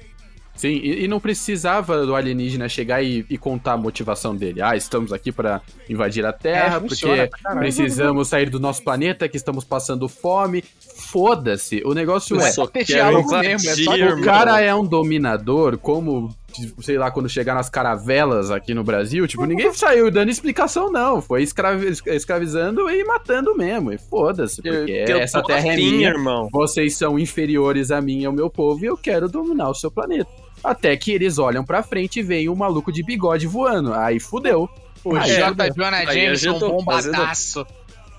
Sim, 0.56 0.68
e, 0.68 1.04
e 1.04 1.08
não 1.08 1.18
precisava 1.18 2.06
do 2.06 2.14
alienígena 2.14 2.68
chegar 2.68 3.02
e, 3.02 3.26
e 3.28 3.36
contar 3.36 3.72
a 3.72 3.76
motivação 3.76 4.36
dele. 4.36 4.62
Ah, 4.62 4.76
estamos 4.76 5.12
aqui 5.12 5.32
pra 5.32 5.60
invadir 5.90 6.24
a 6.24 6.32
Terra, 6.32 6.76
É, 6.76 6.80
funciona 6.80 7.28
porque 7.28 7.58
precisamos 7.58 8.28
sair 8.28 8.48
do 8.48 8.60
nosso 8.60 8.82
planeta, 8.84 9.28
que 9.28 9.36
estamos 9.36 9.64
passando 9.64 10.08
fome. 10.08 10.62
Foda-se, 10.96 11.82
o 11.84 11.92
negócio 11.92 12.40
é. 12.40 12.50
só 12.52 12.66
ter 12.66 12.84
quero 12.84 13.16
mesmo, 13.26 13.68
é 13.70 13.74
só 13.74 13.94
o 13.94 14.22
cara 14.22 14.60
é 14.60 14.72
um 14.74 14.84
dominador, 14.84 15.76
como, 15.76 16.34
sei 16.80 16.96
lá, 16.98 17.10
quando 17.10 17.28
chegar 17.28 17.54
nas 17.54 17.68
caravelas 17.68 18.50
aqui 18.50 18.72
no 18.74 18.84
Brasil, 18.84 19.26
tipo, 19.26 19.44
ninguém 19.44 19.72
saiu 19.74 20.10
dando 20.10 20.30
explicação, 20.30 20.90
não. 20.90 21.20
Foi 21.20 21.42
escravi- 21.42 21.92
escravizando 22.06 22.88
e 22.88 23.04
matando 23.04 23.56
mesmo. 23.56 23.92
E 23.92 23.98
foda-se, 23.98 24.62
porque 24.62 25.04
Eu 25.08 25.18
essa 25.18 25.40
tô 25.40 25.48
terra 25.48 25.66
é 25.68 25.72
afim, 25.72 25.90
minha, 25.96 26.08
irmão. 26.10 26.48
vocês 26.52 26.96
são 26.96 27.18
inferiores 27.18 27.90
a 27.90 28.00
mim 28.00 28.20
e 28.20 28.24
ao 28.26 28.32
meu 28.32 28.48
povo 28.48 28.84
e 28.84 28.86
eu 28.88 28.96
quero 28.96 29.28
dominar 29.28 29.68
o 29.70 29.74
seu 29.74 29.90
planeta. 29.90 30.30
Até 30.64 30.96
que 30.96 31.12
eles 31.12 31.38
olham 31.38 31.62
pra 31.64 31.82
frente 31.82 32.20
e 32.20 32.22
veem 32.22 32.48
um 32.48 32.54
maluco 32.56 32.90
de 32.90 33.02
bigode 33.02 33.46
voando. 33.46 33.92
Aí 33.92 34.18
fudeu. 34.18 34.68
O 35.04 35.14
Aí, 35.14 35.30
J. 35.34 35.70
Jonah 35.76 35.98
Aí 35.98 36.24
eu 36.24 36.34
já 36.34 36.50
Jameson, 36.52 36.58
tô 36.58 36.72
bombadaço. 36.76 37.66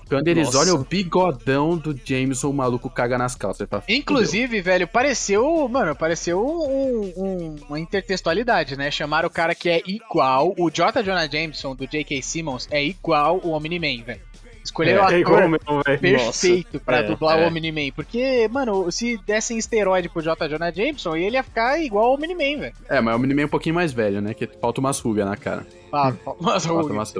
Quando 0.08 0.28
eles 0.28 0.46
Nossa. 0.46 0.58
olham 0.60 0.76
o 0.76 0.84
bigodão 0.84 1.76
do 1.76 1.92
Jameson, 2.04 2.48
o 2.50 2.52
maluco 2.52 2.88
caga 2.88 3.18
nas 3.18 3.34
calças. 3.34 3.62
Ele 3.62 3.68
fala, 3.70 3.82
"Fudeu." 3.82 3.96
Inclusive, 3.96 4.60
velho, 4.60 4.86
pareceu, 4.86 5.68
mano, 5.68 5.96
pareceu 5.96 6.40
um- 6.40 7.12
um- 7.16 7.56
uma 7.68 7.80
intertextualidade, 7.80 8.76
né? 8.76 8.88
Chamaram 8.88 9.26
o 9.26 9.32
cara 9.32 9.52
que 9.52 9.68
é 9.68 9.82
igual, 9.84 10.54
o 10.56 10.70
J. 10.70 11.02
Jonah 11.02 11.26
Jameson, 11.26 11.74
do 11.74 11.88
J.K. 11.88 12.22
Simmons, 12.22 12.68
é 12.70 12.84
igual 12.84 13.40
o 13.42 13.50
Omni-Man, 13.50 14.04
velho. 14.04 14.20
Escolheram 14.66 15.04
o 15.06 15.10
É 15.10 15.18
igual 15.20 15.38
ator 15.54 15.82
velho. 15.84 16.00
perfeito 16.00 16.80
pra 16.80 16.98
É, 16.98 17.02
dublar 17.04 17.38
é. 17.38 17.44
o 17.44 17.48
Omni-Man. 17.48 17.92
Porque, 17.94 18.48
mano, 18.50 18.90
se 18.90 19.18
dessem 19.26 19.56
esteroide 19.56 20.08
pro 20.08 20.20
J. 20.20 20.48
Jonah 20.48 20.70
Jameson, 20.70 21.16
ele 21.16 21.36
ia 21.36 21.42
ficar 21.42 21.80
igual 21.80 22.10
o 22.10 22.14
Omni-Man, 22.14 22.60
velho. 22.60 22.74
É, 22.88 23.00
mas 23.00 23.16
o 23.16 23.18
Miniman 23.18 23.42
é 23.42 23.46
um 23.46 23.48
pouquinho 23.48 23.74
mais 23.74 23.92
velho, 23.92 24.20
né? 24.20 24.34
Que 24.34 24.46
falta 24.60 24.80
umas 24.80 24.98
rugas 24.98 25.24
na 25.26 25.36
cara. 25.36 25.66
Ah, 25.92 26.12
Falta 26.24 26.40
o- 26.42 26.44
umas 26.44 26.64
rugas. 26.66 27.14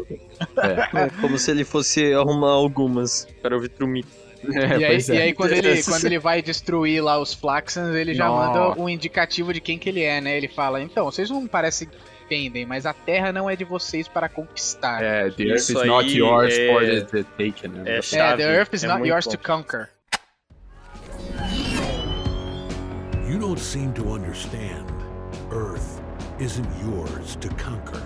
É. 0.59 1.05
É 1.07 1.11
como 1.21 1.39
se 1.39 1.51
ele 1.51 1.65
fosse 1.65 2.13
arrumar 2.13 2.51
algumas 2.53 3.27
para 3.41 3.57
o 3.57 3.61
Vitrumito. 3.61 4.09
É, 4.49 4.79
e 4.79 4.85
aí, 4.85 4.97
é. 4.97 5.15
e 5.15 5.23
aí 5.23 5.33
quando, 5.33 5.53
ele, 5.53 5.83
quando 5.83 6.05
ele 6.05 6.19
vai 6.19 6.41
destruir 6.43 7.03
lá 7.03 7.19
os 7.19 7.33
Flaxans, 7.35 7.95
ele 7.97 8.15
já 8.15 8.29
Nossa. 8.29 8.61
manda 8.61 8.81
um 8.81 8.89
indicativo 8.89 9.53
de 9.53 9.61
quem 9.61 9.79
que 9.79 9.89
ele 9.89 10.03
é, 10.03 10.21
né? 10.21 10.37
Ele 10.37 10.47
fala, 10.47 10.81
então, 10.81 11.05
vocês 11.07 11.31
não 11.31 11.47
parecem 11.49 11.89
que 12.27 12.35
entendem, 12.35 12.67
mas 12.67 12.87
a 12.87 12.93
Terra 12.93 13.33
não 13.33 13.49
é 13.49 13.57
de 13.57 13.65
vocês 13.65 14.09
para 14.09 14.29
conquistar. 14.29 15.03
É, 15.03 15.31
the 15.31 15.45
earth 15.45 15.57
Isso 15.61 15.79
is 15.81 15.87
not 15.87 16.17
yours 16.19 16.55
é- 16.57 16.73
for 16.73 16.83
the, 16.85 17.23
taken. 17.39 17.71
Né? 17.71 17.83
é 17.87 17.99
É, 17.99 18.03
chave. 18.03 18.43
the 18.43 18.49
Earth 18.59 18.75
is 18.75 18.85
É 18.85 18.89
not 18.89 19.07
yours 19.07 19.25
bom. 19.27 19.31
to 19.33 19.39
conquer. 19.39 19.91
You 23.29 23.39
don't 23.39 23.61
seem 23.61 23.93
to 23.93 24.13
understand. 24.13 24.87
Earth 25.53 26.01
isn't 26.41 26.69
yours 26.83 27.37
to 27.37 27.49
conquer. 27.63 28.03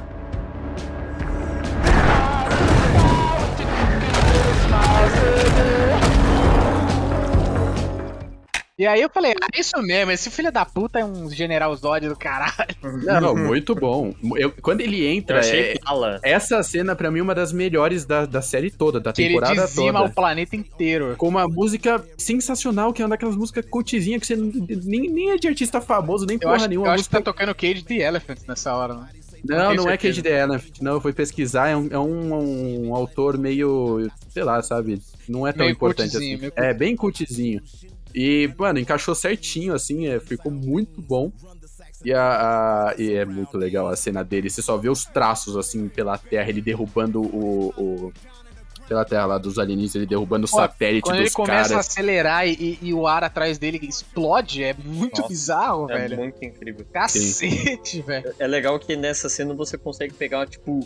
E 8.80 8.86
aí 8.86 9.02
eu 9.02 9.10
falei, 9.10 9.32
ah, 9.42 9.46
isso 9.54 9.76
mesmo, 9.82 10.10
esse 10.10 10.30
filho 10.30 10.50
da 10.50 10.64
puta 10.64 10.98
é 11.00 11.04
um 11.04 11.28
General 11.28 11.76
Zod 11.76 12.08
do 12.08 12.16
caralho. 12.16 12.74
Não, 13.20 13.36
muito 13.36 13.74
bom. 13.74 14.14
Eu- 14.36 14.50
quando 14.62 14.80
ele 14.80 15.04
Eu 15.04 15.10
entra, 15.12 15.40
achei 15.40 15.74
é- 15.74 15.76
essa 16.22 16.62
cena 16.62 16.96
pra 16.96 17.10
mim 17.10 17.18
é 17.18 17.22
uma 17.22 17.34
das 17.34 17.52
melhores 17.52 18.06
da, 18.06 18.24
da 18.24 18.40
série 18.40 18.70
toda, 18.70 18.98
da 18.98 19.12
Que 19.12 19.20
ele 19.20 19.34
temporada 19.34 19.66
dizima 19.66 19.98
toda. 19.98 20.10
o 20.10 20.14
planeta 20.14 20.56
inteiro. 20.56 21.14
Com 21.18 21.28
uma 21.28 21.46
música 21.46 22.02
sensacional, 22.16 22.90
que 22.90 23.02
é 23.02 23.04
uma 23.04 23.10
daquelas 23.10 23.36
músicas 23.36 23.66
cultizinhas 23.68 24.22
que 24.22 24.26
você 24.28 24.36
não- 24.36 24.50
nem, 24.84 25.10
nem 25.10 25.30
é 25.32 25.36
de 25.36 25.46
artista 25.46 25.78
famoso, 25.82 26.24
nem 26.24 26.36
Eu 26.36 26.40
porra 26.40 26.54
acho, 26.56 26.68
nenhuma. 26.68 26.86
eu 26.86 26.92
acho 26.92 27.04
que 27.04 27.14
música... 27.14 27.18
tá 27.18 27.32
tocando 27.32 27.54
Cage 27.54 27.84
the 27.84 27.96
Elephant 27.96 28.38
nessa 28.48 28.74
hora, 28.74 28.94
né? 28.94 29.08
Não, 29.44 29.68
tenho 29.72 29.82
não 29.84 29.90
é. 29.90 29.98
Cage 29.98 30.22
the 30.22 30.40
Elephant, 30.42 30.80
não, 30.80 30.92
eu 30.92 31.00
fui 31.02 31.12
pesquisar, 31.12 31.68
é 31.68 31.76
um, 31.76 31.88
é 31.90 31.98
um, 31.98 32.88
um 32.88 32.94
autor 32.94 33.36
meio, 33.36 34.10
sei 34.30 34.42
lá, 34.42 34.62
sabe, 34.62 35.02
não 35.28 35.46
é 35.46 35.52
tão 35.52 35.66
Meio 35.66 35.72
importante 35.74 36.16
assim. 36.16 36.36
meio 36.38 36.52
É, 36.56 36.72
bem 36.72 36.96
cultizinho. 36.96 37.60
E, 38.14 38.52
mano, 38.58 38.78
encaixou 38.78 39.14
certinho, 39.14 39.74
assim, 39.74 40.06
é, 40.08 40.18
ficou 40.20 40.50
muito 40.50 41.00
bom. 41.00 41.30
E, 42.04 42.12
a, 42.12 42.22
a- 42.90 42.94
e 42.98 43.12
é 43.14 43.24
muito 43.24 43.56
legal 43.58 43.86
a 43.88 43.94
cena 43.96 44.24
dele, 44.24 44.48
você 44.48 44.62
só 44.62 44.76
vê 44.76 44.88
os 44.88 45.04
traços, 45.04 45.56
assim, 45.56 45.88
pela 45.88 46.16
Terra, 46.18 46.48
ele 46.48 46.60
derrubando 46.62 47.20
o... 47.22 47.68
o- 47.76 48.12
pela 48.88 49.04
Terra 49.04 49.24
lá 49.24 49.38
dos 49.38 49.56
alienígenas, 49.56 49.94
ele 49.94 50.06
derrubando 50.06 50.46
o 50.46 50.48
satélite 50.48 51.02
Quando 51.02 51.16
ele 51.18 51.26
dos 51.26 51.34
começa 51.34 51.68
caras. 51.68 51.72
a 51.72 51.78
acelerar 51.78 52.48
e, 52.48 52.76
e- 52.82 52.92
o 52.92 53.06
ar 53.06 53.22
atrás 53.22 53.56
dele 53.56 53.78
explode, 53.84 54.64
é 54.64 54.74
muito 54.84 55.18
Nossa, 55.18 55.28
bizarro, 55.28 55.88
É 55.88 55.96
velho. 55.96 56.16
muito 56.16 56.44
incrível. 56.44 56.84
Cacete, 56.92 58.02
velho. 58.02 58.34
É 58.36 58.46
legal 58.48 58.76
que 58.80 58.96
nessa 58.96 59.28
cena 59.28 59.54
você 59.54 59.78
consegue 59.78 60.12
pegar, 60.14 60.44
tipo, 60.48 60.80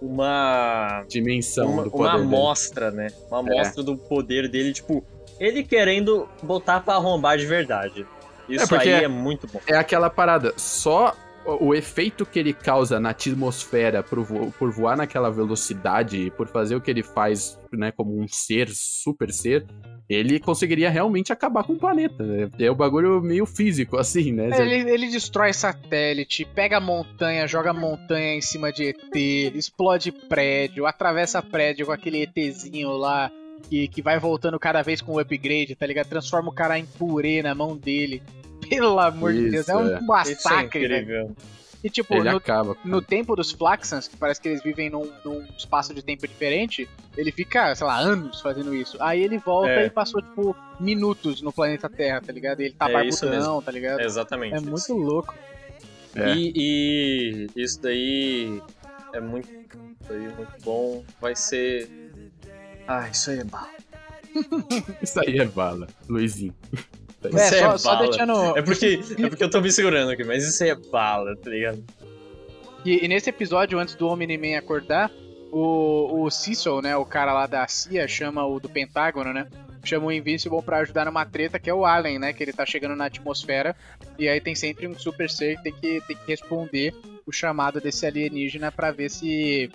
uma. 0.00 1.04
Dimensão 1.08 1.66
Uma, 1.72 1.82
do 1.82 1.88
uma 1.88 1.96
poder 1.96 2.12
dele. 2.12 2.22
amostra, 2.36 2.90
né? 2.92 3.08
Uma 3.30 3.38
É. 3.38 3.40
amostra 3.54 3.82
do 3.82 3.96
poder 3.96 4.48
dele, 4.48 4.72
tipo, 4.72 5.04
ele 5.40 5.64
querendo 5.64 6.28
botar 6.42 6.80
pra 6.80 6.94
arrombar 6.94 7.36
de 7.38 7.46
verdade. 7.46 8.06
Isso 8.48 8.64
É, 8.64 8.68
porque- 8.68 8.88
aí 8.88 9.04
é 9.04 9.08
muito 9.08 9.46
bom. 9.48 9.60
é 9.66 9.76
aquela 9.76 10.10
parada, 10.10 10.52
só 10.56 11.16
o, 11.46 11.68
o 11.68 11.74
efeito 11.74 12.26
que 12.26 12.38
ele 12.38 12.52
causa 12.52 13.00
na 13.00 13.10
atmosfera 13.10 14.02
por, 14.02 14.20
vo- 14.20 14.52
por 14.58 14.70
voar 14.70 14.96
naquela 14.96 15.30
velocidade 15.30 16.16
e 16.26 16.30
por 16.30 16.46
fazer 16.48 16.74
o 16.76 16.80
que 16.80 16.90
ele 16.90 17.02
faz, 17.02 17.58
né, 17.72 17.90
como 17.92 18.20
um 18.20 18.26
ser, 18.28 18.68
super 18.70 19.32
ser, 19.32 19.64
ele 20.08 20.40
conseguiria 20.40 20.90
realmente 20.90 21.32
acabar 21.32 21.62
com 21.62 21.74
o 21.74 21.78
planeta. 21.78 22.24
É, 22.58 22.64
é 22.66 22.70
um 22.72 22.74
bagulho 22.74 23.20
meio 23.22 23.46
físico, 23.46 23.96
assim, 23.96 24.32
né? 24.32 24.50
É, 24.52 24.60
Ele, 24.60 24.90
ele 24.90 25.06
destrói 25.08 25.52
satélite, 25.52 26.44
pega 26.44 26.78
a 26.78 26.80
montanha, 26.80 27.46
joga 27.46 27.70
a 27.70 27.74
montanha 27.74 28.34
em 28.34 28.40
cima 28.42 28.72
de 28.72 28.88
ET, 28.88 29.14
explode 29.54 30.10
prédio, 30.10 30.84
atravessa 30.84 31.40
prédio 31.40 31.86
com 31.86 31.92
aquele 31.92 32.22
ETzinho 32.22 32.90
lá 32.96 33.30
que, 33.68 33.88
que 33.88 34.02
vai 34.02 34.18
voltando 34.18 34.58
cada 34.58 34.82
vez 34.82 35.00
com 35.00 35.12
o 35.12 35.18
upgrade, 35.18 35.74
tá 35.74 35.86
ligado? 35.86 36.08
Transforma 36.08 36.48
o 36.50 36.52
cara 36.52 36.78
em 36.78 36.86
purê 36.86 37.42
na 37.42 37.54
mão 37.54 37.76
dele. 37.76 38.22
Pelo 38.68 38.98
amor 38.98 39.32
de 39.32 39.50
Deus, 39.50 39.68
é 39.68 39.76
um 39.76 39.84
Isso, 39.84 39.90
é. 39.92 39.94
Isso 39.94 40.02
é 40.02 40.06
massacre, 40.06 40.80
velho. 40.88 41.02
incrível. 41.02 41.36
E 41.82 41.88
tipo, 41.88 42.14
no, 42.22 42.36
acaba. 42.36 42.76
no 42.84 43.00
tempo 43.00 43.34
dos 43.34 43.50
Flaxans, 43.52 44.06
que 44.06 44.14
parece 44.14 44.38
que 44.38 44.48
eles 44.48 44.62
vivem 44.62 44.90
num, 44.90 45.10
num 45.24 45.42
espaço 45.56 45.94
de 45.94 46.02
tempo 46.02 46.28
diferente, 46.28 46.86
ele 47.16 47.32
fica, 47.32 47.74
sei 47.74 47.86
lá, 47.86 47.98
anos 47.98 48.42
fazendo 48.42 48.74
isso. 48.74 48.98
Aí 49.00 49.22
ele 49.22 49.38
volta 49.38 49.70
É. 49.70 49.86
e 49.86 49.90
passou, 49.90 50.20
tipo, 50.20 50.54
minutos 50.78 51.40
no 51.40 51.50
planeta 51.50 51.88
Terra, 51.88 52.20
tá 52.20 52.30
ligado? 52.34 52.60
E 52.60 52.66
ele 52.66 52.74
tá 52.74 52.84
É 52.90 53.06
isso 53.06 53.24
barbudão, 53.24 53.62
tá 53.62 53.72
ligado? 53.72 54.00
É 54.00 54.04
exatamente. 54.04 54.52
É 54.54 54.58
isso. 54.58 54.66
muito 54.92 54.92
louco. 54.92 55.34
É. 56.14 56.34
E, 56.34 56.52
e 56.54 57.46
isso 57.56 57.80
daí 57.80 58.60
é 59.14 59.20
muito, 59.20 59.48
isso 59.48 60.12
aí 60.12 60.24
é 60.26 60.28
muito 60.36 60.52
bom. 60.62 61.02
Vai 61.18 61.34
ser. 61.34 61.88
Ah, 62.90 63.08
isso 63.08 63.30
aí 63.30 63.38
é 63.38 63.44
bala. 63.44 63.70
Isso 65.00 65.20
aí 65.20 65.38
é 65.38 65.44
bala, 65.44 65.86
Luizinho. 66.08 66.54
É, 67.22 67.28
Isso 67.28 67.58
só, 67.58 67.74
é 67.74 67.78
só 67.78 67.94
bala. 67.94 68.08
deixando. 68.08 68.58
É 68.58 68.62
porque, 68.62 69.00
é 69.16 69.28
porque 69.28 69.44
eu 69.44 69.50
tô 69.50 69.60
me 69.60 69.70
segurando 69.70 70.10
aqui, 70.10 70.24
mas 70.24 70.44
isso 70.44 70.62
aí 70.64 70.70
é 70.70 70.74
bala, 70.74 71.36
tá 71.36 71.50
ligado? 71.50 71.84
E, 72.84 73.04
e 73.04 73.08
nesse 73.08 73.30
episódio, 73.30 73.78
antes 73.78 73.94
do 73.94 74.08
Omni-Man 74.08 74.58
acordar, 74.58 75.08
o, 75.52 76.24
o 76.24 76.30
Cecil, 76.30 76.82
né, 76.82 76.96
o 76.96 77.04
cara 77.04 77.32
lá 77.32 77.46
da 77.46 77.66
CIA, 77.68 78.08
chama 78.08 78.44
o 78.44 78.58
do 78.58 78.68
Pentágono, 78.68 79.32
né? 79.32 79.46
Chama 79.84 80.06
o 80.06 80.12
Invincible 80.12 80.62
pra 80.62 80.78
ajudar 80.78 81.04
numa 81.04 81.24
treta, 81.24 81.58
que 81.58 81.70
é 81.70 81.74
o 81.74 81.86
Alien, 81.86 82.18
né? 82.18 82.32
Que 82.32 82.42
ele 82.42 82.52
tá 82.52 82.66
chegando 82.66 82.96
na 82.96 83.06
atmosfera. 83.06 83.74
E 84.18 84.28
aí 84.28 84.40
tem 84.40 84.54
sempre 84.56 84.88
um 84.88 84.98
super 84.98 85.30
ser 85.30 85.56
que 85.58 85.62
tem 85.62 85.72
que, 85.72 86.00
tem 86.06 86.16
que 86.16 86.26
responder 86.26 86.92
o 87.24 87.32
chamado 87.32 87.80
desse 87.80 88.04
alienígena 88.04 88.72
pra 88.72 88.90
ver 88.90 89.10
se. 89.10 89.70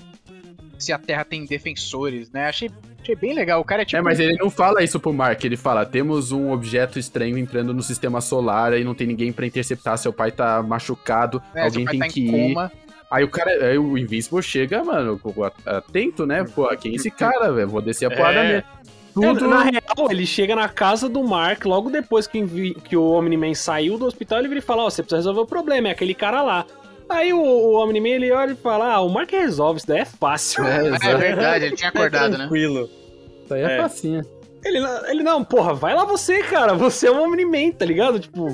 Se 0.77 0.91
a 0.91 0.97
Terra 0.97 1.23
tem 1.23 1.45
defensores, 1.45 2.31
né? 2.31 2.47
Achei, 2.47 2.69
achei 3.01 3.15
bem 3.15 3.33
legal. 3.33 3.61
O 3.61 3.63
cara 3.63 3.81
é 3.81 3.85
tipo. 3.85 3.97
É, 3.97 4.01
mas 4.01 4.19
ele 4.19 4.35
não 4.35 4.49
fala 4.49 4.83
isso 4.83 4.99
pro 4.99 5.13
Mark, 5.13 5.43
ele 5.43 5.57
fala: 5.57 5.85
temos 5.85 6.31
um 6.31 6.51
objeto 6.51 6.99
estranho 6.99 7.37
entrando 7.37 7.73
no 7.73 7.81
sistema 7.81 8.21
solar 8.21 8.73
e 8.73 8.83
não 8.83 8.93
tem 8.93 9.07
ninguém 9.07 9.31
pra 9.31 9.45
interceptar, 9.45 9.97
seu 9.97 10.13
pai 10.13 10.31
tá 10.31 10.61
machucado, 10.61 11.41
é, 11.53 11.63
alguém 11.63 11.85
tem 11.85 11.99
tá 11.99 12.07
que 12.07 12.21
ir. 12.21 12.31
coma. 12.31 12.71
Aí 13.09 13.23
o 13.23 13.29
cara, 13.29 13.51
aí 13.51 13.77
o 13.77 13.97
Invincible 13.97 14.41
chega, 14.41 14.83
mano, 14.83 15.21
atento, 15.65 16.25
né? 16.25 16.43
Pô, 16.43 16.67
quem 16.75 16.93
é 16.93 16.95
esse 16.95 17.11
cara, 17.11 17.51
velho? 17.51 17.69
Vou 17.69 17.81
descer 17.81 18.05
a 18.05 18.15
porrada 18.15 18.39
É. 18.39 18.63
É, 19.23 19.33
Tudo. 19.33 19.47
na 19.47 19.63
real, 19.63 20.11
ele 20.11 20.25
chega 20.25 20.55
na 20.55 20.67
casa 20.67 21.07
do 21.07 21.23
Mark, 21.23 21.63
logo 21.63 21.89
depois 21.89 22.27
que, 22.27 22.73
que 22.83 22.97
o 22.97 23.11
Omni-Man 23.11 23.53
saiu 23.53 23.97
do 23.97 24.05
hospital, 24.05 24.39
ele 24.39 24.49
vira 24.49 24.59
e 24.59 24.61
fala, 24.61 24.83
ó, 24.83 24.89
você 24.89 25.01
precisa 25.01 25.17
resolver 25.17 25.39
o 25.39 25.45
problema, 25.45 25.87
é 25.87 25.91
aquele 25.91 26.13
cara 26.13 26.41
lá. 26.41 26.65
Aí 27.09 27.31
o, 27.33 27.37
o 27.39 27.83
Omni-Man, 27.83 28.09
ele 28.09 28.31
olha 28.31 28.53
e 28.53 28.55
fala, 28.55 28.93
ah, 28.93 29.01
o 29.01 29.09
Mark 29.09 29.31
resolve, 29.31 29.77
isso 29.77 29.87
daí 29.87 29.99
é 29.99 30.05
fácil. 30.05 30.63
É, 30.65 30.87
É 30.87 31.15
verdade, 31.15 31.65
ele 31.65 31.75
tinha 31.75 31.89
acordado, 31.89 32.31
né? 32.31 32.37
Tranquilo. 32.39 32.89
Isso 33.43 33.53
aí 33.53 33.61
é, 33.61 33.77
É. 33.77 33.81
facinha. 33.81 34.25
Ele, 34.63 34.79
não- 34.79 35.05
ele, 35.07 35.21
não, 35.21 35.43
porra, 35.43 35.75
vai 35.75 35.93
lá 35.93 36.05
você, 36.05 36.41
cara, 36.41 36.73
você 36.73 37.05
é 37.07 37.11
um 37.11 37.23
Omni-Man, 37.23 37.71
tá 37.77 37.85
ligado? 37.85 38.19
Tipo, 38.19 38.47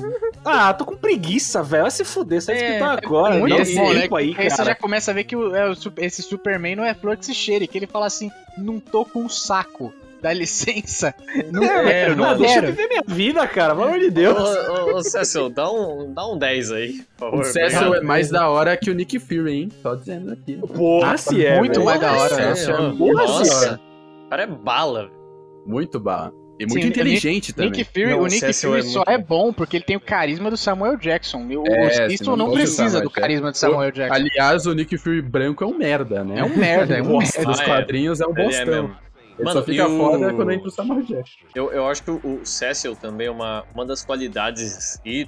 ah, 0.44 0.74
tô 0.74 0.84
com 0.84 0.94
preguiça, 0.94 1.62
velho, 1.62 1.84
vai 1.84 1.90
se 1.90 2.04
fuder, 2.04 2.42
sai 2.42 2.54
É, 2.58 2.66
hospital 2.68 2.98
agora, 3.02 3.34
Muito 3.38 3.56
dá 3.56 3.62
um 3.62 3.74
bom, 3.74 3.92
né? 3.94 4.00
tempo 4.02 4.16
aí, 4.16 4.34
Aí 4.36 4.50
você 4.50 4.56
já 4.56 4.64
cara. 4.64 4.74
começa 4.74 5.10
a 5.10 5.14
ver 5.14 5.24
que 5.24 5.34
o- 5.34 5.56
é, 5.56 5.70
o 5.70 5.74
esse 5.96 6.22
Superman 6.22 6.76
não 6.76 6.84
é 6.84 6.92
flor 6.92 7.16
que 7.16 7.24
se 7.24 7.32
cheire, 7.34 7.66
que 7.66 7.78
ele 7.78 7.86
fala 7.86 8.04
assim, 8.04 8.30
não 8.58 8.78
tô 8.78 9.06
com 9.06 9.20
um 9.20 9.28
saco, 9.30 9.90
dá 10.22 10.32
licença. 10.32 11.14
Não 11.50 11.64
É, 11.64 11.84
quero, 11.84 12.16
não, 12.16 12.30
não 12.30 12.38
deixa 12.38 12.58
eu 12.60 12.66
viver 12.66 12.88
minha 12.88 13.02
vida, 13.06 13.46
cara, 13.46 13.74
pelo 13.74 13.88
amor 13.88 13.98
de 13.98 14.10
Deus. 14.10 14.38
Ô, 14.38 14.72
ô, 14.72 14.96
ô, 14.96 15.02
Cecil, 15.02 15.50
dá 15.50 15.70
um, 15.70 16.12
dá 16.14 16.26
um 16.26 16.38
10 16.38 16.72
aí, 16.72 16.92
por 17.16 17.30
favor. 17.30 17.40
O 17.40 17.44
Cecil 17.44 17.94
é 17.94 18.00
mais 18.00 18.30
da 18.30 18.48
hora 18.48 18.76
que 18.76 18.90
o 18.90 18.94
Nick 18.94 19.18
Fury, 19.18 19.52
hein? 19.52 19.68
Só 19.82 19.94
dizendo 19.94 20.32
aqui. 20.32 20.56
Porra, 20.74 21.16
se 21.18 21.44
é, 21.44 21.58
muito 21.58 21.72
velho. 21.74 21.84
mais 21.84 22.00
da 22.00 22.12
hora, 22.12 22.36
né? 22.36 22.52
É 22.52 22.78
muito 22.92 23.14
Nossa, 23.16 23.80
o 24.26 24.30
cara 24.30 24.42
é 24.44 24.46
bala. 24.46 25.00
velho. 25.06 25.22
Muito 25.66 26.00
bala. 26.00 26.32
E 26.58 26.66
muito 26.66 26.82
Sim, 26.82 26.88
inteligente 26.88 27.52
também. 27.52 27.70
Nick 27.72 27.84
Fury, 27.84 28.10
Não, 28.10 28.20
o 28.20 28.26
Nick 28.26 28.38
Cecil 28.38 28.70
Fury 28.70 28.80
é 28.80 28.84
só 28.84 28.98
muito 28.98 29.10
é 29.10 29.18
bom. 29.18 29.52
porque 29.52 29.76
ele 29.78 29.84
tem 29.84 29.96
o 29.96 30.00
carisma 30.00 30.48
do 30.50 30.56
Samuel 30.56 30.96
Jackson. 30.96 31.38
O 31.38 31.64
É, 31.66 32.08
não 32.36 32.52
precisa 32.52 33.00
do 33.00 33.10
carisma 33.10 33.50
do 33.50 33.56
Samuel 33.56 33.90
Jackson. 33.90 34.14
Aliás, 34.14 34.66
o 34.66 34.74
Nick 34.74 34.96
Fury 34.96 35.22
branco 35.22 35.64
é 35.64 35.66
um 35.66 35.76
merda, 35.76 36.22
né? 36.22 36.38
É 36.38 36.44
um 36.44 36.56
merda, 36.56 36.96
é 36.96 37.02
um 37.02 37.18
merda. 37.18 37.52
Ah, 37.58 37.62
é. 37.62 37.64
quadrinhos 37.64 38.20
é 38.20 38.26
um 38.26 38.30
é 38.36 38.44
bostão. 38.44 38.90
Ele 39.38 39.44
Mano, 39.44 39.60
só 39.60 39.64
fica 39.64 39.82
e 39.82 39.86
o- 39.86 39.98
foda 39.98 40.32
quando 40.34 40.50
entra 40.52 40.68
o 40.68 40.70
Samuel 40.70 41.02
Jackson. 41.02 41.38
Eu, 41.54 41.72
eu 41.72 41.86
acho 41.86 42.02
que 42.02 42.10
o, 42.10 42.40
Cecil 42.44 42.94
também 42.94 43.26
é 43.26 43.30
uma, 43.30 43.64
uma 43.74 43.84
das 43.86 44.04
qualidades, 44.04 45.00
e 45.04 45.26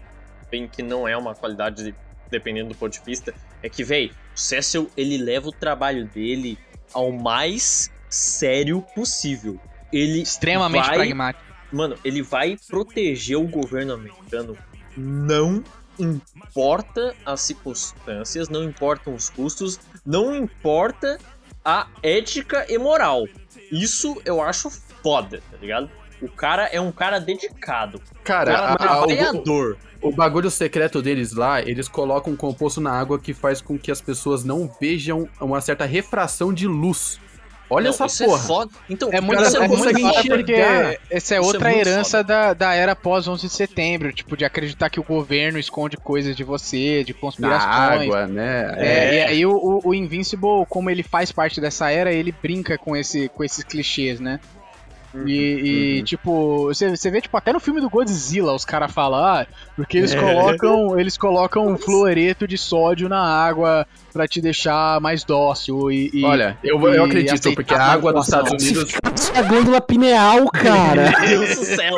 bem 0.51 0.69
que 0.69 0.83
não 0.83 1.09
é 1.09 1.17
uma 1.17 1.35
qualidade 1.35 1.95
dependendo 2.31 2.71
do 2.71 2.75
ponto 2.75 2.93
de 2.93 3.01
vista, 3.05 3.35
é 3.63 3.69
que, 3.69 3.83
véi, 3.85 4.11
o 4.35 4.39
Cecil, 4.39 4.91
ele 4.97 5.17
leva 5.17 5.49
o 5.49 5.53
trabalho 5.53 6.07
dele 6.07 6.59
ao 6.93 7.13
mais 7.13 7.91
sério 8.09 8.83
possível. 8.95 9.59
Ele 9.93 10.23
Extremamente 10.23 10.87
vai, 10.87 10.97
pragmático. 10.97 11.45
Mano, 11.73 11.97
ele 12.05 12.23
vai 12.23 12.57
proteger 12.69 13.37
o 13.37 13.47
governo 13.47 13.95
americano. 13.95 14.57
Não 14.97 15.63
importa 15.99 17.15
as 17.25 17.41
circunstâncias, 17.41 18.49
não 18.49 18.63
importam 18.63 19.15
os 19.15 19.29
custos, 19.31 19.81
não 20.05 20.35
importa 20.35 21.19
a 21.65 21.87
ética 22.03 22.67
e 22.69 22.77
moral. 22.79 23.27
Isso 23.73 24.21
eu 24.25 24.41
acho 24.43 24.71
foda, 25.03 25.43
tá 25.51 25.57
ligado? 25.61 25.91
O 26.23 26.29
cara 26.29 26.67
é 26.67 26.81
um 26.81 26.93
cara 26.93 27.19
dedicado. 27.19 28.01
Cara, 28.23 28.53
cara 28.53 28.65
a- 28.67 28.71
a- 28.71 28.75
o, 29.03 29.07
trabalhador. 29.07 29.77
o 30.01 30.11
bagulho 30.13 30.51
secreto 30.51 31.03
deles 31.03 31.33
lá, 31.33 31.61
eles 31.61 31.89
colocam 31.89 32.33
um 32.33 32.37
composto 32.37 32.81
na 32.81 32.93
água 32.93 33.19
que 33.19 33.35
faz 33.35 33.61
com 33.61 33.79
que 33.79 33.91
as 33.91 34.01
pessoas 34.01 34.45
não 34.45 34.71
vejam 34.81 35.29
uma 35.41 35.61
certa 35.61 35.85
refração 35.85 36.53
de 36.53 36.67
luz. 36.67 37.21
Olha 37.75 37.85
Não, 37.85 37.91
essa 37.91 38.07
isso 38.07 38.25
porra. 38.25 38.43
É, 38.43 38.47
foda. 38.47 38.71
Então, 38.89 39.09
É 39.13 39.21
muito, 39.21 39.35
cara 39.37 39.47
isso 39.49 39.57
é 39.57 39.69
muito 39.69 40.01
foda 40.01 40.23
porque 40.29 40.53
essa 40.53 40.99
é 41.11 41.19
Isso 41.19 41.35
é 41.35 41.41
outra 41.41 41.69
muito 41.71 41.89
herança 41.89 42.23
da, 42.25 42.55
da 42.55 42.75
era 42.75 42.95
pós 42.97 43.27
11 43.29 43.47
de 43.49 43.53
setembro, 43.53 44.13
tipo, 44.13 44.37
de 44.37 44.45
acreditar 44.45 44.89
que 44.91 45.01
o 45.01 45.05
governo 45.05 45.59
esconde 45.59 45.97
coisas 45.97 46.35
de 46.37 46.45
você, 46.45 47.03
de 47.05 47.13
Na 47.13 47.19
conspirações. 47.21 48.03
água, 48.03 48.27
né? 48.27 48.75
É, 48.77 49.15
E 49.15 49.21
aí 49.23 49.47
o, 49.47 49.53
o- 49.53 49.81
o 49.89 49.95
Invincible, 49.95 50.65
como 50.69 50.89
ele 50.91 51.03
faz 51.03 51.31
parte 51.33 51.61
dessa 51.61 51.91
era, 51.91 52.13
ele 52.13 52.33
brinca 52.33 52.79
com, 52.79 52.97
esse, 52.97 53.29
com 53.29 53.43
esses 53.45 53.65
clichês, 53.65 54.21
né? 54.21 54.39
E, 55.27 55.99
e, 55.99 56.03
tipo, 56.03 56.65
você, 56.67 56.91
você 56.97 57.11
vê, 57.11 57.21
tipo, 57.21 57.37
até 57.37 57.53
no 57.53 57.61
filme 57.61 57.81
do 57.81 57.89
Godzilla, 57.89 58.53
os 58.53 58.65
caras 58.65 58.93
falam, 58.93 59.25
ah, 59.25 59.47
porque 59.77 59.99
eles 59.99 60.15
colocam, 60.15 60.99
eles 60.99 61.17
colocam 61.17 61.67
um 61.69 61.79
fluoreto 61.79 62.47
de 62.49 62.59
sódio 62.59 63.09
na 63.09 63.21
água 63.21 63.87
pra 64.13 64.27
te 64.29 64.41
deixar 64.41 65.01
mais 65.01 65.25
dócil 65.25 65.91
e... 65.91 66.11
e- 66.13 66.25
Olha, 66.25 66.57
eu, 66.63 66.79
vou- 66.79 66.89
eu 66.93 67.03
e 67.05 67.07
acredito, 67.07 67.53
porque 67.55 67.75
a 67.75 67.83
água 67.83 68.13
dos. 68.13 68.25
Estados 68.27 68.53
Unidos. 68.53 68.93
Sua 69.15 69.43
glândula 69.43 69.81
pineal, 69.81 70.49
cara. 70.51 71.13
Meu 71.21 71.41
Deus 71.41 71.57
do 71.59 71.65
céu! 71.65 71.95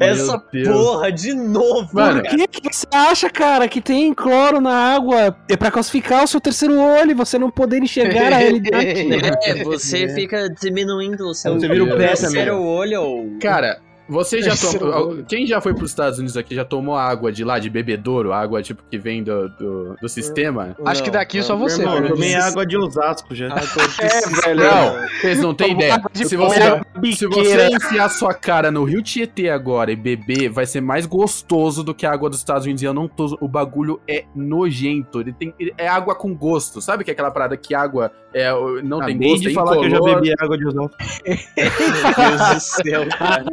Essa 0.00 0.42
Deus. 0.52 0.68
porra 0.68 1.12
de 1.12 1.34
novo, 1.34 1.88
Mano. 1.92 2.22
Por 2.22 2.30
que 2.30 2.46
que 2.48 2.72
você 2.74 2.86
acha, 2.92 3.28
cara, 3.30 3.68
que 3.68 3.80
tem 3.80 4.12
cloro 4.14 4.60
na 4.60 4.72
água? 4.94 5.36
É 5.48 5.56
pra 5.56 5.70
calcificar 5.70 6.24
o 6.24 6.26
seu 6.26 6.40
terceiro 6.40 6.78
olho 6.78 7.10
e 7.10 7.14
você 7.14 7.38
não 7.38 7.50
poder 7.50 7.82
enxergar 7.82 8.32
a 8.32 8.36
realidade. 8.38 8.86
É, 9.46 9.62
você 9.64 10.08
fica 10.14 10.48
diminuindo 10.48 11.28
o 11.28 11.34
seu 11.34 11.54
Você 11.54 11.68
vira 11.68 11.84
o 11.84 11.96
pé 11.96 12.14
terceiro 12.56 12.62
olho. 12.62 13.38
Cara, 13.40 13.80
você 14.08 14.40
já 14.42 14.50
Terceiro 14.56 14.90
tomou. 14.90 15.24
Quem 15.28 15.46
já 15.46 15.60
foi 15.60 15.74
pros 15.74 15.90
Estados 15.90 16.18
Unidos 16.18 16.36
aqui 16.36 16.54
já 16.54 16.64
tomou 16.64 16.96
água 16.96 17.30
de 17.32 17.44
lá, 17.44 17.58
de 17.58 17.68
bebedouro? 17.70 18.32
Água 18.32 18.62
tipo 18.62 18.82
que 18.90 18.98
vem 18.98 19.22
do, 19.22 19.48
do, 19.50 19.96
do 20.00 20.08
sistema? 20.08 20.76
Acho 20.84 21.02
que 21.02 21.10
daqui 21.10 21.42
só 21.42 21.56
você, 21.56 21.82
Irmão, 21.82 21.98
eu 21.98 22.08
tomei 22.08 22.34
água 22.34 22.64
de 22.66 22.76
Osasco 22.76 23.34
já. 23.34 23.48
É, 23.98 24.28
velho. 24.54 24.62
Não, 24.62 25.08
vocês 25.20 25.40
não 25.40 25.54
têm 25.54 25.72
ideia. 25.72 26.00
Se 26.14 26.36
você, 26.36 26.80
se 27.14 27.26
você 27.26 27.68
enfiar 27.68 28.08
sua 28.10 28.34
cara 28.34 28.70
no 28.70 28.84
Rio 28.84 29.02
Tietê 29.02 29.48
agora 29.48 29.90
e 29.90 29.96
beber, 29.96 30.48
vai 30.50 30.66
ser 30.66 30.80
mais 30.80 31.06
gostoso 31.06 31.82
do 31.82 31.94
que 31.94 32.04
a 32.06 32.12
água 32.12 32.28
dos 32.30 32.38
Estados 32.38 32.64
Unidos. 32.64 32.82
E 32.82 32.84
eu 32.84 32.94
não 32.94 33.08
tô. 33.08 33.36
O 33.40 33.48
bagulho 33.48 34.00
é 34.08 34.24
nojento. 34.34 35.20
Ele 35.20 35.32
tem. 35.32 35.54
ele- 35.58 35.74
é 35.78 35.88
água 35.88 36.14
com 36.14 36.34
gosto. 36.34 36.80
Sabe 36.80 37.04
que 37.04 37.10
é 37.10 37.12
aquela 37.12 37.30
parada 37.30 37.56
que 37.56 37.74
água 37.74 38.10
é, 38.34 38.50
não 38.82 38.98
tem 39.00 39.14
Acabei 39.14 39.28
gosto? 39.30 39.42
de 39.42 39.48
é 39.50 39.52
falar 39.52 39.72
que 39.78 39.84
eu 39.86 39.90
já 39.90 39.96
incolor? 39.96 40.14
bebi 40.20 40.32
água 40.38 40.58
de 40.58 40.66
Osasco. 40.66 40.96
Meu 41.56 42.28
Deus 42.30 42.54
do 42.54 42.60
céu, 42.60 43.08
cara. 43.18 43.44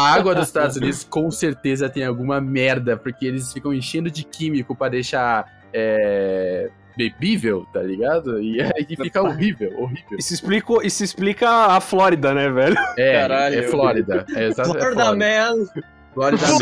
A 0.00 0.14
água 0.14 0.34
dos 0.34 0.46
Estados 0.46 0.76
Unidos 0.76 1.04
com 1.04 1.30
certeza 1.30 1.88
tem 1.88 2.04
alguma 2.04 2.40
merda, 2.40 2.96
porque 2.96 3.26
eles 3.26 3.52
ficam 3.52 3.72
enchendo 3.72 4.10
de 4.10 4.24
químico 4.24 4.74
pra 4.74 4.88
deixar 4.88 5.44
é, 5.72 6.70
bebível, 6.96 7.66
tá 7.72 7.82
ligado? 7.82 8.40
E 8.40 8.60
aí 8.76 8.86
fica 8.86 9.22
horrível, 9.22 9.72
horrível. 9.78 10.18
Isso 10.18 10.34
explica, 10.34 10.74
isso 10.86 11.04
explica 11.04 11.48
a 11.48 11.80
Flórida, 11.80 12.34
né, 12.34 12.50
velho? 12.50 12.76
É, 12.96 13.20
Caralho. 13.20 13.58
é 13.58 13.62
Flórida. 13.64 14.26
É 14.34 14.48
é 14.48 14.54
Florida 14.54 15.14
Man. 15.14 15.66
Flórida 16.14 16.46
Man. 16.46 16.58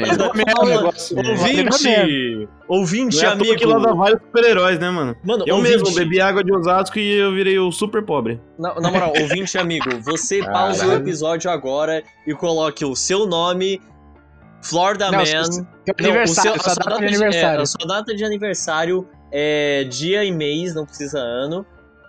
Fala, 0.57 0.85
ouvinte, 0.85 2.49
ouvinte, 2.69 3.25
é 3.25 3.29
amigo. 3.29 3.57
que 3.57 3.65
lá 3.65 3.79
dá 3.79 3.93
vários 3.93 4.21
super-heróis, 4.21 4.79
né, 4.79 4.91
mano? 4.91 5.17
Mano, 5.25 5.45
Eu 5.47 5.57
ouvinte, 5.57 5.79
mesmo 5.83 5.95
bebi 5.95 6.21
água 6.21 6.45
de 6.45 6.53
Osasco 6.55 6.99
e 6.99 7.19
eu 7.19 7.33
virei 7.33 7.59
o 7.59 7.73
super 7.73 8.03
pobre. 8.05 8.41
Na, 8.59 8.75
na 8.81 8.91
moral, 8.91 9.13
ouvinte 9.21 9.57
amigo, 9.57 9.89
você 10.03 10.43
pausa 10.43 10.87
o 10.87 10.93
episódio 10.93 11.51
agora 11.51 12.03
e 12.27 12.35
coloque 12.35 12.85
o 12.85 12.95
seu 12.95 13.27
nome, 13.27 13.81
Florida 14.63 15.11
Não, 15.11 15.19
Man. 15.19 15.25
seu- 15.25 15.63
Não, 15.65 15.67
aniversário, 15.99 16.25
o 16.25 16.29
seu- 16.29 16.61
sua 16.61 16.73
a 16.73 16.75
sua 16.75 16.85
data 16.85 16.99
de 16.99 17.05
é, 17.05 17.09
aniversário. 17.09 17.63
a 17.63 17.67
sua 17.67 17.87
data 17.87 18.15
de 18.15 18.25
aniversário 18.25 19.09
é 19.33 19.85
dia 19.85 20.25
e 20.25 20.31
mês, 20.33 20.75
não 20.75 20.85
precisa 20.85 21.19
ano. 21.19 21.65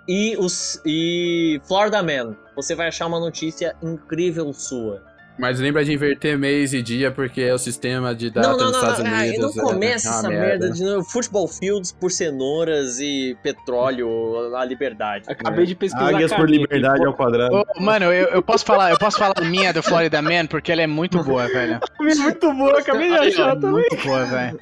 E, 0.07 0.35
os, 0.37 0.81
e 0.85 1.61
Florida 1.67 2.01
Man, 2.01 2.35
você 2.55 2.73
vai 2.75 2.87
achar 2.87 3.05
uma 3.05 3.19
notícia 3.19 3.75
incrível 3.81 4.51
sua. 4.51 5.07
Mas 5.39 5.57
lembra 5.57 5.85
de 5.85 5.93
inverter 5.93 6.37
mês 6.37 6.73
e 6.73 6.81
dia, 6.81 7.11
porque 7.11 7.41
é 7.41 7.53
o 7.53 7.57
sistema 7.57 8.13
de 8.13 8.29
data 8.29 8.49
não, 8.49 8.57
não, 8.57 8.65
dos 8.65 8.73
não, 8.73 8.79
Estados 8.81 9.05
não, 9.05 9.17
ai, 9.17 9.29
Unidos. 9.29 9.55
não 9.55 9.63
é- 9.63 9.67
começa 9.73 10.07
é 10.07 10.11
essa 10.11 10.29
merda. 10.29 10.69
de 10.69 10.83
novo. 10.83 11.09
Futebol 11.09 11.47
fields 11.47 11.93
por 11.93 12.11
cenouras 12.11 12.99
e 12.99 13.37
petróleo, 13.41 14.53
a 14.55 14.65
liberdade. 14.65 15.23
Acabei 15.27 15.65
de 15.65 15.75
pesquisar. 15.75 16.09
Águias 16.09 16.33
por 16.33 16.49
liberdade 16.49 17.05
ao 17.05 17.13
quadrado. 17.13 17.55
Ô, 17.55 17.81
mano, 17.81 18.05
eu, 18.05 18.27
eu 18.27 18.41
posso 18.41 18.65
falar, 18.65 18.91
eu 18.91 18.99
posso 18.99 19.17
falar 19.17 19.33
a 19.37 19.41
minha 19.45 19.71
do 19.71 19.81
Florida 19.81 20.21
Man, 20.21 20.45
porque 20.45 20.73
ela 20.73 20.81
é 20.81 20.87
muito 20.87 21.23
boa, 21.23 21.47
velho. 21.47 21.79
Muito 22.19 22.53
bom, 22.53 22.67
acabei 22.69 23.09
de 23.09 23.15
achar 23.17 23.55
também. 23.55 23.71
Muito 23.89 23.97
boa, 24.05 24.25
velho. 24.25 24.59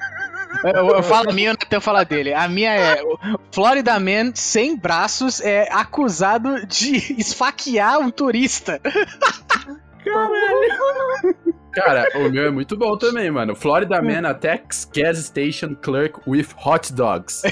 Eu, 0.64 0.88
eu 0.96 1.02
falo 1.02 1.30
a 1.30 1.32
minha, 1.32 1.50
o 1.50 1.52
Natan 1.54 1.80
fala 1.80 2.04
dele. 2.04 2.32
A 2.32 2.48
minha 2.48 2.72
é: 2.74 3.02
o 3.02 3.18
Florida 3.52 3.98
Man, 3.98 4.32
sem 4.34 4.76
braços, 4.76 5.40
é 5.40 5.68
acusado 5.72 6.66
de 6.66 7.14
esfaquear 7.20 7.98
um 7.98 8.10
turista. 8.10 8.80
Cara, 11.72 12.08
o 12.16 12.28
meu 12.30 12.46
é 12.46 12.50
muito 12.50 12.76
bom 12.76 12.96
também, 12.96 13.30
mano. 13.30 13.54
Florida 13.54 14.02
Man 14.02 14.28
attacks 14.28 14.88
gas 14.92 15.18
station 15.18 15.76
clerk 15.80 16.18
with 16.26 16.48
hot 16.64 16.92
dogs. 16.92 17.42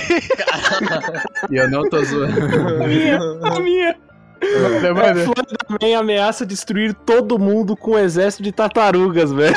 e 1.51 1.57
eu 1.57 1.71
não 1.71 1.89
tô 1.89 2.03
zoando. 2.05 2.35
A 3.47 3.61
minha. 3.61 3.97
É, 4.41 5.15
Florida 5.25 5.59
Man 5.69 5.99
ameaça 5.99 6.45
destruir 6.45 6.93
todo 6.95 7.39
mundo 7.39 7.77
com 7.77 7.93
um 7.93 7.99
exército 7.99 8.43
de 8.43 8.53
tartarugas, 8.53 9.33
velho. 9.33 9.57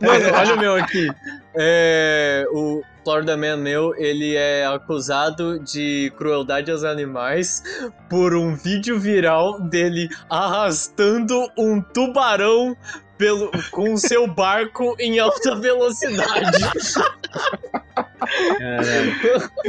Mano, 0.00 0.36
olha 0.36 0.54
o 0.54 0.58
meu 0.58 0.74
aqui. 0.76 1.08
É, 1.54 2.46
o 2.52 2.82
Florida 3.04 3.36
Man 3.36 3.56
meu, 3.56 3.94
ele 3.96 4.36
é 4.36 4.64
acusado 4.66 5.58
de 5.58 6.12
crueldade 6.16 6.70
aos 6.70 6.84
animais 6.84 7.62
por 8.08 8.34
um 8.34 8.54
vídeo 8.54 8.98
viral 8.98 9.60
dele 9.60 10.08
arrastando 10.28 11.48
um 11.58 11.80
tubarão 11.80 12.76
pelo, 13.18 13.50
com 13.70 13.96
seu 13.96 14.26
barco 14.26 14.94
em 14.98 15.18
alta 15.18 15.54
velocidade. 15.56 16.58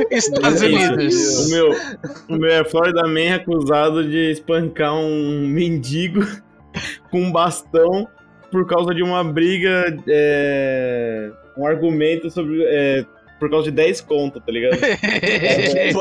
Estados 0.10 0.62
É 0.62 0.66
Unidos. 0.68 1.14
isso. 1.14 1.48
O 1.48 1.50
meu, 1.50 1.76
o 2.30 2.36
meu 2.40 2.52
é 2.52 2.64
Florida 2.64 3.08
Man 3.08 3.36
acusado 3.36 4.08
de 4.08 4.32
espancar 4.32 4.94
um 4.94 5.48
mendigo 5.48 6.22
com 7.10 7.22
um 7.22 7.32
bastão 7.32 8.08
por 8.52 8.68
causa 8.68 8.94
de 8.94 9.02
uma 9.02 9.24
briga, 9.24 9.98
é, 10.08 11.32
um 11.58 11.66
argumento 11.66 12.30
sobre. 12.30 12.64
é, 12.66 13.06
por 13.40 13.50
causa 13.50 13.66
de 13.66 13.72
10 13.72 14.02
conto, 14.02 14.40
tá 14.40 14.52
ligado? 14.52 14.78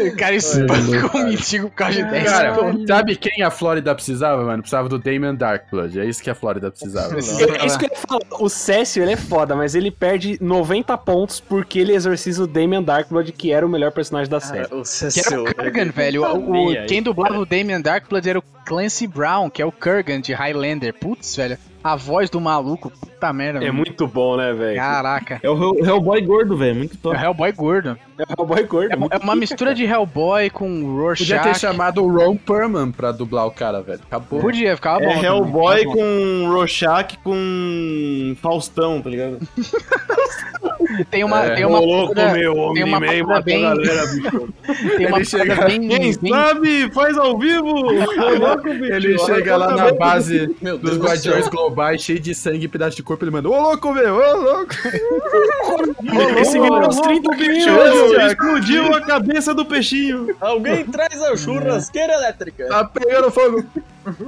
O 0.00 0.16
cara 0.16 0.34
espanca 0.36 1.16
um 1.18 1.24
mendigo 1.24 1.68
por 1.70 1.74
causa 1.76 2.02
de 2.02 2.10
10 2.10 2.24
Cara, 2.24 2.52
conto. 2.54 2.86
sabe 2.86 3.16
quem 3.16 3.42
a 3.42 3.50
Flórida 3.50 3.94
precisava, 3.94 4.44
mano? 4.44 4.62
Precisava 4.62 4.88
do 4.88 4.98
Damon 4.98 5.34
Darkblood. 5.34 5.98
É 6.00 6.04
isso 6.04 6.22
que 6.22 6.30
a 6.30 6.34
Flórida 6.34 6.70
precisava. 6.70 7.16
É 7.16 7.18
isso 7.18 7.78
que 7.78 7.86
eu 7.86 7.90
ia 7.90 7.96
falar. 7.96 8.20
O 8.40 8.48
Cécio, 8.48 9.02
ele 9.02 9.12
é 9.12 9.16
foda, 9.16 9.56
mas 9.56 9.74
ele 9.74 9.90
perde 9.90 10.38
90 10.40 10.96
pontos 10.98 11.40
porque 11.40 11.80
ele 11.80 11.94
exorciza 11.94 12.44
o 12.44 12.46
Damien 12.46 12.82
Darkblood, 12.82 13.32
que 13.32 13.52
era 13.52 13.66
o 13.66 13.68
melhor 13.68 13.90
personagem 13.92 14.30
da 14.30 14.40
série. 14.40 14.66
O 14.72 14.82
Que 14.82 15.20
era 15.26 15.42
o 15.42 15.54
Kurgan, 15.54 15.90
velho. 15.90 16.22
O, 16.24 16.68
o- 16.70 16.86
quem 16.86 17.02
dublava 17.02 17.38
o 17.38 17.44
Damien 17.46 17.80
Darkblood 17.80 18.28
era 18.28 18.38
o 18.38 18.42
Clancy 18.64 19.06
Brown, 19.06 19.50
que 19.50 19.60
é 19.62 19.66
o 19.66 19.72
Kurgan 19.72 20.20
de 20.20 20.32
Highlander. 20.32 20.94
Putz, 20.94 21.34
velho. 21.36 21.58
A 21.82 21.96
voz 21.96 22.28
do 22.28 22.40
maluco, 22.40 22.92
puta 23.18 23.32
merda. 23.32 23.58
É 23.58 23.62
mano. 23.62 23.74
muito 23.74 24.06
bom, 24.06 24.36
né, 24.36 24.52
velho? 24.52 24.76
Caraca. 24.76 25.40
É 25.42 25.50
o 25.50 25.56
Hell- 25.60 25.84
Hellboy 25.84 26.20
gordo, 26.22 26.56
velho. 26.56 26.76
Muito 26.76 26.94
É 26.94 26.98
top. 27.02 27.16
o 27.16 27.20
Hellboy 27.20 27.52
gordo. 27.52 27.98
É 28.18 28.42
o 28.42 28.44
boy 28.44 28.62
gordo. 28.64 28.92
É, 28.92 29.16
é 29.16 29.18
uma 29.18 29.36
mistura 29.36 29.72
de 29.74 29.84
Hellboy 29.84 30.50
com 30.50 30.96
Rorschach. 30.96 31.28
Podia 31.28 31.40
ter 31.52 31.56
chamado 31.56 32.02
o 32.02 32.10
Ron 32.12 32.36
Perlman 32.36 32.90
pra 32.90 33.12
dublar 33.12 33.46
o 33.46 33.50
cara, 33.52 33.80
velho. 33.80 34.00
Acabou. 34.06 34.40
Podia, 34.40 34.74
ficava 34.74 34.98
bom. 34.98 35.04
É 35.06 35.22
Hellboy 35.24 35.84
com 35.84 36.48
Rorschach 36.50 37.16
com 37.22 38.34
Faustão, 38.42 39.00
tá 39.00 39.08
ligado? 39.10 39.38
Tem 41.10 41.22
uma, 41.22 41.44
É. 41.44 41.54
tem 41.54 41.64
uma 41.66 41.78
louco, 41.80 42.14
parada- 42.14 42.38
meu 42.38 42.52
tem 42.54 42.62
homem 42.62 42.84
uma 42.84 43.00
meio 43.00 43.26
parada 43.26 43.26
matou 43.26 43.42
bem- 43.44 43.66
a 43.66 43.68
galera, 43.74 44.06
bicho. 44.06 44.48
tem 44.96 45.06
uma 45.06 45.18
Ele 45.18 45.24
chega- 45.24 45.64
bem, 45.66 45.88
Quem 45.88 45.98
bem- 46.18 46.32
sabe 46.32 46.90
faz 46.92 47.18
ao 47.18 47.38
vivo! 47.38 47.68
Louco, 48.40 48.62
bicho. 48.62 48.84
Ele 48.92 49.18
chega 49.18 49.56
lá 49.56 49.74
na 49.76 49.92
base 49.92 50.56
Meu 50.62 50.78
dos 50.78 50.96
Guardiões. 50.98 51.46
Globais, 51.48 52.02
cheio 52.02 52.18
de 52.18 52.34
sangue 52.34 52.64
e 52.64 52.68
pedaço 52.68 52.96
de 52.96 53.02
corpo, 53.08 53.24
ele 53.24 53.30
manda, 53.30 53.48
ô 53.48 53.58
louco, 53.58 53.94
meu, 53.94 54.14
ô 54.14 54.36
louco. 54.36 54.74
Esse 56.40 56.60
virou 56.60 56.86
uns 56.86 57.00
30 57.00 57.36
Bicho, 57.36 57.70
explodiu 58.26 58.94
a 58.94 59.00
cabeça 59.00 59.54
do 59.54 59.64
peixinho. 59.64 60.36
Alguém 60.38 60.84
traz 60.84 61.22
a 61.22 61.34
churrasqueira 61.34 62.12
elétrica. 62.12 62.66
Tá 62.66 62.84
pegando 62.84 63.30
fogo. 63.30 63.64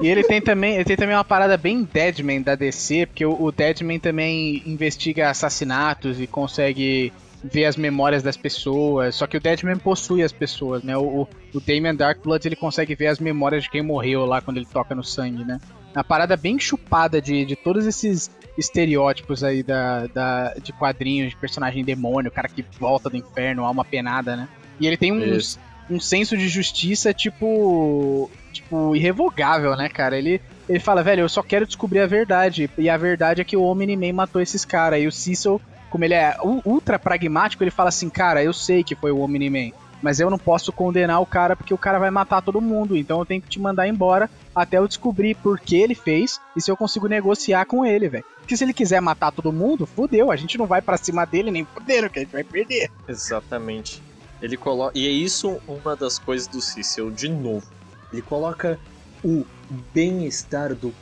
E 0.01 0.09
ele 0.09 0.23
tem 0.25 0.41
também, 0.41 0.77
ele 0.77 0.85
tem 0.85 0.97
também 0.97 1.15
uma 1.15 1.25
parada 1.25 1.59
bem 1.59 1.87
Deadman 1.91 2.41
da 2.41 2.55
DC, 2.55 3.07
porque 3.07 3.25
o, 3.25 3.37
o 3.41 3.53
Deadman 3.53 3.99
também 3.99 4.63
investiga 4.65 5.29
assassinatos 5.29 6.19
e 6.19 6.27
consegue 6.27 7.13
ver 7.45 7.67
as 7.67 7.77
memórias 7.77 8.23
das 8.23 8.37
pessoas. 8.37 9.15
Só 9.15 9.27
que 9.27 9.37
o 9.37 9.41
Deadman 9.41 9.77
possui 9.77 10.23
as 10.23 10.33
pessoas, 10.33 10.83
né? 10.83 10.97
O, 10.97 11.03
o, 11.03 11.29
o 11.55 11.61
Damien 11.61 11.95
Darkblood 11.95 12.47
ele 12.49 12.57
consegue 12.57 12.95
ver 12.95 13.09
as 13.09 13.19
memórias 13.19 13.65
de 13.65 13.71
quem 13.71 13.83
morreu 13.83 14.25
lá 14.25 14.41
quando 14.41 14.57
ele 14.57 14.67
toca 14.67 14.95
no 14.95 15.05
sangue, 15.05 15.45
né? 15.45 15.61
Uma 15.95 16.05
parada 16.05 16.37
bem 16.37 16.59
chupada 16.59 17.21
de, 17.21 17.45
de 17.45 17.57
todos 17.57 17.87
esses 17.87 18.31
estereótipos 18.59 19.43
aí 19.43 19.63
da, 19.63 20.07
da, 20.07 20.55
de 20.55 20.73
quadrinhos, 20.73 21.31
de 21.31 21.37
personagem 21.37 21.85
demônio, 21.85 22.31
cara 22.31 22.49
que 22.49 22.65
volta 22.79 23.09
do 23.09 23.17
inferno, 23.17 23.65
alma 23.65 23.85
penada, 23.85 24.37
né? 24.37 24.49
E 24.79 24.87
ele 24.87 24.97
tem 24.97 25.13
uns, 25.13 25.59
um 25.91 26.01
senso 26.01 26.37
de 26.37 26.49
justiça, 26.49 27.13
tipo. 27.13 28.31
Tipo, 28.53 28.97
irrevogável, 28.97 29.77
né, 29.77 29.89
cara? 29.89 30.19
Ele, 30.19 30.41
ele 30.69 30.81
fala, 30.81 31.05
velho, 31.05 31.21
eu 31.21 31.29
só 31.29 31.43
quero 31.43 31.67
descobrir 31.67 32.01
a 32.01 32.07
verdade. 32.07 32.69
E 32.77 32.89
a 32.89 32.97
verdade 32.97 33.41
é 33.41 33.45
que 33.45 33.57
o 33.57 33.63
Omni-Man 33.63 34.13
matou 34.13 34.41
esses 34.41 34.65
caras. 34.65 35.01
E 35.01 35.07
o 35.07 35.13
Cecil, 35.13 35.61
como 35.89 36.05
ele 36.05 36.15
é 36.15 36.37
ultra 36.65 36.99
pragmático, 36.99 37.63
ele 37.63 37.71
fala 37.71 37.91
assim, 37.91 38.11
cara, 38.11 38.43
eu 38.43 38.53
sei 38.53 38.83
que 38.83 38.97
foi 38.97 39.13
o 39.13 39.21
Omni-Man. 39.21 39.71
Mas 40.03 40.19
eu 40.19 40.31
não 40.31 40.39
posso 40.39 40.73
condenar 40.73 41.21
o 41.21 41.27
cara 41.27 41.55
porque 41.55 41.75
o 41.75 41.79
cara 41.79 41.99
vai 41.99 42.11
matar 42.11 42.43
todo 42.43 42.61
mundo. 42.61 42.97
Então 42.97 43.21
eu 43.21 43.27
tenho 43.27 43.43
que 43.43 43.49
te 43.49 43.61
mandar 43.61 43.87
embora 43.87 44.29
até 44.55 44.79
eu 44.79 44.89
descobrir 44.89 45.37
por 45.37 45.61
que 45.61 45.77
ele 45.77 45.95
fez 45.95 46.41
e 46.57 46.61
se 46.61 46.71
eu 46.71 46.77
consigo 46.77 47.07
negociar 47.07 47.67
com 47.67 47.85
ele, 47.85 48.09
velho. 48.09 48.25
Porque 48.51 48.57
se 48.57 48.65
ele 48.65 48.75
quiser 48.75 49.01
matar 49.01 49.31
todo 49.31 49.53
mundo, 49.53 49.87
fudeu. 49.87 50.29
A 50.29 50.35
gente 50.35 50.59
não 50.59 50.67
vai 50.67 50.83
pra 50.83 50.97
cima 50.97 51.25
dele 51.25 51.53
nem 51.53 51.65
fuderam, 51.65 52.09
que 52.09 52.19
a 52.19 52.23
gente 52.23 52.33
vai 52.33 52.43
perder. 52.43 52.91
Exatamente. 53.07 54.03
Ele 54.43 54.57
coloca. 54.57 54.99
E 54.99 55.07
é 55.07 55.09
isso 55.09 55.61
uma 55.69 55.95
das 55.95 56.19
coisas 56.19 56.49
do 56.49 56.61
Cecil, 56.61 57.13
de 57.13 57.29
novo. 57.29 57.65
Ele 58.13 58.21
coloca 58.21 58.77
o 59.25 59.47
bem-estar 59.95 60.75
do 60.75 60.93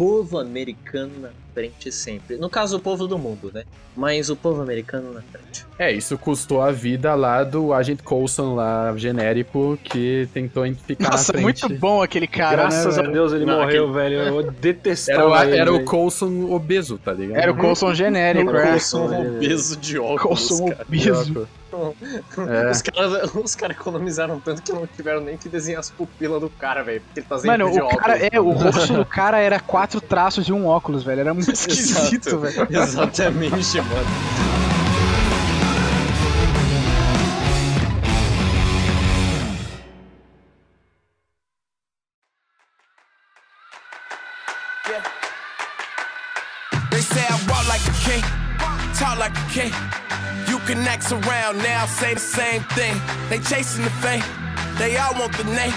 povo 0.00 0.38
americano 0.38 1.12
na 1.20 1.28
frente 1.52 1.92
sempre. 1.92 2.38
No 2.38 2.48
caso, 2.48 2.78
o 2.78 2.80
povo 2.80 3.06
do 3.06 3.18
mundo, 3.18 3.50
né? 3.52 3.64
Mas 3.94 4.30
o 4.30 4.36
povo 4.36 4.62
americano 4.62 5.12
na 5.12 5.20
frente. 5.20 5.66
É, 5.78 5.92
isso 5.92 6.16
custou 6.16 6.62
a 6.62 6.72
vida 6.72 7.14
lá 7.14 7.44
do 7.44 7.74
Agent 7.74 8.00
Coulson 8.02 8.54
lá, 8.54 8.94
genérico, 8.96 9.78
que 9.84 10.26
tentou 10.32 10.64
ficar 10.74 11.10
Nossa, 11.10 11.34
na 11.34 11.40
frente. 11.40 11.64
muito 11.64 11.78
bom 11.78 12.00
aquele 12.02 12.26
cara, 12.26 12.62
Graças 12.62 12.96
né, 12.96 13.02
a? 13.02 13.10
Deus 13.10 13.34
ele 13.34 13.44
Não, 13.44 13.58
morreu, 13.60 13.92
velho. 13.92 14.16
Eu 14.20 14.40
Era, 14.40 14.50
detestava 14.52 15.28
o, 15.28 15.42
ele. 15.42 15.58
era 15.58 15.70
o. 15.70 15.84
Coulson 15.84 16.50
obeso, 16.50 16.96
tá 16.96 17.12
ligado? 17.12 17.38
Era 17.38 17.52
o 17.52 17.56
Coulson 17.58 17.92
genérico, 17.92 18.56
é. 18.56 18.70
Coulson 18.70 19.04
obeso 19.36 19.76
de 19.76 19.98
óculos, 19.98 20.48
Coulson 20.48 20.68
cara. 20.70 20.86
obeso. 20.88 21.48
É. 22.48 22.70
Os 22.70 22.82
caras 22.82 23.54
cara 23.54 23.72
economizaram 23.72 24.40
tanto 24.40 24.62
que 24.62 24.72
não 24.72 24.86
tiveram 24.86 25.20
nem 25.20 25.36
que 25.36 25.48
desenhar 25.48 25.80
as 25.80 25.90
pupilas 25.90 26.40
do 26.40 26.50
cara, 26.50 26.82
velho. 26.82 27.00
Porque 27.00 27.20
ele 27.20 27.26
tá 27.26 27.38
Mano, 27.44 27.66
o 27.66 27.76
óculos. 27.76 27.96
cara, 27.96 28.18
é, 28.18 28.40
o 28.40 28.50
rosto 28.50 28.92
do 28.92 29.04
cara 29.06 29.38
era 29.38 29.60
quatro 29.60 30.00
traços 30.00 30.44
de 30.44 30.52
um 30.52 30.66
óculos, 30.66 31.02
velho. 31.02 31.20
Era 31.20 31.34
muito 31.34 31.52
esquisito, 31.52 32.38
velho. 32.38 32.66
Exatamente, 32.70 33.80
mano. 33.80 34.69
Around 50.90 51.58
now, 51.58 51.86
say 51.86 52.14
the 52.14 52.20
same 52.20 52.62
thing. 52.74 53.00
They 53.28 53.38
chasing 53.38 53.84
the 53.84 53.90
fame, 53.90 54.24
they 54.76 54.96
all 54.96 55.14
want 55.14 55.36
the 55.36 55.44
name. 55.44 55.72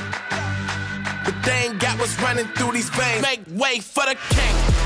But 1.23 1.35
they 1.43 1.67
ain't 1.67 1.79
got 1.79 1.99
what's 1.99 2.19
running 2.19 2.47
through 2.47 2.71
these 2.73 2.89
veins. 2.89 3.21
Make 3.21 3.41
way 3.49 3.79
for 3.79 4.05
the 4.05 4.15
king. 4.29 4.82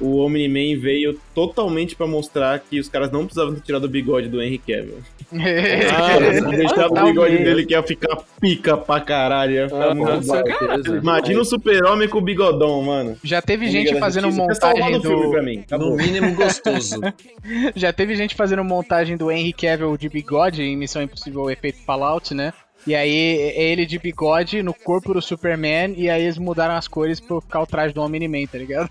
O 0.00 0.18
Omni-Man 0.18 0.78
veio 0.80 1.18
totalmente 1.34 1.96
pra 1.96 2.06
mostrar 2.06 2.58
que 2.60 2.78
os 2.78 2.88
caras 2.88 3.10
não 3.10 3.24
precisavam 3.24 3.54
ter 3.54 3.62
tirado 3.62 3.84
o 3.84 3.88
bigode 3.88 4.28
do 4.28 4.42
Henry 4.42 4.58
Cavill. 4.58 4.98
Ah, 5.32 6.32
Se 6.34 6.56
deixar 6.56 6.86
o 6.90 7.04
bigode 7.06 7.38
dele 7.38 7.64
que 7.64 7.72
ia 7.72 7.82
ficar 7.82 8.16
pica 8.40 8.76
pra 8.76 9.00
caralho. 9.00 9.52
Ia 9.54 9.68
ficar 9.68 9.90
Ah, 9.90 9.94
muito 9.94 10.22
certeza. 10.24 10.96
Imagina 10.98 11.40
o 11.40 11.44
super-homem 11.44 12.08
com 12.08 12.18
o 12.18 12.20
bigodão, 12.20 12.82
mano. 12.82 13.16
Já 13.24 13.40
teve 13.42 13.68
gente 13.68 13.98
fazendo 13.98 14.30
salvar 14.30 14.46
montagem 14.90 14.92
do 15.00 15.08
filme 15.08 15.30
pra 15.30 15.40
do. 15.40 15.44
mim. 15.44 15.64
No 15.70 15.96
mínimo 15.96 16.34
gostoso. 16.34 17.00
Já 17.74 17.92
teve 17.92 18.14
gente 18.16 18.34
fazendo 18.34 18.62
montagem 18.64 19.16
do 19.16 19.30
Henry 19.30 19.52
Cavill 19.52 19.96
de 19.96 20.08
bigode 20.08 20.62
em 20.62 20.76
Missão 20.76 21.02
Impossível 21.02 21.50
Efeito 21.50 21.78
Fallout, 21.84 22.34
né? 22.34 22.52
E 22.86 22.94
aí 22.94 23.52
é 23.56 23.72
ele 23.72 23.84
de 23.84 23.98
bigode 23.98 24.62
no 24.62 24.72
corpo 24.72 25.12
do 25.12 25.20
Superman, 25.20 25.94
e 25.96 26.08
aí 26.08 26.22
eles 26.22 26.38
mudaram 26.38 26.76
as 26.76 26.86
cores 26.86 27.18
pra 27.18 27.40
ficar 27.40 27.60
o 27.62 27.66
traje 27.66 27.92
do 27.92 28.00
Omni-Man, 28.00 28.46
tá 28.46 28.58
ligado? 28.58 28.88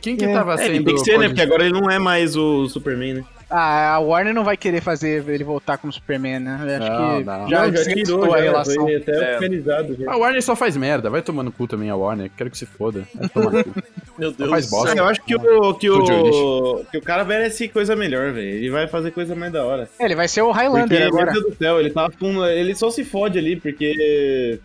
Quem 0.00 0.16
que 0.16 0.26
tava 0.26 0.54
É, 0.54 0.58
sendo... 0.58 0.84
tem 0.84 0.94
que 0.94 1.04
ser, 1.04 1.18
né? 1.18 1.28
Porque 1.28 1.42
agora 1.42 1.64
ele 1.64 1.78
não 1.78 1.90
é 1.90 1.98
mais 1.98 2.34
o 2.34 2.68
Superman, 2.68 3.14
né? 3.14 3.24
Ah, 3.54 3.96
a 3.96 3.98
Warner 4.00 4.32
não 4.32 4.44
vai 4.44 4.56
querer 4.56 4.80
fazer 4.80 5.28
ele 5.28 5.44
voltar 5.44 5.76
como 5.76 5.92
Superman, 5.92 6.38
né? 6.40 6.58
Eu 6.62 6.76
Acho 6.82 6.92
Não, 6.92 7.18
que 7.18 7.24
não. 7.24 7.48
já, 7.50 7.66
Não, 7.66 7.76
já 7.76 7.84
tirou, 7.94 8.34
a 8.34 8.40
relação. 8.40 8.74
foi 8.84 8.94
até 8.96 9.34
É. 9.34 10.08
A 10.08 10.16
Warner 10.16 10.42
só 10.42 10.56
faz 10.56 10.74
merda, 10.76 11.10
vai 11.10 11.20
tomar 11.20 11.42
no 11.42 11.52
cu 11.52 11.66
também 11.66 11.90
a 11.90 11.94
Warner, 11.96 12.30
quero 12.34 12.50
que 12.50 12.56
se 12.56 12.64
foda. 12.64 13.06
Vai 13.14 13.28
tomar 13.28 13.50
no 13.52 13.64
cu. 13.64 13.82
Meu 14.18 14.32
Deus 14.32 14.50
faz 14.50 14.66
do 14.66 14.70
bosta. 14.70 14.88
Céu. 14.94 15.04
eu 15.04 15.08
acho 15.10 15.22
que 15.22 15.36
o, 15.36 15.74
que, 15.74 15.90
o, 15.90 16.84
que 16.90 16.96
o 16.98 17.02
cara 17.02 17.24
merece 17.24 17.68
coisa 17.68 17.94
melhor, 17.94 18.32
velho. 18.32 18.48
Ele 18.48 18.70
vai 18.70 18.88
fazer 18.88 19.10
coisa 19.10 19.34
mais 19.34 19.52
da 19.52 19.64
hora. 19.64 19.88
É, 19.98 20.04
ele 20.06 20.14
vai 20.14 20.28
ser 20.28 20.40
o 20.42 20.46
Porque, 20.46 20.60
Highlander 20.60 21.06
agora. 21.08 21.24
meu 21.32 21.42
Deus 21.42 21.52
do 21.54 21.58
céu, 21.58 21.78
ele 21.80 21.90
tá 21.90 22.10
com. 22.10 22.46
Ele 22.46 22.74
só 22.74 22.90
se 22.90 23.04
fode 23.04 23.38
ali, 23.38 23.56
porque. 23.56 24.58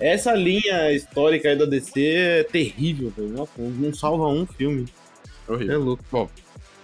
Essa 0.00 0.34
linha 0.34 0.90
histórica 0.92 1.48
aí 1.50 1.56
da 1.56 1.64
DC 1.66 2.00
é 2.04 2.42
terrível, 2.42 3.12
velho. 3.16 3.28
Nossa, 3.28 3.52
não 3.58 3.92
salva 3.94 4.26
um 4.26 4.44
filme. 4.46 4.86
É 5.48 5.52
Horrível. 5.52 5.80
louco. 5.80 6.04
Bom, 6.10 6.28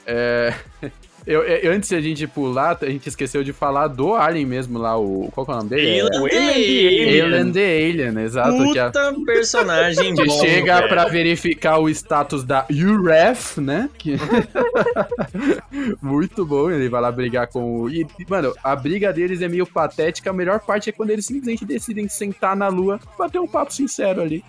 é... 0.07 0.55
Eu, 1.31 1.43
eu- 1.45 1.73
antes 1.73 1.89
de 1.89 1.95
a 1.95 2.01
gente 2.01 2.27
pular, 2.27 2.77
a 2.83 2.87
gente 2.87 3.09
esqueceu 3.09 3.45
de 3.45 3.53
falar 3.53 3.87
do 3.87 4.15
Alien 4.15 4.45
mesmo 4.47 4.79
lá, 4.79 4.99
o... 4.99 5.31
Qual 5.33 5.47
que 5.47 5.53
é 5.53 5.55
o 5.55 5.59
nome 5.59 5.71
dele? 5.71 6.01
Alien 6.01 6.27
É, 6.27 6.53
the 6.53 7.21
Alien 7.25 7.53
the 7.53 7.77
Alien, 7.77 8.25
exato. 8.25 8.73
Que, 8.73 8.79
a- 8.79 8.87
Puta 8.91 9.15
personagem 9.25 10.13
que 10.17 10.25
bom, 10.25 10.41
chega 10.41 10.77
velho. 10.79 10.89
pra 10.89 11.05
verificar 11.07 11.79
o 11.79 11.89
status 11.89 12.43
da 12.43 12.67
UREF, 12.71 13.61
né? 13.61 13.89
Que... 13.97 14.17
Muito 16.03 16.45
bom, 16.45 16.71
ele 16.71 16.89
vai 16.89 17.01
lá 17.01 17.11
brigar 17.13 17.47
com 17.47 17.83
o... 17.83 17.91
E, 17.91 18.07
mano, 18.29 18.53
a 18.63 18.75
briga 18.75 19.13
deles 19.13 19.41
é 19.43 19.49
meio 19.49 19.67
patética, 19.67 20.31
a 20.31 20.33
melhor 20.33 20.61
parte 20.61 20.91
é 20.91 20.93
quando 20.93 21.11
eles 21.11 21.27
simplesmente 21.27 21.65
decidem 21.65 22.09
sentar 22.09 22.57
na 22.57 22.69
lua, 22.69 23.01
bater 23.19 23.41
um 23.41 23.47
papo 23.47 23.73
sincero 23.73 24.21
ali, 24.21 24.45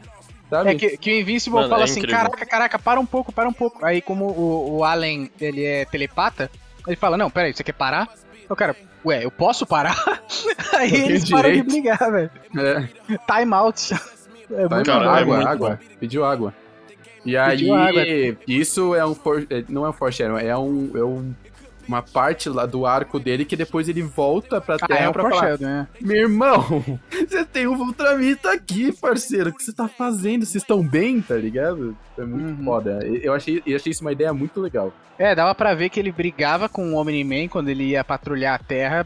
sabe? 0.50 0.70
É 0.72 0.76
que, 0.76 0.98
que 0.98 1.12
o 1.12 1.20
Invincible 1.20 1.58
Mano, 1.60 1.70
fala 1.70 1.82
é 1.82 1.86
assim, 1.86 2.00
incrível. 2.00 2.18
caraca, 2.24 2.46
caraca, 2.46 2.80
para 2.80 3.00
um 3.00 3.06
pouco, 3.06 3.32
para 3.32 3.48
um 3.48 3.54
pouco. 3.54 3.86
Aí 3.86 4.02
como 4.02 4.26
o, 4.26 4.78
o 4.78 4.84
Allen, 4.84 5.30
ele 5.40 5.64
é 5.64 5.86
telepata, 5.86 6.50
ele 6.88 6.96
fala, 6.96 7.18
não, 7.18 7.30
peraí, 7.30 7.54
você 7.54 7.64
quer 7.64 7.74
parar? 7.74 8.08
O 8.50 8.56
cara, 8.56 8.76
ué, 9.06 9.24
eu 9.26 9.32
posso 9.32 9.66
parar? 9.66 9.96
Aí 10.78 10.94
eles 10.94 11.30
param 11.30 11.50
de 11.50 11.62
direito. 11.62 11.72
brigar, 11.72 12.12
velho. 12.12 12.32
É. 12.58 12.88
Time 13.40 13.54
out. 13.54 13.94
É 14.54 14.68
muito 14.68 14.92
é 14.92 14.94
água, 14.94 15.36
muito 15.38 15.48
água. 15.48 15.80
Pediu 15.98 16.26
água. 16.26 16.54
E 17.24 17.38
aí, 17.38 17.58
Pediu 17.60 17.74
água. 17.74 18.04
isso 18.46 18.94
é 18.94 19.06
um. 19.06 19.16
For, 19.16 19.48
é, 19.50 19.64
não 19.70 19.86
é 19.86 19.90
um 19.90 19.94
foreshadowing, 19.94 20.46
é 20.46 20.58
um. 20.58 20.92
É 20.94 21.04
um 21.04 21.34
uma 21.88 22.02
parte 22.02 22.48
lá 22.50 22.66
do 22.66 22.86
arco 22.86 23.20
dele 23.20 23.44
que 23.46 23.56
depois 23.56 23.90
ele 23.90 24.02
volta 24.02 24.62
pra 24.62 24.78
Ah, 24.82 24.88
Terra 24.88 25.06
é 25.06 25.10
o 25.10 25.14
pra 25.14 25.30
falar: 25.30 25.58
né? 25.60 25.88
Meu 26.00 26.18
irmão, 26.18 26.84
você 27.10 27.44
tem 27.46 27.68
um 27.68 27.78
Ultramita 27.80 28.52
aqui, 28.52 28.92
parceiro. 28.92 29.50
O 29.50 29.54
que 29.54 29.64
você 29.64 29.74
tá 29.74 29.88
fazendo? 29.88 30.46
Vocês 30.46 30.64
estão 30.64 30.82
bem, 30.82 31.22
tá 31.22 31.36
ligado? 31.36 31.96
É 32.18 32.24
muito 32.24 32.60
Uhum. 32.60 32.66
foda. 32.66 33.00
Eu 33.06 33.34
achei, 33.34 33.62
eu 33.66 33.76
achei 33.76 33.92
isso 33.92 34.02
uma 34.02 34.12
ideia 34.12 34.34
muito 34.34 34.60
legal. 34.62 34.94
É, 35.18 35.36
dava 35.36 35.54
pra 35.54 35.74
ver 35.76 35.90
que 35.90 36.00
ele 36.00 36.12
brigava 36.12 36.68
com 36.68 36.94
o 36.94 36.96
Omni-Man 36.98 37.48
quando 37.48 37.70
ele 37.70 37.84
ia 37.90 38.04
patrulhar 38.04 38.56
a 38.56 38.64
Terra, 38.64 39.06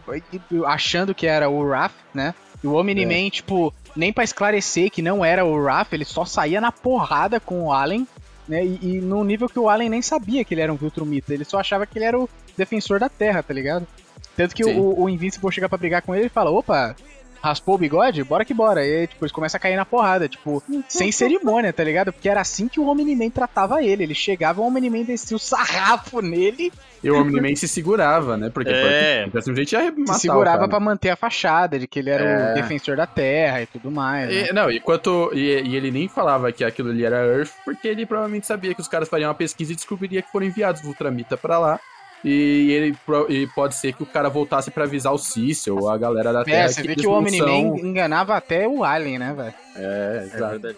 achando 0.65 1.13
que 1.13 1.27
era 1.27 1.49
o 1.49 1.67
Raph, 1.69 1.93
né? 2.13 2.33
E 2.63 2.67
o 2.67 2.73
Omni-Man, 2.73 3.29
tipo, 3.29 3.73
nem 3.95 4.13
pra 4.13 4.23
esclarecer 4.23 4.89
que 4.89 5.01
não 5.01 5.23
era 5.25 5.43
o 5.45 5.63
Raph, 5.65 5.93
ele 5.93 6.05
só 6.05 6.23
saía 6.25 6.61
na 6.61 6.71
porrada 6.71 7.39
com 7.39 7.63
o 7.65 7.71
Allen, 7.73 8.07
né? 8.47 8.65
E, 8.65 8.79
e 8.81 9.01
no 9.01 9.23
nível 9.23 9.49
que 9.49 9.59
o 9.59 9.69
Allen 9.69 9.89
nem 9.89 10.01
sabia 10.01 10.43
que 10.45 10.53
ele 10.53 10.61
era 10.61 10.71
um 10.71 10.77
Viltrumita, 10.77 11.33
ele 11.33 11.43
só 11.43 11.59
achava 11.59 11.85
que 11.85 11.97
ele 11.97 12.05
era 12.05 12.17
o 12.17 12.29
defensor 12.57 12.99
da 12.99 13.09
Terra, 13.09 13.41
tá 13.43 13.53
ligado? 13.53 13.87
Tanto 14.35 14.53
que 14.55 14.63
Sim. 14.63 14.77
o, 14.79 15.03
o 15.03 15.09
Invincible 15.09 15.51
chega 15.51 15.69
pra 15.69 15.77
brigar 15.77 16.01
com 16.01 16.13
ele 16.13 16.25
e 16.25 16.29
fala, 16.29 16.51
opa, 16.51 16.95
raspou 17.41 17.75
o 17.75 17.77
bigode? 17.77 18.23
Bora 18.23 18.43
que 18.43 18.53
bora. 18.53 18.85
E 18.85 18.99
aí, 19.01 19.07
tipo, 19.07 19.23
eles 19.23 19.31
começam 19.31 19.57
a 19.57 19.61
cair 19.61 19.75
na 19.77 19.85
porrada, 19.85 20.27
tipo, 20.27 20.61
sem 20.89 21.09
cerimônia, 21.13 21.71
tá 21.71 21.83
ligado? 21.83 22.11
Porque 22.11 22.27
era 22.27 22.41
assim 22.41 22.67
que 22.67 22.79
o 22.79 22.87
Omni-Man 22.87 23.29
tratava 23.29 23.81
ele. 23.83 24.03
Ele 24.03 24.15
chegava, 24.15 24.59
o 24.61 24.65
Omni-Man 24.65 25.03
descia 25.03 25.37
o 25.37 25.39
sarrafo 25.39 26.21
nele 26.21 26.69
E 27.01 27.09
o 27.09 27.21
Omni-Man 27.21 27.55
se 27.55 27.67
segurava, 27.67 28.35
né? 28.35 28.49
Porque 28.53 28.71
É. 28.73 29.27
pode, 29.31 29.51
um 29.51 29.55
jeito 29.55 29.71
ia 29.73 29.91
se 29.91 29.99
matar 29.99 30.13
segurava 30.15 30.57
o 30.57 30.59
cara. 30.61 30.69
pra 30.69 30.79
manter 30.81 31.11
a 31.11 31.15
fachada 31.15 31.79
de 31.79 31.87
que 31.87 31.99
ele 31.99 32.09
era 32.09 32.23
É. 32.25 32.51
o 32.51 32.55
defensor 32.55 32.97
da 32.97 33.05
Terra 33.07 33.61
e 33.61 33.67
tudo 33.67 33.89
mais. 33.89 34.27
né? 34.27 34.47
E, 34.49 34.53
não, 34.53 34.69
enquanto. 34.69 35.29
E, 35.33 35.61
e 35.61 35.75
ele 35.77 35.91
nem 35.91 36.09
falava 36.09 36.51
que 36.51 36.63
aquilo 36.63 36.89
ali 36.89 37.05
era 37.05 37.17
Earth, 37.25 37.51
porque 37.63 37.87
ele 37.87 38.05
provavelmente 38.05 38.47
sabia 38.47 38.73
que 38.73 38.81
os 38.81 38.87
caras 38.89 39.07
fariam 39.07 39.29
uma 39.29 39.35
pesquisa 39.35 39.71
e 39.71 39.75
descobriria 39.75 40.21
que 40.21 40.31
foram 40.31 40.45
enviados 40.47 40.83
Ultramita 40.83 41.37
pra 41.37 41.57
lá. 41.57 41.79
E 42.27 42.71
ele 42.71 42.97
e 43.29 43.45
pode 43.53 43.75
ser 43.75 43.93
que 43.93 44.01
o 44.01 44.05
cara 44.05 44.29
voltasse 44.29 44.71
pra 44.71 44.85
avisar 44.85 45.13
o 45.13 45.17
Cícero 45.19 45.77
ou 45.79 45.89
a 45.91 45.95
galera 45.97 46.33
da 46.33 46.43
Terra. 46.43 46.63
É, 46.63 46.67
você 46.69 46.81
vê 46.81 46.93
eles 46.93 47.01
que 47.03 47.07
o 47.07 47.11
não 47.11 47.19
Omni-Man 47.19 47.45
são- 47.47 47.77
enganava 47.77 48.35
até 48.35 48.67
o 48.67 48.83
Alien, 48.83 49.19
né, 49.19 49.33
velho? 49.37 49.53
É, 49.75 50.19
É 50.23 50.35
exato. 50.35 50.51
verdade. 50.59 50.77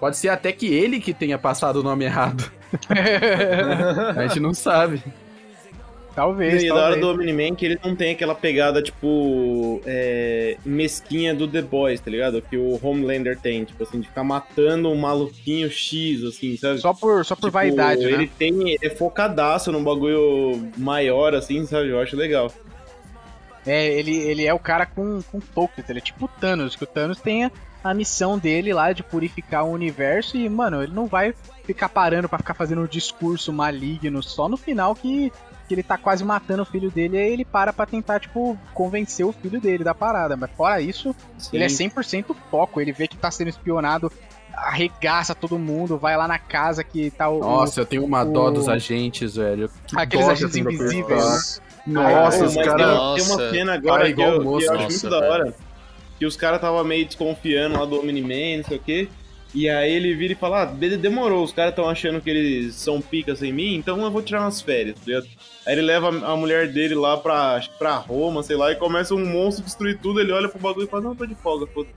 Pode 0.00 0.16
ser 0.16 0.28
até 0.28 0.50
que 0.52 0.66
ele 0.66 0.98
que 1.00 1.14
tenha 1.14 1.38
passado 1.38 1.76
o 1.76 1.82
nome 1.84 2.04
errado. 2.04 2.50
A 4.16 4.26
gente 4.26 4.40
não 4.40 4.52
sabe. 4.52 5.02
Talvez, 6.16 6.62
E 6.62 6.68
da 6.68 6.74
hora 6.74 6.96
do 6.96 7.10
Omni-Man 7.10 7.54
que 7.54 7.66
ele 7.66 7.78
não 7.84 7.94
tem 7.94 8.12
aquela 8.12 8.34
pegada, 8.34 8.82
tipo, 8.82 9.80
é, 9.86 10.56
mesquinha 10.64 11.34
do 11.34 11.46
The 11.46 11.60
Boys, 11.60 12.00
tá 12.00 12.10
ligado? 12.10 12.40
Que 12.40 12.56
o 12.56 12.80
Homelander 12.82 13.38
tem, 13.38 13.64
tipo 13.64 13.82
assim, 13.84 14.00
de 14.00 14.08
ficar 14.08 14.24
matando 14.24 14.88
um 14.90 14.96
maluquinho 14.96 15.70
X, 15.70 16.24
assim, 16.24 16.56
sabe? 16.56 16.78
Só 16.80 16.94
por, 16.94 17.24
só 17.24 17.36
por 17.36 17.42
Tipo, 17.42 17.52
vaidade, 17.52 18.02
ele 18.02 18.16
né? 18.16 18.28
tem, 18.38 18.70
ele 18.70 18.78
é 18.86 18.90
focadaço 18.90 19.70
num 19.70 19.84
bagulho 19.84 20.72
maior, 20.78 21.34
assim, 21.34 21.66
sabe? 21.66 21.90
Eu 21.90 22.00
acho 22.00 22.16
legal. 22.16 22.50
É, 23.66 23.86
ele, 23.86 24.16
ele 24.16 24.46
é 24.46 24.54
o 24.54 24.58
cara 24.58 24.86
com, 24.86 25.20
com 25.30 25.40
focus, 25.40 25.84
ele 25.88 25.98
é 25.98 26.02
tipo 26.02 26.24
o 26.24 26.28
Thanos, 26.28 26.74
que 26.76 26.84
o 26.84 26.86
Thanos 26.86 27.20
tem 27.20 27.44
a, 27.44 27.50
a 27.84 27.92
missão 27.92 28.38
dele 28.38 28.72
lá 28.72 28.92
de 28.92 29.02
purificar 29.02 29.64
o 29.66 29.70
universo 29.72 30.36
e, 30.36 30.48
mano, 30.48 30.82
ele 30.82 30.94
não 30.94 31.06
vai 31.06 31.34
ficar 31.64 31.88
parando 31.88 32.28
pra 32.28 32.38
ficar 32.38 32.54
fazendo 32.54 32.80
um 32.82 32.86
discurso 32.86 33.52
maligno 33.52 34.22
só 34.22 34.48
no 34.48 34.56
final 34.56 34.94
que, 34.94 35.32
que 35.66 35.74
ele 35.74 35.82
tá 35.82 35.98
quase 35.98 36.24
matando 36.24 36.62
o 36.62 36.66
filho 36.66 36.90
dele, 36.90 37.18
aí 37.18 37.32
ele 37.32 37.44
para 37.44 37.72
pra 37.72 37.84
tentar, 37.86 38.20
tipo, 38.20 38.56
convencer 38.72 39.26
o 39.26 39.32
filho 39.32 39.60
dele 39.60 39.82
da 39.84 39.94
parada. 39.94 40.36
Mas 40.36 40.50
fora 40.56 40.80
isso, 40.80 41.14
ele 41.52 41.64
é 41.64 41.66
100% 41.68 42.34
foco, 42.50 42.80
ele 42.80 42.92
vê 42.92 43.06
que 43.08 43.16
tá 43.16 43.30
sendo 43.30 43.48
espionado, 43.48 44.10
arregaça 44.54 45.34
todo 45.34 45.58
mundo, 45.58 45.98
vai 45.98 46.16
lá 46.16 46.26
na 46.26 46.38
casa 46.38 46.82
que 46.82 47.10
tá 47.10 47.28
o... 47.28 47.40
Nossa, 47.40 47.80
eu 47.80 47.86
tenho 47.86 48.04
uma 48.04 48.24
dó 48.24 48.46
o- 48.46 48.50
dos 48.50 48.68
agentes, 48.68 49.36
velho. 49.36 49.70
Que 49.86 49.98
Aqueles 49.98 50.26
dó 50.26 50.32
agentes 50.32 50.56
invisíveis, 50.56 51.60
né? 51.86 51.94
Nossa, 51.94 52.44
os 52.46 52.54
caras. 52.54 53.14
tem, 53.24 53.32
uma- 53.34 53.50
cena 53.50 53.74
agora 53.74 54.02
Cara, 54.02 54.04
que 54.06 54.10
igual 54.10 54.28
eu, 54.32 54.40
que 54.40 54.46
eu 54.46 54.72
acho 54.72 54.82
Nossa, 54.82 54.88
muito 54.88 55.10
da 55.10 55.20
velho. 55.20 55.32
hora. 55.32 55.54
Que 56.18 56.24
os 56.26 56.36
caras 56.36 56.60
tava 56.60 56.82
meio 56.82 57.04
desconfiando 57.04 57.78
lá 57.78 57.84
do 57.84 58.00
Omni-Man, 58.00 58.58
não 58.58 58.64
sei 58.64 58.76
o 58.78 58.80
quê. 58.80 59.08
E 59.58 59.70
aí 59.70 59.90
ele 59.90 60.14
vira 60.14 60.34
e 60.34 60.36
fala, 60.36 60.62
ah, 60.62 60.64
de- 60.66 60.98
demorou, 60.98 61.42
os 61.42 61.50
caras 61.52 61.70
estão 61.72 61.88
achando 61.88 62.20
que 62.20 62.28
eles 62.28 62.74
são 62.74 63.00
picas 63.00 63.42
em 63.42 63.52
mim, 63.52 63.74
então 63.74 64.02
eu 64.02 64.10
vou 64.10 64.20
tirar 64.20 64.42
umas 64.42 64.60
férias, 64.60 64.96
tá 64.96 65.02
ligado? 65.06 65.26
Aí 65.66 65.72
ele 65.74 65.80
leva 65.82 66.08
a 66.08 66.36
mulher 66.36 66.68
dele 66.70 66.94
lá 66.94 67.16
pra, 67.16 67.60
pra 67.78 67.96
Roma, 67.96 68.42
sei 68.42 68.54
lá, 68.54 68.70
e 68.70 68.76
começa 68.76 69.14
um 69.14 69.24
monstro 69.24 69.64
destruir 69.64 69.98
tudo, 69.98 70.20
ele 70.20 70.30
olha 70.30 70.46
pro 70.48 70.58
bagulho 70.58 70.84
e 70.86 70.90
fala, 70.90 71.04
não, 71.04 71.12
eu 71.12 71.16
tô 71.16 71.24
de 71.26 71.34
folga, 71.36 71.66
foda 71.68 71.88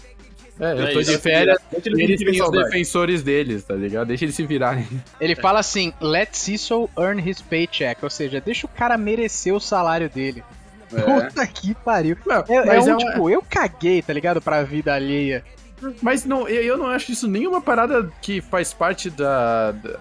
É, 0.58 0.72
eu 0.72 0.84
É 0.88 0.92
tô 0.94 1.02
de 1.02 1.18
férias, 1.18 1.58
Deixa 1.70 1.90
eles 1.90 2.00
eles 2.00 2.20
têm 2.32 2.42
os 2.42 2.52
defensores 2.52 3.24
deles, 3.24 3.64
tá 3.66 3.74
ligado? 3.76 4.08
Deixa 4.08 4.24
eles 4.24 4.36
se 4.36 4.46
virarem. 4.46 4.88
Ele 5.20 5.36
fala 5.36 5.60
assim, 5.60 5.92
let 6.00 6.30
Cecil 6.34 6.90
earn 6.98 7.22
his 7.30 7.42
paycheck, 7.42 8.02
ou 8.02 8.10
seja, 8.10 8.40
deixa 8.40 8.66
o 8.68 8.70
cara 8.70 8.98
merecer 8.98 9.54
o 9.54 9.60
salário 9.60 10.10
dele. 10.10 10.42
Puta 10.90 11.46
que 11.46 11.76
pariu. 11.76 12.18
Não, 12.26 12.44
É, 12.48 12.56
é 12.56 12.66
mas 12.66 12.88
um, 12.88 12.94
é 12.94 12.98
tipo, 12.98 13.30
eu 13.30 13.44
caguei, 13.48 14.02
tá 14.02 14.12
ligado? 14.14 14.42
Pra 14.42 14.64
vida 14.64 14.94
alheia. 14.94 15.44
Mas 16.02 16.26
não, 16.26 16.48
eu 16.48 16.78
não 16.78 16.88
acho 16.88 17.12
isso 17.12 17.28
nenhuma 17.28 17.62
parada 17.62 18.12
que 18.22 18.42
faz 18.42 18.74
parte 18.74 19.10
da, 19.10 19.72
da, 19.72 20.00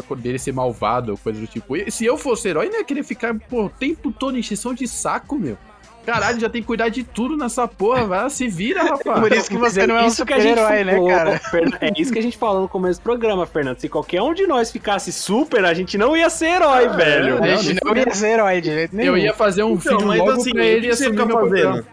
da- 0.00 0.14
dele 0.16 0.38
ser 0.38 0.52
malvado, 0.52 1.18
coisa 1.22 1.40
do 1.40 1.46
tipo. 1.46 1.74
Se 1.90 2.04
eu 2.04 2.16
fosse 2.16 2.48
herói, 2.48 2.68
não 2.68 2.78
ia 2.78 2.84
querer 2.84 3.02
ficar 3.02 3.34
pô, 3.34 3.64
o 3.64 3.70
tempo 3.70 4.12
todo 4.12 4.36
em 4.36 4.40
exceção 4.40 4.72
de 4.74 4.86
saco, 4.88 5.38
meu. 5.38 5.56
Caralho, 6.04 6.38
já 6.38 6.50
tem 6.50 6.60
que 6.60 6.66
cuidar 6.66 6.90
de 6.90 7.02
tudo 7.02 7.34
nessa 7.34 7.66
porra, 7.66 8.04
vai, 8.04 8.28
se 8.28 8.46
vira, 8.46 8.82
rapaz. 8.82 9.20
Por 9.20 9.32
isso 9.32 9.48
que 9.48 9.56
você 9.56 9.86
não 9.86 9.96
é 9.96 10.02
um 10.02 10.06
isso 10.06 10.26
que 10.26 10.34
a 10.34 10.38
gente 10.38 10.58
super-herói, 10.58 10.84
né, 10.84 10.92
falou, 10.92 11.08
cara? 11.08 11.40
É 11.80 11.92
isso 11.98 12.12
que 12.12 12.18
a 12.18 12.22
gente 12.22 12.36
falou 12.36 12.60
no 12.60 12.68
começo 12.68 13.00
do 13.00 13.02
programa, 13.04 13.46
Fernando. 13.46 13.78
Se 13.78 13.88
qualquer 13.88 14.20
um 14.20 14.34
de 14.34 14.46
nós 14.46 14.70
ficasse 14.70 15.10
super, 15.10 15.64
a 15.64 15.72
gente 15.72 15.96
não 15.96 16.14
ia 16.14 16.28
ser 16.28 16.56
herói, 16.56 16.90
velho. 16.90 17.38
A 17.38 17.46
não, 17.46 17.56
gente 17.56 17.80
não 17.82 17.94
não 17.94 17.98
ia 18.02 18.14
ser 18.14 18.26
herói 18.34 18.60
de 18.60 18.70
jeito 18.70 18.94
nenhum. 18.94 19.12
Eu 19.12 19.18
ia 19.18 19.32
fazer 19.32 19.62
um 19.62 19.72
Então, 19.76 19.96
vídeo 19.96 20.06
logo 20.06 20.30
assim, 20.32 20.52
pra 20.52 20.62
ele 20.62 20.88
e 20.88 20.90
assumir 20.90 21.10
fica 21.12 21.24
meu 21.24 21.40
fazendo? 21.40 21.86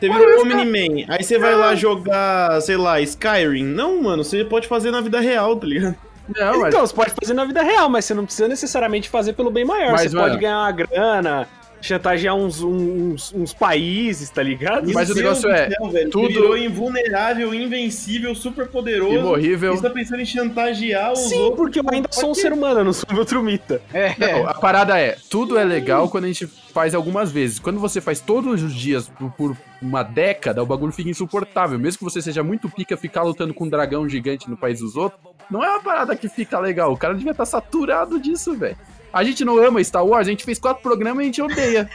Vira 0.00 0.38
o 0.38 0.42
Omni-Man, 0.42 1.04
aí 1.08 1.22
você 1.24 1.38
vai 1.38 1.54
lá 1.54 1.74
jogar, 1.74 2.60
sei 2.60 2.76
lá, 2.76 3.00
Skyrim. 3.00 3.64
Não, 3.64 4.02
mano, 4.02 4.22
você 4.22 4.44
pode 4.44 4.68
fazer 4.68 4.90
na 4.90 5.00
vida 5.00 5.18
real, 5.20 5.56
tá 5.56 5.66
ligado? 5.66 5.96
Não, 6.36 6.58
mas 6.60 6.68
Então, 6.68 6.86
você 6.86 6.94
pode 6.94 7.12
fazer 7.18 7.32
na 7.32 7.44
vida 7.44 7.62
real, 7.62 7.88
mas 7.88 8.04
você 8.04 8.12
não 8.12 8.24
precisa 8.26 8.46
necessariamente 8.46 9.08
fazer 9.08 9.32
pelo 9.32 9.50
bem 9.50 9.64
maior. 9.64 9.92
Mas, 9.92 10.10
você 10.10 10.16
mano- 10.16 10.28
pode 10.28 10.40
ganhar 10.40 10.58
uma 10.58 10.72
grana, 10.72 11.48
chantagear 11.80 12.34
uns, 12.34 12.60
uns, 12.62 13.32
uns 13.34 13.52
países, 13.52 14.30
tá 14.30 14.42
ligado? 14.42 14.90
Mas 14.92 15.10
o 15.10 15.14
Meu 15.14 15.22
negócio 15.24 15.48
Deus 15.48 15.60
é, 15.60 15.70
céu, 15.70 15.88
velho, 15.90 16.10
tudo- 16.10 16.28
virou 16.28 16.56
invulnerável, 16.56 17.54
invencível, 17.54 18.34
super 18.34 18.68
poderoso. 18.68 19.14
imorrível. 19.14 19.74
Você 19.76 19.82
tá 19.82 19.90
pensando 19.90 20.20
em 20.20 20.26
chantagear 20.26 21.12
os 21.12 21.18
Sim, 21.20 21.36
outros. 21.40 21.56
porque 21.56 21.80
eu 21.80 21.84
ainda 21.90 22.08
sou 22.10 22.30
um 22.30 22.34
ser 22.34 22.52
humano, 22.52 22.80
eu 22.80 22.84
não 22.84 22.92
sou 22.92 23.06
Viltrumita. 23.10 23.80
É, 23.92 24.14
Não, 24.18 24.48
a 24.48 24.54
parada 24.54 24.98
é, 24.98 25.16
tudo 25.30 25.58
é 25.58 25.64
legal 25.64 26.08
quando 26.08 26.24
a 26.24 26.28
gente 26.28 26.46
faz 26.46 26.94
algumas 26.94 27.30
vezes. 27.32 27.58
Quando 27.58 27.80
você 27.80 28.00
faz 28.00 28.20
todos 28.20 28.62
os 28.62 28.74
dias 28.74 29.08
por, 29.08 29.30
por 29.32 29.56
uma 29.80 30.02
década, 30.02 30.62
o 30.62 30.66
bagulho 30.66 30.92
fica 30.92 31.08
insuportável. 31.10 31.78
Mesmo 31.78 31.98
que 31.98 32.04
você 32.04 32.20
seja 32.22 32.42
muito 32.42 32.68
pica, 32.68 32.96
ficar 32.96 33.22
lutando 33.22 33.54
com 33.54 33.64
um 33.64 33.68
dragão 33.68 34.08
gigante 34.08 34.48
no 34.50 34.56
país 34.56 34.80
dos 34.80 34.96
outros, 34.96 35.20
não 35.50 35.62
é 35.64 35.68
uma 35.70 35.82
parada 35.82 36.14
que 36.16 36.28
fica 36.28 36.58
legal. 36.58 36.92
O 36.92 36.96
cara 36.96 37.14
devia 37.14 37.30
estar 37.32 37.46
saturado 37.46 38.20
disso, 38.20 38.54
velho. 38.56 38.76
A 39.12 39.24
gente 39.24 39.44
não 39.44 39.58
ama 39.58 39.82
Star 39.82 40.04
Wars, 40.04 40.26
a 40.26 40.30
gente 40.30 40.44
fez 40.44 40.58
quatro 40.58 40.82
programas 40.82 41.18
e 41.18 41.22
a 41.22 41.24
gente 41.26 41.42
odeia. 41.42 41.90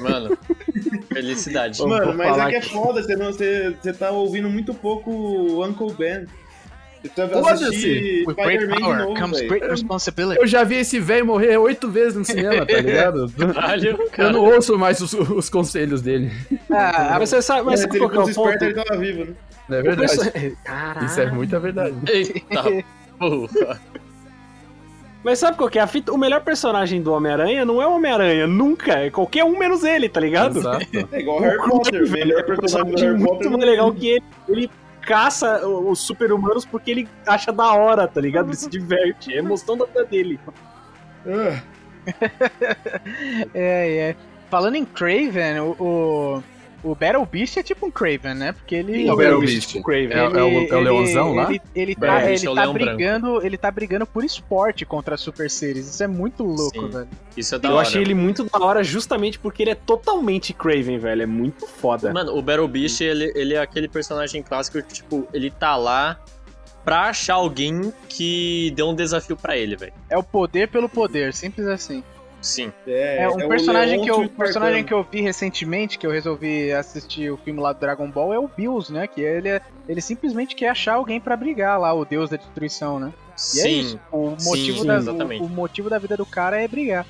Mano, 0.00 0.36
felicidade. 1.12 1.78
Vou 1.78 1.88
Mano, 1.88 2.14
mas 2.14 2.28
falar 2.28 2.48
é 2.48 2.50
que 2.50 2.56
é 2.56 2.62
foda, 2.62 3.02
você, 3.02 3.16
não, 3.16 3.26
você, 3.26 3.76
você 3.80 3.92
tá 3.92 4.10
ouvindo 4.10 4.50
muito 4.50 4.74
pouco 4.74 5.10
o 5.10 5.64
Uncle 5.64 5.92
Ben. 5.94 6.26
Você 7.02 7.10
precisa 7.10 7.42
Foda-se! 7.42 8.24
Eu 10.38 10.46
já 10.46 10.64
vi 10.64 10.76
esse 10.76 10.98
velho 10.98 11.26
morrer 11.26 11.58
oito 11.58 11.90
vezes 11.90 12.14
no 12.14 12.24
cinema, 12.24 12.64
tá 12.64 12.80
ligado? 12.80 13.30
Caralho, 13.36 13.98
Eu 14.16 14.32
não 14.32 14.40
ouço 14.40 14.78
mais 14.78 15.00
os, 15.00 15.12
os 15.12 15.50
conselhos 15.50 16.00
dele. 16.00 16.32
Ah, 16.70 17.16
Mas 17.20 17.28
você 17.28 17.42
sabe, 17.42 17.62
mas 17.62 17.72
Mas 17.72 17.80
sabe 17.80 17.92
se 17.92 17.98
ele 17.98 18.08
qual 18.08 18.24
que 18.24 18.30
é 18.30 18.32
o 18.32 18.34
ponto? 18.34 18.64
ele 18.64 18.74
tava 18.74 18.98
vivo, 18.98 19.24
né? 19.26 19.34
Não 19.68 19.76
é 19.76 19.82
verdade. 19.82 20.12
Isso 21.04 21.20
é 21.20 21.30
muita 21.30 21.60
verdade. 21.60 21.94
Eita 22.10 22.84
porra. 23.18 23.80
Mas 25.24 25.38
sabe 25.38 25.56
qual 25.56 25.70
que 25.70 25.78
é 25.78 25.82
a 25.82 25.86
fita? 25.86 26.12
O 26.12 26.18
melhor 26.18 26.42
personagem 26.42 27.00
do 27.00 27.12
Homem-Aranha 27.12 27.64
não 27.64 27.80
é 27.80 27.86
o 27.86 27.94
Homem-Aranha, 27.94 28.46
nunca. 28.46 28.92
É 28.92 29.10
qualquer 29.10 29.42
um 29.44 29.58
menos 29.58 29.82
ele, 29.82 30.08
tá 30.08 30.20
ligado? 30.20 30.58
Exato. 30.58 30.86
É 31.10 31.20
igual 31.20 31.40
Harry 31.40 31.56
Potter, 31.66 32.04
o 32.04 32.10
melhor 32.10 32.44
personagem 32.44 32.92
do 32.94 33.00
Harry 33.00 33.14
muito 33.18 33.28
Potter. 33.28 33.50
mais 33.50 33.64
legal 33.64 33.92
que 33.92 34.06
ele. 34.08 34.24
Ele 34.48 34.70
caça 35.00 35.66
os 35.66 35.98
super-humanos 36.00 36.64
porque 36.64 36.90
ele 36.90 37.08
acha 37.26 37.52
da 37.52 37.72
hora, 37.74 38.06
tá 38.08 38.20
ligado? 38.20 38.46
Ele 38.48 38.56
se 38.56 38.68
diverte. 38.68 39.32
É 39.32 39.36
a 39.36 39.38
emoção 39.40 39.76
da 39.76 39.84
vida 39.86 40.04
dele. 40.04 40.40
Ah, 41.26 41.60
É, 43.54 43.96
é. 44.10 44.16
Falando 44.50 44.76
em 44.76 44.84
Craven, 44.84 45.60
o, 45.60 45.76
o, 45.80 46.42
o 46.84 46.94
Battle 46.94 47.24
Beast 47.24 47.56
é 47.56 47.62
tipo 47.62 47.86
um 47.86 47.90
Craven, 47.90 48.34
né? 48.34 48.52
Porque 48.52 48.74
ele. 48.74 49.08
É 49.08 49.12
o 49.12 49.16
Battle 49.16 49.40
Beast. 49.40 49.74
O 49.74 49.82
Craven. 49.82 50.12
É, 50.12 50.18
é 50.18 50.42
o, 50.42 50.74
é 50.74 50.76
o 50.76 50.80
leãozão 50.80 51.34
lá? 51.34 51.48
Ele, 51.48 51.60
ele 51.74 51.94
tá, 51.94 52.20
Beast 52.20 52.44
ele 52.44 52.46
é 52.46 52.50
o 52.50 52.54
tá 52.54 52.72
brigando, 52.72 53.46
ele 53.46 53.56
tá 53.56 53.70
brigando 53.70 54.06
por 54.06 54.22
esporte 54.22 54.84
contra 54.84 55.16
super 55.16 55.50
series. 55.50 55.88
Isso 55.88 56.02
é 56.02 56.06
muito 56.06 56.44
louco, 56.44 56.82
Sim. 56.82 56.88
velho. 56.88 57.08
Isso 57.36 57.54
é 57.54 57.58
da 57.58 57.70
Eu 57.70 57.74
hora. 57.74 57.86
achei 57.86 58.02
ele 58.02 58.14
muito 58.14 58.44
da 58.44 58.58
hora 58.58 58.84
justamente 58.84 59.38
porque 59.38 59.62
ele 59.62 59.70
é 59.70 59.74
totalmente 59.74 60.52
Craven, 60.52 60.98
velho. 60.98 61.22
É 61.22 61.26
muito 61.26 61.66
foda. 61.66 62.12
Mano, 62.12 62.36
o 62.36 62.42
Battle 62.42 62.68
Beast, 62.68 63.00
ele, 63.00 63.32
ele 63.34 63.54
é 63.54 63.58
aquele 63.60 63.88
personagem 63.88 64.42
clássico 64.42 64.82
que, 64.82 64.94
tipo, 64.94 65.26
ele 65.32 65.50
tá 65.50 65.76
lá 65.76 66.20
pra 66.84 67.04
achar 67.04 67.34
alguém 67.34 67.92
que 68.08 68.70
deu 68.76 68.88
um 68.90 68.94
desafio 68.94 69.36
pra 69.36 69.56
ele, 69.56 69.74
velho. 69.74 69.92
É 70.10 70.18
o 70.18 70.22
poder 70.22 70.68
pelo 70.68 70.88
poder, 70.88 71.32
simples 71.32 71.66
assim. 71.66 72.04
Sim. 72.44 72.70
é, 72.86 73.22
É, 73.22 73.28
um 73.28 73.46
o 73.46 73.48
personagem 73.48 74.00
que 74.02 74.10
eu, 74.10 74.28
personagem 74.28 74.84
que 74.84 74.92
eu 74.92 75.02
vi 75.10 75.22
recentemente, 75.22 75.98
que 75.98 76.06
eu 76.06 76.10
resolvi 76.10 76.70
assistir 76.72 77.30
o 77.30 77.36
filme 77.38 77.58
lá 77.60 77.72
do 77.72 77.80
Dragon 77.80 78.10
Ball, 78.10 78.34
é 78.34 78.38
o 78.38 78.46
Bills, 78.48 78.92
né? 78.92 79.06
Que 79.06 79.22
ele, 79.22 79.48
é- 79.48 79.62
ele 79.88 80.00
simplesmente 80.00 80.54
quer 80.54 80.68
achar 80.68 80.94
alguém 80.94 81.18
pra 81.20 81.36
brigar 81.36 81.80
lá, 81.80 81.92
o 81.94 82.04
deus 82.04 82.28
da 82.28 82.36
destruição, 82.36 83.00
né? 83.00 83.12
E 83.54 83.60
é 83.60 83.62
Sim. 83.62 83.80
isso. 83.80 84.00
O 84.12 84.34
Sim, 84.38 84.48
motivo, 84.50 84.80
sim, 84.80 84.86
da, 84.86 84.96
exatamente. 84.96 85.42
o, 85.42 85.46
o 85.46 85.48
motivo 85.48 85.88
da 85.88 85.98
vida 85.98 86.16
do 86.16 86.26
cara 86.26 86.60
é 86.60 86.68
brigar. 86.68 87.06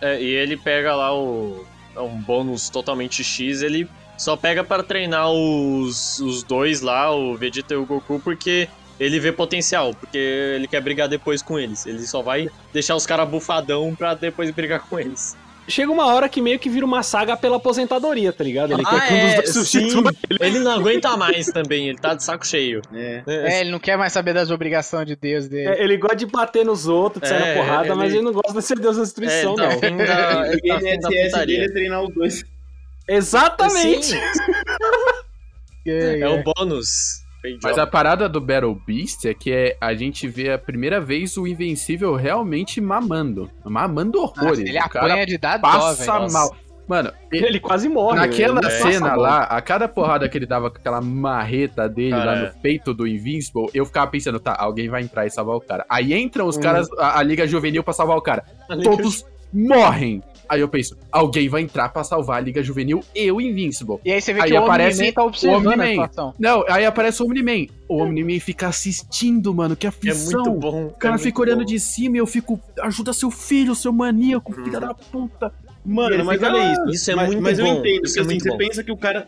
É, 0.00 0.20
e 0.20 0.26
ele 0.26 0.56
pega 0.56 0.94
lá 0.96 1.14
o 1.16 1.64
é 1.94 2.00
um 2.00 2.20
bônus 2.20 2.68
totalmente 2.68 3.22
X, 3.22 3.62
ele 3.62 3.88
só 4.18 4.36
pega 4.36 4.64
pra 4.64 4.82
treinar 4.82 5.30
os, 5.30 6.18
os 6.20 6.42
dois 6.42 6.80
lá, 6.80 7.14
o 7.14 7.36
Vegeta 7.36 7.74
e 7.74 7.76
o 7.76 7.84
Goku, 7.86 8.18
porque 8.18 8.68
ele 9.04 9.18
vê 9.20 9.32
potencial, 9.32 9.94
porque 9.94 10.18
ele 10.18 10.66
quer 10.68 10.80
brigar 10.80 11.08
depois 11.08 11.42
com 11.42 11.58
eles. 11.58 11.86
Ele 11.86 11.98
só 12.06 12.22
vai 12.22 12.48
deixar 12.72 12.94
os 12.96 13.06
caras 13.06 13.28
bufadão 13.28 13.94
pra 13.94 14.14
depois 14.14 14.50
brigar 14.50 14.80
com 14.80 14.98
eles. 14.98 15.36
Chega 15.68 15.92
uma 15.92 16.06
hora 16.12 16.28
que 16.28 16.40
meio 16.40 16.58
que 16.58 16.68
vira 16.68 16.84
uma 16.84 17.04
saga 17.04 17.36
pela 17.36 17.56
aposentadoria, 17.56 18.32
tá 18.32 18.42
ligado? 18.42 18.72
Ele 18.72 18.82
Ah, 18.84 18.90
quer 19.00 19.06
que 19.08 19.14
um 19.14 19.20
dos 19.20 19.30
é, 19.30 19.36
dois 19.36 19.48
sim. 19.48 19.64
substitua 19.90 20.12
Ele 20.40 20.58
não 20.58 20.72
aguenta 20.72 21.16
mais 21.16 21.46
também, 21.46 21.88
ele 21.88 21.98
tá 21.98 22.14
de 22.14 22.24
saco 22.24 22.44
cheio. 22.44 22.82
É. 22.92 23.22
É, 23.28 23.60
ele 23.60 23.70
não 23.70 23.78
quer 23.78 23.96
mais 23.96 24.12
saber 24.12 24.34
das 24.34 24.50
obrigações 24.50 25.06
de 25.06 25.14
Deus 25.14 25.46
dele. 25.46 25.68
É, 25.68 25.82
ele 25.84 25.96
gosta 25.98 26.16
de 26.16 26.26
bater 26.26 26.64
nos 26.64 26.88
outros, 26.88 27.22
de 27.22 27.28
sair 27.28 27.40
É, 27.42 27.54
na 27.54 27.60
porrada, 27.62 27.86
ele- 27.86 27.94
mas 27.94 28.12
ele 28.12 28.22
não 28.22 28.32
gosta 28.32 28.52
de 28.54 28.62
ser 28.62 28.76
Deus 28.80 28.96
da 28.96 29.02
É, 29.02 29.04
destruição, 29.04 29.54
ele 29.54 29.56
tá 29.56 29.68
não. 29.68 30.46
ele 30.46 30.56
O 30.62 30.66
tá 30.68 30.80
da 30.80 30.94
INSS 30.94 31.32
dele 31.46 31.64
é 31.64 31.68
treinar 31.70 32.02
os 32.02 32.12
dois. 32.12 32.44
Exatamente! 33.08 34.14
É, 35.86 36.18
é 36.20 36.28
o 36.28 36.42
bônus. 36.42 37.21
Mas 37.62 37.76
a 37.78 37.86
parada 37.86 38.28
do 38.28 38.40
Battle 38.40 38.74
Beast 38.86 39.24
é 39.24 39.34
que 39.34 39.50
é, 39.52 39.76
a 39.80 39.94
gente 39.94 40.28
vê 40.28 40.52
a 40.52 40.58
primeira 40.58 41.00
vez 41.00 41.36
o 41.36 41.46
Invencível 41.46 42.14
realmente 42.14 42.80
mamando. 42.80 43.50
Mamando 43.64 44.20
horrores. 44.20 44.58
Nossa, 44.58 44.62
ele 44.62 44.78
apanha 44.78 45.26
de 45.26 45.38
dar 45.38 45.56
dó, 45.56 45.62
passa 45.68 46.18
velho. 46.20 46.32
mal. 46.32 46.54
Mano, 46.88 47.12
ele- 47.30 47.46
Ele 47.46 47.60
quase 47.60 47.88
morre. 47.88 48.16
naquela 48.18 48.60
cena 48.70 49.14
lá, 49.14 49.44
a 49.44 49.60
cada 49.62 49.88
porrada 49.88 50.28
que 50.28 50.36
ele 50.36 50.44
dava 50.46 50.68
com 50.70 50.76
aquela 50.78 51.00
marreta 51.00 51.88
dele 51.88 52.10
Cara, 52.10 52.24
lá 52.24 52.36
é. 52.36 52.46
no 52.48 52.54
peito 52.60 52.92
do 52.92 53.06
Invincible, 53.06 53.68
eu 53.72 53.86
ficava 53.86 54.10
pensando, 54.10 54.38
tá, 54.40 54.54
alguém 54.58 54.88
vai 54.88 55.02
entrar 55.02 55.24
e 55.24 55.30
salvar 55.30 55.56
o 55.56 55.60
cara. 55.60 55.86
Aí 55.88 56.12
entram 56.12 56.46
os 56.46 56.56
Hum. 56.56 56.60
caras, 56.60 56.88
a, 56.98 57.18
a 57.20 57.22
Liga 57.22 57.46
Juvenil 57.46 57.82
pra 57.84 57.92
salvar 57.94 58.16
o 58.16 58.20
cara. 58.20 58.44
Todos 58.82 59.24
morrem. 59.52 60.22
Aí 60.48 60.60
eu 60.60 60.68
penso, 60.68 60.96
alguém 61.10 61.48
vai 61.48 61.62
entrar 61.62 61.88
pra 61.88 62.04
salvar 62.04 62.38
a 62.38 62.40
Liga 62.40 62.62
Juvenil 62.62 63.02
e 63.14 63.30
o 63.32 63.40
Invincible. 63.40 63.98
E 64.04 64.12
aí 64.12 64.20
você 64.20 64.32
vê 64.32 64.42
Aí 64.42 64.50
que 64.50 64.56
o 64.56 64.62
aparece 64.64 64.98
Omni-Man 65.00 65.12
tá 65.14 65.24
observando 65.24 65.66
o 65.78 65.82
a 65.82 65.86
situação. 65.86 66.34
Não, 66.38 66.64
aí 66.68 66.84
aparece 66.84 67.22
o 67.22 67.26
Omni-Man. 67.26 67.66
O 67.88 67.98
Omni-Man 68.02 68.40
fica 68.40 68.68
assistindo, 68.68 69.54
mano, 69.54 69.74
que 69.76 69.86
É 69.86 69.88
aflição. 69.88 70.42
muito 70.42 70.60
bom. 70.60 70.86
O 70.86 70.90
cara 70.90 71.14
é 71.14 71.18
fica 71.18 71.40
olhando 71.40 71.60
bom. 71.60 71.64
de 71.64 71.78
cima 71.80 72.16
e 72.16 72.18
eu 72.20 72.26
fico, 72.26 72.60
ajuda 72.82 73.12
seu 73.12 73.30
filho, 73.30 73.74
seu 73.74 73.92
maníaco, 73.92 74.52
filha 74.52 74.80
da 74.80 74.92
puta. 74.94 75.52
Mano, 75.84 76.24
mas 76.24 76.38
fica, 76.38 76.52
olha 76.52 76.72
isso. 76.72 76.90
Isso 76.90 77.10
é 77.10 77.14
mas, 77.14 77.26
muito 77.28 77.42
mas 77.42 77.58
eu 77.58 77.64
bom, 77.64 77.72
entendo, 77.72 78.04
isso 78.04 78.14
porque 78.14 78.18
é 78.18 78.22
assim, 78.22 78.40
você 78.40 78.50
bom. 78.50 78.56
pensa 78.58 78.84
que 78.84 78.92
o 78.92 78.96
cara. 78.96 79.26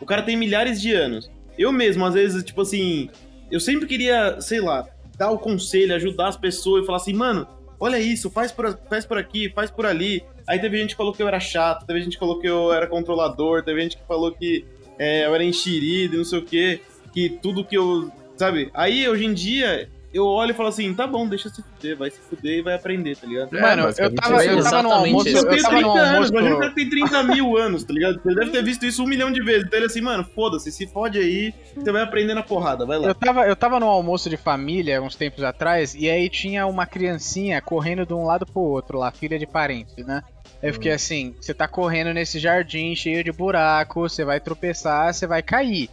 O 0.00 0.06
cara 0.06 0.22
tem 0.22 0.36
milhares 0.36 0.80
de 0.80 0.92
anos. 0.92 1.30
Eu 1.56 1.70
mesmo, 1.72 2.04
às 2.04 2.14
vezes, 2.14 2.42
tipo 2.42 2.60
assim, 2.62 3.08
eu 3.50 3.60
sempre 3.60 3.86
queria, 3.86 4.40
sei 4.40 4.60
lá, 4.60 4.86
dar 5.16 5.30
o 5.30 5.38
conselho, 5.38 5.94
ajudar 5.94 6.28
as 6.28 6.36
pessoas 6.36 6.82
e 6.82 6.86
falar 6.86 6.98
assim, 6.98 7.12
mano, 7.12 7.46
olha 7.78 7.98
isso, 7.98 8.30
faz 8.30 8.52
por, 8.52 8.78
faz 8.88 9.04
por 9.04 9.18
aqui, 9.18 9.50
faz 9.50 9.70
por 9.70 9.86
ali. 9.86 10.22
Aí 10.46 10.58
teve 10.58 10.78
gente 10.78 10.90
que 10.90 10.96
falou 10.96 11.12
que 11.12 11.22
eu 11.22 11.28
era 11.28 11.40
chato, 11.40 11.86
teve 11.86 12.00
gente 12.00 12.14
que 12.14 12.18
falou 12.18 12.38
que 12.38 12.46
eu 12.46 12.72
era 12.72 12.86
controlador, 12.86 13.62
teve 13.62 13.80
gente 13.82 13.96
que 13.96 14.06
falou 14.06 14.32
que 14.32 14.64
é, 14.98 15.26
eu 15.26 15.34
era 15.34 15.44
enxerido 15.44 16.14
e 16.14 16.18
não 16.18 16.24
sei 16.24 16.38
o 16.38 16.44
quê, 16.44 16.80
que 17.12 17.28
tudo 17.28 17.64
que 17.64 17.76
eu. 17.76 18.10
Sabe? 18.36 18.70
Aí 18.74 19.08
hoje 19.08 19.24
em 19.24 19.34
dia. 19.34 19.88
Eu 20.14 20.26
olho 20.26 20.52
e 20.52 20.54
falo 20.54 20.68
assim, 20.68 20.94
tá 20.94 21.08
bom, 21.08 21.26
deixa 21.26 21.48
se 21.48 21.60
fuder, 21.60 21.96
vai 21.96 22.08
se 22.08 22.20
fuder 22.20 22.58
e 22.58 22.62
vai 22.62 22.74
aprender, 22.74 23.16
tá 23.16 23.26
ligado? 23.26 23.50
Mano, 23.50 23.92
eu 23.98 24.14
tava, 24.14 24.44
eu 24.44 24.62
tava 24.62 24.82
no 24.84 24.92
almoço. 24.92 25.28
Eu 25.28 25.36
eu 25.38 25.48
tenho 25.48 25.62
tava 25.62 25.76
30 25.76 25.88
no 25.88 25.92
anos, 25.96 26.30
imagina 26.30 26.54
o 26.54 26.58
cara 26.60 26.70
que 26.70 26.76
tem 26.76 26.88
30 26.88 27.22
mil 27.24 27.56
anos, 27.56 27.82
tá 27.82 27.92
ligado? 27.92 28.20
Ele 28.24 28.36
deve 28.36 28.50
ter 28.52 28.62
visto 28.62 28.86
isso 28.86 29.02
um 29.02 29.08
milhão 29.08 29.32
de 29.32 29.42
vezes. 29.42 29.66
Então 29.66 29.76
ele 29.76 29.86
assim, 29.86 30.00
mano, 30.00 30.24
foda-se, 30.24 30.70
se 30.70 30.86
fode 30.86 31.18
aí, 31.18 31.52
você 31.74 31.90
vai 31.90 32.02
aprender 32.02 32.32
na 32.32 32.44
porrada, 32.44 32.86
vai 32.86 32.96
lá. 32.96 33.08
Eu 33.08 33.14
tava, 33.14 33.44
eu 33.44 33.56
tava 33.56 33.80
no 33.80 33.86
almoço 33.86 34.30
de 34.30 34.36
família 34.36 35.02
uns 35.02 35.16
tempos 35.16 35.42
atrás 35.42 35.96
e 35.96 36.08
aí 36.08 36.30
tinha 36.30 36.64
uma 36.64 36.86
criancinha 36.86 37.60
correndo 37.60 38.06
de 38.06 38.14
um 38.14 38.24
lado 38.24 38.46
pro 38.46 38.62
outro 38.62 38.98
lá, 38.98 39.10
filha 39.10 39.36
de 39.36 39.48
parente, 39.48 40.04
né? 40.04 40.22
Aí 40.62 40.70
eu 40.70 40.74
fiquei 40.74 40.92
assim, 40.92 41.34
você 41.40 41.52
tá 41.52 41.66
correndo 41.66 42.14
nesse 42.14 42.38
jardim 42.38 42.94
cheio 42.94 43.24
de 43.24 43.32
buraco, 43.32 44.08
você 44.08 44.24
vai 44.24 44.38
tropeçar, 44.38 45.12
você 45.12 45.26
vai 45.26 45.42
cair. 45.42 45.90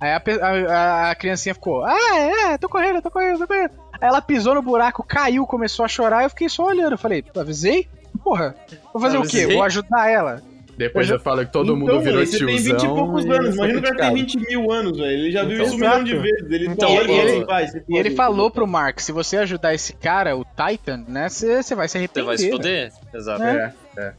Aí 0.00 0.10
a, 0.12 0.22
a- 0.68 1.10
a 1.10 1.14
criancinha 1.14 1.54
ficou, 1.54 1.84
ah, 1.84 2.16
é, 2.52 2.58
tô 2.58 2.68
correndo, 2.68 3.02
tô 3.02 3.10
correndo, 3.10 3.38
tô 3.38 3.46
correndo. 3.46 3.70
Aí 4.00 4.08
ela 4.08 4.20
pisou 4.22 4.54
no 4.54 4.62
buraco, 4.62 5.02
caiu, 5.02 5.46
começou 5.46 5.84
a 5.84 5.88
chorar, 5.88 6.22
eu 6.22 6.30
fiquei 6.30 6.48
só 6.48 6.66
olhando. 6.66 6.92
Eu 6.92 6.98
falei, 6.98 7.24
avisei? 7.36 7.88
Porra, 8.22 8.54
vou 8.92 9.02
fazer 9.02 9.18
o 9.18 9.22
quê? 9.22 9.38
Avisei? 9.38 9.54
Vou 9.56 9.64
ajudar 9.64 10.08
ela. 10.10 10.42
Depois 10.76 11.10
eu 11.10 11.18
falo 11.18 11.44
que 11.44 11.50
todo 11.52 11.76
mundo 11.76 11.90
então, 11.90 12.00
virou 12.00 12.20
mano, 12.20 12.26
você 12.30 12.38
tiozão. 12.38 12.54
tem 12.54 12.64
20 12.64 12.82
e 12.84 12.86
poucos 12.86 13.24
e 13.24 13.30
anos. 13.32 13.54
Imagina 13.56 13.78
o 13.80 13.82
cara 13.82 13.94
tem 13.96 14.14
criticado. 14.14 14.14
20 14.14 14.38
mil 14.48 14.70
anos, 14.70 14.96
velho. 14.96 15.10
Ele 15.10 15.32
já 15.32 15.42
viu 15.42 15.54
Então, 15.54 15.66
isso 15.66 15.74
um 15.74 15.78
milhão 15.78 16.04
de 16.04 16.16
vezes. 16.16 16.50
Ele 16.52 16.68
Então, 16.68 16.88
olha 16.92 17.00
fala 17.08 17.18
ele- 17.18 17.30
assim, 17.32 17.44
vai, 17.44 17.66
se 17.66 17.84
E 17.88 17.96
ele 17.96 18.10
falou 18.14 18.48
pro 18.48 18.64
Mark, 18.64 19.00
se 19.00 19.10
você 19.10 19.38
ajudar 19.38 19.74
esse 19.74 19.92
cara, 19.92 20.36
o 20.36 20.44
Titan, 20.44 21.04
né, 21.08 21.28
você 21.28 21.64
você 21.64 21.74
vai 21.74 21.88
se 21.88 21.92
Você 21.94 21.98
arrepender. 21.98 22.24
vai 22.26 22.38
se 22.38 22.48
fuder? 22.52 22.92
Exato. 23.12 23.42
É. 23.42 23.72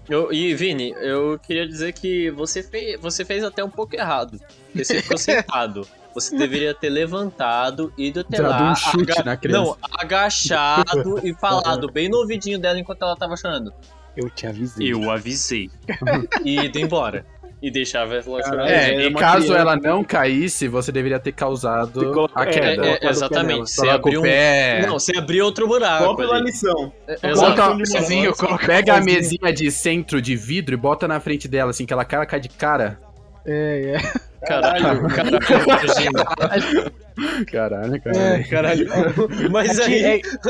Eu- 0.10 0.34
e 0.34 0.53
Vini, 0.53 0.93
eu 0.99 1.39
queria 1.41 1.65
dizer 1.65 1.93
que 1.93 2.30
você 2.31 2.61
fez, 2.61 2.99
você 2.99 3.23
fez 3.23 3.41
até 3.45 3.64
um 3.64 3.69
pouco 3.69 3.95
errado. 3.95 4.38
Você 4.75 5.01
ficou 5.01 5.17
sentado. 5.17 5.87
Você 6.13 6.37
deveria 6.37 6.73
ter 6.73 6.89
levantado, 6.89 7.93
ido 7.97 8.21
até 8.21 8.41
Dado 8.41 8.63
lá. 8.63 8.71
um 8.71 8.75
chute 8.75 9.11
aga- 9.11 9.23
na 9.23 9.37
criança. 9.37 9.61
Não, 9.63 9.77
agachado 9.91 11.19
e 11.23 11.33
falado 11.33 11.89
bem 11.91 12.09
no 12.09 12.17
ouvidinho 12.17 12.59
dela 12.59 12.79
enquanto 12.79 13.03
ela 13.03 13.15
tava 13.15 13.37
chorando. 13.37 13.71
Eu 14.17 14.29
te 14.29 14.47
avisei. 14.47 14.91
Eu 14.91 15.09
avisei. 15.11 15.69
e 16.43 16.59
ido 16.59 16.79
embora. 16.79 17.25
E 17.61 17.69
deixava 17.69 18.15
ela 18.15 18.23
chorando. 18.23 18.67
É, 18.69 18.95
É, 18.95 19.05
e 19.05 19.13
caso 19.13 19.47
criança. 19.47 19.61
ela 19.61 19.75
não 19.75 20.03
caísse, 20.03 20.67
você 20.67 20.91
deveria 20.91 21.19
ter 21.19 21.33
causado 21.33 22.01
a 22.33 22.43
é, 22.43 22.45
queda. 22.47 22.85
É, 22.85 22.99
é, 23.01 23.09
exatamente. 23.09 23.69
Você 23.69 23.87
abriu 23.89 24.19
o 24.19 24.23
um. 24.23 24.25
pé. 24.25 24.85
Não, 24.87 24.97
você 24.97 25.17
abriu 25.17 25.45
outro 25.45 25.67
buraco. 25.67 26.05
Qual 26.05 26.15
pela 26.15 26.39
lição? 26.39 26.91
É, 27.05 27.15
Coloca 27.33 27.71
um 27.71 28.57
Pega 28.65 28.95
a 28.95 29.01
mesinha 29.01 29.53
de 29.53 29.69
centro 29.71 30.21
de 30.21 30.35
vidro 30.35 30.73
e 30.73 30.77
bota 30.77 31.07
na 31.07 31.19
frente 31.19 31.47
dela, 31.47 31.71
assim, 31.71 31.85
que 31.85 31.93
ela 31.93 32.05
cara 32.05 32.25
cai 32.25 32.39
de 32.39 32.49
cara. 32.49 32.99
É, 33.45 33.97
é. 33.97 34.28
Caralho, 34.45 35.07
caralho, 35.09 35.39
imagina. 35.67 36.25
Caralho, 37.51 38.01
cara. 38.01 38.17
É. 38.17 38.43
Caralho. 38.43 38.87
Mas 39.51 39.77
É 39.79 39.85
que, 39.85 39.91
aí. 39.93 40.03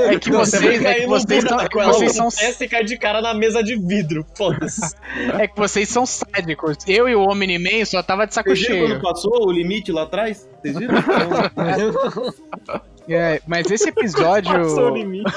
é, 0.06 0.14
é 0.14 0.20
que 0.20 0.30
vocês, 0.32 0.86
é 0.86 0.94
que 0.96 1.08
vocês, 1.08 1.44
tão- 1.44 1.58
vocês 1.86 2.16
são, 2.16 2.28
Essa 2.28 2.68
cai 2.68 2.84
de 2.84 2.98
cara 2.98 3.22
na 3.22 3.34
mesa 3.34 3.64
de 3.64 3.76
vidro. 3.76 4.26
Foda-se. 4.38 4.96
é 5.40 5.48
que 5.48 5.58
vocês 5.58 5.90
são 5.90 6.06
sádicos. 6.06 6.78
Eu 6.88 7.10
e 7.10 7.16
o 7.16 7.22
Omni-Man 7.28 7.84
só 7.86 8.04
tava 8.04 8.28
de 8.28 8.34
saco 8.36 8.56
cheio. 8.56 8.88
quando 8.88 9.02
passou 9.02 9.48
o 9.48 9.52
limite 9.52 9.92
lá 9.92 10.04
atrás? 10.04 10.48
Vocês 10.62 10.78
viram? 10.78 10.96
É, 13.12 13.42
mas 13.48 13.72
esse 13.72 13.90
episódio. 13.90 14.52
Passou 14.54 14.92
o 14.92 14.96
limite. 14.96 15.32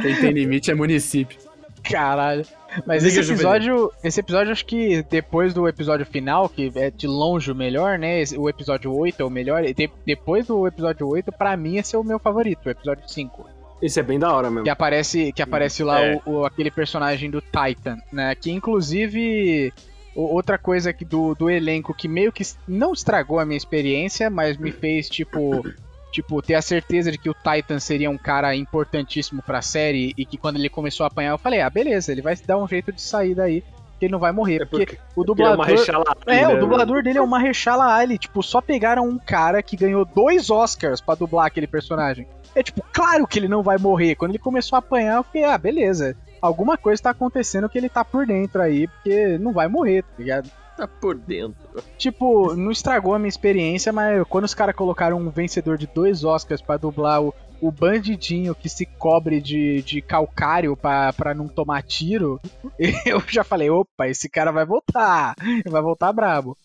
Quem 0.00 0.14
tem 0.20 0.30
limite 0.30 0.70
é 0.70 0.74
município. 0.74 1.36
Caralho. 1.82 2.46
Mas 2.84 3.02
Liga, 3.04 3.20
esse 3.20 3.32
episódio, 3.32 3.92
esse 4.02 4.20
episódio, 4.20 4.52
acho 4.52 4.66
que 4.66 5.02
depois 5.08 5.54
do 5.54 5.66
episódio 5.68 6.04
final, 6.04 6.48
que 6.48 6.70
é 6.74 6.90
de 6.90 7.06
longe 7.06 7.50
o 7.50 7.54
melhor, 7.54 7.98
né? 7.98 8.22
O 8.36 8.48
episódio 8.48 8.92
8 8.94 9.22
é 9.22 9.24
o 9.24 9.30
melhor. 9.30 9.64
e 9.64 9.72
de- 9.72 9.90
depois 10.04 10.46
do 10.46 10.66
episódio 10.66 11.06
8, 11.08 11.30
pra 11.32 11.56
mim, 11.56 11.76
esse 11.76 11.94
é 11.94 11.98
o 11.98 12.04
meu 12.04 12.18
favorito, 12.18 12.66
o 12.66 12.70
episódio 12.70 13.08
5. 13.08 13.48
Esse 13.80 14.00
é 14.00 14.02
bem 14.02 14.18
da 14.18 14.32
hora 14.34 14.50
mesmo. 14.50 14.64
Que 14.64 14.70
aparece, 14.70 15.32
que 15.32 15.42
aparece 15.42 15.84
lá 15.84 16.00
É. 16.02 16.20
o, 16.26 16.30
o- 16.40 16.44
aquele 16.46 16.70
personagem 16.70 17.30
do 17.30 17.40
Titan, 17.42 17.98
né? 18.12 18.34
Que 18.34 18.50
inclusive. 18.50 19.72
Outra 20.14 20.56
coisa 20.56 20.94
que 20.94 21.04
do, 21.04 21.34
do 21.34 21.50
elenco 21.50 21.92
que 21.92 22.08
meio 22.08 22.32
que 22.32 22.42
não 22.66 22.94
estragou 22.94 23.38
a 23.38 23.44
minha 23.44 23.58
experiência, 23.58 24.30
mas 24.30 24.56
me 24.56 24.72
fez, 24.72 25.10
tipo, 25.10 25.62
tipo, 26.16 26.40
ter 26.40 26.54
a 26.54 26.62
certeza 26.62 27.12
de 27.12 27.18
que 27.18 27.28
o 27.28 27.34
Titan 27.34 27.78
seria 27.78 28.10
um 28.10 28.16
cara 28.16 28.56
importantíssimo 28.56 29.42
pra 29.42 29.60
série 29.60 30.14
e 30.16 30.24
que 30.24 30.38
quando 30.38 30.56
ele 30.56 30.70
começou 30.70 31.04
a 31.04 31.08
apanhar, 31.08 31.32
eu 31.32 31.38
falei, 31.38 31.60
ah, 31.60 31.68
beleza, 31.68 32.10
ele 32.10 32.22
vai 32.22 32.34
dar 32.36 32.56
um 32.56 32.66
jeito 32.66 32.90
de 32.90 33.02
sair 33.02 33.34
daí, 33.34 33.62
que 33.98 34.06
ele 34.06 34.12
não 34.12 34.18
vai 34.18 34.32
morrer. 34.32 34.62
É 34.62 34.64
porque, 34.64 34.98
porque, 35.14 35.32
o 35.42 35.42
é 35.42 35.50
uma 35.50 35.66
dublador. 35.66 36.16
É, 36.26 36.40
né? 36.40 36.48
o 36.48 36.58
dublador 36.58 37.02
dele 37.02 37.18
é 37.18 37.22
o 37.22 37.26
Mahershala 37.26 37.94
Ali. 37.94 38.18
Tipo, 38.18 38.42
só 38.42 38.62
pegaram 38.62 39.06
um 39.06 39.18
cara 39.18 39.62
que 39.62 39.76
ganhou 39.76 40.06
dois 40.06 40.48
Oscars 40.48 41.02
pra 41.02 41.14
dublar 41.14 41.46
aquele 41.46 41.66
personagem. 41.66 42.26
É 42.54 42.62
tipo, 42.62 42.82
claro 42.92 43.26
que 43.26 43.38
ele 43.38 43.48
não 43.48 43.62
vai 43.62 43.76
morrer. 43.76 44.14
Quando 44.14 44.30
ele 44.30 44.38
começou 44.38 44.76
a 44.76 44.78
apanhar, 44.78 45.16
eu 45.16 45.24
fiquei, 45.24 45.44
ah, 45.44 45.58
beleza. 45.58 46.16
Alguma 46.40 46.78
coisa 46.78 47.02
tá 47.02 47.10
acontecendo 47.10 47.68
que 47.68 47.76
ele 47.76 47.90
tá 47.90 48.02
por 48.04 48.26
dentro 48.26 48.62
aí, 48.62 48.88
porque 48.88 49.36
não 49.38 49.52
vai 49.52 49.68
morrer, 49.68 50.02
tá 50.02 50.14
ligado? 50.18 50.50
Tá 50.76 50.86
por 50.86 51.16
dentro. 51.16 51.56
Tipo, 51.96 52.54
não 52.54 52.70
estragou 52.70 53.14
a 53.14 53.18
minha 53.18 53.28
experiência, 53.28 53.92
mas 53.92 54.22
quando 54.28 54.44
os 54.44 54.54
caras 54.54 54.76
colocaram 54.76 55.16
um 55.18 55.30
vencedor 55.30 55.78
de 55.78 55.86
dois 55.86 56.22
Oscars 56.22 56.60
pra 56.60 56.76
dublar 56.76 57.22
o, 57.22 57.34
o 57.60 57.70
bandidinho 57.70 58.54
que 58.54 58.68
se 58.68 58.84
cobre 58.84 59.40
de, 59.40 59.82
de 59.82 60.02
calcário 60.02 60.76
pra 60.76 61.34
não 61.34 61.48
tomar 61.48 61.82
tiro, 61.82 62.40
eu 63.06 63.20
já 63.26 63.42
falei, 63.42 63.70
opa, 63.70 64.06
esse 64.06 64.28
cara 64.28 64.50
vai 64.52 64.66
voltar. 64.66 65.34
Vai 65.66 65.80
voltar 65.80 66.12
brabo. 66.12 66.56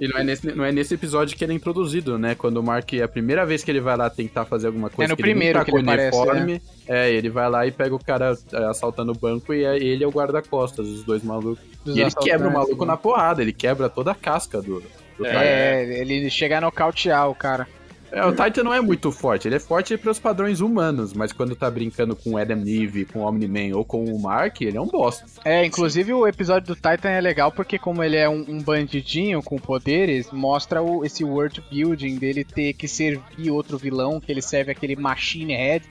E 0.00 0.08
não 0.08 0.18
é, 0.18 0.24
nesse, 0.24 0.54
não 0.54 0.64
é 0.64 0.72
nesse 0.72 0.94
episódio 0.94 1.36
que 1.36 1.44
ele 1.44 1.52
é 1.52 1.56
introduzido, 1.56 2.18
né? 2.18 2.34
Quando 2.34 2.56
o 2.56 2.62
Mark, 2.62 2.92
é 2.94 3.02
a 3.02 3.08
primeira 3.08 3.46
vez 3.46 3.62
que 3.62 3.70
ele 3.70 3.80
vai 3.80 3.96
lá 3.96 4.10
tentar 4.10 4.44
fazer 4.44 4.66
alguma 4.66 4.90
coisa 4.90 5.08
É 5.08 5.12
no 5.12 5.16
que 5.16 5.22
ele 5.22 5.30
primeiro 5.30 5.58
tá 5.58 5.64
que 5.64 5.70
com 5.70 5.78
ele 5.78 5.88
aparece, 5.88 6.18
uniforme, 6.18 6.62
é, 6.88 7.10
ele 7.10 7.30
vai 7.30 7.48
lá 7.48 7.66
e 7.66 7.70
pega 7.70 7.94
o 7.94 8.04
cara 8.04 8.36
é, 8.52 8.64
assaltando 8.64 9.12
o 9.12 9.18
banco 9.18 9.54
e 9.54 9.64
é- 9.64 9.76
ele 9.76 10.02
é 10.02 10.06
o 10.06 10.10
guarda-costas, 10.10 10.86
os 10.88 11.04
dois 11.04 11.22
malucos. 11.22 11.64
dos 11.84 11.96
E 11.96 12.00
ele 12.00 12.10
quebra 12.10 12.48
o 12.48 12.52
maluco 12.52 12.84
né? 12.84 12.90
na 12.92 12.96
porrada, 12.96 13.42
ele 13.42 13.52
quebra 13.52 13.88
toda 13.88 14.10
a 14.10 14.14
casca 14.14 14.60
do, 14.60 14.80
do 14.80 15.24
Titan. 15.24 15.40
É, 15.40 16.00
ele 16.00 16.28
chega 16.30 16.58
a 16.58 16.60
nocautear 16.60 17.30
o 17.30 17.34
cara. 17.34 17.68
É, 18.10 18.24
o 18.24 18.32
Titan 18.32 18.62
não 18.62 18.72
é 18.72 18.80
muito 18.80 19.10
forte, 19.10 19.48
ele 19.48 19.56
é 19.56 19.60
forte 19.60 19.96
para 19.96 20.10
os 20.10 20.18
padrões 20.18 20.60
humanos, 20.60 21.12
mas 21.12 21.32
quando 21.32 21.56
tá 21.56 21.70
brincando 21.70 22.14
com 22.14 22.32
o 22.32 22.38
Adam 22.38 22.56
Neve, 22.56 23.04
com 23.04 23.20
o 23.20 23.22
Omni-Man 23.22 23.76
ou 23.76 23.84
com 23.84 24.04
o 24.04 24.20
Mark, 24.20 24.60
ele 24.60 24.76
é 24.76 24.80
um 24.80 24.86
bosta. 24.86 25.26
É, 25.44 25.64
inclusive 25.64 26.12
o 26.12 26.26
episódio 26.26 26.68
do 26.68 26.74
Titan 26.74 27.10
é 27.10 27.20
legal 27.20 27.50
porque 27.50 27.78
como 27.78 28.02
ele 28.02 28.16
é 28.16 28.28
um, 28.28 28.44
um 28.48 28.62
bandidinho 28.62 29.42
com 29.42 29.56
poderes, 29.56 30.30
mostra 30.30 30.82
o, 30.82 31.04
esse 31.04 31.24
world 31.24 31.62
building 31.70 32.16
dele 32.16 32.44
ter 32.44 32.72
que 32.72 32.86
servir 32.86 33.50
outro 33.50 33.78
vilão, 33.78 34.20
que 34.20 34.30
ele 34.30 34.42
serve 34.42 34.72
aquele 34.72 34.96
Machine 34.96 35.54
Head, 35.54 35.84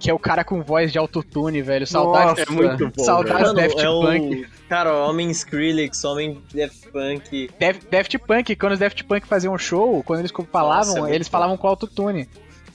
que 0.00 0.10
é 0.10 0.14
o 0.14 0.18
cara 0.18 0.42
com 0.42 0.62
voz 0.62 0.90
de 0.90 0.98
autotune, 0.98 1.60
velho. 1.62 1.86
Saudades, 1.86 2.28
Nossa, 2.30 2.42
é 2.42 2.46
muito 2.54 2.88
bom, 2.96 3.04
saudades 3.04 3.42
Mano, 3.42 3.54
Daft 3.54 3.78
é 3.80 3.84
Punk. 3.86 4.42
o. 4.46 4.68
Cara, 4.68 4.94
Homem 5.06 5.30
Skrillex, 5.30 6.02
Homem 6.04 6.42
Daft 6.54 6.88
Punk. 6.90 7.50
Def- 7.58 7.84
Daft 7.90 8.18
Punk, 8.18 8.56
quando 8.56 8.72
os 8.72 8.78
Daft 8.78 9.04
Punk 9.04 9.26
faziam 9.26 9.52
um 9.54 9.58
show, 9.58 10.02
quando 10.02 10.20
eles 10.20 10.32
falavam, 10.50 10.78
Nossa, 10.86 10.98
é 10.98 11.00
muito 11.02 11.14
eles 11.14 11.28
bom. 11.28 11.32
falavam 11.32 11.56
com 11.56 11.68
autotune. 11.68 12.28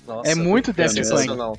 Nossa, 0.08 0.30
É 0.32 0.36
muito 0.36 0.70
é 0.70 0.74
Daft 0.74 0.96
Punk. 0.96 1.06
sensacional. 1.08 1.58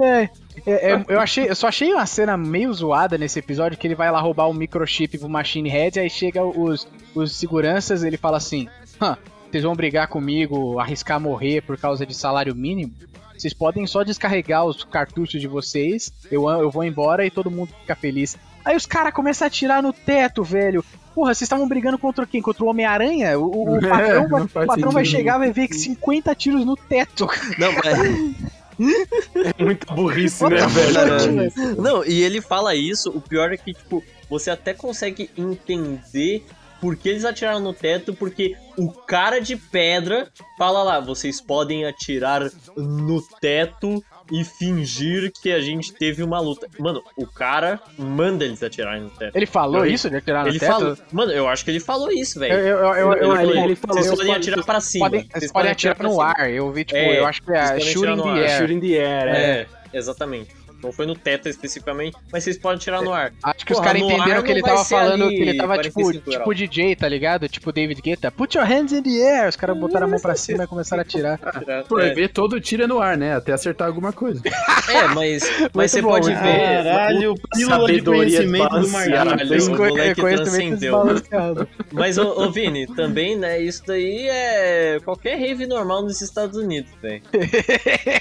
É, 0.00 0.28
é, 0.66 0.92
é, 0.92 1.04
eu 1.08 1.20
achei, 1.20 1.48
eu 1.50 1.54
só 1.54 1.68
achei 1.68 1.92
uma 1.92 2.06
cena 2.06 2.36
meio 2.36 2.72
zoada 2.72 3.18
nesse 3.18 3.38
episódio 3.38 3.76
que 3.76 3.86
ele 3.86 3.94
vai 3.94 4.10
lá 4.10 4.20
roubar 4.20 4.48
o 4.48 4.54
microchip 4.54 5.18
pro 5.18 5.28
Machine 5.28 5.68
Head, 5.68 5.98
aí 6.00 6.08
chega 6.08 6.42
os, 6.44 6.86
os 7.14 7.36
seguranças, 7.36 8.02
ele 8.04 8.16
fala 8.16 8.36
assim: 8.38 8.68
"Hã, 9.00 9.16
vocês 9.52 9.62
vão 9.64 9.74
brigar 9.74 10.08
comigo, 10.08 10.78
arriscar 10.78 11.20
morrer 11.20 11.60
por 11.60 11.76
causa 11.78 12.04
de 12.06 12.14
salário 12.14 12.54
mínimo? 12.54 12.92
Vocês 13.36 13.52
podem 13.52 13.86
só 13.86 14.02
descarregar 14.02 14.64
os 14.64 14.82
cartuchos 14.84 15.40
de 15.40 15.46
vocês, 15.46 16.12
eu, 16.30 16.48
eu 16.48 16.70
vou 16.70 16.82
embora 16.84 17.24
e 17.26 17.30
todo 17.30 17.50
mundo 17.50 17.68
fica 17.80 17.94
feliz. 17.94 18.36
Aí 18.64 18.76
os 18.76 18.86
caras 18.86 19.12
começam 19.12 19.44
a 19.44 19.48
atirar 19.48 19.82
no 19.82 19.92
teto, 19.92 20.42
velho. 20.44 20.84
Porra, 21.14 21.34
vocês 21.34 21.42
estavam 21.42 21.68
brigando 21.68 21.98
contra 21.98 22.24
quem? 22.26 22.40
Contra 22.40 22.64
o 22.64 22.68
Homem-Aranha? 22.68 23.38
O, 23.38 23.44
o- 23.44 23.72
o 23.74 23.76
É, 23.84 23.88
patrão, 23.88 24.28
vai, 24.28 24.42
o 24.42 24.66
patrão 24.66 24.90
vai 24.92 25.04
chegar 25.04 25.36
e 25.36 25.38
vai 25.40 25.52
ver 25.52 25.68
que 25.68 25.74
50 25.74 26.34
tiros 26.34 26.64
no 26.64 26.76
teto. 26.76 27.28
Não, 27.58 27.72
mas. 27.72 28.52
Muita 29.58 29.92
burrice, 29.94 30.42
What 30.42 30.56
né, 30.56 30.66
velho? 30.66 31.82
Não, 31.82 32.04
e 32.04 32.22
ele 32.22 32.40
fala 32.40 32.74
isso, 32.74 33.10
o 33.10 33.20
pior 33.20 33.52
é 33.52 33.56
que, 33.56 33.74
tipo, 33.74 34.02
você 34.30 34.50
até 34.50 34.72
consegue 34.72 35.28
entender 35.36 36.44
por 36.82 36.96
que 36.96 37.08
eles 37.08 37.24
atiraram 37.24 37.60
no 37.60 37.72
teto, 37.72 38.12
porque 38.12 38.56
o 38.76 38.90
cara 38.90 39.40
de 39.40 39.54
pedra 39.56 40.28
fala 40.58 40.82
lá, 40.82 40.98
vocês 40.98 41.40
podem 41.40 41.86
atirar 41.86 42.42
no 42.76 43.22
teto 43.40 44.02
e 44.32 44.42
fingir 44.44 45.30
que 45.42 45.52
a 45.52 45.60
gente 45.60 45.92
teve 45.92 46.22
uma 46.24 46.40
luta. 46.40 46.66
Mano, 46.80 47.00
o 47.16 47.24
cara 47.26 47.80
manda 47.96 48.44
eles 48.44 48.62
atirarem 48.62 49.02
no 49.02 49.10
teto. 49.10 49.36
Ele 49.36 49.46
falou 49.46 49.84
Ele- 49.84 49.94
isso 49.94 50.10
de 50.10 50.16
atirar 50.16 50.42
no 50.42 50.48
Ele 50.50 50.58
teto? 50.58 50.72
falou. 50.72 50.96
Mano, 51.12 51.30
eu 51.32 51.46
acho 51.48 51.64
que 51.64 51.70
ele 51.70 51.80
falou 51.80 52.10
isso, 52.10 52.38
Eu, 52.38 52.40
velho. 52.40 52.54
eu, 52.54 52.60
eu, 52.60 52.76
eu, 52.78 53.12
eu- 53.12 53.36
ele- 53.40 53.58
eu- 53.60 53.64
ele 53.64 53.76
falou, 53.76 53.96
Vocês 53.96 54.10
eu 54.10 54.16
podem 54.16 54.34
atirar 54.34 54.64
pra 54.64 54.80
cima. 54.80 55.04
podem, 55.10 55.28
Vocês 55.32 55.52
podem 55.52 55.70
atirar 55.70 55.94
pra 55.94 56.08
no 56.08 56.14
cima. 56.14 56.34
ar. 56.36 56.50
Eu 56.50 56.72
vi, 56.72 56.84
tipo, 56.84 56.98
É, 56.98 57.18
eu 57.20 57.26
acho 57.26 57.42
que 57.42 57.52
é 57.52 57.78
shooting 57.78 58.08
atirar 58.20 58.34
the 58.34 58.40
air. 58.40 58.58
Shooting 58.58 58.80
the 58.80 58.86
air, 58.98 59.28
é. 59.28 59.38
É, 59.38 59.66
exatamente. 59.92 60.61
Não 60.82 60.92
foi 60.92 61.06
no 61.06 61.14
teto 61.14 61.48
especificamente, 61.48 62.16
mas 62.30 62.42
vocês 62.42 62.58
podem 62.58 62.78
tirar 62.78 63.02
no 63.02 63.12
ar. 63.12 63.32
Acho 63.42 63.64
que 63.64 63.72
os 63.72 63.78
Porra, 63.78 63.92
caras 63.92 64.02
no 64.02 64.10
entenderam 64.10 64.42
que 64.42 64.50
ele 64.50 64.62
tava 64.62 64.84
falando 64.84 65.28
que 65.28 65.34
ele 65.34 65.56
tava 65.56 65.78
tipo, 65.78 65.94
45 65.94 66.30
tipo. 66.30 66.54
DJ, 66.54 66.96
tá 66.96 67.08
ligado? 67.08 67.48
Tipo 67.48 67.72
David 67.72 68.00
Guetta. 68.00 68.30
Put 68.30 68.56
your 68.56 68.66
hands 68.66 68.92
in 68.92 69.02
the 69.02 69.10
air. 69.10 69.48
Os 69.48 69.56
caras 69.56 69.78
botaram 69.78 70.06
a 70.06 70.10
mão 70.10 70.20
pra 70.20 70.34
cima 70.34 70.64
e 70.64 70.66
começaram 70.66 71.00
a 71.00 71.04
atirar. 71.04 71.38
Por 71.88 72.00
é, 72.00 72.12
ver 72.12 72.28
todo 72.28 72.60
tiro 72.60 72.82
é 72.82 72.86
no 72.86 73.00
ar, 73.00 73.16
né? 73.16 73.36
Até 73.36 73.52
acertar 73.52 73.86
alguma 73.86 74.12
coisa. 74.12 74.42
é, 74.90 75.08
mas, 75.08 75.42
mas 75.72 75.90
você 75.90 76.02
bom, 76.02 76.10
pode 76.10 76.30
muito 76.30 76.42
ver. 76.42 76.84
Caralho, 76.84 77.34
pílula 77.54 77.92
de 77.92 78.02
conhecimento 78.02 78.80
do. 78.80 78.88
Marquinhos. 78.88 79.68
Conhecimento 79.68 80.16
transcendeu. 80.16 80.76
desbalanceado. 80.76 81.68
Mas, 81.92 82.18
ô, 82.18 82.42
ô 82.42 82.50
Vini, 82.50 82.86
também, 82.86 83.36
né, 83.36 83.60
isso 83.60 83.82
daí 83.86 84.28
é 84.28 84.98
qualquer 85.04 85.38
rave 85.38 85.66
normal 85.66 86.02
nos 86.02 86.20
Estados 86.20 86.56
Unidos, 86.56 86.90
velho. 87.00 87.22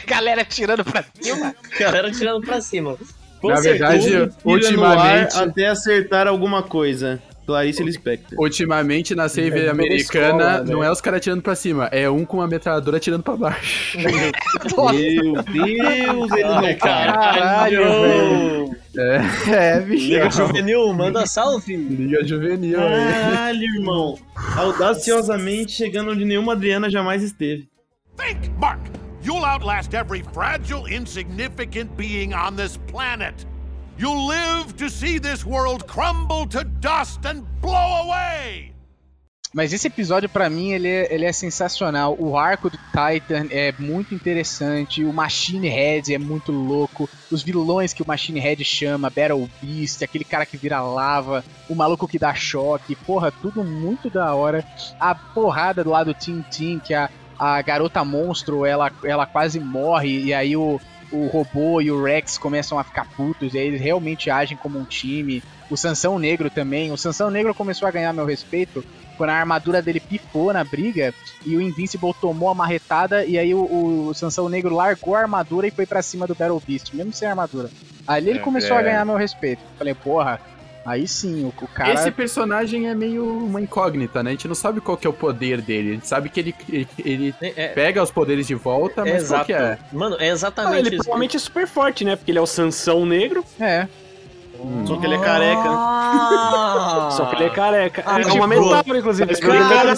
Galera 0.06 0.44
tirando 0.46 0.84
pra 0.84 1.04
cima. 1.20 1.56
Galera 1.80 2.12
tirando 2.12 2.42
pra 2.42 2.51
cima. 2.60 2.98
Com 3.40 3.48
Na 3.48 3.62
verdade, 3.62 4.30
ultimamente, 4.44 5.38
até 5.38 5.68
acertar 5.68 6.28
alguma 6.28 6.62
coisa. 6.64 7.22
Clarice 7.44 7.84
Lispector. 7.84 8.40
ultimamente 8.40 9.14
na 9.16 9.28
save 9.28 9.66
É 9.66 9.70
americana, 9.70 10.28
escola, 10.28 10.64
não 10.64 10.80
né? 10.82 10.88
é 10.88 10.92
os 10.92 11.02
caras 11.02 11.18
atirando 11.18 11.42
pra 11.42 11.56
cima, 11.56 11.86
é 11.92 12.08
um 12.10 12.24
com 12.24 12.38
uma 12.38 12.48
metralhadora 12.48 12.98
atirando 12.98 13.24
pra 13.24 13.36
baixo. 13.36 13.98
Meu 14.00 15.34
Deus, 15.44 16.32
ele 16.32 16.44
não 16.44 16.58
Ai, 16.60 16.76
para. 16.76 17.12
Caralho, 17.14 17.80
velho. 17.84 18.76
É, 19.52 19.80
bicho. 19.82 20.08
Liga 20.08 20.30
Juvenil, 20.30 20.94
manda 20.94 21.26
salve. 21.26 21.76
Liga 21.76 22.24
juvenil. 22.26 22.78
Caralho, 22.78 23.64
irmão. 23.64 24.18
Audaciosamente 24.56 25.72
chegando 25.72 26.12
onde 26.12 26.24
nenhuma 26.24 26.54
Adriana 26.54 26.90
jamais 26.90 27.24
esteve. 27.24 27.68
Think, 28.16 28.50
Mark! 28.60 28.80
You'll 29.24 29.46
outlast 29.46 29.94
every 29.94 30.24
fragile, 30.34 30.88
insignificant 30.88 31.96
being 31.96 32.34
on 32.34 32.56
this 32.56 32.78
planet. 32.88 33.46
You'll 33.98 34.26
live 34.28 34.76
to 34.78 34.90
see 34.90 35.20
this 35.20 35.46
world 35.46 35.86
crumble 35.88 36.48
to 36.48 36.64
dust 36.64 37.26
and 37.26 37.46
blow 37.62 38.04
away! 38.04 38.74
Mas 39.54 39.74
esse 39.74 39.88
episódio, 39.88 40.30
pra 40.30 40.50
mim, 40.50 40.72
ele 40.72 40.88
é, 40.88 41.14
ele 41.14 41.26
é 41.26 41.32
sensacional. 41.34 42.16
O 42.18 42.38
arco 42.38 42.70
do 42.70 42.78
Titan 42.78 43.48
é 43.52 43.74
muito 43.78 44.16
interessante. 44.16 45.04
O 45.04 45.12
Machine 45.12 45.68
Head 45.68 46.14
é 46.14 46.18
muito 46.18 46.54
louco. 46.54 47.10
Os 47.30 47.44
vilões 47.44 47.92
que 47.92 48.02
o 48.02 48.08
Machine 48.08 48.40
Head 48.40 48.64
chama, 48.64 49.10
Battle 49.10 49.50
Beast, 49.62 50.02
aquele 50.04 50.24
cara 50.24 50.46
que 50.46 50.56
vira 50.56 50.82
lava, 50.82 51.44
o 51.70 51.76
maluco 51.76 52.08
que 52.08 52.18
dá 52.18 52.34
choque. 52.34 52.96
Porra, 52.96 53.30
tudo 53.30 53.62
muito 53.62 54.10
da 54.10 54.34
hora. 54.34 54.66
A 54.98 55.14
porrada 55.14 55.84
do 55.84 55.90
lado 55.90 56.14
do 56.14 56.18
Team 56.18 56.42
Team, 56.44 56.80
que 56.80 56.94
a, 56.94 57.10
a 57.42 57.60
garota 57.64 58.06
monstro, 58.06 58.66
ela, 58.68 58.92
ela 59.04 59.26
quase 59.26 59.60
morre. 59.60 60.26
E 60.26 60.32
aí 60.34 60.56
o, 60.56 60.80
o 61.12 61.26
robô 61.26 61.82
e 61.82 61.90
o 61.90 62.04
Rex 62.04 62.38
começam 62.38 62.78
a 62.78 62.84
ficar 62.84 63.06
putos. 63.16 63.56
E 63.56 63.58
aí 63.58 63.66
eles 63.68 63.82
realmente 63.82 64.30
agem 64.30 64.56
como 64.56 64.78
um 64.78 64.86
time. 64.86 65.42
O 65.70 65.76
Sansão 65.76 66.20
Negro 66.20 66.52
também. 66.52 66.92
O 66.92 66.98
Sansão 66.98 67.32
Negro 67.32 67.56
começou 67.56 67.88
a 67.88 67.92
ganhar 67.92 68.14
meu 68.14 68.26
respeito 68.26 68.84
quando 69.18 69.32
a 69.32 69.36
armadura 69.36 69.82
dele 69.82 70.00
pifou 70.00 70.54
na 70.54 70.64
briga 70.64 71.14
e 71.46 71.56
o 71.56 71.62
Invincible 71.62 72.14
tomou 72.20 72.50
a 72.50 72.56
marretada 72.56 73.26
e 73.26 73.38
aí 73.38 73.54
o, 73.54 74.08
o 74.08 74.14
Sansão 74.14 74.48
Negro 74.50 74.76
largou 74.76 75.16
a 75.16 75.20
armadura 75.22 75.68
e 75.68 75.72
foi 75.72 75.86
pra 75.86 76.02
cima 76.02 76.28
do 76.28 76.34
Battle 76.36 76.62
Beast, 76.66 76.94
mesmo 76.94 77.12
sem 77.14 77.28
armadura. 77.28 77.70
Ali 78.08 78.30
ele 78.30 78.40
É, 78.40 78.42
começou 78.42 78.76
é. 78.76 78.80
a 78.80 78.84
ganhar 78.84 79.06
meu 79.06 79.16
respeito. 79.16 79.62
Falei, 79.78 79.94
porra, 79.94 80.40
aí 80.86 81.08
sim, 81.08 81.44
o, 81.46 81.54
o 81.64 81.68
cara. 81.68 81.94
Esse 81.94 82.12
personagem 82.12 82.88
é 82.90 82.96
meio 82.96 83.26
uma 83.26 83.62
incógnita, 83.62 84.22
né? 84.24 84.32
A 84.32 84.34
gente 84.34 84.48
não 84.48 84.56
sabe 84.56 84.82
qual 84.82 84.98
que 84.98 85.06
é 85.06 85.10
o 85.10 85.14
poder 85.14 85.62
dele. 85.62 85.92
A 85.92 85.94
gente 85.94 86.08
sabe 86.08 86.30
que 86.30 86.40
ele, 86.40 86.56
ele, 86.70 86.88
ele 87.04 87.36
É, 87.42 87.54
é, 87.66 87.68
pega 87.70 88.02
os 88.02 88.12
poderes 88.12 88.48
de 88.48 88.56
volta, 88.56 89.02
mas 89.02 89.12
qual 89.28 89.42
exato. 89.42 89.46
que 89.46 89.54
é? 89.54 89.78
Mano, 89.92 90.16
é 90.20 90.30
Ah, 90.30 90.34
exatamente 90.34 90.80
ele 90.88 90.96
isso. 90.96 91.04
provavelmente 91.04 91.36
é 91.38 91.40
super 91.40 91.68
forte, 91.68 92.04
né? 92.06 92.16
Porque 92.16 92.32
ele 92.32 92.40
é 92.40 92.42
o 92.42 92.48
Sansão 92.48 93.06
negro, 93.06 93.44
É. 93.60 93.88
Só 94.86 94.98
que 94.98 95.06
ele 95.06 95.16
é 95.16 95.20
careca. 95.20 95.64
Ah! 95.66 97.10
só 97.12 97.26
que 97.26 97.36
ele 97.36 97.44
é 97.46 97.50
careca. 97.50 98.04
Ah, 98.06 98.20
é 98.20 98.24
tipo, 98.24 98.36
uma 98.36 98.48
metáfora, 98.48 99.00
inclusive. 99.00 99.32
os 99.32 99.42
Agora 99.42 99.96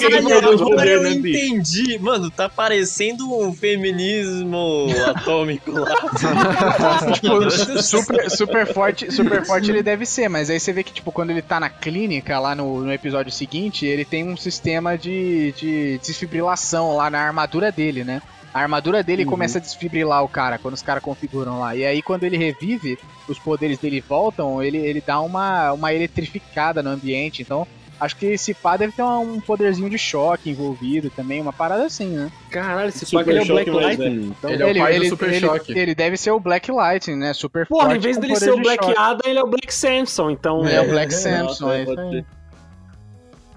poder, 0.57 0.87
eu 0.87 1.03
né, 1.03 1.11
entendi. 1.11 1.97
Mano, 1.99 2.29
tá 2.29 2.49
parecendo 2.49 3.31
um 3.33 3.53
feminismo 3.53 4.87
atômico 5.07 5.71
lá. 5.71 5.93
Tipo, 7.13 7.49
super, 7.81 8.29
super 8.29 8.73
forte, 8.73 9.11
super 9.11 9.45
forte 9.45 9.69
ele 9.69 9.83
deve 9.83 10.05
ser, 10.05 10.29
mas 10.29 10.49
aí 10.49 10.59
você 10.59 10.71
vê 10.73 10.83
que, 10.83 10.93
tipo, 10.93 11.11
quando 11.11 11.29
ele 11.29 11.41
tá 11.41 11.59
na 11.59 11.69
clínica, 11.69 12.39
lá 12.39 12.55
no, 12.55 12.81
no 12.81 12.91
episódio 12.91 13.31
seguinte, 13.31 13.85
ele 13.85 14.05
tem 14.05 14.27
um 14.27 14.37
sistema 14.37 14.97
de, 14.97 15.53
de 15.53 15.97
desfibrilação 15.99 16.95
lá 16.95 17.09
na 17.09 17.19
armadura 17.19 17.71
dele, 17.71 18.03
né? 18.03 18.21
A 18.53 18.59
armadura 18.59 19.01
dele 19.01 19.25
começa 19.25 19.57
a 19.57 19.61
desfibrilar 19.61 20.23
o 20.23 20.27
cara 20.29 20.57
quando 20.59 20.75
os 20.75 20.81
caras 20.81 21.01
configuram 21.03 21.59
lá. 21.59 21.75
E 21.75 21.85
aí, 21.85 22.01
quando 22.01 22.23
ele 22.23 22.37
revive, 22.37 22.99
os 23.27 23.39
poderes 23.39 23.79
dele 23.79 23.99
voltam, 23.99 24.61
ele, 24.61 24.77
ele 24.77 25.01
dá 25.05 25.19
uma, 25.21 25.71
uma 25.73 25.91
eletrificada 25.93 26.83
no 26.83 26.91
ambiente. 26.91 27.41
Então, 27.41 27.65
acho 27.99 28.15
que 28.15 28.27
esse 28.27 28.53
pá 28.53 28.77
deve 28.77 28.93
ter 28.93 29.01
um 29.01 29.39
poderzinho 29.39 29.89
de 29.89 29.97
choque 29.97 30.51
envolvido 30.51 31.09
também, 31.09 31.41
uma 31.41 31.51
parada 31.53 31.85
assim, 31.85 32.07
né? 32.09 32.31
Caralho, 32.51 32.89
esse 32.89 33.05
Super 33.05 33.25
pack 33.25 33.29
ele 33.29 33.39
é 33.39 33.41
o 33.41 33.45
choque, 33.45 33.71
Black 33.71 33.85
Lightning. 33.85 34.35
Então, 34.37 34.49
Ele 34.51 34.63
é 34.63 34.65
o 34.65 34.75
pai 34.77 34.99
do 34.99 35.05
Super 35.05 35.29
ele, 35.29 35.39
Choque. 35.39 35.79
ele 35.79 35.95
deve 35.95 36.17
ser 36.17 36.31
o 36.31 36.39
Black 36.39 36.71
Lightning, 36.71 37.15
né? 37.17 37.33
Super 37.33 37.65
Porra, 37.65 37.85
forte 37.85 37.97
em 37.97 38.01
vez 38.01 38.17
dele 38.17 38.35
ser 38.35 38.51
o 38.51 38.55
de 38.57 38.61
Black. 38.61 38.93
Adam, 38.95 39.29
ele 39.31 39.39
é 39.39 39.43
o 39.43 39.47
Black 39.47 39.73
Samson. 39.73 40.29
Então, 40.29 40.67
É, 40.67 40.79
o 40.79 40.89
Black 40.89 41.11
É, 41.13 41.17
Samson, 41.17 41.65
nossa, 41.65 41.75
é 41.75 42.23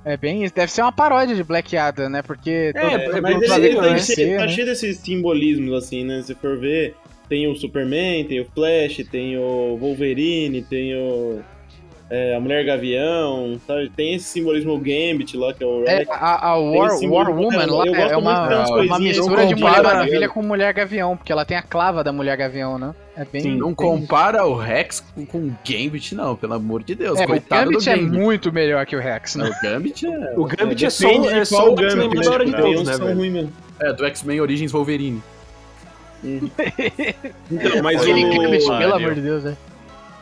É 0.07 0.16
bem 0.16 0.45
isso. 0.45 0.55
Deve 0.55 0.70
ser 0.70 0.83
uma 0.83 0.93
paródia 0.93 1.35
de 1.35 1.43
Black 1.43 1.77
Adam, 1.77 2.09
né? 2.09 2.23
Porque. 2.23 2.73
É, 2.74 2.81
todo- 2.81 2.95
é, 2.95 2.99
todo 3.11 3.23
Mas 3.23 3.51
ele, 3.59 3.66
ele 3.66 3.77
tá, 3.77 3.99
cheio, 3.99 4.37
né? 4.39 4.47
desses 4.65 4.99
simbolismos, 4.99 5.74
assim, 5.74 6.05
né? 6.05 6.23
Se 6.23 6.33
for 6.35 6.57
ver, 6.57 6.95
tem 7.28 7.49
o 7.49 7.57
Superman, 7.57 8.24
tem 8.24 8.41
o 8.41 8.47
Flash, 8.55 9.05
tem 9.11 9.37
o 9.37 9.77
Wolverine, 9.81 10.62
tem 10.62 10.95
o. 10.95 11.41
é, 12.09 12.37
a 12.37 12.41
Mulher 12.41 12.65
Gavião, 12.65 13.61
sabe? 13.66 13.91
Tem 13.97 14.15
esse 14.15 14.27
simbolismo, 14.27 14.78
Gambit 14.78 15.37
lá, 15.37 15.53
que 15.53 15.65
é 15.65 15.66
o 15.66 15.83
É, 15.85 15.97
Rex. 15.99 16.11
a, 16.11 16.53
a 16.53 16.55
Tem 16.99 17.09
War, 17.11 17.28
War 17.28 17.37
Woman 17.37 17.66
lá 17.66 17.85
é 18.12 18.16
uma, 18.16 18.65
uma 18.83 18.99
mistura 19.01 19.45
de 19.45 19.57
Mulher 19.57 19.83
Maravilha 19.83 20.28
com 20.28 20.41
Mulher 20.41 20.73
Gavião, 20.73 21.16
porque 21.16 21.33
ela 21.33 21.45
tem 21.45 21.57
a 21.57 21.62
clava 21.62 22.05
da 22.05 22.12
Mulher 22.12 22.37
Gavião, 22.37 22.78
né? 22.78 22.95
É 23.17 23.25
bem. 23.25 23.41
Sim. 23.41 23.57
Não 23.57 23.75
compara 23.75 24.45
o 24.45 24.55
Rex 24.55 25.03
com, 25.15 25.25
com 25.25 25.39
o 25.39 25.57
Gambit, 25.67 26.15
não, 26.15 26.37
pelo 26.37 26.53
amor 26.55 26.83
de 26.83 26.95
Deus. 26.95 27.19
É, 27.19 27.25
o 27.25 27.29
Gambit 27.29 27.49
do 27.85 27.91
é 27.91 27.97
Gambit. 27.97 28.19
muito 28.19 28.53
melhor 28.53 28.85
que 28.85 28.95
o 28.95 29.01
Rex, 29.01 29.37
né? 29.37 29.49
O 29.49 29.63
Gambit 29.63 30.07
é, 30.07 30.35
o 30.37 30.45
Gambit 30.45 30.85
é, 30.85 30.91
só, 30.91 31.09
Depende 31.09 31.29
é 31.29 31.45
só 31.47 31.73
o 31.73 31.81
X-Men 31.81 32.09
Gambit, 32.11 32.25
da 32.25 32.31
hora 32.31 32.45
de 32.45 32.53
né? 32.53 32.63
uns 32.63 32.87
né, 32.87 32.97
velho? 32.99 33.53
é 33.81 33.93
do 33.95 34.05
X-Men 34.05 34.41
Origins 34.41 34.71
Wolverine. 34.73 35.23
Então, 36.23 37.83
mas 37.83 38.03
o... 38.03 38.07
Gambit, 38.07 38.67
pelo 38.79 38.95
amor 38.95 39.15
de 39.15 39.21
Deus, 39.21 39.45
né? 39.45 39.57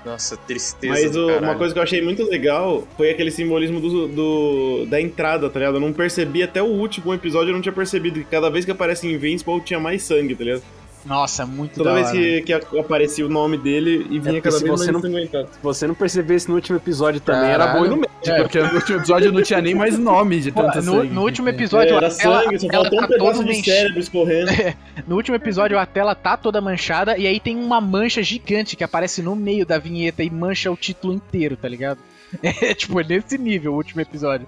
Nossa, 0.05 0.37
tristeza. 0.37 0.93
Mas 0.93 1.11
do 1.13 1.27
o- 1.29 1.39
uma 1.39 1.55
coisa 1.55 1.73
que 1.73 1.79
eu 1.79 1.83
achei 1.83 2.03
muito 2.03 2.23
legal 2.25 2.87
foi 2.97 3.11
aquele 3.11 3.31
simbolismo 3.31 3.81
do, 3.81 4.07
do- 4.07 4.87
da 4.87 5.01
entrada, 5.01 5.49
tá 5.49 5.59
ligado? 5.59 5.77
Eu 5.77 5.81
não 5.81 5.95
percebi 5.95 6.43
até 6.43 6.63
o 6.63 6.67
último 6.67 7.15
episódio, 7.15 7.49
eu 7.51 7.55
não 7.55 7.63
tinha 7.63 7.73
percebido 7.73 8.21
que 8.21 8.27
cada 8.27 8.51
vez 8.51 8.65
que 8.67 8.71
aparece 8.71 9.11
Invincible 9.11 9.61
tinha 9.63 9.81
mais 9.81 10.03
sangue, 10.03 10.35
tá 10.35 10.45
ligado? 10.45 10.63
Nossa, 11.05 11.45
muito 11.45 11.75
Toda 11.75 11.91
da 11.91 11.95
vez 11.97 12.09
hora. 12.09 12.17
que, 12.19 12.43
que 12.43 12.79
aparecia 12.79 13.27
o 13.27 13.29
nome 13.29 13.59
dele 13.59 14.07
e 14.09 14.19
vinha 14.19 14.41
porque 14.41 14.41
cada 14.41 14.57
se 14.57 14.65
vez 14.65 14.71
você 14.81 14.91
mais 14.91 15.05
não-. 15.05 15.31
Se 15.31 15.59
você 15.63 15.87
não 15.87 15.95
percebesse 15.95 16.49
no 16.49 16.55
último 16.55 16.79
episódio 16.79 17.21
também, 17.21 17.51
era 17.51 17.67
Caralho. 17.67 17.79
boi 17.81 17.89
no 17.91 17.97
meio. 17.97 18.11
É, 18.27 18.41
porque 18.41 18.59
no 18.59 18.75
último 18.75 18.97
episódio 18.99 19.31
não 19.33 19.43
tinha 19.43 19.61
nem 19.61 19.75
mais 19.75 19.99
nome 19.99 20.41
de 20.41 20.51
Pô, 20.51 20.63
tanto 20.63 20.77
no, 20.79 20.83
sangue. 21.01 21.13
no 21.13 21.23
último 21.23 21.49
É, 21.49 21.51
episódio, 21.53 21.95
era 21.95 22.07
a 22.07 22.11
tela, 22.11 22.43
sangue, 22.45 22.59
só 22.59 22.69
faltou 22.71 22.99
um 22.99 23.03
tá 23.03 23.09
pedaço 23.09 23.33
toda 23.33 23.39
de 23.45 23.45
manchada. 23.59 23.65
cérebro 23.79 24.01
escorrendo. 24.01 24.51
No 25.07 25.17
último 25.17 25.37
episódio, 25.37 25.79
a 25.79 25.85
tela 25.85 26.15
tá 26.15 26.37
toda 26.39 26.61
manchada 26.63 27.19
e 27.19 27.27
aí 27.27 27.39
tem 27.39 27.57
uma 27.57 27.81
mancha 27.83 28.23
gigante 28.23 28.75
que 28.75 28.83
aparece 28.85 29.21
no 29.21 29.37
meio 29.37 29.67
da 29.67 29.77
vinheta 29.77 30.23
e 30.23 30.31
mancha 30.31 30.71
o 30.71 30.77
título 30.77 31.13
inteiro, 31.13 31.57
tá 31.57 31.69
ligado? 31.69 31.99
É 32.43 32.75
tipo, 32.75 32.99
é 32.99 33.05
nesse 33.05 33.37
nível 33.37 33.75
o 33.75 33.77
último 33.77 34.01
episódio. 34.01 34.47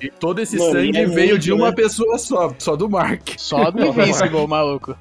E 0.00 0.08
todo 0.08 0.40
esse 0.40 0.56
Mano, 0.56 0.70
sangue 0.72 0.96
é 0.98 1.06
veio 1.06 1.30
muito, 1.30 1.42
de 1.42 1.52
uma 1.52 1.70
né? 1.70 1.74
pessoa 1.74 2.16
só, 2.18 2.54
só 2.58 2.76
do 2.76 2.88
Mark. 2.88 3.30
Só 3.36 3.70
do 3.70 3.82
Invincible, 3.88 4.46
maluco. 4.46 4.96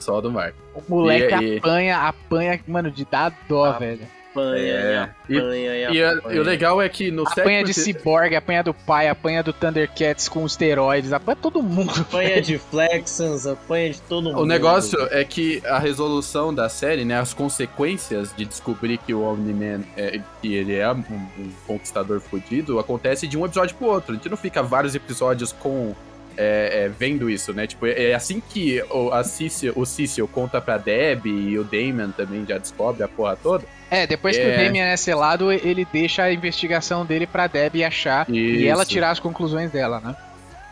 Só 0.00 0.20
do 0.20 0.30
Mark. 0.32 0.54
O 0.74 0.82
moleque 0.88 1.34
E- 1.44 1.54
e- 1.54 1.58
apanha, 1.58 1.98
apanha, 1.98 2.60
mano, 2.66 2.90
de 2.90 3.04
dar 3.04 3.32
dó, 3.48 3.72
velho. 3.78 4.00
Apanha, 4.30 4.62
É. 4.62 5.10
e 5.28 5.36
apanha, 5.36 5.74
e 5.74 5.96
E, 5.96 6.04
apanha. 6.04 6.36
e 6.36 6.38
o 6.38 6.42
legal 6.44 6.80
é 6.80 6.88
que 6.88 7.10
no 7.10 7.26
Apanha 7.26 7.64
de 7.64 7.74
Cyborg, 7.74 8.32
apanha 8.36 8.62
do 8.62 8.72
pai, 8.72 9.08
apanha 9.08 9.42
do 9.42 9.52
Thundercats 9.52 10.28
com 10.28 10.46
esteroides, 10.46 11.12
apanha 11.12 11.34
todo 11.34 11.60
mundo. 11.60 11.90
Apanha 12.00 12.40
de 12.40 12.56
Flexons, 12.56 13.44
apanha 13.44 13.90
de 13.90 14.00
todo 14.02 14.28
mundo. 14.30 14.40
O 14.40 14.46
negócio 14.46 14.96
é 15.10 15.24
que 15.24 15.60
a 15.66 15.80
resolução 15.80 16.54
da 16.54 16.68
série, 16.68 17.04
né, 17.04 17.18
as 17.18 17.34
consequências 17.34 18.32
de 18.36 18.44
descobrir 18.44 18.98
que 18.98 19.12
o 19.12 19.20
Omni-Man 19.22 19.80
é, 19.96 20.20
que 20.40 20.54
ele 20.54 20.76
é 20.76 20.88
um, 20.92 20.98
um 21.36 21.50
conquistador 21.66 22.20
fudido, 22.20 22.78
acontece 22.78 23.26
de 23.26 23.36
um 23.36 23.44
episódio 23.44 23.74
pro 23.74 23.88
outro. 23.88 24.12
A 24.12 24.14
gente 24.14 24.28
não 24.28 24.36
fica 24.36 24.62
vários 24.62 24.94
episódios 24.94 25.50
com 25.52 25.92
é, 26.42 26.84
é, 26.84 26.88
vendo 26.88 27.28
isso, 27.28 27.52
né? 27.52 27.66
Tipo, 27.66 27.86
é 27.86 28.14
assim 28.14 28.40
que 28.40 28.82
o, 28.90 29.10
a 29.12 29.22
Cício, 29.22 29.74
o 29.76 29.84
Cício 29.84 30.26
conta 30.26 30.58
pra 30.58 30.78
Deb 30.78 31.26
e 31.26 31.58
o 31.58 31.64
Damon 31.64 32.10
também 32.12 32.46
já 32.48 32.56
descobre 32.56 33.02
a 33.02 33.08
porra 33.08 33.36
toda. 33.36 33.64
É, 33.90 34.06
depois 34.06 34.36
que 34.36 34.42
É. 34.42 34.54
o 34.54 34.64
Damien 34.64 34.84
é 34.84 34.96
selado, 34.96 35.52
ele 35.52 35.86
deixa 35.92 36.22
a 36.22 36.32
investigação 36.32 37.04
dele 37.04 37.26
pra 37.26 37.46
Debbie 37.46 37.84
achar 37.84 38.24
e 38.30 38.66
ela 38.66 38.82
Isso. 38.82 38.92
tirar 38.92 39.10
as 39.10 39.20
conclusões 39.20 39.70
dela, 39.70 40.00
né? 40.00 40.16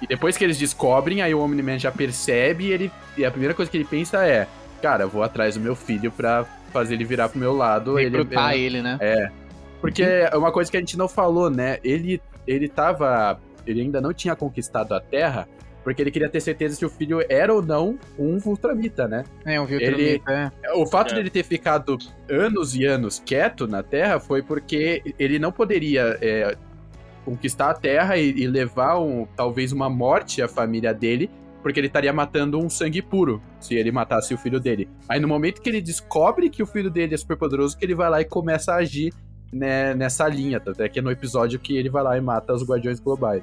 E 0.01 0.07
depois 0.07 0.36
que 0.36 0.45
eles 0.45 0.57
descobrem, 0.57 1.20
aí 1.20 1.35
o 1.35 1.40
Omni-Man 1.40 1.78
já 1.78 1.90
percebe 1.93 2.66
e, 2.66 2.73
ele, 2.73 2.93
e 3.16 3.24
a 3.24 3.31
primeira 3.31 3.53
coisa 3.53 3.70
que 3.70 3.77
ele 3.77 3.85
pensa 3.85 4.24
é: 4.27 4.47
Cara, 4.81 5.05
eu 5.05 5.09
vou 5.09 5.23
atrás 5.23 5.55
do 5.57 5.61
meu 5.61 5.74
filho 5.74 6.11
pra 6.11 6.47
fazer 6.73 6.95
ele 6.95 7.05
virar 7.05 7.28
pro 7.28 7.39
meu 7.39 7.53
lado. 7.55 7.99
Ele, 7.99 8.16
Recrutar 8.16 8.55
ele, 8.55 8.81
né? 8.81 8.97
É. 9.01 9.28
Porque 9.81 10.03
é 10.03 10.31
uma 10.36 10.53
coisa 10.53 10.70
que 10.70 10.77
a 10.77 10.81
gente 10.81 10.97
não 10.97 11.09
falou, 11.09 11.51
né? 11.51 11.78
Ele, 11.85 12.23
ele 12.47 12.69
tava. 12.69 13.40
Ele 13.66 13.82
ainda 13.82 14.01
não 14.01 14.15
tinha 14.15 14.35
conquistado 14.35 14.95
a 14.95 15.01
Terra, 15.01 15.47
porque 15.85 16.03
ele 16.03 16.11
queria 16.11 16.29
ter 16.29 16.41
certeza 16.41 16.77
se 16.77 16.85
o 16.85 16.91
filho 16.91 17.21
era 17.29 17.53
ou 17.55 17.63
não 17.63 17.99
um 18.19 18.39
Vultramita, 18.39 19.09
né? 19.09 19.25
É, 19.45 19.61
um 19.61 19.65
Ele- 19.69 19.79
Viltrumita, 19.79 20.53
é. 20.65 20.73
O 20.75 20.87
fato 20.87 21.13
É. 21.13 21.17
dele 21.17 21.31
ter 21.31 21.43
ficado 21.45 21.97
anos 22.31 22.75
e 22.77 22.85
anos 22.85 23.23
quieto 23.25 23.67
na 23.67 23.83
Terra 23.83 24.21
foi 24.21 24.43
porque 24.43 25.03
ele 25.19 25.39
não 25.39 25.51
poderia 25.53 26.19
é, 26.21 26.57
conquistar 27.25 27.71
a 27.71 27.75
Terra 27.75 28.17
e, 28.17 28.31
e 28.31 28.47
levar 28.47 28.99
um, 28.99 29.27
talvez 29.37 29.73
uma 29.73 29.89
morte 29.89 30.43
à 30.43 30.49
família 30.49 30.93
dele, 30.93 31.31
porque 31.63 31.81
ele 31.81 31.87
estaria 31.89 32.13
matando 32.13 32.59
um 32.59 32.69
sangue 32.71 33.03
puro 33.03 33.43
se 33.61 33.75
ele 33.75 33.91
matasse 33.91 34.33
o 34.35 34.39
filho 34.39 34.61
dele. 34.61 34.89
Aí 35.09 35.19
no 35.21 35.29
momento 35.29 35.61
que 35.61 35.69
ele 35.69 35.81
descobre 35.81 36.49
que 36.51 36.63
o 36.63 36.67
filho 36.67 36.91
dele 36.91 37.15
é 37.15 37.17
super 37.19 37.37
poderoso, 37.37 37.77
que 37.77 37.85
ele 37.85 37.95
vai 37.95 38.09
lá 38.11 38.21
e 38.21 38.25
começa 38.25 38.73
a 38.73 38.77
agir 38.77 39.13
né, 39.53 39.95
nessa 39.95 40.29
linha, 40.29 40.61
tanto 40.61 40.83
é 40.83 40.89
que 40.89 40.99
é 40.99 41.03
no 41.03 41.11
episódio 41.11 41.59
que 41.59 41.77
ele 41.77 41.89
vai 41.89 42.03
lá 42.03 42.17
e 42.19 42.21
mata 42.21 42.53
os 42.53 42.63
Guardiões 42.63 43.01
Globais. 43.01 43.43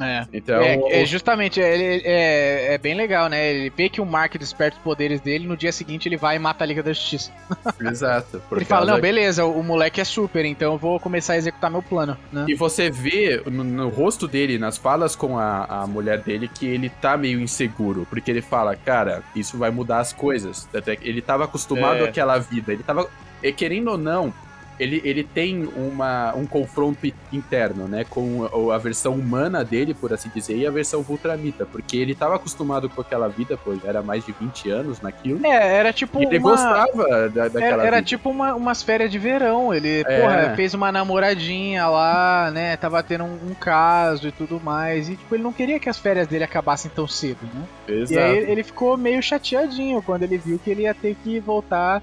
É. 0.00 0.26
Então, 0.32 0.60
é, 0.60 1.02
é, 1.02 1.06
justamente, 1.06 1.60
ele, 1.60 2.02
é, 2.04 2.74
é 2.74 2.78
bem 2.78 2.94
legal, 2.94 3.28
né? 3.28 3.50
Ele 3.52 3.72
vê 3.74 3.88
que 3.88 4.00
o 4.00 4.06
Mark 4.06 4.36
desperta 4.36 4.76
os 4.76 4.82
poderes 4.82 5.20
dele, 5.20 5.46
no 5.46 5.56
dia 5.56 5.72
seguinte 5.72 6.08
ele 6.08 6.16
vai 6.16 6.36
e 6.36 6.38
mata 6.38 6.64
a 6.64 6.66
Liga 6.66 6.82
da 6.82 6.92
Justiça. 6.92 7.32
exato. 7.80 8.42
ele 8.52 8.64
fala, 8.64 8.86
não, 8.86 9.00
beleza, 9.00 9.44
o, 9.44 9.62
moleque 9.62 10.00
é 10.00 10.04
super, 10.04 10.44
então 10.44 10.72
eu 10.72 10.78
vou 10.78 10.98
começar 10.98 11.34
a 11.34 11.36
executar 11.36 11.70
meu 11.70 11.82
plano, 11.82 12.16
né? 12.32 12.46
E 12.48 12.54
você 12.54 12.90
vê 12.90 13.42
no, 13.46 13.62
no 13.62 13.88
rosto 13.88 14.26
dele, 14.26 14.58
nas 14.58 14.78
falas 14.78 15.14
com 15.14 15.38
a, 15.38 15.64
a 15.64 15.86
mulher 15.86 16.20
dele, 16.20 16.48
que 16.48 16.66
ele 16.66 16.88
tá 16.88 17.16
meio 17.16 17.40
inseguro. 17.40 18.06
Porque 18.08 18.30
ele 18.30 18.42
fala, 18.42 18.74
cara, 18.76 19.22
isso 19.34 19.58
vai 19.58 19.70
mudar 19.70 20.00
as 20.00 20.12
coisas. 20.12 20.68
Até 20.74 20.96
que 20.96 21.08
ele 21.08 21.20
tava 21.20 21.44
acostumado 21.44 22.04
É. 22.04 22.08
àquela 22.08 22.38
vida. 22.38 22.72
Ele 22.72 22.82
tava. 22.82 23.08
e 23.42 23.52
querendo 23.52 23.90
ou 23.92 23.98
não, 23.98 24.32
ele, 24.80 25.00
ele 25.04 25.22
tem 25.22 25.68
uma, 25.76 26.34
um 26.34 26.46
confronto 26.46 27.06
interno, 27.32 27.86
né? 27.86 28.04
Com 28.08 28.70
a, 28.70 28.74
a 28.74 28.78
versão 28.78 29.14
humana 29.14 29.62
dele, 29.64 29.92
por 29.94 30.12
assim 30.12 30.30
dizer, 30.34 30.56
e 30.56 30.66
a 30.66 30.70
versão 30.70 31.02
Vultramita. 31.02 31.66
Porque 31.66 31.96
ele 31.96 32.14
tava 32.14 32.36
acostumado 32.36 32.88
com 32.88 33.00
aquela 33.00 33.28
vida, 33.28 33.56
pô, 33.56 33.74
era 33.84 34.02
mais 34.02 34.24
de 34.24 34.32
20 34.32 34.70
anos 34.70 35.00
naquilo. 35.00 35.44
É, 35.46 35.76
era 35.76 35.92
tipo 35.92 36.20
ele 36.22 36.38
uma... 36.38 36.50
gostava 36.50 37.28
da, 37.28 37.48
daquela 37.48 37.64
Era, 37.66 37.86
era 37.86 37.96
vida. 37.98 38.08
tipo 38.08 38.30
uma, 38.30 38.54
umas 38.54 38.82
férias 38.82 39.10
de 39.10 39.18
verão. 39.18 39.72
Ele, 39.74 40.00
É. 40.06 40.20
porra, 40.20 40.52
fez 40.56 40.72
uma 40.74 40.90
namoradinha 40.90 41.86
lá, 41.86 42.50
né? 42.50 42.76
Tava 42.76 43.02
tendo 43.02 43.24
um, 43.24 43.50
um 43.50 43.54
caso 43.54 44.28
e 44.28 44.32
tudo 44.32 44.60
mais. 44.60 45.08
E, 45.08 45.16
tipo, 45.16 45.34
ele 45.34 45.42
não 45.42 45.52
queria 45.52 45.78
que 45.78 45.88
as 45.88 45.98
férias 45.98 46.26
dele 46.26 46.44
acabassem 46.44 46.90
tão 46.94 47.06
cedo, 47.06 47.38
né? 47.52 47.62
Exato. 47.88 48.12
E 48.14 48.18
aí 48.18 48.50
ele 48.50 48.62
ficou 48.62 48.96
meio 48.96 49.22
chateadinho 49.22 50.00
quando 50.02 50.22
ele 50.22 50.38
viu 50.38 50.58
que 50.58 50.70
ele 50.70 50.82
ia 50.82 50.94
ter 50.94 51.14
que 51.22 51.38
voltar, 51.40 52.02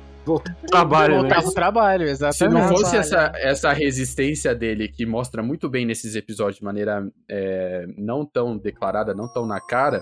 Trabalho, 0.67 1.15
né? 1.15 1.19
voltar 1.21 1.41
pro 1.41 1.51
trabalho, 1.53 2.03
exatamente. 2.07 2.37
Se 2.37 2.47
não 2.49 2.67
fosse 2.67 2.97
essa, 2.97 3.31
essa 3.35 3.71
resistência 3.73 4.53
dele, 4.53 4.87
que 4.87 5.05
mostra 5.05 5.41
muito 5.41 5.69
bem 5.69 5.85
nesses 5.85 6.15
episódios 6.15 6.57
de 6.57 6.63
maneira 6.63 7.07
é, 7.29 7.85
não 7.97 8.25
tão 8.25 8.57
declarada, 8.57 9.13
não 9.13 9.27
tão 9.31 9.45
na 9.45 9.59
cara, 9.61 10.01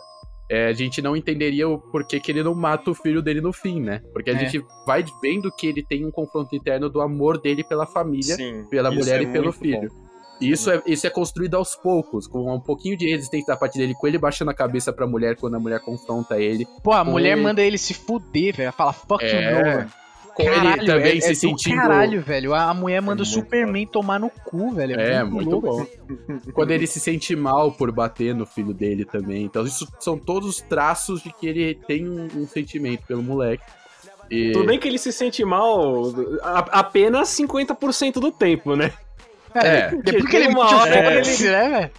é, 0.50 0.68
a 0.68 0.74
gente 0.74 1.02
não 1.02 1.16
entenderia 1.16 1.68
o 1.68 1.78
porquê 1.80 2.20
que 2.20 2.32
ele 2.32 2.44
não 2.44 2.54
mata 2.54 2.92
o 2.92 2.94
filho 2.96 3.22
dele 3.22 3.42
no 3.42 3.52
fim, 3.52 3.82
né? 3.82 4.02
Porque 4.14 4.30
a 4.30 4.34
É. 4.34 4.38
gente 4.40 4.64
vai 4.86 5.04
vendo 5.22 5.52
que 5.52 5.68
ele 5.68 5.84
tem 5.84 6.06
um 6.06 6.12
confronto 6.12 6.56
interno 6.56 6.90
do 6.90 7.02
amor 7.02 7.40
dele 7.42 7.64
pela 7.64 7.86
família, 7.86 8.36
Sim, 8.36 8.64
pela 8.70 8.92
mulher 8.92 9.22
é 9.22 9.24
e 9.24 9.28
pelo 9.28 9.52
filho. 9.52 9.90
bom. 9.90 10.06
E 10.42 10.52
isso 10.52 10.70
é, 10.70 10.82
isso 10.86 11.08
é 11.08 11.10
construído 11.10 11.56
aos 11.56 11.76
poucos, 11.78 12.28
com 12.28 12.54
um 12.54 12.60
pouquinho 12.60 12.98
de 12.98 13.10
resistência 13.10 13.48
da 13.54 13.58
parte 13.58 13.78
dele, 13.78 13.94
com 13.96 14.06
ele 14.06 14.18
baixando 14.18 14.52
a 14.52 14.54
cabeça 14.54 14.92
pra 14.92 15.08
mulher 15.08 15.38
quando 15.38 15.56
a 15.56 15.60
mulher 15.62 15.80
confronta 15.80 16.38
ele. 16.38 16.68
Pô, 16.84 16.92
a 16.92 17.06
mulher 17.06 17.38
Oi. 17.38 17.42
manda 17.42 17.62
ele 17.64 17.78
se 17.78 17.94
fuder, 17.94 18.54
velho. 18.54 18.74
Fala, 18.74 18.92
fuck 18.92 19.24
you, 19.24 19.32
É, 19.32 19.54
Nolan. 19.64 19.88
Com 20.36 20.44
ele 20.44 20.86
também 20.86 21.18
é, 21.18 21.22
se 21.22 21.28
é 21.28 21.32
do 21.32 21.36
sentindo. 21.38 21.78
caralho, 21.78 22.22
velho. 22.22 22.54
A 22.54 22.74
mulher 22.74 23.02
manda 23.02 23.24
o 23.24 23.26
muito 23.26 23.34
Superman 23.34 23.88
tomar 23.88 24.20
no 24.20 24.30
cu, 24.30 24.72
velho. 24.72 25.00
É, 25.00 25.24
muito 25.24 25.50
louco. 25.50 25.88
bom. 26.28 26.52
Quando 26.54 26.72
ele 26.72 26.86
se 26.86 27.00
sente 27.00 27.34
mal 27.36 27.72
por 27.72 27.90
bater 27.92 28.36
no 28.36 28.46
filho 28.46 28.74
dele 28.74 29.06
também. 29.06 29.44
Então, 29.44 29.64
isso 29.66 29.88
são 30.00 30.18
todos 30.18 30.60
traços 30.62 31.24
de 31.24 31.32
que 31.32 31.48
ele 31.48 31.76
tem 31.88 32.08
um, 32.08 32.28
um 32.36 32.48
sentimento 32.48 33.04
pelo 33.08 33.24
moleque. 33.24 33.64
E... 34.30 34.52
Tudo 34.52 34.66
bem 34.66 34.78
que 34.78 34.88
ele 34.88 34.98
se 34.98 35.14
sente 35.14 35.46
mal 35.46 36.04
a- 36.44 36.80
apenas 36.80 37.30
50% 37.30 38.14
do 38.20 38.32
tempo, 38.32 38.76
né? 38.76 38.92
É, 39.54 39.90
Depois 39.96 40.26
que 40.30 40.36
ele 40.36 40.48
uma 40.50 40.64
mete 40.66 40.74
o 40.74 40.80
foda-se, 40.80 41.44
né, 41.48 41.70
velho? 41.70 41.92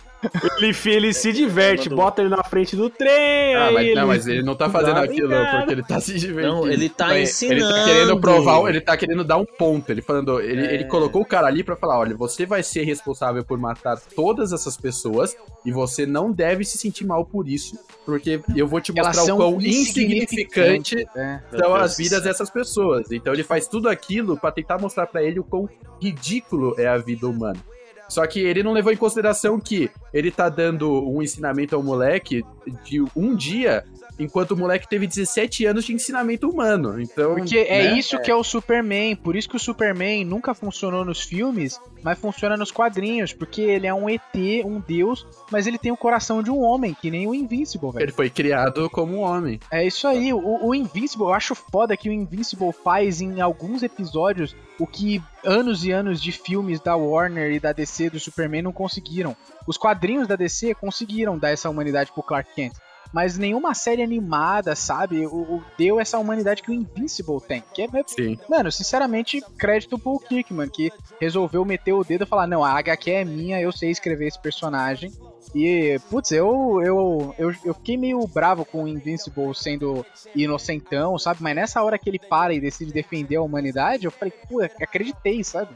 Ele, 0.59 0.74
ele 0.86 1.12
se 1.12 1.32
diverte, 1.32 1.88
Mandou. 1.90 2.05
bota 2.05 2.22
ele 2.22 2.30
na 2.30 2.43
frente 2.43 2.74
do 2.74 2.88
trem, 2.90 3.55
Ah, 3.55 3.66
aí 3.68 3.74
mas, 3.74 3.86
ele... 3.86 3.94
não, 3.94 4.06
mas 4.06 4.26
ele 4.26 4.43
não 4.43 4.55
tá 4.55 4.68
fazendo 4.70 4.98
aquilo 4.98 5.28
porque 5.28 5.72
ele 5.72 5.82
tá 5.82 6.01
se 6.01 6.14
divertindo. 6.18 6.55
Não, 6.56 6.68
ele 6.68 6.88
tá 6.88 7.06
Ele- 7.09 7.14
Ele 7.16 7.22
ensinando. 7.24 7.68
tá 7.74 7.84
querendo 7.84 8.20
provar, 8.20 8.68
ele 8.68 8.80
tá 8.80 8.97
querendo 8.97 9.24
dar 9.24 9.36
um 9.36 9.44
ponto. 9.44 9.90
Ele 9.90 10.01
falando, 10.02 10.40
ele, 10.40 10.66
É. 10.66 10.74
ele 10.74 10.84
colocou 10.86 11.22
o 11.22 11.24
cara 11.26 11.47
ali 11.47 11.62
pra 11.62 11.76
falar: 11.76 11.98
olha, 11.98 12.16
você 12.16 12.44
vai 12.47 12.62
ser 12.62 12.82
responsável 12.84 13.44
por 13.44 13.59
matar 13.59 13.98
todas 14.14 14.52
essas 14.52 14.76
pessoas 14.76 15.36
e 15.64 15.70
você 15.72 16.06
não 16.06 16.32
deve 16.32 16.64
se 16.64 16.78
sentir 16.78 17.05
mal 17.05 17.24
por 17.24 17.48
isso, 17.48 17.78
porque 18.05 18.40
eu 18.56 18.66
vou 18.66 18.80
te 18.80 18.93
Elas 18.97 19.16
mostrar 19.16 19.34
o 19.34 19.36
quão 19.36 19.60
insignificante 19.60 21.06
É. 21.14 21.40
Meu 21.52 21.60
são 21.60 21.74
as 21.74 21.97
vidas 21.97 22.22
dessas 22.22 22.51
pessoas. 22.51 23.10
Então 23.10 23.32
ele 23.32 23.43
faz 23.44 23.66
tudo 23.68 23.88
aquilo 23.88 24.36
pra 24.38 24.51
tentar 24.51 24.78
mostrar 24.78 25.06
pra 25.06 25.22
ele 25.22 25.38
o 25.40 25.44
quão 25.44 25.68
ridículo 26.01 26.74
é 26.78 26.86
a 26.86 26.97
vida 26.97 27.26
humana. 27.28 27.59
Só 28.08 28.26
que 28.26 28.40
ele 28.40 28.62
não 28.62 28.72
levou 28.72 28.92
em 28.92 28.96
consideração 28.96 29.58
que 29.58 29.90
ele 30.12 30.30
tá 30.30 30.48
dando 30.48 31.08
um 31.08 31.22
ensinamento 31.22 31.74
ao 31.74 31.82
moleque 31.82 32.44
de 32.84 33.04
um 33.14 33.34
dia, 33.34 33.84
enquanto 34.18 34.52
o 34.52 34.56
moleque 34.56 34.88
teve 34.88 35.06
17 35.06 35.66
anos 35.66 35.84
de 35.84 35.93
ensinamento 35.93 36.48
humano. 36.48 37.01
Então, 37.01 37.34
Porque 37.34 37.59
é 37.59 37.90
né? 37.90 37.98
isso 37.98 38.18
que 38.20 38.30
é 38.30 38.34
o 38.34 38.43
Superman. 38.43 39.16
Por 39.16 39.36
isso 39.36 39.48
que 39.48 39.56
o 39.56 39.60
Superman 39.60 40.24
nunca 40.24 40.55
funcionou 40.55 41.05
nos 41.05 41.22
filmes, 41.22 41.80
mas 42.02 42.18
funciona 42.18 42.56
nos 42.56 42.70
quadrinhos. 42.70 43.32
Porque 43.32 43.62
ele 43.62 43.86
é 43.86 43.94
um 43.94 44.09
ET, 44.09 44.34
um 44.64 44.80
deus, 44.80 45.26
mas 45.51 45.66
ele 45.66 45.78
tem 45.78 45.93
o 45.93 45.97
coração 45.97 46.43
de 46.43 46.51
um 46.51 46.60
homem, 46.60 46.94
que 46.94 47.10
nem 47.10 47.26
o 47.26 47.34
Invincible, 47.34 47.93
velho. 47.93 48.05
Ele 48.05 48.12
foi 48.12 48.30
criado 48.30 48.88
como 48.90 49.16
um 49.16 49.20
homem. 49.20 49.60
É 49.70 49.86
isso 49.86 50.06
aí. 50.06 50.32
O, 50.32 50.66
o 50.66 50.74
Invincible, 50.74 51.26
eu 51.26 51.32
acho 51.32 51.55
foda 51.55 51.97
que 51.97 52.09
o 52.09 52.12
Invincible 52.12 52.72
faz 52.72 53.20
em 53.20 53.40
alguns 53.40 53.82
episódios 53.82 54.56
o 54.78 54.86
que 54.86 55.22
anos 55.44 55.84
e 55.84 55.93
anos 55.93 56.20
de 56.20 56.32
filmes 56.32 56.80
da 56.80 56.97
Warner 56.97 57.52
e 57.52 57.60
da 57.60 57.72
DC 57.72 58.10
do 58.10 58.20
Superman 58.20 58.62
não 58.62 58.72
conseguiram. 58.72 59.36
Os 59.66 59.76
quadrinhos 59.76 60.28
da 60.28 60.36
DC 60.36 60.74
conseguiram 60.74 61.38
dar 61.38 61.51
essa 61.51 61.70
humanidade 61.70 62.12
pro 62.12 62.22
Clark 62.22 62.55
Kent. 62.55 62.74
Mas 63.16 63.38
nenhuma 63.38 63.72
série 63.72 64.02
animada, 64.02 64.76
sabe, 64.76 65.26
o, 65.26 65.30
o- 65.30 65.62
deu 65.78 65.98
essa 65.98 66.18
humanidade 66.18 66.60
que 66.62 66.70
o 66.70 66.74
Invincible 66.74 67.40
tem. 67.40 67.64
Que 67.72 67.80
é, 67.84 67.88
Sim. 68.06 68.38
mano, 68.47 68.70
sinceramente, 68.70 69.43
crédito 69.56 69.98
pro 69.98 70.18
Kirkman, 70.18 70.68
que 70.68 70.93
resolveu 71.18 71.64
meter 71.64 71.94
o 71.94 72.05
dedo 72.05 72.24
e 72.24 72.26
falar: 72.26 72.47
não, 72.47 72.62
a 72.62 72.72
HQ 72.72 73.10
é 73.10 73.24
minha, 73.24 73.59
eu 73.59 73.72
sei 73.72 73.90
escrever 73.90 74.26
esse 74.26 74.38
personagem. 74.38 75.10
E, 75.55 75.98
putz, 76.10 76.30
eu, 76.30 76.82
eu, 76.84 77.34
eu, 77.38 77.51
eu 77.64 77.72
fiquei 77.72 77.97
meio 77.97 78.20
bravo 78.26 78.66
com 78.66 78.82
o 78.84 78.88
Invincible 78.88 79.55
sendo 79.55 80.05
inocentão, 80.34 81.18
sabe? 81.18 81.43
Mas 81.43 81.55
nessa 81.56 81.82
hora 81.82 81.98
que 81.98 82.10
ele 82.10 82.18
para 82.18 82.52
e 82.52 82.60
decide 82.60 82.93
defender 82.93 83.36
a 83.36 83.43
humanidade, 83.43 84.05
eu 84.05 84.10
falei, 84.10 84.34
pô, 84.47 84.60
acreditei, 84.60 85.43
sabe? 85.43 85.74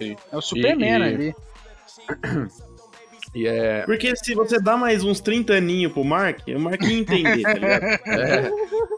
Sim. 0.00 0.16
É 0.32 0.36
o 0.38 0.40
Superman 0.40 0.88
E- 0.88 0.98
e- 0.98 1.02
ali. 1.02 1.34
E 3.34 3.46
é. 3.46 3.82
Porque 3.84 4.14
se 4.16 4.34
você 4.34 4.58
dá 4.58 4.76
mais 4.76 5.04
uns 5.04 5.20
30 5.20 5.54
aninhos 5.54 5.92
pro 5.92 6.04
Mark, 6.04 6.40
o 6.48 6.58
Mark 6.58 6.82
ia 6.82 6.98
entender, 6.98 7.42
tá 7.42 7.54
ligado? 7.54 7.84
é. 8.06 8.50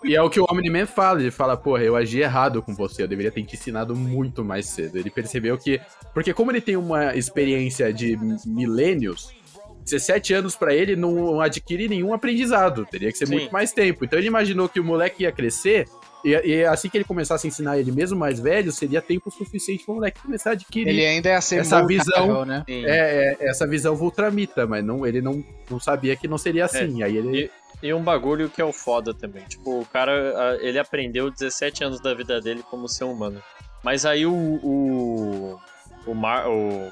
E 0.05 0.17
é 0.17 0.23
o 0.23 0.31
que 0.31 0.41
o 0.41 0.47
Omni-Man 0.51 0.87
fala. 0.87 1.21
Ele 1.21 1.31
fala, 1.31 1.57
porra, 1.57 1.83
eu 1.83 1.97
agi 1.97 2.21
errado 2.21 2.63
com 2.63 2.75
você. 2.75 3.03
Eu 3.03 3.09
deveria 3.09 3.31
ter 3.31 3.43
te 3.45 3.57
ensinado 3.57 3.95
muito 3.95 4.45
mais 4.45 4.67
cedo. 4.67 4.97
Ele 4.97 5.11
percebeu 5.11 5.59
que. 5.59 5.81
Porque 6.15 6.33
como 6.33 6.51
ele 6.51 6.61
tem 6.61 6.77
uma 6.77 7.15
experiência 7.15 7.93
de 7.93 8.17
milênios. 8.47 9.39
17 9.83 10.35
anos 10.35 10.55
pra 10.55 10.75
ele 10.75 10.95
não 10.95 11.41
adquire 11.41 11.89
nenhum 11.89 12.13
aprendizado, 12.13 12.87
teria 12.87 13.11
que 13.11 13.17
ser 13.17 13.27
Sim. 13.27 13.33
muito 13.33 13.51
mais 13.51 13.73
tempo. 13.73 14.05
Então 14.05 14.19
ele 14.19 14.29
imaginou 14.29 14.69
que 14.69 14.79
o 14.79 14.85
moleque 14.85 15.25
ia 15.25 15.33
crescer 15.33 15.89
e, 16.25 16.31
e 16.31 16.65
assim 16.65 16.89
que 16.89 16.97
ele 16.97 17.05
começasse 17.05 17.47
a 17.47 17.49
ensinar 17.49 17.79
ele 17.79 17.93
mesmo 17.93 18.19
mais 18.19 18.39
velho, 18.39 18.71
seria 18.73 19.01
tempo 19.01 19.31
suficiente 19.31 19.85
pro 19.85 19.95
moleque 19.95 20.21
começar 20.21 20.51
a 20.51 20.53
adquirir 20.53 20.89
Ele 20.89 21.05
ainda 21.05 21.29
ia 21.31 21.41
ser 21.41 21.61
Essa 21.61 21.85
visão- 21.87 22.45
né? 22.45 22.65
É, 22.69 23.37
é, 23.41 23.49
essa 23.49 23.67
visão 23.67 23.95
vultramita, 23.97 24.67
mas 24.67 24.85
não, 24.85 25.07
ele 25.07 25.21
não, 25.21 25.45
não 25.71 25.81
sabia 25.81 26.17
que 26.17 26.29
não 26.29 26.39
seria 26.39 26.65
assim. 26.67 27.03
Aí 27.03 27.17
ele. 27.17 27.51
E 27.83 27.95
um 27.95 28.03
bagulho 28.03 28.51
que 28.51 28.61
é 28.61 28.65
o 28.65 28.73
foda 28.73 29.15
também. 29.15 29.43
Tipo, 29.45 29.81
o 29.81 29.87
cara, 29.87 30.59
ele 30.61 30.79
aprendeu 30.79 31.31
17 31.31 31.83
anos 31.85 32.01
da 32.01 32.13
vida 32.13 32.39
dele 32.41 32.63
como 32.71 32.87
ser 32.87 33.05
humano. 33.05 33.43
Mas 33.83 34.05
aí 34.05 34.27
o. 34.27 34.33
O. 34.35 35.59
O, 36.07 36.15
Mar, 36.15 36.49
o, 36.49 36.91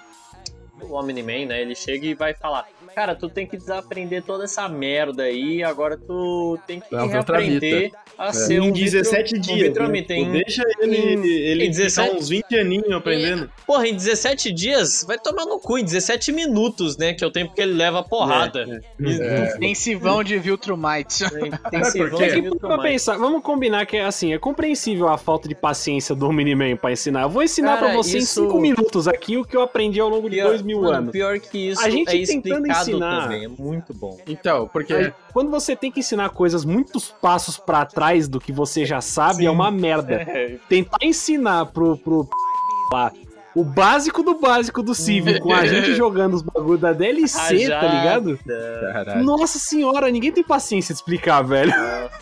o 0.82 0.92
Omni-Man, 0.94 1.46
né? 1.46 1.60
Ele 1.60 1.74
chega 1.74 2.06
e 2.06 2.14
vai 2.14 2.32
falar: 2.34 2.66
cara, 2.98 3.14
tu 3.14 3.28
tem 3.28 3.46
que 3.46 3.56
desaprender 3.56 4.24
toda 4.24 4.42
essa 4.42 4.68
merda 4.68 5.22
aí, 5.22 5.62
agora 5.62 5.96
tu 5.96 6.58
tem 6.66 6.80
que 6.80 6.92
É 6.92 6.96
uma 7.00 7.16
outra 7.18 7.38
reaprender 7.38 7.92
a 8.18 8.32
ser 8.32 8.60
um 8.60 8.64
em 8.64 8.72
17 8.72 9.34
vitro- 9.36 9.38
um 9.38 9.40
dias. 9.54 9.58
né? 9.60 9.68
vitromita. 9.68 10.14
Tipo, 10.14 10.26
Em- 10.26 10.32
deixa 10.32 10.62
ele, 10.80 10.96
em- 10.96 11.24
ele 11.26 11.64
em 11.66 11.70
17 11.70 12.06
ficar 12.08 12.18
uns 12.20 12.28
20 12.28 12.56
aninhos 12.58 12.90
aprendendo. 12.90 13.48
Porra, 13.64 13.86
em 13.86 13.94
17 13.94 14.50
dias, 14.50 15.04
vai 15.06 15.16
tomar 15.16 15.44
no 15.46 15.60
cu, 15.60 15.78
em 15.78 15.84
17 15.84 16.32
minutos, 16.32 16.96
né? 16.96 17.14
Que 17.14 17.22
é 17.22 17.26
o 17.26 17.30
tempo 17.30 17.54
que 17.54 17.60
ele 17.60 17.74
leva 17.74 18.00
a 18.00 18.02
porrada. 18.02 18.82
E- 18.98 19.54
Intensivão 19.56 20.24
de 20.24 20.36
Viltrumite. 20.38 21.24
Tem 21.70 21.80
que 21.80 21.84
ser 21.84 22.12
É 22.22 22.40
que 22.40 22.58
pra 22.58 22.78
pensar, 22.78 23.16
vamos 23.16 23.42
combinar 23.42 23.86
que 23.86 23.96
assim, 23.98 24.32
é 24.34 24.38
compreensível 24.38 25.08
a 25.08 25.16
falta 25.16 25.48
de 25.48 25.54
paciência 25.54 26.14
do 26.14 26.32
Miniman 26.32 26.76
pra 26.76 26.90
ensinar. 26.90 27.22
Eu 27.22 27.28
vou 27.30 27.42
ensinar 27.44 27.76
Cara, 27.76 27.86
pra 27.86 27.96
você 27.96 28.18
isso- 28.18 28.42
em 28.42 28.46
5 28.48 28.60
minutos 28.60 29.06
aqui 29.06 29.36
o 29.36 29.44
que 29.44 29.56
eu 29.56 29.62
aprendi 29.62 30.00
ao 30.00 30.08
longo 30.08 30.28
de 30.28 30.40
dois 30.42 30.62
mil 30.62 30.80
mano, 30.82 30.94
anos. 30.96 31.12
Pior 31.12 31.38
que 31.38 31.68
isso 31.70 31.80
A 31.80 31.88
gente 31.90 32.08
é 32.08 32.26
tentando 32.26 32.66
explicado 32.66 32.88
ensinar. 32.90 33.23
também, 33.23 33.44
é 33.44 33.48
muito 33.48 33.94
bom. 33.94 34.19
Então, 34.27 34.69
porque. 34.73 34.93
Aí, 34.93 35.12
quando 35.32 35.51
você 35.51 35.77
tem 35.77 35.90
que 35.90 36.01
ensinar 36.01 36.31
coisas 36.31 36.65
muitos 36.65 37.10
passos 37.10 37.56
pra 37.59 37.85
trás 37.85 38.28
do 38.28 38.40
que 38.40 38.52
você 38.52 38.85
já 38.85 39.01
sabe, 39.01 39.47
é 39.47 39.51
uma 39.51 39.70
merda. 39.70 40.27
Tentar 40.69 40.98
ensinar 41.02 41.66
pro, 41.66 41.97
pro 41.97 42.28
lá, 42.93 43.12
o 43.54 43.64
básico 43.64 44.22
do 44.22 44.38
básico 44.38 44.82
do 44.82 44.94
Civ, 44.94 45.38
com 45.40 45.52
a 45.52 45.66
gente 45.66 45.94
jogando 45.96 46.34
os 46.34 46.42
bagulho 46.42 46.78
da 46.78 46.92
DLC, 46.92 47.68
tá 47.68 47.80
ligado? 47.80 48.38
Caralho. 48.92 49.24
Nossa 49.24 49.58
senhora, 49.58 50.10
ninguém 50.10 50.30
tem 50.30 50.44
paciência 50.44 50.94
de 50.94 51.00
explicar, 51.00 51.42
velho. 51.42 51.72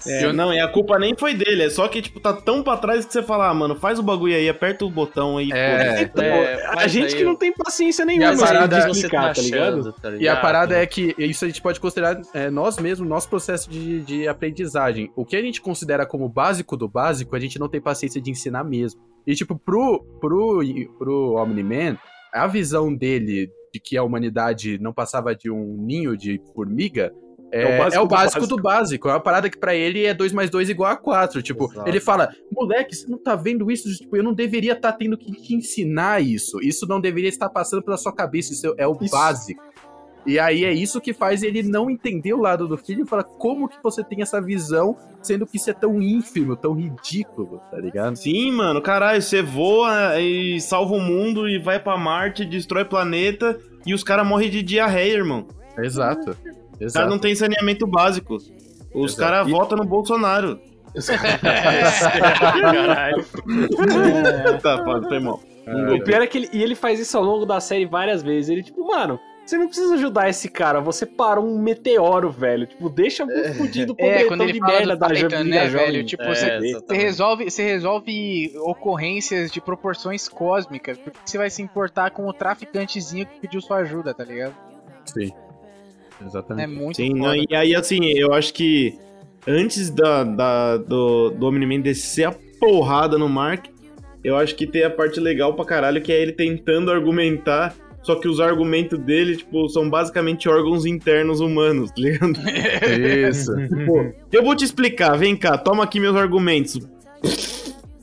É, 0.06 0.32
não, 0.32 0.52
e 0.52 0.60
a 0.60 0.68
culpa 0.68 0.98
nem 0.98 1.14
foi 1.16 1.34
dele, 1.34 1.64
é 1.64 1.70
só 1.70 1.88
que, 1.88 2.00
tipo, 2.00 2.20
tá 2.20 2.32
tão 2.32 2.62
pra 2.62 2.76
trás 2.76 3.04
que 3.04 3.12
você 3.12 3.22
fala, 3.22 3.48
ah, 3.48 3.54
mano, 3.54 3.74
faz 3.74 3.98
o 3.98 4.02
bagulho 4.02 4.34
aí, 4.34 4.48
aperta 4.48 4.84
o 4.84 4.90
botão 4.90 5.36
aí. 5.38 5.50
É, 5.52 6.02
Então, 6.02 6.24
é, 6.24 6.66
a 6.66 6.72
faz 6.74 6.92
gente 6.92 7.12
aí 7.14 7.18
que 7.18 7.24
não 7.24 7.36
tem 7.36 7.52
paciência 7.52 8.02
a 8.02 8.06
nenhuma 8.06 8.36
parada- 8.36 8.80
de 8.86 8.90
explicar, 8.92 9.34
tá 9.34 9.42
ligado? 9.42 9.80
achando, 9.80 9.92
tá 9.92 10.08
E 10.10 10.12
a 10.14 10.16
ligado? 10.16 10.40
parada 10.40 10.74
é 10.76 10.86
que 10.86 11.14
isso 11.18 11.44
a 11.44 11.48
gente 11.48 11.60
pode 11.60 11.80
considerar 11.80 12.20
é, 12.32 12.48
nós 12.50 12.78
mesmos, 12.78 13.08
nosso 13.08 13.28
processo 13.28 13.68
de, 13.68 14.00
de 14.02 14.28
aprendizagem. 14.28 15.10
O 15.16 15.24
que 15.24 15.36
a 15.36 15.42
gente 15.42 15.60
considera 15.60 16.06
como 16.06 16.28
básico 16.28 16.76
do 16.76 16.88
básico, 16.88 17.34
a 17.34 17.40
gente 17.40 17.58
não 17.58 17.68
tem 17.68 17.80
paciência 17.80 18.20
de 18.20 18.30
ensinar 18.30 18.64
mesmo. 18.64 19.00
E, 19.26 19.34
tipo, 19.34 19.58
pro, 19.58 20.04
pro, 20.20 20.60
pro 20.98 21.34
Omni-Man, 21.34 21.98
a 22.32 22.46
visão 22.46 22.94
dele 22.94 23.50
de 23.72 23.80
que 23.80 23.96
a 23.96 24.02
humanidade 24.02 24.78
não 24.78 24.92
passava 24.92 25.34
de 25.34 25.50
um 25.50 25.76
ninho 25.78 26.16
de 26.16 26.40
formiga 26.54 27.12
é, 27.52 27.62
É 27.62 27.74
o 27.74 27.78
básico 27.78 27.96
é 27.96 28.00
o 28.00 28.04
do 28.04 28.08
básico 28.08 28.46
do 28.46 28.56
básico. 28.56 29.08
É 29.08 29.12
uma 29.12 29.20
parada 29.20 29.48
que 29.48 29.58
pra 29.58 29.74
ele 29.74 30.04
é 30.04 30.12
2 30.12 30.32
mais 30.32 30.50
2 30.50 30.68
igual 30.68 30.90
a 30.90 30.96
4. 30.96 31.42
Tipo, 31.42 31.70
Exato. 31.70 31.88
ele 31.88 32.00
fala, 32.00 32.34
moleque, 32.52 32.94
você 32.94 33.06
não 33.08 33.18
tá 33.18 33.36
vendo 33.36 33.70
isso? 33.70 33.92
Tipo, 33.94 34.16
eu 34.16 34.22
não 34.22 34.34
deveria 34.34 34.72
estar 34.72 34.92
tendo 34.92 35.16
que 35.16 35.32
te 35.32 35.54
ensinar 35.54 36.22
isso. 36.22 36.58
Isso 36.60 36.86
não 36.86 37.00
deveria 37.00 37.28
estar 37.28 37.48
passando 37.48 37.82
pela 37.82 37.96
sua 37.96 38.12
cabeça. 38.12 38.52
Isso 38.52 38.74
é 38.76 38.86
o 38.86 38.96
Isso. 39.00 39.10
básico. 39.10 39.62
E 40.26 40.38
aí 40.40 40.64
é 40.64 40.72
isso 40.72 41.00
que 41.00 41.12
faz 41.12 41.42
ele 41.42 41.62
não 41.62 41.88
entender 41.88 42.32
o 42.32 42.40
lado 42.40 42.66
do 42.66 42.76
filho 42.76 43.04
e 43.04 43.06
fala, 43.06 43.22
como 43.22 43.68
que 43.68 43.76
você 43.82 44.02
tem 44.02 44.22
essa 44.22 44.40
visão, 44.40 44.96
sendo 45.22 45.46
que 45.46 45.56
isso 45.56 45.70
é 45.70 45.72
tão 45.72 46.02
ínfimo, 46.02 46.56
tão 46.56 46.74
ridículo, 46.74 47.60
tá 47.70 47.78
ligado? 47.78 48.16
Sim, 48.16 48.50
mano, 48.50 48.82
caralho, 48.82 49.22
você 49.22 49.40
voa 49.40 50.20
e 50.20 50.60
salva 50.60 50.94
o 50.94 51.00
mundo 51.00 51.48
e 51.48 51.58
vai 51.58 51.78
pra 51.78 51.96
Marte, 51.96 52.44
destrói 52.44 52.84
planeta 52.84 53.56
e 53.86 53.94
os 53.94 54.02
caras 54.02 54.26
morrem 54.26 54.50
de 54.50 54.62
diarreia, 54.62 55.14
irmão. 55.14 55.46
Exato. 55.78 56.30
Os 56.30 56.36
caras 56.36 56.66
Exato. 56.80 57.08
não 57.08 57.18
tem 57.18 57.34
saneamento 57.34 57.86
básico. 57.86 58.36
Os 58.92 59.14
caras 59.14 59.48
votam 59.48 59.78
no 59.78 59.84
Bolsonaro. 59.84 60.58
Caralho. 62.60 63.24
tá, 64.62 64.82
pode, 64.82 65.06
foi 65.08 65.20
mal. 65.20 65.40
O 65.66 66.02
pior 66.02 66.22
é 66.22 66.26
que 66.26 66.38
ele, 66.38 66.48
e 66.52 66.62
ele 66.62 66.74
faz 66.74 66.98
isso 66.98 67.16
ao 67.18 67.24
longo 67.24 67.44
da 67.44 67.60
série 67.60 67.86
várias 67.86 68.22
vezes. 68.22 68.48
Ele, 68.50 68.62
tipo, 68.62 68.86
mano, 68.86 69.18
você 69.47 69.56
não 69.59 69.66
precisa 69.66 69.94
ajudar 69.94 70.28
esse 70.28 70.48
cara, 70.48 70.81
você 70.81 71.06
parou 71.06 71.47
um 71.47 71.59
meteoro, 71.59 72.31
velho. 72.31 72.66
Tipo, 72.66 72.89
deixa 72.90 73.24
o 73.24 73.55
fudido 73.55 73.94
É, 73.98 74.02
planetão 74.02 74.28
quando 74.28 74.40
ele 74.43 74.52
de 74.55 74.59
fala 74.59 74.73
merda 74.73 74.97
da 74.97 75.06
Titan, 75.09 75.28
Jovem 75.31 75.44
né, 75.51 75.66
velho? 75.68 76.05
Tipo, 76.05 76.23
É, 76.24 76.35
você, 76.35 76.73
você 76.81 76.97
resolve, 76.97 77.51
você 77.51 77.62
resolve 77.64 78.52
ocorrências 78.59 79.51
de 79.51 79.60
proporções 79.60 80.28
cósmicas. 80.28 80.98
Por 80.98 81.12
que 81.12 81.18
você 81.24 81.39
vai 81.39 81.51
se 81.51 81.62
importar 81.62 82.10
com 82.10 82.27
o 82.28 82.32
traficantezinho 82.32 83.27
que 83.27 83.40
pediu 83.40 83.60
sua 83.60 83.78
ajuda, 83.78 84.12
tá 84.12 84.24
ligado? 84.24 84.55
Sim. 85.05 85.31
É 86.20 86.24
Exatamente. 86.24 86.73
muito 86.73 86.97
Sim, 86.97 87.12
não, 87.14 87.35
e 87.35 87.47
aí, 87.55 87.74
assim, 87.74 87.98
eu 88.16 88.32
acho 88.32 88.52
que 88.55 88.98
antes 89.47 89.90
da, 89.90 90.24
da- 90.24 90.77
do, 90.78 91.31
do 91.31 91.47
Omni-Man 91.47 91.81
descer 91.81 92.24
a 92.28 92.35
porrada 92.59 93.18
no 93.18 93.28
Mark, 93.28 93.66
eu 94.24 94.35
acho 94.36 94.55
que 94.56 94.66
tem 94.66 94.82
a 94.82 94.90
parte 94.90 95.20
legal 95.20 95.55
pra 95.55 95.64
caralho, 95.64 96.01
que 96.02 96.10
é 96.12 96.20
ele 96.20 96.32
tentando 96.32 96.90
argumentar, 96.90 97.74
só 98.06 98.14
que 98.14 98.28
os 98.28 98.38
argumentos 98.40 98.98
dele, 99.00 99.36
tipo, 99.36 99.68
são 99.68 99.90
basicamente 99.90 100.48
órgãos 100.48 100.86
internos 100.86 101.40
humanos, 101.40 101.90
tá 101.90 102.00
ligado? 102.00 102.34
Isso. 103.28 103.52
Tipo, 103.66 104.14
eu 104.32 104.42
vou 104.44 104.54
te 104.54 104.64
explicar, 104.64 105.16
vem 105.18 105.36
cá, 105.36 105.58
toma 105.58 105.82
aqui 105.84 105.98
meus 105.98 106.14
argumentos. 106.16 106.78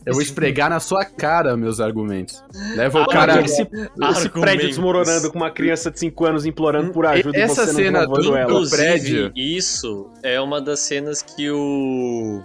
Eu 0.06 0.12
vou 0.14 0.22
esfregar 0.22 0.70
na 0.70 0.82
sua 0.82 1.06
cara 1.06 1.56
meus 1.56 1.80
argumentos. 1.80 2.44
Leva 2.76 3.00
o 3.00 3.04
Ah, 3.04 3.08
cara. 3.08 3.42
esse, 3.42 3.66
esse 4.12 4.30
prédio 4.30 4.68
desmoronando 4.68 5.32
com 5.32 5.38
uma 5.38 5.50
criança 5.50 5.90
de 5.90 5.98
5 6.00 6.26
anos 6.26 6.46
implorando 6.46 6.92
por 6.92 7.06
ajuda 7.06 7.38
Essa 7.38 7.64
e 7.64 7.66
você 7.68 7.74
cena 7.74 8.06
do- 8.06 8.36
ela. 8.36 8.70
Prédio. 8.70 9.32
isso 9.34 10.10
é 10.22 10.42
uma 10.42 10.60
das 10.60 10.82
cenas 10.82 11.22
que 11.22 11.50
o. 11.50 12.42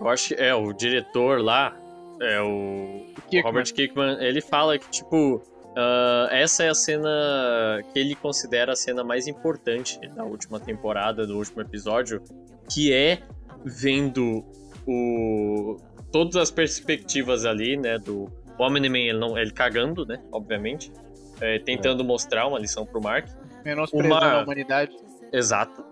Eu 0.00 0.08
acho 0.08 0.28
que 0.28 0.34
é 0.42 0.54
o 0.54 0.72
diretor 0.72 1.42
lá, 1.42 1.76
é 2.22 2.40
o 2.40 3.04
Kirkman. 3.30 3.42
Robert 3.42 3.74
Kirkman, 3.74 4.16
ele 4.24 4.40
fala 4.40 4.78
que, 4.78 4.88
tipo, 4.88 5.42
ah, 5.76 6.28
essa 6.30 6.64
é 6.64 6.68
a 6.68 6.74
cena 6.74 7.82
que 7.92 7.98
ele 7.98 8.14
considera 8.14 8.72
a 8.72 8.76
cena 8.76 9.02
mais 9.02 9.26
importante 9.26 9.98
da 10.14 10.24
última 10.24 10.60
temporada, 10.60 11.26
do 11.26 11.36
último 11.36 11.60
episódio, 11.60 12.22
que 12.70 12.92
é 12.92 13.22
vendo 13.64 14.44
o 14.86 15.76
todas 16.12 16.36
as 16.36 16.50
perspectivas 16.50 17.44
ali, 17.44 17.76
né, 17.76 17.98
do 17.98 18.30
Omni-Man, 18.56 18.98
ele, 18.98 19.18
não, 19.18 19.36
ele 19.36 19.50
cagando, 19.50 20.06
né, 20.06 20.22
obviamente, 20.30 20.92
é, 21.40 21.58
tentando 21.58 22.04
mostrar 22.04 22.46
uma 22.46 22.58
lição 22.58 22.86
pro 22.86 23.02
Mark. 23.02 23.28
Menosprezando 23.64 24.14
Uma- 24.14 24.40
a 24.40 24.42
humanidade. 24.44 24.96
Exato. 25.32 25.84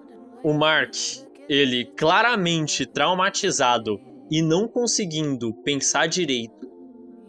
O 0.44 0.52
Mark, 0.52 0.94
ele 1.48 1.84
claramente 1.84 2.86
traumatizado 2.86 4.00
e 4.30 4.40
não 4.40 4.68
conseguindo 4.68 5.52
pensar 5.52 6.06
direito 6.06 6.70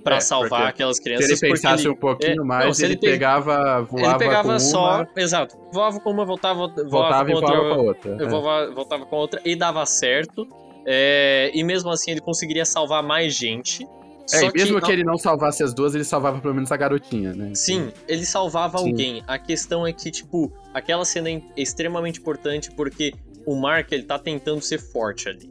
pra 0.03 0.17
É, 0.17 0.19
salvar 0.19 0.67
aquelas 0.67 0.97
Se 0.97 1.03
crianças. 1.03 1.29
ele 1.41 1.51
pensasse 1.51 1.83
porque 1.83 1.89
um 1.89 1.99
pouquinho 1.99 2.41
é, 2.41 2.45
mais, 2.45 2.65
não, 2.65 2.73
se 2.73 2.83
ele, 2.83 2.93
ele 2.93 2.99
pe- 2.99 3.07
pegava, 3.11 3.53
ele, 3.53 3.85
voava 4.01 4.07
ele 4.09 4.17
pegava 4.17 4.53
com 4.53 4.59
só. 4.59 4.95
uma, 4.97 5.07
Exato. 5.15 5.57
Voava 5.71 5.99
com 5.99 6.09
uma, 6.11 6.25
voltava, 6.25 6.67
voava, 6.67 6.89
voltava 6.89 7.29
e 7.29 7.33
com 7.33 7.39
voava 7.39 7.53
outra. 7.57 7.69
com 7.69 7.73
a 7.73 7.83
outra. 7.83 8.11
Eu 8.19 8.27
É. 8.27 8.29
voava- 8.29 8.71
voltava 8.73 9.05
com 9.05 9.15
a 9.15 9.19
outra 9.19 9.41
e 9.45 9.55
dava 9.55 9.85
certo. 9.85 10.47
É, 10.85 11.49
e 11.53 11.63
mesmo 11.63 11.89
assim 11.89 12.11
ele 12.11 12.19
conseguiria 12.19 12.65
salvar 12.65 13.01
mais 13.01 13.33
gente. 13.33 13.87
É, 14.33 14.45
e 14.45 14.51
mesmo 14.53 14.79
que, 14.81 14.87
não- 14.87 14.91
ele 14.93 15.03
não 15.03 15.17
salvasse 15.17 15.63
as 15.63 15.73
duas, 15.73 15.95
ele 15.95 16.03
salvava 16.03 16.39
pelo 16.39 16.53
menos 16.53 16.71
a 16.71 16.77
garotinha, 16.77 17.33
né? 17.33 17.51
Sim, 17.55 17.91
ele 18.07 18.25
salvava 18.25 18.77
Sim. 18.79 18.89
alguém. 18.89 19.23
A 19.27 19.37
questão 19.37 19.85
é 19.87 19.91
que, 19.93 20.09
tipo, 20.11 20.51
aquela 20.73 21.03
cena 21.05 21.29
é 21.29 21.41
extremamente 21.57 22.19
importante 22.19 22.69
porque 22.71 23.13
o 23.45 23.55
Mark, 23.55 23.91
ele 23.91 24.03
tá 24.03 24.17
tentando 24.19 24.61
ser 24.61 24.77
forte 24.79 25.27
ali. 25.29 25.49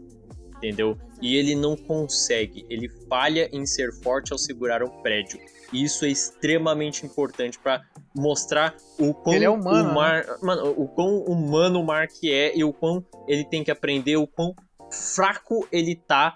Entendeu? 0.56 0.96
E 1.23 1.36
ele 1.36 1.55
não 1.55 1.77
consegue. 1.77 2.66
Ele 2.69 2.89
falha 3.09 3.49
em 3.53 3.65
ser 3.65 3.93
forte 4.03 4.32
ao 4.32 4.39
segurar 4.39 4.82
um 4.82 4.89
prédio. 5.03 5.39
E 5.73 5.85
isso 5.85 6.05
é 6.05 6.09
extremamente 6.09 7.07
importante 7.07 7.59
pra 7.59 7.81
mostrar 8.15 8.74
o 8.99 9.15
quão 9.15 9.35
Ele 9.35 9.44
é 9.44 9.51
humano, 9.51 9.90
o 9.90 9.94
Mar... 9.94 10.27
Mano, 10.43 10.74
o 10.77 10.86
quão 10.89 11.19
humano 11.20 11.81
o 11.81 11.85
Mark 11.86 12.12
é 12.24 12.53
e 12.55 12.62
o 12.65 12.73
quão 12.73 13.03
ele 13.27 13.44
tem 13.44 13.62
que 13.65 13.70
aprender, 13.70 14.16
o 14.16 14.27
quão 14.27 14.55
fraco 15.15 15.66
ele 15.73 15.94
tá, 15.94 16.35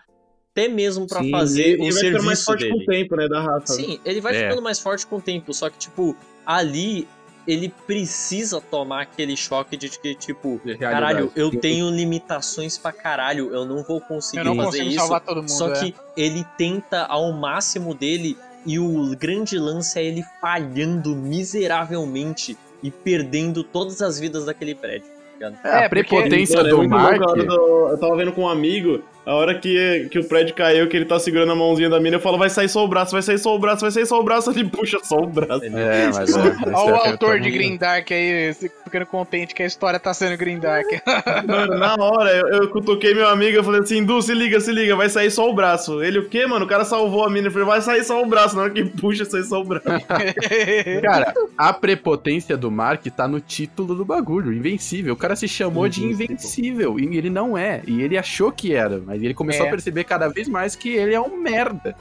até 0.53 0.69
mesmo 0.69 1.07
pra 1.07 1.21
Sim, 1.21 1.31
fazer 1.31 1.63
ele 1.73 1.91
o 1.91 1.93
vai 1.93 2.03
ficando 2.05 2.25
mais 2.25 2.39
serviço 2.39 2.45
forte 2.45 2.61
dele. 2.61 2.73
com 2.73 2.81
o 2.81 2.87
tempo, 2.87 3.17
né, 3.17 3.29
da 3.29 3.41
raça. 3.43 3.77
né? 3.77 3.83
Sim, 3.83 4.01
ele 4.07 4.21
vai 4.23 4.35
É. 4.37 4.43
ficando 4.45 4.63
mais 4.63 4.79
forte 4.79 5.07
com 5.07 5.17
o 5.17 5.21
tempo, 5.21 5.53
só 5.53 5.69
que, 5.69 5.77
tipo, 5.77 6.17
ali 6.47 7.07
ele 7.47 7.73
precisa 7.87 8.61
tomar 8.61 9.03
aquele 9.03 9.37
choque 9.37 9.77
de 9.77 9.89
que, 9.89 10.15
tipo, 10.15 10.61
De 10.65 10.77
caralho, 10.77 11.31
eu 11.37 11.51
tenho 11.51 11.89
limitações 11.91 12.77
pra 12.79 12.93
caralho, 12.93 13.55
eu 13.55 13.65
não 13.65 13.83
vou 13.83 14.01
conseguir 14.01 14.47
Eu 14.47 14.55
não 14.55 14.65
fazer 14.65 14.83
isso. 14.85 14.99
salvar 14.99 15.21
todo 15.21 15.37
mundo. 15.39 15.49
Só 15.51 15.71
é. 15.73 15.81
que 15.81 15.95
ele 16.17 16.45
tenta 16.59 17.05
ao 17.07 17.33
máximo 17.33 17.95
dele 17.95 18.37
e 18.65 18.79
o 18.81 19.15
grande 19.17 19.59
lance 19.59 19.99
é 19.99 20.05
ele 20.05 20.25
falhando 20.41 21.15
miseravelmente 21.15 22.57
e 22.83 22.91
perdendo 22.91 23.63
todas 23.65 24.03
as 24.03 24.19
vidas 24.19 24.45
daquele 24.47 24.75
prédio. 24.75 25.09
tá? 25.39 25.53
É, 25.65 25.69
a 25.69 25.79
É, 25.85 25.89
porque- 25.89 26.05
prepotência 26.05 26.59
é 26.61 26.65
do 26.65 26.89
Mark. 26.89 27.19
do- 27.21 27.89
Eu 27.91 27.99
tava 27.99 28.17
vendo 28.17 28.33
com 28.33 28.43
um 28.43 28.49
amigo, 28.49 29.03
a 29.27 29.35
hora 29.35 29.59
que, 29.59 30.09
que 30.09 30.21
o 30.21 30.25
prédio 30.25 30.55
caiu, 30.55 30.89
que 30.89 30.97
ele 30.97 31.05
tá 31.05 31.19
segurando 31.19 31.51
a 31.51 31.57
mãozinha 31.57 31.91
da 31.91 31.99
mina, 31.99 32.15
eu 32.15 32.21
falo, 32.21 32.39
vai 32.39 32.49
sair 32.49 32.69
só 32.69 32.85
o 32.85 32.89
braço, 32.89 33.11
vai 33.11 33.23
sair 33.23 33.39
só 33.39 33.57
o 33.57 33.59
braço, 33.59 33.81
vai 33.81 33.91
sair 33.91 34.07
só 34.07 34.21
o 34.21 34.23
braço, 34.23 34.51
ele 34.55 34.65
puxa 34.65 35.01
só 35.03 35.17
o 35.17 35.27
braço. 35.27 35.65
É, 35.65 36.07
mas 36.15 36.37
é, 36.37 36.41
Olha 36.73 36.95
o 36.95 36.97
é 36.97 37.09
autor 37.09 37.41
de 37.41 37.51
Green 37.51 37.77
Dark 37.77 38.09
aí, 38.13 38.51
esse 38.51 38.71
ficando 38.87 39.05
contente 39.07 39.55
que 39.55 39.63
a 39.63 39.67
história 39.67 39.99
tá 40.01 40.15
sendo 40.15 40.37
Green 40.37 40.59
Dark. 40.59 40.87
Mano, 41.47 41.75
na 41.79 41.95
hora, 41.99 42.31
eu, 42.31 42.47
eu 42.63 42.71
cutuquei 42.71 43.13
meu 43.15 43.29
amigo, 43.29 43.57
eu 43.57 43.65
falei 43.65 43.81
assim, 43.81 44.05
Du, 44.05 44.23
se 44.23 44.33
liga, 44.33 44.59
se 44.61 44.71
liga, 44.73 44.95
vai 44.97 45.09
sair 45.09 45.31
só 45.31 45.51
o 45.51 45.55
braço. 45.55 46.03
Ele, 46.03 46.21
o 46.21 46.29
quê, 46.29 46.47
mano? 46.47 46.65
O 46.65 46.69
cara 46.69 46.85
salvou 46.85 47.25
a 47.25 47.31
mina. 47.31 47.49
Eu 47.49 47.53
falei, 47.53 47.67
vai 47.67 47.81
sair 47.83 48.05
só 48.05 48.23
o 48.23 48.27
braço. 48.27 48.57
Na 48.57 48.63
hora 48.63 48.71
que 48.71 48.85
puxa, 48.85 49.25
sai 49.25 49.43
só 49.43 49.61
o 49.61 49.65
braço. 49.65 49.87
Cara, 51.03 51.35
a 51.59 51.73
prepotência 51.73 52.57
do 52.57 52.71
Mark 52.71 53.05
tá 53.09 53.27
no 53.29 53.41
título 53.41 53.95
do 53.95 54.05
bagulho, 54.05 54.53
Invencível. 54.53 55.15
O 55.15 55.17
cara 55.17 55.35
se 55.37 55.49
chamou 55.49 55.89
de 55.89 56.05
Invencível 56.05 56.99
e 56.99 57.17
ele 57.17 57.29
não 57.31 57.57
é. 57.59 57.83
E 57.87 58.01
ele 58.03 58.17
achou 58.17 58.51
que 58.53 58.73
era, 58.75 58.99
mas 59.05 59.23
ele 59.23 59.35
começou 59.35 59.65
É. 59.67 59.69
a 59.69 59.71
perceber 59.71 60.05
cada 60.05 60.29
vez 60.29 60.49
mais 60.49 60.75
que 60.77 60.91
ele 60.91 61.15
é 61.15 61.21
um 61.21 61.37
merda. 61.37 61.95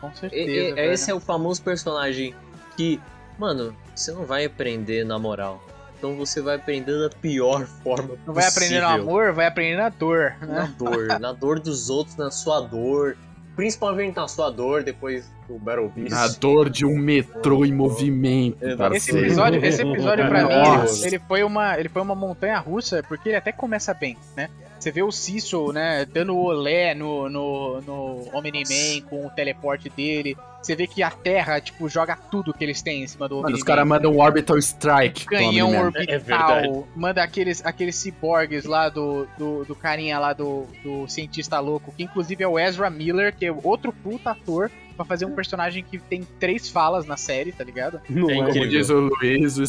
Com 0.00 0.08
E- 0.10 0.16
certeza. 0.16 0.50
e- 0.50 0.72
velho. 0.74 0.92
esse 0.92 1.10
é 1.10 1.14
o 1.14 1.20
famoso 1.20 1.62
personagem 1.62 2.34
que, 2.76 3.00
mano, 3.38 3.74
você 3.96 4.12
não 4.12 4.24
vai 4.24 4.44
aprender 4.44 5.04
na 5.04 5.18
moral. 5.18 5.62
Então 5.98 6.14
você 6.14 6.42
vai 6.42 6.56
aprender 6.56 6.92
da 6.92 7.08
pior 7.08 7.66
forma 7.82 8.16
Não 8.26 8.34
vai 8.34 8.46
aprender 8.46 8.80
no 8.80 8.86
possível. 8.86 9.02
amor, 9.02 9.32
vai 9.32 9.46
aprender 9.46 9.76
na 9.76 9.88
dor. 9.88 10.34
Na 10.42 10.46
Né? 10.46 10.74
dor, 10.78 11.06
na 11.18 11.32
dor 11.32 11.58
dos 11.58 11.88
outros, 11.88 12.16
na 12.16 12.30
sua 12.30 12.60
dor. 12.60 13.16
Principalmente 13.56 14.14
na 14.16 14.28
sua 14.28 14.50
dor 14.50 14.82
depois 14.82 15.32
do 15.48 15.58
Battle 15.58 15.88
Beast. 15.88 16.12
A 16.12 16.28
dor 16.38 16.68
de 16.68 16.84
um 16.84 16.98
metrô 16.98 17.64
em 17.64 17.72
movimento. 17.72 18.58
Esse 18.62 18.76
parceiro. 18.76 19.18
episódio, 19.26 19.64
esse 19.64 19.80
episódio 19.80 20.28
pra 20.28 20.44
mim, 20.46 20.52
ele, 20.52 21.06
ele 21.06 21.18
foi 21.26 21.42
uma, 21.42 21.78
ele 21.80 21.88
foi 21.88 22.02
uma 22.02 22.14
montanha 22.14 22.58
russa, 22.58 23.02
porque 23.08 23.30
ele 23.30 23.36
até 23.36 23.52
começa 23.52 23.94
bem, 23.94 24.18
né? 24.36 24.50
Você 24.78 24.90
vê 24.92 25.02
o 25.02 25.10
Cecil, 25.10 25.72
né, 25.72 26.04
dando 26.04 26.36
olé 26.36 26.94
no, 26.94 27.28
no, 27.28 27.80
no 27.80 28.28
Omni-Man 28.32 29.00
com 29.08 29.26
o 29.26 29.30
teleporte 29.30 29.88
dele. 29.90 30.36
Você 30.62 30.74
vê 30.74 30.86
que 30.86 31.02
a 31.02 31.10
Terra, 31.10 31.60
tipo, 31.60 31.88
joga 31.88 32.16
tudo 32.16 32.52
que 32.52 32.62
eles 32.64 32.82
têm 32.82 33.02
em 33.04 33.06
cima 33.06 33.28
do 33.28 33.36
Mano, 33.36 33.46
Omni-Man. 33.46 33.58
os 33.58 33.62
caras 33.64 33.86
mandam 33.86 34.12
um 34.12 34.20
Orbital 34.20 34.58
Strike. 34.58 35.24
Canhão 35.26 35.76
orbital, 35.78 36.14
É 36.14 36.18
verdade. 36.18 36.84
manda 36.94 37.22
aqueles, 37.22 37.64
aqueles 37.64 37.94
ciborgues 37.96 38.64
lá 38.64 38.88
do, 38.88 39.26
do, 39.38 39.64
do 39.64 39.74
carinha 39.76 40.18
lá 40.18 40.32
do, 40.32 40.66
do 40.82 41.06
cientista 41.08 41.58
louco, 41.60 41.92
que 41.96 42.02
inclusive 42.02 42.42
é 42.42 42.48
o 42.48 42.58
Ezra 42.58 42.90
Miller, 42.90 43.34
que 43.34 43.46
é 43.46 43.52
outro 43.52 43.92
puta 43.92 44.30
ator, 44.32 44.70
pra 44.96 45.04
fazer 45.04 45.24
um 45.26 45.34
personagem 45.34 45.84
que 45.84 45.98
tem 45.98 46.26
três 46.40 46.68
falas 46.68 47.06
na 47.06 47.16
série, 47.16 47.52
tá 47.52 47.62
ligado? 47.62 48.00
Não 48.08 48.28
É 48.30 48.38
é. 48.38 48.52
Como 48.52 48.68
diz 48.68 48.88
o 48.90 48.98
Luiz, 48.98 49.58
o 49.58 49.64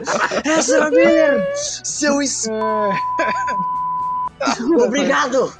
s- 0.00 0.48
Ezra 0.48 0.90
Miller! 0.90 1.46
Seu 1.84 2.20
es... 2.22 2.48
Obrigado! 4.84 5.52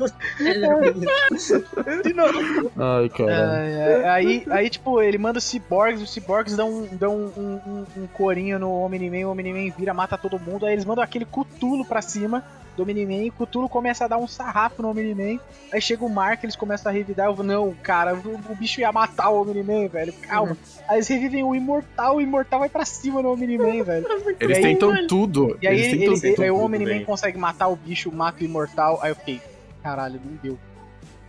Ai, 2.76 3.08
cara. 3.08 3.64
É, 3.64 4.02
é, 4.02 4.08
aí, 4.10 4.44
aí, 4.50 4.68
tipo, 4.68 5.00
ele 5.00 5.16
manda 5.16 5.38
os 5.38 5.44
ciborgues, 5.44 6.02
os 6.02 6.12
ciborgues 6.12 6.56
dão, 6.56 6.68
um- 6.70 6.88
dão 6.92 7.14
um, 7.14 7.60
um, 7.66 7.86
um 8.02 8.06
corinho 8.08 8.58
no 8.58 8.70
Omni-Man, 8.82 9.26
o 9.26 9.30
Omni-Man 9.30 9.72
vira, 9.78 9.94
mata 9.94 10.18
todo 10.18 10.38
mundo, 10.38 10.66
aí 10.66 10.72
eles 10.74 10.84
mandam 10.84 11.02
aquele 11.02 11.24
cutulo 11.24 11.84
pra 11.84 12.02
cima 12.02 12.42
do 12.76 12.82
Omni-Man, 12.82 13.24
e 13.24 13.28
o 13.28 13.32
cutulo 13.32 13.68
começa 13.68 14.04
a 14.04 14.08
dar 14.08 14.16
um 14.18 14.26
sarrafo 14.26 14.82
no 14.82 14.90
Omni-Man, 14.90 15.38
aí 15.72 15.80
chega 15.80 16.04
o 16.04 16.08
Mark, 16.10 16.42
eles 16.42 16.56
começam 16.56 16.90
a 16.90 16.94
revidar, 16.94 17.26
eu 17.26 17.34
vou, 17.34 17.44
não, 17.44 17.72
cara, 17.82 18.14
o, 18.14 18.40
o 18.52 18.54
bicho 18.56 18.80
ia 18.80 18.90
matar 18.92 19.30
o 19.30 19.40
Omni-Man, 19.42 19.88
velho, 19.88 20.12
calma. 20.12 20.56
Aí 20.88 20.96
eles 20.96 21.08
revivem 21.08 21.42
o 21.44 21.54
Imortal, 21.54 22.16
o 22.16 22.20
Imortal 22.20 22.60
vai 22.60 22.68
pra 22.68 22.84
cima 22.84 23.22
do 23.22 23.30
Omni-Man, 23.32 23.82
velho. 23.84 24.06
Eles 24.40 24.58
e 24.58 24.60
aí- 24.60 24.72
tentam 24.74 25.06
tudo. 25.06 25.56
E 25.62 25.66
aí, 25.68 25.74
eles 25.74 25.86
ele, 25.92 25.98
tentam 25.98 26.14
ele- 26.14 26.30
tudo. 26.34 26.42
aí 26.44 26.50
o 26.50 26.58
Omni-Man 26.58 27.04
consegue 27.04 27.38
matar 27.38 27.68
o 27.68 27.76
bicho, 27.76 28.10
mata 28.12 28.42
o 28.42 28.44
Imortal, 28.44 28.98
aí 29.02 29.10
eu 29.10 29.16
fiquei, 29.16 29.40
caralho, 29.82 30.20
não 30.24 30.36
deu. 30.42 30.58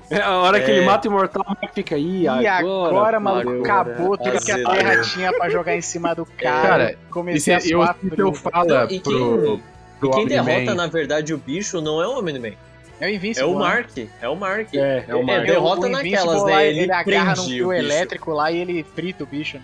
É, 0.07 0.21
a 0.21 0.37
hora 0.37 0.59
que 0.61 0.69
É. 0.69 0.75
ele 0.77 0.85
mata 0.85 1.07
o 1.07 1.11
Imortal, 1.11 1.43
fica 1.73 1.95
aí. 1.95 2.23
E 2.23 2.27
agora, 2.47 3.19
maluco, 3.19 3.47
fudeu, 3.47 3.63
acabou 3.63 4.15
tudo 4.17 4.39
que 4.45 4.51
a. 4.51 4.63
Terra 4.63 5.01
tinha 5.01 5.33
pra 5.33 5.49
jogar 5.49 5.75
em 5.75 5.81
cima 5.81 6.13
do 6.13 6.25
cara. 6.27 6.61
Cara, 6.67 6.91
E 6.91 6.97
comecei 7.09 7.39
se 7.59 7.73
a 7.73 7.75
eu, 7.75 7.83
se 7.83 8.19
eu 8.21 8.33
fala 8.33 8.85
e 8.91 8.99
pro, 8.99 9.11
quem- 9.11 9.37
pro 9.39 9.59
E 10.03 10.09
quem 10.11 10.27
derrota, 10.27 10.73
na 10.75 10.87
verdade, 10.87 11.33
o 11.33 11.37
bicho 11.37 11.81
não 11.81 12.01
é 12.01 12.07
o 12.07 12.19
Omni-Man. 12.19 12.53
É 12.99 13.05
o 13.07 13.09
É 13.09 13.13
Invincible. 13.13 13.49
o 13.49 13.53
né? 13.53 13.59
Mark. 13.59 13.97
É 14.21 14.29
o 14.29 14.35
Mark. 14.35 14.73
É, 14.73 15.05
é 15.07 15.15
o 15.15 15.23
Mark. 15.25 15.43
É, 15.43 15.45
derrota 15.47 15.87
o 15.87 15.89
naquelas, 15.89 16.43
né? 16.45 16.51
lá, 16.51 16.63
Ele, 16.63 16.79
ele 16.81 16.91
agarra 16.91 17.31
no 17.31 17.35
prende 17.43 17.51
fio 17.53 17.73
elétrico 17.73 18.31
lá 18.31 18.51
e 18.51 18.57
ele 18.57 18.83
frita 18.83 19.23
o 19.23 19.27
bicho, 19.27 19.57
né? 19.57 19.63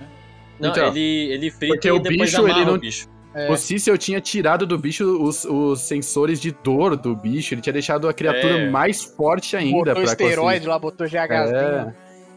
Não, 0.59 0.69
Então, 0.71 0.87
ele, 0.87 1.31
ele 1.31 1.49
frita 1.49 1.73
porque 1.75 1.87
e 1.87 1.91
o 1.91 1.99
depois 1.99 2.29
bicho, 2.31 2.47
ele 2.47 2.65
não- 2.65 2.73
o 2.75 2.77
bicho. 2.77 3.07
O 3.49 3.55
Cícero 3.55 3.97
tinha 3.97 4.19
tirado 4.19 4.65
do 4.67 4.77
bicho 4.77 5.05
os, 5.23 5.45
os 5.45 5.79
sensores 5.79 6.37
de 6.41 6.51
dor 6.51 6.97
do 6.97 7.15
bicho. 7.15 7.53
Ele 7.53 7.61
tinha 7.61 7.71
deixado 7.71 8.09
a 8.09 8.13
criatura 8.13 8.57
É. 8.59 8.69
mais 8.69 9.01
forte 9.03 9.55
ainda. 9.55 9.71
botou 9.77 9.93
pra 9.93 10.03
esteroide 10.03 10.67
lá, 10.67 10.77
botou 10.77 11.07
GHzinho. 11.07 11.55
É, 11.55 11.93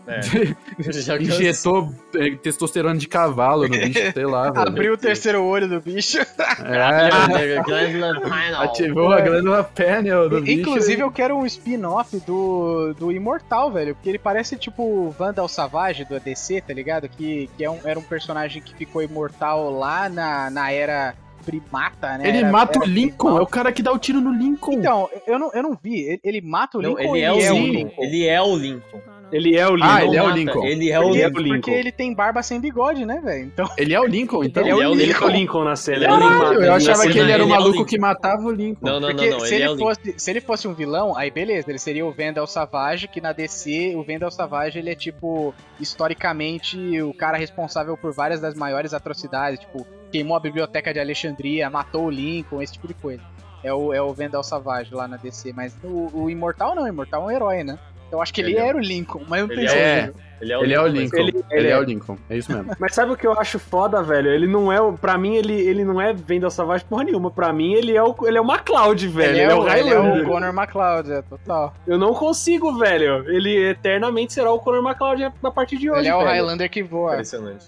É. 0.06 0.20
Injetou 1.20 1.94
é, 2.14 2.30
testosterona 2.36 2.98
de 2.98 3.08
cavalo 3.08 3.62
no 3.62 3.70
bicho, 3.70 4.12
sei 4.12 4.26
lá, 4.26 4.50
velho. 4.50 4.68
Abriu 4.68 4.92
o 4.94 4.98
terceiro 4.98 5.42
olho 5.42 5.68
do 5.68 5.80
bicho. 5.80 6.18
É, 6.18 7.56
ativou 8.58 9.12
a 9.12 9.20
glândula 9.20 9.64
pineal 9.64 10.28
do 10.28 10.40
bicho. 10.40 10.60
Inclusive, 10.60 11.02
eu 11.02 11.10
quero 11.10 11.36
um 11.36 11.46
spin-off 11.46 12.18
do, 12.20 12.94
do 12.94 13.10
Imortal, 13.12 13.70
velho. 13.72 13.94
Porque 13.94 14.08
ele 14.08 14.18
parece 14.18 14.56
tipo 14.56 14.82
o 14.82 15.10
Vandal 15.10 15.48
Savage 15.48 16.04
do 16.04 16.16
ADC, 16.16 16.60
tá 16.66 16.72
ligado? 16.74 17.08
Que, 17.08 17.48
que 17.56 17.64
é 17.64 17.70
um, 17.70 17.78
era 17.84 17.98
um 17.98 18.02
personagem 18.02 18.60
que 18.62 18.74
ficou 18.74 19.02
imortal 19.02 19.70
lá 19.70 20.08
na, 20.08 20.50
na 20.50 20.70
era 20.72 21.14
primata, 21.44 22.16
né? 22.18 22.28
Ele 22.28 22.38
Era- 22.38 22.50
mata 22.50 22.78
o 22.78 22.82
era 22.82 22.90
Lincoln, 22.90 23.16
primal. 23.28 23.38
é 23.38 23.42
o 23.42 23.46
cara 23.46 23.72
que 23.72 23.82
dá 23.82 23.92
o 23.92 23.98
tiro 23.98 24.20
no 24.20 24.32
Lincoln. 24.32 24.72
Então, 24.72 25.08
eu 25.26 25.38
não, 25.38 25.50
eu 25.52 25.62
não 25.62 25.78
vi. 25.80 26.00
Ele, 26.02 26.20
ele 26.24 26.40
mata 26.40 26.78
o 26.78 26.82
Não, 26.82 26.90
Lincoln 26.90 27.16
ele 27.16 27.24
é 27.24 27.32
o 27.32 27.56
ele 27.56 27.70
Lincoln. 27.70 28.02
Ele 28.04 28.26
é 28.26 28.42
o 28.42 28.56
Lincoln. 28.56 29.00
Ele 29.34 29.56
é 29.56 29.66
o 29.68 29.74
Lincoln. 29.74 29.90
Ah, 29.90 30.04
ele 30.04 30.16
é 30.16 30.22
o 30.22 30.30
Lincoln. 30.30 30.64
Ele 30.64 30.90
é 30.90 31.00
o 31.00 31.02
Porque, 31.02 31.18
Ele 31.18 31.22
é 31.22 31.26
Lincoln. 31.28 31.40
o 31.40 31.42
Lincoln. 31.42 31.60
porque 31.60 31.70
ele 31.72 31.92
tem 31.92 32.14
barba 32.14 32.42
sem 32.42 32.60
bigode, 32.60 33.04
né, 33.04 33.20
velho? 33.22 33.46
Então, 33.46 33.68
Ele 33.76 33.92
é 33.92 34.00
o 34.00 34.04
Lincoln, 34.06 34.44
então. 34.44 34.62
Ele 34.62 34.70
é 34.70 34.74
o 34.74 34.78
Ele 34.78 34.84
é 34.84 34.88
o 34.88 34.94
Lincoln. 34.94 35.28
Lincoln 35.28 35.64
na 35.64 35.74
série. 35.76 35.98
Ele 35.98 36.06
é 36.06 36.10
o 36.12 36.14
Ele 36.14 36.24
Lincoln. 36.24 36.38
mata, 36.38 36.54
eu 36.54 36.72
achava 36.72 37.04
é 37.04 37.10
que 37.10 37.18
ele 37.18 37.32
era 37.32 37.42
o 37.42 37.46
é 37.46 37.50
maluco 37.50 37.70
Lincoln. 37.72 37.84
que 37.86 37.98
matava 37.98 38.42
o 38.44 38.50
Lincoln. 38.52 38.86
Não, 38.86 39.00
não, 39.00 39.00
não, 39.00 39.08
porque 39.16 39.30
não. 39.30 39.40
se, 39.40 39.54
Ele 39.54 39.64
é 39.64 39.66
Lincoln. 39.66 39.78
fosse, 39.88 40.14
se 40.16 40.30
ele 40.30 40.40
fosse 40.40 40.68
um 40.68 40.72
vilão, 40.74 41.16
aí 41.16 41.30
beleza, 41.30 41.68
ele 41.70 41.78
seria 41.78 42.06
o 42.06 42.12
Vendel 42.12 42.46
Savage, 42.46 43.08
que 43.08 43.20
na 43.20 43.32
DC, 43.32 43.94
o 43.96 44.04
Vendel 44.04 44.30
Savage, 44.30 44.78
ele 44.78 44.90
é 44.90 44.94
tipo, 44.94 45.52
historicamente, 45.80 47.00
o 47.02 47.12
cara 47.12 47.36
responsável 47.36 47.96
por 47.96 48.12
várias 48.12 48.40
das 48.40 48.54
maiores 48.54 48.94
atrocidades, 48.94 49.60
tipo, 49.60 49.86
queimou 50.12 50.36
a 50.36 50.40
biblioteca 50.40 50.92
de 50.92 51.00
Alexandria, 51.00 51.68
matou 51.68 52.04
o 52.06 52.10
Lincoln, 52.10 52.62
esse 52.62 52.74
tipo 52.74 52.86
de 52.86 52.94
coisa. 52.94 53.22
É 53.62 53.72
o, 53.72 53.92
é 53.94 54.00
o 54.02 54.12
Vendel 54.12 54.42
Savage 54.42 54.94
lá 54.94 55.08
na 55.08 55.16
DC, 55.16 55.52
mas 55.54 55.74
o, 55.82 56.10
o 56.12 56.30
Imortal 56.30 56.74
não, 56.74 56.82
o 56.84 56.88
Imortal 56.88 57.22
é 57.22 57.26
um 57.26 57.30
herói, 57.30 57.64
né? 57.64 57.78
Eu 58.14 58.22
acho 58.22 58.32
que 58.32 58.40
ele, 58.40 58.52
Ele 58.52 58.58
é- 58.60 58.68
era 58.68 58.76
o 58.76 58.80
Lincoln, 58.80 59.22
mas 59.28 59.40
eu 59.40 59.46
não 59.48 59.54
tenho 59.54 59.68
é-. 59.70 60.12
Ele 60.40 60.52
é 60.52 60.58
o 60.58 60.62
Ele 60.64 60.74
é 60.74 60.80
o 60.80 60.86
Lincoln. 60.86 61.16
Ele- 61.18 61.30
Ele, 61.30 61.44
ele 61.52 61.68
é 61.68 61.70
é. 61.70 61.78
o 61.78 61.82
Lincoln. 61.82 62.18
É 62.28 62.36
isso 62.36 62.52
mesmo. 62.52 62.72
Mas 62.78 62.94
sabe 62.94 63.12
o 63.12 63.16
que 63.16 63.26
eu 63.26 63.32
acho 63.38 63.58
foda, 63.58 64.02
velho? 64.02 64.30
Ele 64.30 64.46
não 64.46 64.70
é. 64.70 64.80
o- 64.80 64.92
Pra 64.92 65.16
mim, 65.16 65.36
ele, 65.36 65.54
ele 65.54 65.84
não 65.84 66.00
é 66.00 66.12
Vendel 66.12 66.50
Savage 66.50 66.84
porra 66.84 67.04
nenhuma. 67.04 67.30
Pra 67.30 67.52
mim, 67.52 67.72
ele 67.72 67.96
é 67.96 68.02
o, 68.02 68.14
ele 68.24 68.36
é 68.36 68.40
o 68.40 68.44
McCloud, 68.44 69.08
velho. 69.08 69.30
Ele, 69.30 69.40
é, 69.40 69.54
o 69.54 69.60
ele 69.62 69.70
é 69.70 69.72
Highlander. 69.94 70.24
o 70.24 70.28
Connor 70.30 70.54
McLeod, 70.54 71.12
é 71.12 71.22
total. 71.22 71.74
Eu 71.86 71.98
não 71.98 72.12
consigo, 72.12 72.76
velho. 72.76 73.28
Ele 73.30 73.70
eternamente 73.70 74.32
será 74.34 74.52
o 74.52 74.58
Conor 74.58 74.82
McCloud 74.84 75.32
na 75.42 75.50
partir 75.50 75.76
de 75.78 75.90
hoje. 75.90 76.00
Ele 76.00 76.08
é 76.08 76.14
o 76.14 76.18
velho. 76.18 76.30
Highlander 76.30 76.68
que 76.70 76.82
voa. 76.82 77.12
Impressionante. 77.12 77.66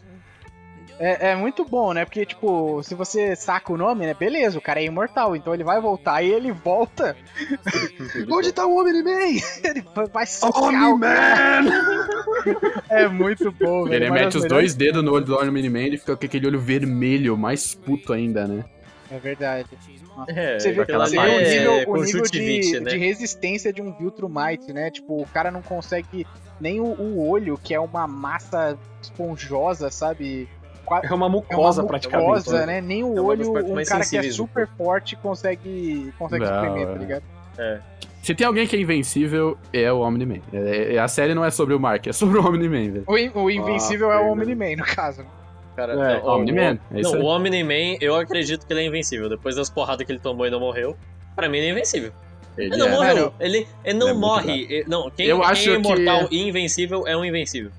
É, 0.98 1.32
é 1.32 1.36
muito 1.36 1.64
bom, 1.64 1.92
né? 1.92 2.04
Porque, 2.06 2.24
tipo, 2.24 2.82
se 2.82 2.94
você 2.94 3.36
saca 3.36 3.70
o 3.72 3.76
nome, 3.76 4.06
né? 4.06 4.14
Beleza, 4.14 4.58
o 4.58 4.62
cara 4.62 4.80
é 4.80 4.84
imortal, 4.84 5.36
então 5.36 5.52
ele 5.52 5.62
vai 5.64 5.78
voltar 5.80 6.22
e 6.22 6.30
ele 6.32 6.50
volta. 6.52 7.14
Onde 8.30 8.50
tá 8.52 8.64
o 8.66 8.80
Omni-Man? 8.80 9.38
Ele 9.62 9.84
vai- 10.12 10.26
socar 10.26 10.90
o 10.94 10.98
cara. 11.00 11.64
É 12.88 13.08
muito 13.08 13.52
bom, 13.52 13.84
velho. 13.84 14.04
Ele 14.04 14.10
mete 14.10 14.36
os 14.38 14.44
dois 14.46 14.74
dedos 14.74 15.02
no 15.04 15.12
olho 15.12 15.24
do 15.24 15.36
Omni-Man 15.38 15.88
e 15.94 15.98
fica 15.98 16.16
com 16.16 16.24
aquele 16.24 16.46
olho 16.46 16.58
vermelho, 16.60 17.36
mais 17.36 17.74
puto 17.74 18.12
ainda, 18.12 18.46
né? 18.46 18.64
É 19.10 19.18
verdade. 19.18 19.68
É, 20.28 20.58
Você 20.58 20.72
vê, 20.72 20.80
aquela 20.82 21.06
você 21.06 21.16
vê 21.20 21.28
o 21.28 21.38
nível, 21.40 21.72
é 21.72 21.84
o 21.86 22.02
nível 22.02 22.22
de, 22.22 22.80
né? 22.80 22.90
de 22.90 22.96
resistência 22.98 23.72
de 23.72 23.82
um 23.82 23.92
Viltrumite, 23.92 24.72
né? 24.72 24.90
Tipo, 24.90 25.20
o 25.22 25.26
cara 25.26 25.50
não 25.50 25.60
consegue 25.62 26.26
nem 26.60 26.80
o, 26.80 26.84
o 26.86 27.28
olho, 27.28 27.58
que 27.62 27.74
é 27.74 27.78
uma 27.78 28.06
massa 28.08 28.78
esponjosa, 29.02 29.90
sabe? 29.90 30.48
É 31.02 31.12
uma 31.14 31.26
É 31.26 31.28
mucosa, 31.28 31.82
uma 31.82 31.88
praticamente. 31.88 32.28
mucosa, 32.28 32.66
né? 32.66 32.80
Nem 32.80 33.02
o 33.04 33.16
É 33.16 33.20
olho, 33.20 33.50
um 33.50 33.84
cara 33.84 34.04
que 34.04 34.16
é 34.16 34.22
super 34.30 34.68
forte 34.76 35.16
consegue, 35.16 36.12
consegue 36.18 36.44
Não, 36.44 36.54
suprimir, 36.54 36.86
tá 36.86 36.92
é. 36.92 36.98
ligado? 36.98 37.22
Se 38.22 38.34
tem 38.34 38.46
alguém 38.46 38.66
que 38.66 38.74
é 38.76 38.80
invencível, 38.80 39.56
é 39.72 39.90
o 39.92 40.00
Omni-Man. 40.00 40.40
É- 40.52 40.94
é- 40.94 40.98
a 40.98 41.06
série 41.08 41.32
não 41.34 41.44
é 41.44 41.50
sobre 41.50 41.74
o 41.74 41.80
Mark, 41.80 42.06
é 42.08 42.12
sobre 42.12 42.38
o 42.38 42.46
Omni-Man, 42.46 42.90
velho. 42.92 43.04
O, 43.06 43.16
in- 43.16 43.30
o 43.34 43.50
Invencível 43.50 44.10
é 44.12 44.18
o. 44.20 44.32
Omni-Man, 44.32 44.76
no 44.76 44.84
caso. 44.84 45.24
Cara, 45.76 45.92
É, 45.92 46.20
não, 46.20 46.24
o- 46.26 46.36
Omni-Man, 46.38 46.78
é 46.92 47.00
isso 47.00 47.14
Não, 47.16 47.22
o 47.22 47.26
Omni-Man, 47.26 47.98
eu 48.00 48.16
acredito 48.16 48.66
que 48.66 48.72
ele 48.72 48.80
é 48.80 48.86
invencível. 48.86 49.28
Depois 49.28 49.54
das 49.54 49.70
porradas 49.70 50.04
que 50.06 50.10
ele 50.12 50.18
tomou 50.18 50.46
e 50.46 50.50
não 50.50 50.58
morreu, 50.58 50.96
pra 51.36 51.48
mim 51.48 51.58
ele 51.58 51.68
é 51.68 51.70
invencível. 51.70 52.10
Ele, 52.58 52.68
Ele 52.74 52.76
não 52.78 52.86
é. 52.86 52.90
morreu, 53.14 53.34
ele, 53.38 53.68
ele 53.84 53.98
não 53.98 54.08
ele 54.08 54.16
é 54.16 54.18
morre. 54.20 54.62
Ele- 54.70 54.84
não, 54.88 55.10
quem, 55.10 55.26
Eu 55.26 55.40
quem 55.40 55.46
acho 55.50 55.70
é 55.70 55.74
imortal 55.74 56.26
que- 56.28 56.36
e 56.36 56.48
invencível 56.48 57.06
é 57.06 57.14
um 57.16 57.24
invencível. 57.24 57.70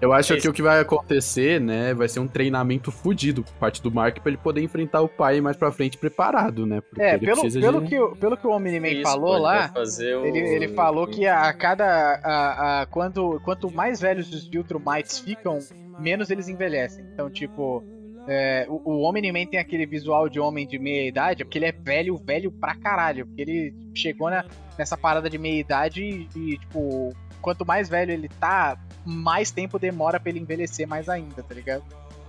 Eu 0.00 0.12
acho 0.12 0.32
É 0.34 0.36
que 0.40 0.48
o 0.48 0.52
que 0.52 0.62
vai 0.62 0.78
acontecer, 0.80 1.60
né, 1.60 1.92
vai 1.92 2.08
ser 2.08 2.20
um 2.20 2.28
treinamento 2.28 2.92
fudido 2.92 3.42
por 3.42 3.52
parte 3.54 3.82
do 3.82 3.90
Mark 3.90 4.18
pra 4.20 4.30
ele 4.30 4.36
poder 4.38 4.62
enfrentar 4.62 5.00
o 5.02 5.08
pai 5.08 5.40
mais 5.40 5.56
pra 5.56 5.72
frente 5.72 5.98
preparado, 5.98 6.64
né? 6.66 6.80
Porque 6.80 7.02
É, 7.02 7.18
pelo, 7.18 7.42
pelo, 7.52 7.80
de... 7.82 7.88
que, 7.88 7.98
o- 7.98 8.14
pelo 8.16 8.36
que 8.36 8.46
o 8.46 8.50
Omni-Man 8.50 8.88
Isso, 8.88 9.02
falou 9.02 9.34
pô, 9.34 9.42
lá, 9.42 9.72
o- 9.74 10.26
ele, 10.26 10.38
ele 10.38 10.68
falou 10.68 11.06
que 11.06 11.26
a 11.26 11.52
cada. 11.52 11.84
A, 12.22 12.82
a, 12.82 12.86
quando, 12.86 13.40
quanto 13.44 13.70
mais 13.72 14.00
velhos 14.00 14.32
os 14.32 14.46
Viltrumites 14.46 15.18
ficam, 15.18 15.58
menos 15.98 16.30
eles 16.30 16.48
envelhecem. 16.48 17.04
Então, 17.12 17.28
tipo, 17.28 17.82
É, 18.30 18.66
o, 18.68 18.82
o 18.84 19.02
Omni-Man 19.08 19.46
tem 19.46 19.58
aquele 19.58 19.86
visual 19.86 20.28
de 20.28 20.38
homem 20.38 20.66
de 20.66 20.78
meia 20.78 21.08
idade, 21.08 21.44
porque 21.44 21.56
ele 21.58 21.64
é 21.66 21.72
velho, 21.72 22.14
velho 22.18 22.52
pra 22.52 22.74
caralho. 22.74 23.26
Porque 23.26 23.40
ele 23.40 23.74
chegou 23.94 24.28
na- 24.30 24.44
nessa 24.78 24.96
parada 24.98 25.30
de 25.30 25.38
meia 25.38 25.58
idade 25.58 26.02
e, 26.04 26.28
e, 26.38 26.58
tipo, 26.58 27.10
quanto 27.40 27.64
mais 27.64 27.88
velho 27.88 28.12
ele 28.12 28.28
tá, 28.28 28.76
mais 29.04 29.50
tempo 29.50 29.78
demora 29.78 30.18
pra 30.20 30.30
ele 30.30 30.40
envelhecer 30.40 30.86
mais 30.86 31.08
ainda, 31.08 31.42
tá 31.42 31.54
ligado? 31.54 31.82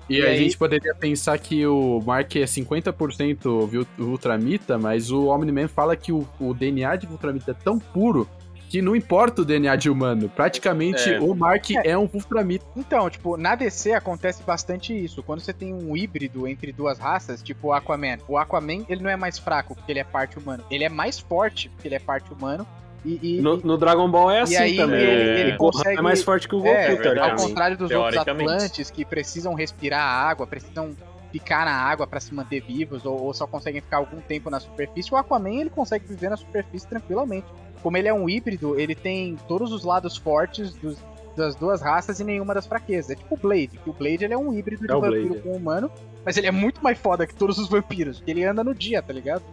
E, 0.10 0.18
E 0.18 0.22
a 0.26 0.30
aí- 0.30 0.38
gente 0.40 0.58
poderia 0.58 0.96
pensar 0.96 1.38
que 1.38 1.66
o 1.68 2.02
Mark 2.04 2.36
é 2.36 2.46
50% 2.48 3.68
vil- 3.68 3.86
Ultramita, 4.00 4.78
mas 4.78 5.12
o 5.12 5.28
Omni-Man 5.28 5.68
fala 5.68 5.96
que 5.96 6.12
o, 6.12 6.28
o 6.40 6.54
DNA 6.54 6.96
de 6.96 7.08
Ultramita 7.08 7.52
é 7.52 7.54
tão 7.54 7.78
puro 7.78 8.28
que 8.68 8.82
não 8.84 8.96
importa 8.96 9.42
o 9.42 9.46
DNA 9.46 9.76
de 9.76 9.90
humano. 9.90 10.30
Praticamente 10.30 11.10
É. 11.14 11.20
o 11.20 11.34
Mark 11.36 11.72
é, 11.84 11.98
um 11.98 12.08
Ultramita. 12.14 12.66
Então, 12.76 13.10
tipo, 13.10 13.36
na 13.36 13.56
DC 13.56 13.94
acontece 13.94 14.44
bastante 14.44 14.94
isso. 14.94 15.24
Quando 15.24 15.40
você 15.42 15.52
tem 15.54 15.74
um 15.74 15.98
híbrido 15.98 16.48
entre 16.48 16.72
duas 16.72 17.00
raças, 17.00 17.42
tipo 17.42 17.70
o 17.70 17.74
Aquaman. 17.74 18.18
O 18.28 18.38
Aquaman, 18.38 18.86
ele 18.88 19.02
não 19.02 19.10
é 19.10 19.16
mais 19.16 19.40
fraco 19.40 19.74
porque 19.76 19.92
ele 19.92 20.00
é 20.00 20.04
parte 20.04 20.38
humano. 20.38 20.64
Ele 20.70 20.84
é 20.84 20.90
mais 20.90 21.18
forte 21.20 21.70
porque 21.70 21.88
ele 21.88 21.96
é 21.96 22.00
parte 22.00 22.32
humano. 22.32 22.66
E, 23.06 23.38
e- 23.38 23.42
No, 23.42 23.58
no 23.58 23.78
Dragon 23.78 24.10
Ball 24.10 24.30
é 24.32 24.42
assim 24.42 24.54
e 24.54 24.58
aí 24.58 24.76
também. 24.76 25.00
ele, 25.00 25.40
ele 25.42 25.54
o 25.54 25.58
Gohan 25.58 25.72
consegue... 25.72 25.98
é 26.00 26.02
mais 26.02 26.22
forte 26.22 26.48
que 26.48 26.56
o 26.56 26.60
Goku, 26.60 26.70
É, 26.70 27.20
ao 27.20 27.36
contrário 27.36 27.78
dos 27.78 27.90
outros. 27.92 28.18
Atlantes 28.18 28.90
que 28.92 29.06
precisam 29.06 29.54
respirar 29.54 30.02
água, 30.02 30.46
precisam 30.46 30.96
ficar 31.32 31.64
na 31.66 31.72
água 31.74 32.06
pra 32.08 32.20
se 32.20 32.34
manter 32.34 32.60
vivos 32.62 33.06
ou, 33.06 33.18
ou 33.22 33.34
só 33.34 33.46
conseguem 33.48 33.80
ficar 33.82 33.98
algum 33.98 34.20
tempo 34.20 34.50
na 34.50 34.60
superfície, 34.60 35.14
o 35.14 35.18
Aquaman 35.18 35.62
ele 35.62 35.70
consegue 35.70 36.06
viver 36.08 36.30
na 36.30 36.36
superfície 36.38 36.88
tranquilamente. 36.88 37.46
Como 37.84 37.96
ele 37.96 38.08
é 38.08 38.14
um 38.14 38.28
híbrido, 38.28 38.78
ele 38.80 38.96
tem 38.96 39.38
todos 39.48 39.72
os 39.72 39.84
lados 39.86 40.18
fortes 40.18 40.74
dos- 40.74 40.98
das 41.38 41.56
duas 41.56 41.82
raças 41.82 42.20
e 42.20 42.24
nenhuma 42.26 42.54
das 42.54 42.66
fraquezas. 42.66 43.12
É 43.12 43.16
tipo 43.16 43.36
o 43.36 43.38
Blade, 43.38 43.80
que 43.82 43.90
o 43.90 43.94
Blade 43.94 44.26
ele 44.26 44.34
é 44.34 44.38
um 44.38 44.52
híbrido 44.54 44.86
de 44.86 44.92
É 44.92 44.96
o 44.96 45.00
vampiro 45.00 45.28
Blade, 45.30 45.38
é. 45.38 45.42
com 45.42 45.56
humano, 45.56 45.90
mas 46.26 46.36
ele 46.36 46.48
é 46.48 46.52
muito 46.52 46.84
mais 46.84 46.98
foda 46.98 47.26
que 47.26 47.34
todos 47.34 47.58
os 47.60 47.70
vampiros, 47.70 48.18
porque 48.18 48.32
ele 48.32 48.44
anda 48.44 48.62
no 48.64 48.76
dia, 48.76 49.02
tá 49.02 49.14
ligado? 49.14 49.44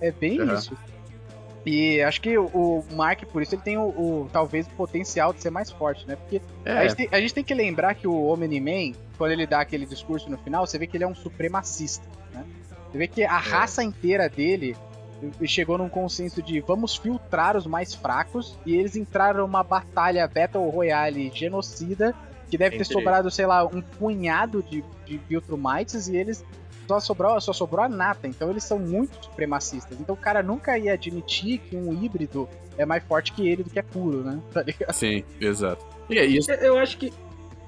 É 0.00 0.10
bem 0.10 0.40
Aham. 0.40 0.54
isso. 0.54 0.76
E 1.64 2.02
acho 2.02 2.20
que 2.20 2.36
o, 2.36 2.84
Mark, 2.92 3.24
por 3.26 3.40
isso, 3.40 3.54
ele 3.54 3.62
tem 3.62 3.78
o, 3.78 3.82
o- 3.88 4.28
talvez 4.32 4.66
o 4.66 4.70
potencial 4.70 5.32
de 5.32 5.40
ser 5.40 5.50
mais 5.50 5.70
forte, 5.70 6.06
né? 6.08 6.16
Porque 6.16 6.42
a, 6.66 6.70
É, 6.84 6.88
gente 6.88 6.96
tem, 6.96 7.08
a 7.12 7.20
gente 7.20 7.34
tem 7.34 7.44
que 7.44 7.54
lembrar 7.54 7.94
que 7.94 8.06
o 8.08 8.26
Omni-Man, 8.26 8.92
quando 9.16 9.30
ele 9.30 9.46
dá 9.46 9.60
aquele 9.60 9.86
discurso 9.86 10.28
no 10.28 10.36
final, 10.38 10.66
você 10.66 10.76
vê 10.78 10.86
que 10.88 10.96
ele 10.96 11.04
é 11.04 11.06
um 11.06 11.14
supremacista, 11.14 12.04
né? 12.34 12.44
Você 12.90 12.98
vê 12.98 13.06
que 13.06 13.22
a 13.24 13.38
raça 13.38 13.82
inteira 13.82 14.28
dele 14.28 14.76
chegou 15.44 15.78
num 15.78 15.88
consenso 15.88 16.42
de 16.42 16.58
vamos 16.60 16.96
filtrar 16.96 17.56
os 17.56 17.64
mais 17.64 17.94
fracos 17.94 18.58
e 18.66 18.74
eles 18.74 18.96
entraram 18.96 19.42
numa 19.46 19.62
batalha 19.62 20.26
Battle 20.26 20.68
Royale 20.68 21.30
genocida 21.32 22.12
que 22.50 22.58
deve 22.58 22.76
ter 22.76 22.82
Entre 22.82 22.92
sobrado, 22.92 23.30
sei 23.30 23.46
lá, 23.46 23.64
um 23.64 23.80
punhado 23.80 24.62
de, 24.64 24.84
de 25.06 25.16
Viltrumites 25.18 26.08
e 26.08 26.16
eles 26.16 26.44
só 26.88 27.00
sobrou, 27.00 27.40
só 27.40 27.52
sobrou 27.52 27.84
a 27.84 27.88
nata, 27.88 28.26
então 28.28 28.50
eles 28.50 28.64
são 28.64 28.78
muito 28.78 29.12
supremacistas. 29.24 29.98
Então 30.00 30.14
o 30.14 30.18
cara 30.18 30.42
nunca 30.42 30.76
ia 30.78 30.94
admitir 30.94 31.58
que 31.58 31.76
um 31.76 31.92
híbrido 31.92 32.48
é 32.78 32.84
mais 32.86 33.02
forte 33.04 33.32
que 33.32 33.48
ele 33.48 33.62
do 33.62 33.70
que 33.70 33.78
é 33.78 33.82
puro, 33.82 34.22
né? 34.22 34.38
Tá 34.52 34.62
ligado? 34.62 34.92
Sim, 34.92 35.24
exato. 35.40 35.84
E 36.10 36.18
é 36.18 36.24
isso. 36.24 36.50
Eu 36.52 36.78
acho 36.78 36.96
que 36.98 37.12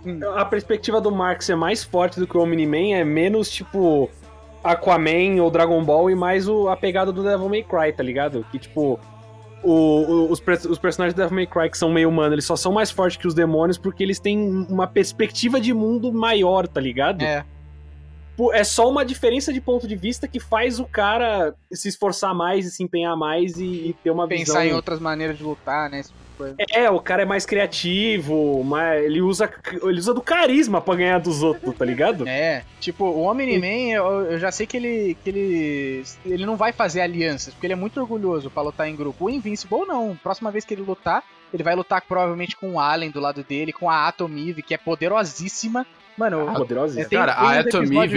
Hum. 0.07 0.21
a 0.37 0.45
perspectiva 0.45 1.01
do 1.01 1.11
Mark 1.11 1.41
ser 1.41 1.57
mais 1.57 1.83
forte 1.83 2.21
do 2.21 2.27
que 2.27 2.37
o 2.37 2.43
Omni-Man 2.43 2.95
é 2.95 3.03
menos, 3.05 3.49
tipo, 3.51 4.11
Aquaman 4.63 5.41
ou 5.43 5.51
Dragon 5.51 5.83
Ball 5.83 6.11
e 6.11 6.15
mais 6.15 6.47
o, 6.47 6.69
a 6.69 6.77
pegada 6.77 7.11
do 7.11 7.23
Devil 7.23 7.49
May 7.49 7.63
Cry, 7.63 7.91
tá 7.91 8.03
ligado? 8.03 8.45
Que, 8.53 8.59
tipo, 8.59 9.01
o- 9.63 9.71
o- 9.71 10.31
os, 10.31 10.43
os 10.67 10.79
personagens 10.79 11.15
do 11.15 11.23
Devil 11.23 11.35
May 11.35 11.47
Cry 11.47 11.71
que 11.71 11.79
são 11.79 11.91
meio 11.91 12.11
humanos, 12.11 12.33
eles 12.33 12.45
só 12.45 12.55
são 12.55 12.71
mais 12.73 12.91
fortes 12.91 13.17
que 13.17 13.27
os 13.27 13.33
demônios 13.33 13.79
porque 13.79 14.03
eles 14.03 14.19
têm 14.21 14.67
uma 14.69 14.87
perspectiva 14.87 15.59
de 15.59 15.73
mundo 15.73 16.13
maior, 16.13 16.69
tá 16.69 16.83
ligado? 16.83 17.23
É. 17.23 17.43
É 18.53 18.65
só 18.65 18.89
uma 18.89 19.05
diferença 19.05 19.53
de 19.53 19.61
ponto 19.61 19.87
de 19.87 19.97
vista 19.97 20.27
que 20.27 20.41
faz 20.41 20.81
o 20.81 20.85
cara 20.85 21.55
se 21.73 21.89
esforçar 21.89 22.35
mais 22.35 22.67
e 22.67 22.71
se 22.71 22.83
empenhar 22.83 23.17
mais 23.17 23.59
e, 23.59 23.65
e 23.65 23.97
ter 24.03 24.11
uma 24.11 24.27
Pensar 24.27 24.61
visão... 24.61 24.65
em 24.65 24.75
outras 24.75 24.99
maneiras 24.99 25.39
de 25.39 25.45
lutar, 25.45 25.89
né? 25.91 26.03
tipo. 26.35 26.55
É, 26.73 26.91
o 26.91 27.01
cara 27.01 27.23
é 27.23 27.25
mais 27.25 27.47
criativo, 27.47 28.63
mas 28.65 29.05
ele 29.05 29.23
usa, 29.23 29.51
ele 29.83 29.99
usa 29.99 30.13
do 30.13 30.21
carisma 30.21 30.81
pra 30.81 30.95
ganhar 30.97 31.19
dos 31.19 31.43
outros, 31.43 31.75
tá 31.77 31.85
ligado? 31.85 32.25
É, 32.35 32.65
tipo, 32.81 33.05
o 33.05 33.23
Omni-Man, 33.23 33.93
eu, 33.93 34.33
eu 34.33 34.39
já 34.39 34.51
sei 34.51 34.67
que 34.67 34.77
ele 34.77 35.17
que 35.23 35.31
ele 35.31 36.05
ele 36.25 36.45
não 36.45 36.57
vai 36.57 36.73
fazer 36.73 37.01
alianças, 37.01 37.55
porque 37.55 37.67
ele 37.67 37.75
é 37.75 37.77
muito 37.77 38.01
orgulhoso 38.01 38.51
pra 38.51 38.63
lutar 38.63 38.89
em 38.89 38.97
grupo. 38.97 39.27
O 39.27 39.31
Invincible 39.31 39.87
não, 39.87 40.19
próxima 40.21 40.51
vez 40.51 40.65
que 40.65 40.75
ele 40.75 40.83
lutar, 40.83 41.23
ele 41.53 41.63
vai 41.63 41.77
lutar 41.77 42.03
provavelmente 42.03 42.57
com 42.57 42.73
o 42.73 42.81
Allen 42.81 43.11
do 43.11 43.21
lado 43.21 43.45
dele, 43.45 43.73
com 43.73 43.89
a 43.89 44.09
Atom 44.09 44.31
Eve, 44.37 44.63
que 44.63 44.75
é 44.75 44.79
poderosíssima. 44.79 45.87
Mano, 46.17 46.47
Poderosa. 46.55 47.01
é, 47.01 47.05
tem- 47.05 47.19
Cara, 47.19 47.35
tem 47.35 47.45
a 47.49 47.55
ela 47.55 47.63
de- 47.65 47.71
Tem 47.71 47.81
muito 47.81 47.99
a 47.99 48.09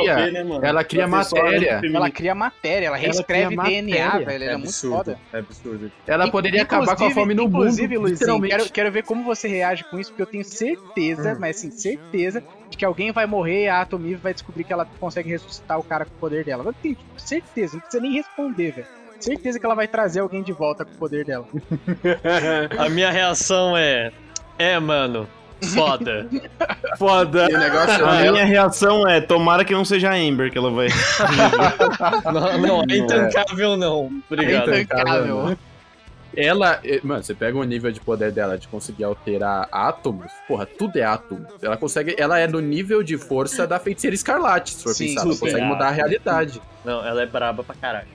cria- 0.00 0.16
ver, 0.16 0.32
né, 0.32 0.40
ela 0.62 0.82
cria 0.84 1.04
ter 1.08 1.24
só 1.24 1.36
matéria. 1.36 1.80
ela 1.94 2.10
cria 2.10 2.34
matéria, 2.34 2.86
ela 2.86 2.96
Ela 2.96 3.06
reescreve 3.06 3.56
cria 3.56 3.64
DNA, 3.70 4.04
matéria. 4.06 4.26
velho, 4.26 4.44
ela 4.44 4.52
é, 4.52 4.56
muito 4.56 4.66
absurdo. 4.68 4.96
foda. 4.96 5.18
É 5.32 5.38
absurdo. 5.38 5.92
Ela 6.06 6.30
poderia 6.30 6.62
acabar 6.62 6.96
com 6.96 7.04
a 7.04 7.10
fome 7.10 7.32
no 7.34 7.44
mundo. 7.44 7.58
Inclusive, 7.58 7.96
Luizinho, 7.96 8.40
quero, 8.42 8.70
quero 8.70 8.90
ver 8.92 9.04
como 9.04 9.22
você 9.24 9.46
reage 9.46 9.84
com 9.84 9.98
isso, 10.00 10.10
porque 10.10 10.22
eu 10.22 10.26
tenho 10.26 10.44
certeza, 10.44 11.36
mas 11.38 11.56
assim, 11.58 11.70
certeza, 11.70 12.42
de 12.68 12.76
que 12.76 12.84
alguém 12.84 13.12
vai 13.12 13.26
morrer 13.26 13.64
e 13.64 13.68
a 13.68 13.80
Atom 13.80 13.98
Eve 13.98 14.16
vai 14.16 14.32
descobrir 14.34 14.64
que 14.64 14.72
ela 14.72 14.84
consegue 14.98 15.28
ressuscitar 15.30 15.78
o 15.78 15.84
cara 15.84 16.04
com 16.04 16.12
o 16.14 16.18
poder 16.18 16.44
dela. 16.44 16.64
Eu 16.66 16.72
tenho 16.72 16.96
certeza, 17.16 17.74
não 17.74 17.80
precisa 17.80 18.02
nem 18.02 18.12
responder, 18.12 18.72
velho. 18.72 18.86
Certeza 19.20 19.60
que 19.60 19.66
ela 19.66 19.74
vai 19.74 19.86
trazer 19.86 20.20
alguém 20.20 20.42
de 20.42 20.52
volta 20.52 20.84
com 20.84 20.92
o 20.94 20.96
poder 20.98 21.24
dela. 21.26 21.46
A 22.78 22.88
minha 22.88 23.10
reação 23.10 23.76
é. 23.76 24.10
É, 24.58 24.78
mano. 24.80 25.28
Foda. 25.74 26.26
Foda. 26.98 27.48
E 27.50 27.54
o 27.54 27.58
negócio 27.58 28.06
A 28.06 28.24
é 28.24 28.30
minha 28.30 28.44
reação 28.44 29.08
é, 29.08 29.20
tomara 29.20 29.64
que 29.64 29.72
não 29.72 29.84
seja 29.84 30.10
a 30.10 30.14
Amber 30.14 30.50
que 30.50 30.58
ela 30.58 30.70
vai. 30.70 30.88
não, 32.32 32.58
não, 32.58 32.82
é 32.88 32.96
intancável, 32.96 33.76
não. 33.76 34.10
Obrigado. 34.28 34.72
É 34.72 34.80
intancável. 34.82 35.56
Ela, 36.36 36.80
eh, 36.84 37.00
mano, 37.02 37.24
você 37.24 37.34
pega 37.34 37.58
o 37.58 37.64
nível 37.64 37.90
de 37.90 38.00
poder 38.00 38.30
dela 38.30 38.56
de 38.56 38.68
conseguir 38.68 39.02
alterar 39.02 39.68
átomos, 39.72 40.30
porra, 40.46 40.64
tudo 40.64 40.96
é 40.96 41.02
átomo. 41.02 41.44
Ela 41.60 41.76
consegue, 41.76 42.14
ela 42.16 42.38
é 42.38 42.46
no 42.46 42.60
nível 42.60 43.02
de 43.02 43.18
força 43.18 43.66
da 43.66 43.80
feiticeira 43.80 44.14
escarlate, 44.14 44.74
se 44.74 44.82
for 44.84 44.94
Sim, 44.94 45.08
pensar. 45.08 45.22
Ela 45.22 45.36
consegue 45.36 45.64
mudar 45.64 45.88
a 45.88 45.90
realidade. 45.90 46.62
Não, 46.84 47.04
ela 47.04 47.22
é 47.22 47.26
braba 47.26 47.64
pra 47.64 47.74
caralho. 47.74 48.08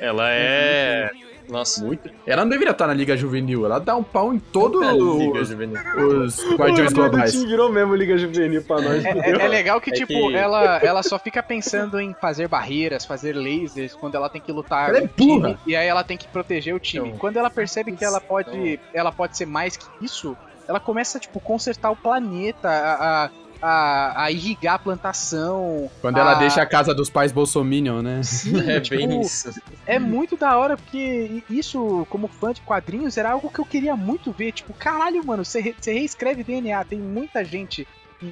Ela 0.00 0.30
é. 0.30 1.10
Nossa, 1.48 1.84
Muito. 1.84 2.10
Ela 2.26 2.42
não 2.44 2.50
deveria 2.50 2.72
estar 2.72 2.86
na 2.86 2.94
Liga 2.94 3.16
Juvenil, 3.16 3.64
ela 3.66 3.78
dá 3.78 3.94
um 3.96 4.02
pau 4.02 4.32
em 4.32 4.38
todos 4.38 4.80
Liga 4.80 5.40
os, 5.40 5.48
Juvenil. 5.48 5.78
os 6.24 6.54
Guardiões 6.54 6.92
o 6.92 6.94
Globais. 6.94 7.32
time 7.32 7.46
virou 7.46 7.70
mesmo 7.70 7.94
Liga 7.94 8.16
Juvenil 8.16 8.62
pra 8.62 8.80
nós. 8.80 9.04
É, 9.04 9.10
é- 9.10 9.30
é 9.30 9.48
legal 9.48 9.80
que, 9.80 9.90
É 9.90 9.94
tipo, 9.94 10.28
que- 10.28 10.34
Ela, 10.34 10.78
ela 10.78 11.02
só 11.02 11.18
fica 11.18 11.42
pensando 11.42 12.00
em 12.00 12.14
fazer 12.14 12.48
barreiras, 12.48 13.04
fazer 13.04 13.34
lasers, 13.34 13.94
quando 13.94 14.14
ela 14.14 14.28
tem 14.28 14.40
que 14.40 14.52
lutar 14.52 14.88
Ela 14.90 14.98
é 14.98 15.02
o 15.02 15.08
time, 15.08 15.40
burra. 15.40 15.58
e 15.66 15.76
aí 15.76 15.86
ela 15.86 16.04
tem 16.04 16.16
que 16.16 16.28
proteger 16.28 16.74
o 16.74 16.78
time. 16.80 17.08
Então, 17.08 17.18
quando 17.18 17.36
ela 17.36 17.50
percebe 17.50 17.92
que 17.92 18.04
ela 18.04 18.20
pode, 18.20 18.78
ela 18.94 19.10
pode 19.12 19.36
ser 19.36 19.46
mais 19.46 19.76
que 19.76 19.84
isso, 20.00 20.36
ela 20.68 20.78
começa, 20.80 21.18
tipo, 21.18 21.40
consertar 21.40 21.90
o 21.90 21.96
planeta, 21.96 22.68
a, 22.68 23.24
a, 23.24 23.30
a, 23.62 24.24
a 24.24 24.30
irrigar 24.30 24.74
a 24.74 24.78
plantação. 24.78 25.88
Quando 26.00 26.18
ela 26.18 26.32
a- 26.32 26.38
deixa 26.40 26.60
a 26.60 26.66
casa 26.66 26.92
dos 26.94 27.08
pais 27.08 27.30
Bolsominion, 27.32 28.02
né? 28.02 28.20
É 28.68 28.80
tipo, 28.80 28.96
bem 28.96 29.20
isso. 29.20 29.50
É 29.86 29.98
muito 29.98 30.36
da 30.36 30.56
hora, 30.58 30.76
porque 30.76 31.42
isso, 31.48 32.06
como 32.10 32.26
fã 32.28 32.52
de 32.52 32.60
quadrinhos, 32.62 33.16
era 33.16 33.30
algo 33.30 33.48
que 33.50 33.58
eu 33.60 33.64
queria 33.64 33.94
muito 33.96 34.32
ver. 34.32 34.52
Tipo, 34.52 34.72
caralho, 34.74 35.24
mano, 35.24 35.44
você, 35.44 35.60
re- 35.60 35.74
você 35.80 35.92
reescreve 35.92 36.42
DNA. 36.42 36.84
Tem 36.84 36.98
muita 36.98 37.44
gente 37.44 37.86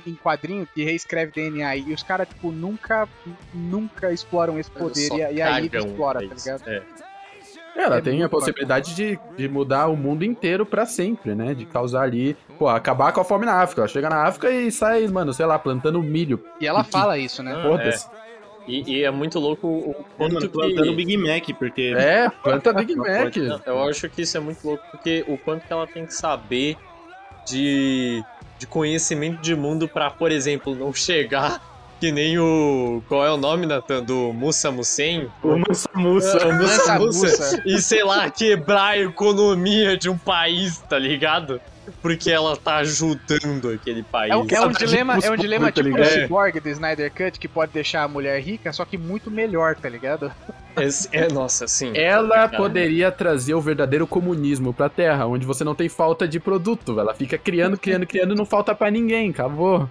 em, 0.07 0.15
quadrinho 0.17 0.67
que 0.75 0.85
reescreve 0.85 1.33
DNA. 1.33 1.77
E 1.77 1.93
os 1.95 2.03
caras, 2.03 2.29
tipo, 2.29 2.51
nunca, 2.51 3.09
nunca 3.55 4.13
exploram 4.13 4.59
esse 4.59 4.71
poder. 4.71 5.11
E, 5.13 5.35
e 5.37 5.43
a 5.43 5.59
Eve 5.59 5.69
cagam 5.69 5.89
explora, 5.89 6.29
tá 6.29 6.35
ligado? 6.35 6.69
É. 6.69 6.83
Ela 7.75 7.99
É 7.99 8.01
tem 8.01 8.23
a 8.23 8.29
possibilidade 8.29 8.95
de, 8.95 9.19
de 9.37 9.49
mudar 9.49 9.87
o 9.89 9.97
mundo 9.97 10.25
inteiro 10.25 10.67
pra 10.67 10.85
sempre, 10.85 11.35
né? 11.35 11.55
De 11.55 11.65
causar 11.65 12.03
ali, 12.03 12.37
pô, 12.59 12.69
acabar 12.69 13.13
com 13.13 13.21
a 13.21 13.25
fome 13.25 13.47
na 13.47 13.63
África. 13.63 13.81
Ela 13.83 13.89
chega 13.89 14.11
na 14.11 14.25
África 14.25 14.51
e 14.51 14.71
sai, 14.73 15.07
mano, 15.07 15.33
sei 15.33 15.47
lá, 15.47 15.59
plantando 15.59 16.03
milho. 16.03 16.45
E 16.61 16.67
ela 16.67 16.81
E 16.81 16.85
que- 16.85 16.91
fala 16.91 17.17
isso, 17.19 17.43
né? 17.43 17.61
Foda-se. 17.63 18.09
E, 18.67 18.99
e 18.99 19.05
é 19.05 19.11
muito 19.11 19.39
louco 19.41 19.67
o 19.67 19.95
quanto 20.17 20.35
Mano, 20.35 20.47
que... 20.49 20.53
plantando 20.53 20.95
Big 20.95 21.17
Mac, 21.17 21.45
porque. 21.59 21.95
É, 21.97 22.29
planta 22.29 22.73
Big 22.73 22.95
Mac. 22.95 23.35
Eu 23.65 23.83
acho 23.89 24.09
que 24.11 24.23
isso 24.23 24.37
é 24.37 24.41
muito 24.41 24.63
louco, 24.65 24.85
porque 24.91 25.25
o 25.27 25.39
quanto 25.39 25.67
que 25.67 25.73
ela 25.73 25.87
tem 25.87 26.05
que 26.05 26.13
saber 26.15 26.77
de, 27.47 28.23
de 28.59 28.67
conhecimento 28.67 29.41
de 29.41 29.55
mundo 29.57 29.89
pra, 29.89 30.11
por 30.11 30.31
exemplo, 30.31 30.75
não 30.75 30.93
chegar 30.93 31.61
que 32.01 32.11
nem 32.11 32.39
o. 32.39 33.03
Qual 33.09 33.25
é 33.25 33.31
o 33.31 33.37
nome, 33.37 33.67
Nathan? 33.67 34.03
Do 34.03 34.33
Musa 34.33 34.71
Musen? 34.71 35.29
O 35.43 35.57
Mansa 35.59 35.89
Mussa. 35.95 36.49
O 36.49 36.53
Musa 36.55 36.99
Musa. 36.99 37.27
Musa. 37.29 37.63
E 37.67 37.81
sei 37.81 38.03
lá, 38.03 38.31
quebrar 38.31 38.91
a 38.93 38.99
economia 38.99 39.97
de 39.97 40.09
um 40.09 40.17
país, 40.17 40.79
tá 40.79 40.99
ligado? 40.99 41.61
Porque 42.01 42.31
ela 42.31 42.57
tá 42.57 42.77
ajudando 42.77 43.71
aquele 43.71 44.03
país. 44.03 44.31
É, 44.31 44.37
um- 44.37 44.47
é 44.49 44.61
um 44.67 44.71
dilema, 44.71 45.19
é 45.21 45.31
um 45.31 45.37
dilema 45.37 45.73
tá 45.73 45.83
tipo 45.83 45.99
o? 46.01 46.05
Cyborg 46.05 46.61
do 46.61 46.69
Snyder 46.69 47.13
Cut, 47.13 47.39
que 47.39 47.49
pode 47.49 47.73
deixar 47.73 48.05
a 48.05 48.09
mulher 48.09 48.41
rica, 48.41 48.73
só 48.73 48.85
que 48.85 48.97
muito 48.97 49.29
melhor, 49.31 49.75
tá 49.75 49.89
ligado? 49.89 50.31
Esse- 50.79 51.09
é, 51.11 51.27
nossa, 51.29 51.67
sim. 51.67 51.91
Ela 51.97 52.49
poderia 52.49 53.11
trazer 53.11 53.55
o 53.55 53.61
verdadeiro 53.61 54.07
comunismo 54.07 54.73
pra 54.73 54.89
Terra, 54.89 55.27
onde 55.27 55.45
você 55.45 55.65
não 55.65 55.75
tem 55.75 55.89
falta 55.89 56.29
de 56.29 56.39
produto. 56.39 56.99
Ela 57.01 57.13
fica 57.13 57.37
criando, 57.37 57.77
criando, 57.77 58.07
criando 58.07 58.35
e 58.35 58.37
não 58.37 58.47
falta 58.47 58.73
pra 58.75 58.89
ninguém. 58.91 59.31
Acabou. 59.31 59.91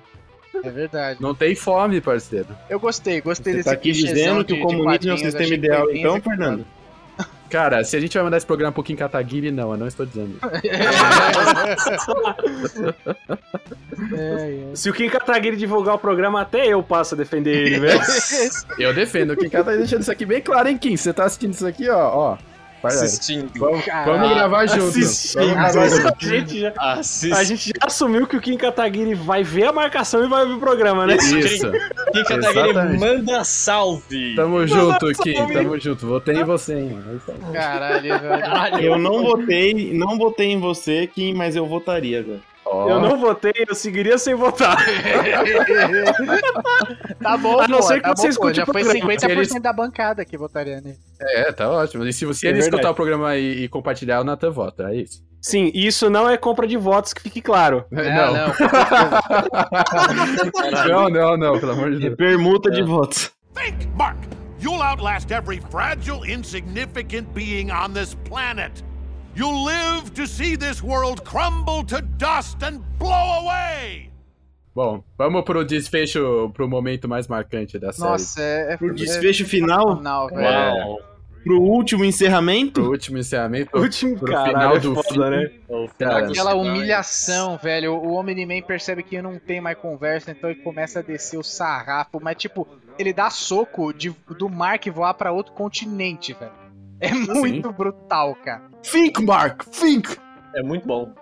É 0.63 0.69
verdade. 0.69 1.21
Não 1.21 1.33
tem 1.35 1.55
fome, 1.55 2.01
parceiro. 2.01 2.47
Eu 2.69 2.79
gostei, 2.79 3.21
gostei 3.21 3.53
Você 3.53 3.57
desse 3.57 3.69
tá 3.69 3.73
aqui 3.73 3.91
dizendo 3.91 4.43
que 4.43 4.53
de- 4.53 4.59
o 4.61 4.63
comunismo 4.63 5.11
é 5.11 5.13
o 5.13 5.17
sistema 5.17 5.53
ideal, 5.53 5.89
então. 5.91 6.19
Fernando? 6.21 6.65
Cara, 7.49 7.83
se 7.83 7.95
a 7.97 7.99
gente 7.99 8.13
vai 8.13 8.23
mandar 8.23 8.37
esse 8.37 8.45
programa 8.45 8.71
pro 8.71 8.83
Kim 8.83 8.95
Kataguiri, 8.95 9.49
não, 9.51 9.71
eu 9.71 9.77
não 9.77 9.87
estou 9.87 10.05
dizendo. 10.05 10.37
É, 14.13 14.69
é. 14.71 14.75
Se 14.75 14.89
o 14.89 14.93
Kim 14.93 15.09
Kataguiri 15.09 15.57
divulgar 15.57 15.95
o 15.95 15.99
programa, 15.99 16.41
até 16.41 16.67
eu 16.67 16.81
passo 16.81 17.15
a 17.15 17.17
defender 17.17 17.55
ele, 17.55 17.79
velho. 17.79 17.99
Eu 18.79 18.93
defendo. 18.93 19.31
O 19.31 19.37
Kim 19.37 19.49
Kataguiri 19.49 19.77
tá 19.77 19.77
deixando 19.79 20.01
isso 20.01 20.11
aqui 20.11 20.25
bem 20.25 20.41
claro, 20.41 20.69
hein, 20.69 20.77
Kim? 20.77 20.95
Você 20.95 21.11
tá 21.11 21.25
assistindo 21.25 21.53
isso 21.53 21.67
aqui, 21.67 21.89
ó, 21.89 21.97
ó. 22.15 22.37
Assistindo. 22.83 23.51
Vamos, 23.57 23.85
vamos 24.05 24.29
gravar 24.29 24.65
junto. 24.67 24.87
Assistindo. 24.87 25.41
Vamos 25.41 25.73
gravar 25.73 25.89
junto. 25.89 26.07
A 26.07 26.27
gente, 26.27 26.59
já, 26.59 26.73
Assiste. 26.77 27.33
a 27.33 27.43
gente 27.43 27.67
já 27.67 27.87
assumiu 27.87 28.27
que 28.27 28.37
o 28.37 28.41
Kim 28.41 28.57
Kataguiri 28.57 29.13
vai 29.13 29.43
ver 29.43 29.65
a 29.65 29.73
marcação 29.73 30.23
e 30.23 30.29
vai 30.29 30.43
ouvir 30.43 30.55
o 30.55 30.59
programa, 30.59 31.05
né? 31.05 31.15
Isso. 31.15 31.71
Kim 32.11 32.23
Kataguiri 32.23 32.69
Exatamente. 32.69 32.99
manda 32.99 33.43
salve. 33.43 34.35
Tamo 34.35 34.65
junto, 34.67 35.05
Kim. 35.23 35.33
Tamo 35.33 35.79
junto. 35.79 36.07
Votei 36.07 36.35
em 36.35 36.43
você, 36.43 36.73
hein. 36.75 36.99
É. 37.49 37.53
Caralho, 37.53 38.19
velho. 38.19 38.79
Eu 38.79 38.97
não 38.97 39.23
votei, 39.23 39.93
não 39.93 40.17
votei 40.17 40.51
em 40.51 40.59
você, 40.59 41.07
Kim, 41.07 41.33
mas 41.33 41.55
eu 41.55 41.65
votaria, 41.65 42.23
velho. 42.23 42.41
Ó, 42.71 42.87
Eu 42.89 42.99
não 42.99 43.17
votei, 43.19 43.51
eu 43.67 43.73
seguiria 43.75 44.17
sem 44.17 44.35
votar. 44.35 44.77
Tá 47.21 47.35
bom, 47.37 47.59
A 47.59 47.67
não 47.67 47.77
pô, 47.79 47.83
ser 47.83 47.95
que 47.95 48.01
tá 48.01 48.15
você 48.15 48.15
bom, 48.15 48.23
pô, 48.23 48.29
escute 48.49 48.55
Já 48.57 48.63
o 48.63 48.65
foi 48.65 48.81
programa. 48.83 49.13
50% 49.13 49.29
Eles- 49.29 49.61
da 49.61 49.73
bancada 49.73 50.23
que 50.23 50.37
votaria 50.37 50.79
nele. 50.79 50.97
É, 51.19 51.51
tá 51.51 51.69
ótimo. 51.69 52.05
E 52.05 52.13
se 52.13 52.25
você 52.25 52.47
É 52.47 52.49
ele 52.51 52.59
escutar 52.59 52.89
o 52.91 52.95
programa 52.95 53.35
e, 53.35 53.63
e 53.63 53.67
compartilhar, 53.67 54.21
o 54.21 54.23
Nathan 54.23 54.51
vota. 54.51 54.83
É 54.93 54.95
isso. 55.01 55.21
Sim, 55.41 55.69
isso 55.73 56.09
não 56.09 56.29
é 56.29 56.37
compra 56.37 56.65
de 56.67 56.77
votos, 56.77 57.13
que 57.13 57.21
fique 57.21 57.41
claro. 57.41 57.83
não. 57.91 58.33
não. 58.33 58.53
Não, 60.87 61.09
não, 61.09 61.37
não, 61.37 61.59
pelo 61.59 61.71
amor 61.73 61.91
de 61.91 61.99
Deus. 61.99 62.15
Permuta 62.15 62.69
de 62.69 62.83
votos. 62.83 63.31
Think, 63.53 63.87
Mark! 63.95 64.17
You'll 64.61 64.81
outlast 64.81 65.31
every 65.31 65.61
fragile, 65.71 66.23
insignificant 66.25 67.27
being 67.33 67.71
on 67.71 67.93
this 67.93 68.13
planet. 68.27 68.83
You'll 69.35 69.63
live 69.63 70.11
to 70.15 70.27
see 70.27 70.57
this 70.57 70.81
world 70.83 71.23
crumble 71.23 71.83
to 71.85 72.01
dust 72.17 72.61
and 72.63 72.79
blow 72.97 73.41
away! 73.41 74.09
Bom, 74.75 75.03
vamos 75.17 75.43
pro 75.43 75.63
desfecho, 75.65 76.51
pro 76.53 76.67
momento 76.67 77.07
mais 77.07 77.27
marcante 77.27 77.77
da 77.79 77.91
série. 77.91 78.09
Nossa, 78.09 78.41
é. 78.41 78.73
é 78.73 78.77
Pro 78.77 78.91
é 78.91 78.93
desfecho 78.93 79.45
final, 79.45 80.01
Não, 80.01 80.27
velho. 80.27 80.41
É, 80.45 80.97
pro 81.43 81.61
último 81.61 82.05
encerramento, 82.05 82.81
pro 82.81 82.91
último 82.91 83.17
encerramento. 83.17 83.75
O 83.77 83.81
último 83.81 84.17
pro 84.17 84.31
caralho 84.31 84.51
final 84.53 84.75
é 84.75 84.79
do 84.79 84.95
foda, 84.95 85.09
filme. 85.09 85.29
né? 85.29 85.87
Cara, 85.97 86.27
Aquela 86.27 86.55
humilhação, 86.55 87.57
velho. 87.57 87.93
O 87.93 88.13
Omni-Man 88.13 88.61
percebe 88.61 89.03
que 89.03 89.21
não 89.21 89.37
tem 89.39 89.59
mais 89.61 89.77
conversa, 89.77 90.31
então 90.31 90.49
ele 90.49 90.61
começa 90.61 90.99
a 90.99 91.01
descer 91.01 91.37
o 91.37 91.43
sarrafo. 91.43 92.19
Mas, 92.21 92.37
tipo, 92.37 92.67
ele 92.97 93.11
dá 93.13 93.29
soco 93.29 93.93
de, 93.93 94.13
do 94.37 94.49
Mark 94.49 94.85
voar 94.87 95.13
pra 95.13 95.31
outro 95.31 95.53
continente, 95.53 96.33
velho. 96.33 96.68
É 96.99 97.13
muito 97.13 97.71
brutal, 97.71 98.35
cara. 98.43 98.63
Think, 98.81 99.23
Mark, 99.23 99.63
think! 99.65 100.17
É 100.55 100.63
muito 100.63 100.87
bom. 100.87 101.13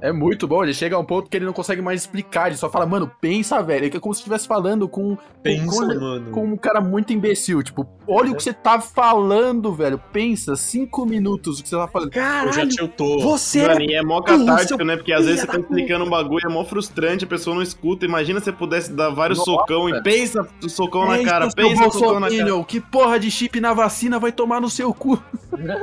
É 0.00 0.12
muito 0.12 0.46
bom, 0.46 0.62
ele 0.62 0.72
chega 0.72 0.94
a 0.94 0.98
um 0.98 1.04
ponto 1.04 1.28
que 1.28 1.36
ele 1.36 1.44
não 1.44 1.52
consegue 1.52 1.82
mais 1.82 2.02
explicar, 2.02 2.46
ele 2.46 2.56
só 2.56 2.70
fala, 2.70 2.86
mano, 2.86 3.10
pensa, 3.20 3.60
velho. 3.60 3.86
É 3.86 4.00
como 4.00 4.14
se 4.14 4.20
estivesse 4.20 4.46
falando 4.46 4.88
com, 4.88 5.16
Pensa, 5.42 5.66
com, 5.66 5.86
mano. 5.86 6.30
com 6.30 6.44
um 6.44 6.56
cara 6.56 6.80
muito 6.80 7.12
imbecil. 7.12 7.62
Tipo, 7.62 7.86
olha 8.06 8.30
o 8.30 8.36
que 8.36 8.42
você 8.42 8.52
tá 8.52 8.80
falando, 8.80 9.72
velho. 9.74 10.00
Pensa, 10.12 10.54
cinco 10.54 11.04
minutos 11.04 11.58
o 11.58 11.62
que 11.62 11.68
você 11.68 11.76
tá 11.76 11.88
falando. 11.88 12.08
Eu 12.14 12.22
já 12.22 12.44
Caralho, 12.44 12.68
tiltou. 12.68 13.20
você 13.20 13.66
Mano, 13.66 13.82
e 13.82 13.94
é 13.94 14.02
mó 14.02 14.20
catártico, 14.22 14.84
né? 14.84 14.96
Porque 14.96 15.12
às 15.12 15.26
vezes 15.26 15.40
você 15.40 15.46
tá 15.46 15.58
explicando 15.58 16.04
um 16.04 16.10
bagulho, 16.10 16.46
é 16.46 16.52
mó 16.52 16.64
frustrante, 16.64 17.24
a 17.24 17.28
pessoa 17.28 17.56
não 17.56 17.62
escuta. 17.62 18.04
Imagina 18.04 18.38
se 18.38 18.44
você 18.46 18.52
pudesse 18.52 18.92
dar 18.92 19.10
vários 19.10 19.38
Nossa, 19.38 19.50
socão 19.50 19.86
velho. 19.86 19.96
e 19.96 20.02
pensa 20.02 20.46
o 20.62 20.68
socão 20.68 21.06
na 21.08 21.22
cara, 21.24 21.48
pensa 21.50 21.86
o 21.86 21.90
socão 21.92 22.20
na 22.20 22.30
cara. 22.30 22.64
Que 22.64 22.80
porra 22.80 23.18
de 23.18 23.30
chip 23.30 23.60
na 23.60 23.74
vacina 23.74 24.18
vai 24.18 24.30
tomar 24.30 24.60
no 24.60 24.70
seu 24.70 24.94
cu? 24.94 25.20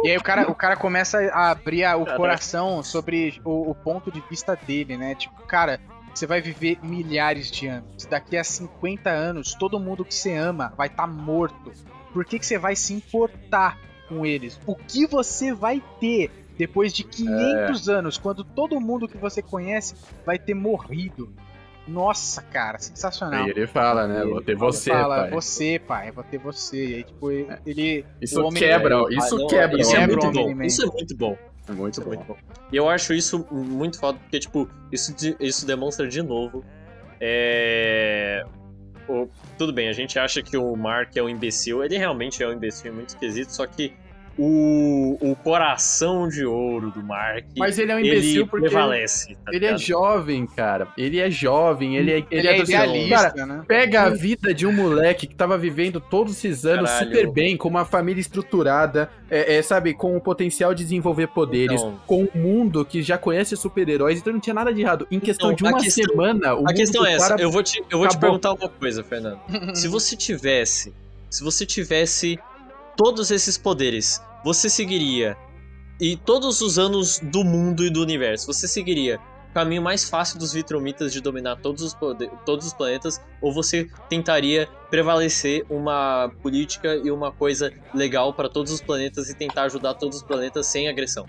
E 0.03 0.09
aí 0.09 0.17
o 0.17 0.23
cara, 0.23 0.49
o 0.49 0.55
cara 0.55 0.75
começa 0.75 1.17
a 1.33 1.51
abrir 1.51 1.85
o 1.95 2.05
coração 2.05 2.83
sobre 2.83 3.39
o, 3.43 3.71
o 3.71 3.75
ponto 3.83 4.11
de 4.11 4.21
vista 4.29 4.55
dele, 4.55 4.97
né? 4.97 5.15
Tipo, 5.15 5.41
cara, 5.43 5.79
você 6.13 6.25
vai 6.27 6.41
viver 6.41 6.77
milhares 6.83 7.49
de 7.51 7.67
anos. 7.67 8.05
Daqui 8.05 8.37
a 8.37 8.43
50 8.43 9.09
anos, 9.09 9.53
todo 9.55 9.79
mundo 9.79 10.03
que 10.05 10.13
você 10.13 10.33
ama 10.33 10.73
vai 10.77 10.87
estar 10.87 11.07
morto. 11.07 11.71
Por 12.13 12.25
que, 12.25 12.37
que 12.39 12.45
você 12.45 12.57
vai 12.57 12.75
se 12.75 12.93
importar 12.93 13.77
com 14.09 14.25
eles? 14.25 14.59
O 14.65 14.75
que 14.75 15.05
você 15.07 15.53
vai 15.53 15.81
ter 15.99 16.29
depois 16.57 16.93
de 16.93 17.03
500 17.03 17.87
anos, 17.89 18.17
quando 18.17 18.43
todo 18.43 18.79
mundo 18.79 19.07
que 19.07 19.17
você 19.17 19.41
conhece 19.41 19.95
vai 20.25 20.37
ter 20.37 20.53
morrido? 20.53 21.33
Nossa, 21.87 22.41
cara, 22.43 22.77
sensacional. 22.77 23.45
Aí 23.45 23.49
ele 23.49 23.65
fala, 23.65 24.07
né? 24.07 24.23
Vou 24.23 24.41
ter 24.41 24.51
Ele 24.51 24.59
você, 24.59 24.91
fala, 24.91 25.21
pai. 25.21 25.29
você, 25.31 25.79
pai, 25.79 26.11
vou 26.11 26.23
ter 26.23 26.37
você. 26.37 26.85
E 26.85 26.95
aí, 26.95 27.03
tipo, 27.03 27.31
ele. 27.31 28.05
Isso 28.21 28.39
o 28.39 28.45
homem- 28.45 28.61
quebra, 28.61 29.01
isso 29.09 29.47
quebra. 29.47 29.81
Isso 29.81 29.95
é 29.95 29.99
Quebra 29.99 30.15
muito 30.21 30.31
bom. 30.31 30.61
Isso 30.63 30.83
é 30.83 30.85
muito 30.85 31.17
bom. 31.17 31.37
Muito 31.69 32.01
bom. 32.01 32.07
muito 32.07 32.23
bom. 32.25 32.37
E 32.71 32.75
eu 32.75 32.89
acho 32.89 33.13
isso 33.13 33.45
muito 33.51 33.99
foda, 33.99 34.17
porque, 34.19 34.39
tipo, 34.39 34.67
isso, 34.91 35.13
isso 35.39 35.65
demonstra 35.65 36.07
de 36.07 36.21
novo. 36.21 36.63
É. 37.19 38.43
o- 39.07 39.27
tudo 39.57 39.73
bem, 39.73 39.89
a 39.89 39.93
gente 39.93 40.17
acha 40.17 40.41
que 40.41 40.55
o 40.57 40.75
Mark 40.75 41.15
é 41.17 41.21
um 41.21 41.27
imbecil. 41.29 41.83
Ele 41.83 41.97
realmente 41.97 42.41
é 42.41 42.47
um 42.47 42.53
imbecil 42.53 42.93
muito 42.93 43.09
esquisito, 43.09 43.49
só 43.49 43.67
que 43.67 43.93
o, 44.37 45.17
o 45.21 45.35
coração 45.35 46.27
de 46.27 46.45
ouro 46.45 46.89
do 46.91 47.03
Mark. 47.03 47.45
Mas 47.57 47.77
ele 47.77 47.91
é 47.91 47.95
um 47.95 47.99
imbecil 47.99 48.41
ele 48.41 48.49
porque 48.49 48.67
prevalece. 48.69 49.35
tá 49.35 49.51
Ele 49.51 49.57
é 49.65 49.69
ligado? 49.69 49.79
jovem, 49.81 50.45
cara. 50.47 50.87
Ele 50.97 51.19
é 51.19 51.29
jovem, 51.29 51.95
ele 51.97 52.11
é, 52.11 52.17
ele 52.17 52.25
Ele 52.31 52.47
é 52.47 52.51
é 52.57 52.59
idealista, 52.61 53.31
Cara, 53.31 53.45
né? 53.45 53.63
pega 53.67 54.03
a 54.03 54.09
vida 54.09 54.53
de 54.53 54.65
um 54.65 54.71
moleque 54.73 55.27
que 55.27 55.35
tava 55.35 55.57
vivendo 55.57 55.99
todos 55.99 56.33
esses 56.37 56.65
anos 56.65 56.89
Caralho. 56.89 57.07
super 57.07 57.31
bem, 57.31 57.55
com 57.57 57.67
uma 57.69 57.85
família 57.85 58.19
estruturada, 58.21 59.09
é, 59.29 59.55
é, 59.57 59.61
sabe, 59.61 59.93
com 59.93 60.15
o 60.15 60.21
potencial 60.21 60.73
de 60.73 60.83
desenvolver 60.83 61.27
poderes, 61.27 61.81
Então. 61.81 61.99
com 62.07 62.23
um 62.23 62.39
mundo 62.39 62.83
que 62.85 63.01
já 63.01 63.17
conhece 63.17 63.55
super-heróis, 63.55 64.19
então 64.19 64.33
não 64.33 64.39
tinha 64.39 64.53
nada 64.53 64.73
de 64.73 64.81
errado. 64.81 65.07
Em 65.11 65.19
questão 65.19 65.51
Então, 65.51 65.55
de 65.69 65.73
uma 65.75 65.81
questão- 65.81 66.05
semana, 66.05 66.53
o 66.53 66.57
A 66.57 66.61
mundo 66.61 66.73
questão 66.73 67.05
é 67.05 67.13
essa, 67.13 67.35
eu 67.39 67.51
vou 67.51 67.61
te, 67.63 67.81
eu 67.89 67.97
vou 67.99 68.07
te 68.07 68.17
perguntar 68.17 68.53
uma 68.53 68.69
coisa, 68.69 69.03
Fernando. 69.03 69.39
se 69.75 69.87
você 69.87 70.15
tivesse, 70.15 70.93
se 71.29 71.43
você 71.43 71.65
tivesse 71.65 72.39
todos 72.95 73.31
esses 73.31 73.57
poderes, 73.57 74.21
você 74.43 74.69
seguiria 74.69 75.37
e 75.99 76.15
todos 76.17 76.61
os 76.61 76.79
anos 76.79 77.19
do 77.19 77.43
mundo 77.43 77.83
e 77.83 77.89
do 77.89 78.01
universo, 78.01 78.47
você 78.47 78.67
seguiria 78.67 79.19
o 79.49 79.53
caminho 79.53 79.81
mais 79.81 80.09
fácil 80.09 80.39
dos 80.39 80.53
Vitromitas 80.53 81.11
de 81.11 81.19
dominar 81.19 81.57
todos 81.57 81.83
os, 81.83 81.93
pode- 81.93 82.29
todos 82.45 82.65
os 82.65 82.73
planetas 82.73 83.21
ou 83.41 83.53
você 83.53 83.87
tentaria 84.09 84.67
prevalecer 84.89 85.65
uma 85.69 86.31
política 86.41 86.95
e 86.95 87.11
uma 87.11 87.31
coisa 87.31 87.71
legal 87.93 88.33
para 88.33 88.47
todos 88.47 88.71
os 88.71 88.81
planetas 88.81 89.29
e 89.29 89.35
tentar 89.35 89.63
ajudar 89.63 89.95
todos 89.95 90.17
os 90.17 90.23
planetas 90.23 90.67
sem 90.67 90.87
agressão? 90.87 91.25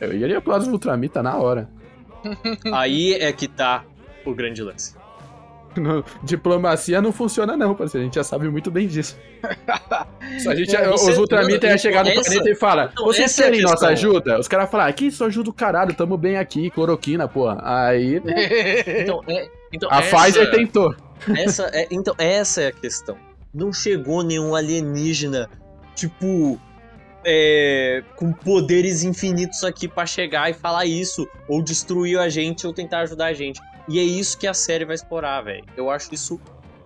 Eu 0.00 0.14
iria 0.14 0.40
pro 0.40 0.52
lado 0.52 0.64
do 0.66 0.70
Ultramita 0.72 1.22
na 1.22 1.36
hora. 1.36 1.68
Aí 2.72 3.14
é 3.14 3.32
que 3.32 3.48
tá 3.48 3.84
o 4.24 4.32
grande 4.32 4.62
lance. 4.62 4.94
No- 5.82 6.04
diplomacia 6.22 7.00
não 7.00 7.12
funciona 7.12 7.56
não, 7.56 7.74
parceiro. 7.74 8.02
A 8.02 8.04
gente 8.06 8.14
já 8.16 8.24
sabe 8.24 8.48
muito 8.48 8.70
bem 8.70 8.86
disso. 8.86 9.16
A 10.46 10.54
gente, 10.54 10.74
É, 10.76 10.86
você- 10.88 11.10
os 11.12 11.18
Ultramita 11.18 11.66
não, 11.66 11.70
iam 11.72 11.78
chegar 11.78 12.04
no 12.04 12.10
essa- 12.10 12.22
planeta 12.22 12.50
e 12.50 12.54
falar, 12.54 12.92
não, 12.96 13.04
vocês 13.06 13.38
é 13.38 13.42
querem 13.44 13.62
nossa 13.62 13.88
ajuda? 13.88 14.38
Os 14.38 14.46
caras 14.48 14.70
falam, 14.70 14.86
aqui 14.86 15.06
isso 15.06 15.24
ajuda 15.24 15.50
o 15.50 15.52
caralho, 15.52 15.94
tamo 15.94 16.16
bem 16.16 16.36
aqui, 16.36 16.70
cloroquina, 16.70 17.26
porra. 17.26 17.58
Aí, 17.62 18.20
Então, 19.02 19.22
é, 19.28 19.48
então 19.72 19.88
a 19.90 20.00
essa- 20.00 20.16
Pfizer 20.16 20.50
tentou. 20.50 20.94
Essa 21.36 21.70
é, 21.72 21.86
então, 21.90 22.14
essa 22.18 22.60
é 22.62 22.66
a 22.68 22.72
questão. 22.72 23.16
Não 23.54 23.72
chegou 23.72 24.22
nenhum 24.22 24.54
alienígena, 24.54 25.48
tipo, 25.94 26.60
é, 27.24 28.02
com 28.16 28.32
poderes 28.32 29.02
infinitos 29.02 29.64
aqui 29.64 29.88
pra 29.88 30.04
chegar 30.06 30.50
e 30.50 30.52
falar 30.54 30.84
isso, 30.86 31.26
ou 31.48 31.62
destruir 31.62 32.18
a 32.18 32.28
gente, 32.28 32.66
ou 32.66 32.72
tentar 32.72 33.00
ajudar 33.00 33.26
a 33.26 33.32
gente. 33.32 33.60
E 33.88 33.98
é 33.98 34.02
isso 34.02 34.38
que 34.38 34.46
a 34.46 34.54
série 34.54 34.84
vai 34.84 34.94
explorar, 34.94 35.40
velho. 35.42 35.64
Eu 35.76 35.90
acho 35.90 36.12
isso 36.14 36.40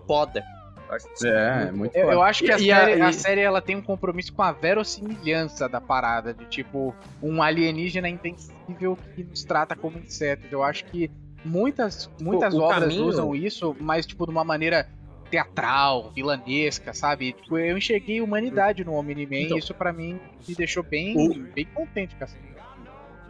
foda. 0.07 0.45
Eu 0.89 0.95
acho 0.95 1.07
isso 1.15 1.27
É, 1.27 1.73
muito 1.73 1.97
Eu, 1.97 2.03
eu 2.11 2.13
foda. 2.19 2.27
acho 2.31 2.45
que 2.45 2.53
a, 2.53 2.59
E- 2.59 2.65
e 2.65 2.73
a- 2.73 2.77
série, 2.87 3.01
a 3.03 3.13
série 3.13 3.41
ela 3.41 3.61
tem 3.61 3.77
um 3.77 3.83
compromisso 3.83 4.33
com 4.33 4.43
a 4.43 4.53
verossimilhança 4.53 5.69
da 5.69 5.81
parada, 5.81 6.33
de 6.35 6.45
tipo, 6.47 6.95
um 7.23 7.43
alienígena 7.43 8.09
invencível 8.09 8.97
que 9.15 9.25
nos 9.25 9.43
trata 9.45 9.75
como 9.75 9.99
insetos. 9.99 10.51
Eu 10.53 10.63
acho 10.63 10.85
que 10.85 11.11
muitas, 11.45 12.09
muitas 12.21 12.55
o 12.55 12.61
obras 12.61 12.85
caminho- 12.85 13.07
usam 13.07 13.35
isso, 13.35 13.75
mas 13.81 14.07
tipo, 14.07 14.25
de 14.27 14.31
uma 14.31 14.45
maneira 14.45 14.87
teatral, 15.31 16.13
vilanesca, 16.15 16.93
sabe? 16.93 17.33
Tipo, 17.33 17.57
eu 17.59 17.77
enxerguei 17.79 18.21
humanidade 18.21 18.85
no 18.85 18.93
Omni-Man 18.93 19.37
Então. 19.45 19.57
e 19.57 19.61
isso 19.61 19.73
pra 19.73 19.91
mim 19.93 20.21
me 20.47 20.55
deixou 20.55 20.83
bem, 20.83 21.17
O- 21.17 21.35
bem 21.55 21.65
contente 21.75 22.15
com 22.17 22.25
a 22.25 22.27
série. 22.27 22.52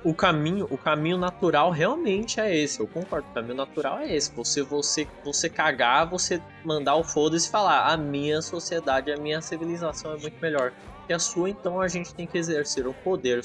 O 0.04 0.12
caminho, 0.12 0.66
o 0.70 0.76
caminho 0.76 1.16
natural 1.16 1.70
realmente 1.70 2.40
é 2.40 2.56
esse. 2.56 2.80
Eu 2.80 2.86
concordo, 2.86 3.28
o 3.30 3.34
caminho 3.34 3.54
natural 3.54 3.98
é 4.00 4.14
esse. 4.14 4.32
Você, 4.34 4.62
você, 4.62 5.06
você 5.24 5.48
cagar, 5.48 6.08
você 6.08 6.40
mandar 6.64 6.96
o 6.96 7.04
foda-se 7.04 7.48
e 7.48 7.50
falar: 7.50 7.92
a 7.92 7.96
minha 7.96 8.42
sociedade, 8.42 9.12
a 9.12 9.16
minha 9.16 9.40
civilização 9.40 10.12
é 10.12 10.16
muito 10.16 10.40
melhor 10.40 10.72
que 11.06 11.12
a 11.12 11.18
sua, 11.18 11.50
então 11.50 11.80
a 11.80 11.88
gente 11.88 12.14
tem 12.14 12.26
que 12.26 12.38
exercer 12.38 12.86
o 12.86 12.94
poder 12.94 13.42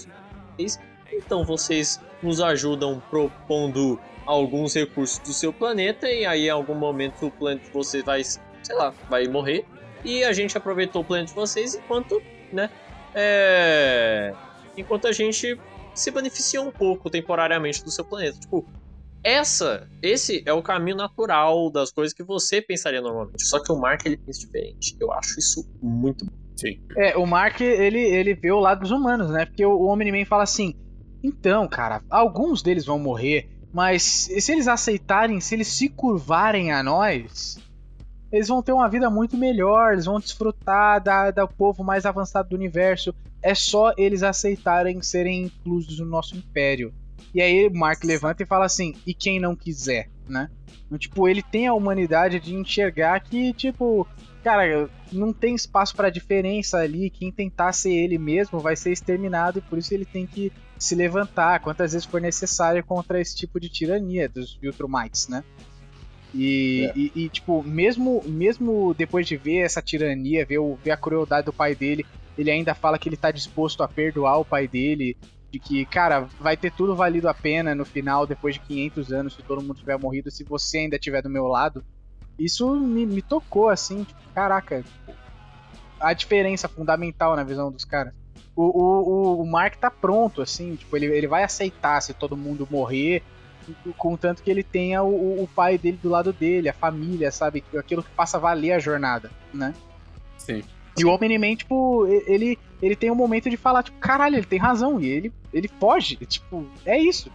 Então 1.12 1.44
vocês 1.44 2.00
nos 2.22 2.42
ajudam 2.42 3.02
propondo 3.10 4.00
alguns 4.26 4.74
recursos 4.74 5.20
do 5.20 5.34
seu 5.34 5.54
planeta 5.54 6.10
e 6.10 6.26
aí 6.26 6.48
em 6.48 6.50
algum 6.50 6.76
momento 6.76 7.28
o 7.28 7.32
planeta 7.32 7.66
de 7.66 7.72
vocês 7.72 8.04
vai, 8.04 8.24
sei 8.24 8.76
lá, 8.76 8.94
vai 9.10 9.28
morrer. 9.28 9.66
E 10.04 10.24
a 10.24 10.34
gente 10.34 10.58
aproveitou 10.58 11.02
o 11.02 11.06
planeta 11.06 11.30
de 11.30 11.36
vocês 11.36 11.76
enquanto, 11.76 12.22
né? 12.52 12.70
É... 13.16 14.34
Enquanto 14.76 15.08
a 15.08 15.12
gente 15.12 15.58
se 16.00 16.12
beneficia 16.12 16.62
um 16.62 16.72
pouco 16.72 17.10
temporariamente 17.10 17.84
do 17.84 17.92
seu 17.92 18.06
planeta. 18.06 18.40
Tipo, 18.40 18.66
essa, 19.24 19.88
esse 20.02 20.44
é 20.46 20.54
o 20.54 20.62
caminho 20.62 20.98
natural 20.98 21.70
das 21.70 21.92
coisas 21.92 22.14
que 22.14 22.24
você 22.24 22.62
pensaria 22.62 23.02
normalmente. 23.02 23.44
Só 23.46 23.62
que 23.62 23.72
o 23.72 23.78
Mark 23.78 24.06
ele 24.06 24.18
pensa 24.18 24.40
diferente. 24.40 24.96
Eu 25.00 25.12
acho 25.12 25.40
isso 25.40 25.70
muito 25.82 26.26
bom. 26.26 26.32
É, 26.96 27.16
o 27.16 27.26
Mark, 27.26 27.62
ele, 27.62 28.00
ele 28.00 28.34
vê 28.34 28.52
o 28.52 28.60
lado 28.60 28.82
dos 28.82 28.92
humanos, 28.92 29.30
né? 29.30 29.46
Porque 29.46 29.64
o, 29.66 29.72
o 29.72 29.88
Omni-Man 29.88 30.26
fala 30.26 30.44
assim: 30.44 30.74
então, 31.24 31.68
cara, 31.68 32.02
alguns 32.10 32.62
deles 32.62 32.86
vão 32.86 32.98
morrer, 32.98 33.50
mas 33.72 34.04
se 34.04 34.52
eles 34.52 34.68
aceitarem, 34.68 35.40
se 35.40 35.56
eles 35.56 35.68
se 35.68 35.90
curvarem 35.90 36.72
a 36.72 36.82
nós, 36.82 37.60
eles 38.32 38.48
vão 38.48 38.62
ter 38.62 38.72
uma 38.72 38.90
vida 38.90 39.10
muito 39.10 39.38
melhor, 39.38 39.94
eles 39.94 40.06
vão 40.06 40.20
desfrutar 40.20 41.02
da, 41.02 41.32
da 41.32 41.48
povo 41.48 41.84
mais 41.84 42.06
avançado 42.06 42.50
do 42.50 42.56
universo. 42.56 43.14
É 43.50 43.56
só 43.56 43.94
eles 43.98 44.24
aceitarem 44.24 45.02
serem 45.02 45.44
inclusos 45.46 46.00
no 46.00 46.06
nosso 46.06 46.36
império. 46.36 46.94
E 47.34 47.42
aí 47.42 47.70
Mark 47.70 48.04
levanta 48.04 48.44
e 48.44 48.46
fala 48.46 48.66
assim: 48.66 48.96
e 49.06 49.14
quem 49.14 49.40
não 49.40 49.56
quiser, 49.56 50.10
né? 50.28 50.50
Então, 50.86 50.98
tipo, 50.98 51.28
ele 51.28 51.42
tem 51.44 51.68
a 51.68 51.74
humanidade 51.74 52.40
de 52.40 52.54
enxergar 52.56 53.20
que, 53.20 53.54
tipo, 53.54 54.08
cara, 54.44 54.90
não 55.12 55.32
tem 55.34 55.54
espaço 55.56 55.96
pra 55.96 56.10
diferença 56.10 56.78
ali. 56.78 57.10
Quem 57.10 57.32
tentar 57.32 57.74
ser 57.74 57.94
ele 57.94 58.18
mesmo 58.18 58.60
vai 58.60 58.76
ser 58.76 58.92
exterminado 58.92 59.60
e 59.60 59.62
por 59.62 59.78
isso 59.78 59.94
ele 59.94 60.06
tem 60.06 60.26
que 60.26 60.52
se 60.80 60.96
levantar 60.96 61.60
quantas 61.60 61.92
vezes 61.94 62.08
for 62.08 62.22
necessário 62.22 62.84
contra 62.86 63.20
esse 63.20 63.36
tipo 63.36 63.60
de 63.60 63.70
tirania 63.70 64.28
dos 64.30 64.56
Viltrumites, 64.62 65.28
né? 65.28 65.44
E, 66.34 66.92
e- 66.96 67.12
e, 67.26 67.30
tipo, 67.30 67.64
mesmo, 67.64 68.22
mesmo 68.26 68.94
depois 68.94 69.26
de 69.28 69.38
ver 69.38 69.60
essa 69.60 69.82
tirania, 69.82 70.46
ver, 70.46 70.60
o- 70.60 70.76
ver 70.84 70.92
a 70.92 70.98
crueldade 70.98 71.46
do 71.46 71.54
pai 71.54 71.74
dele, 71.76 72.06
ele 72.38 72.52
ainda 72.52 72.74
fala 72.76 72.98
que 73.00 73.10
ele 73.10 73.18
tá 73.18 73.32
disposto 73.32 73.82
a 73.84 73.88
perdoar 73.88 74.38
o 74.40 74.46
pai 74.46 74.68
dele, 74.68 75.18
de 75.52 75.60
que, 75.60 75.86
cara, 75.86 76.28
vai 76.40 76.58
ter 76.58 76.72
tudo 76.72 76.96
valido 76.96 77.28
a 77.30 77.34
pena 77.34 77.74
no 77.74 77.86
final, 77.86 78.28
depois 78.28 78.56
de 78.56 78.62
500 78.62 79.12
anos, 79.14 79.34
se 79.36 79.42
todo 79.42 79.62
mundo 79.62 79.76
tiver 79.76 79.98
morrido, 79.98 80.30
se 80.30 80.44
você 80.44 80.80
ainda 80.80 80.96
estiver 80.98 81.22
do 81.22 81.30
meu 81.30 81.48
lado. 81.48 81.84
Isso 82.38 82.76
me, 82.80 83.06
me 83.06 83.22
tocou, 83.22 83.70
assim, 83.70 84.04
tipo, 84.04 84.20
caraca, 84.34 84.84
a 86.00 86.14
diferença 86.14 86.68
fundamental 86.68 87.36
na 87.36 87.44
visão 87.44 87.72
dos 87.72 87.86
caras. 87.86 88.14
O, 88.56 88.64
o, 88.64 89.42
o- 89.42 89.46
Mark 89.46 89.76
tá 89.78 89.90
pronto, 89.90 90.42
assim, 90.42 90.76
tipo, 90.76 90.96
ele, 90.96 91.06
ele 91.08 91.28
vai 91.28 91.44
aceitar 91.44 92.02
se 92.02 92.14
todo 92.14 92.36
mundo 92.38 92.68
morrer, 92.70 93.24
contanto 93.98 94.42
que 94.44 94.50
ele 94.50 94.64
tenha 94.64 95.04
o, 95.04 95.44
o- 95.44 95.48
pai 95.48 95.78
dele 95.78 96.00
do 96.02 96.10
lado 96.10 96.32
dele, 96.34 96.70
a 96.70 96.74
família, 96.74 97.32
sabe? 97.32 97.64
Aquilo 97.78 98.04
que 98.04 98.10
faça 98.12 98.40
valer 98.40 98.72
a 98.74 98.80
jornada, 98.80 99.32
né? 99.54 99.74
Sim. 100.38 100.64
E 100.98 101.06
o 101.06 101.10
Omni-Man, 101.10 101.56
tipo, 101.56 102.06
ele, 102.28 102.58
ele 102.82 102.96
tem 102.96 103.12
um 103.12 103.16
momento 103.16 103.50
de 103.50 103.58
falar, 103.58 103.84
tipo, 103.84 103.98
caralho, 104.00 104.36
ele 104.36 104.46
tem 104.46 104.60
razão, 104.60 105.00
e 105.00 105.08
ele, 105.08 105.32
ele 105.54 105.70
foge, 105.80 106.16
tipo, 106.26 106.66
é 106.86 106.98
isso. 107.00 107.30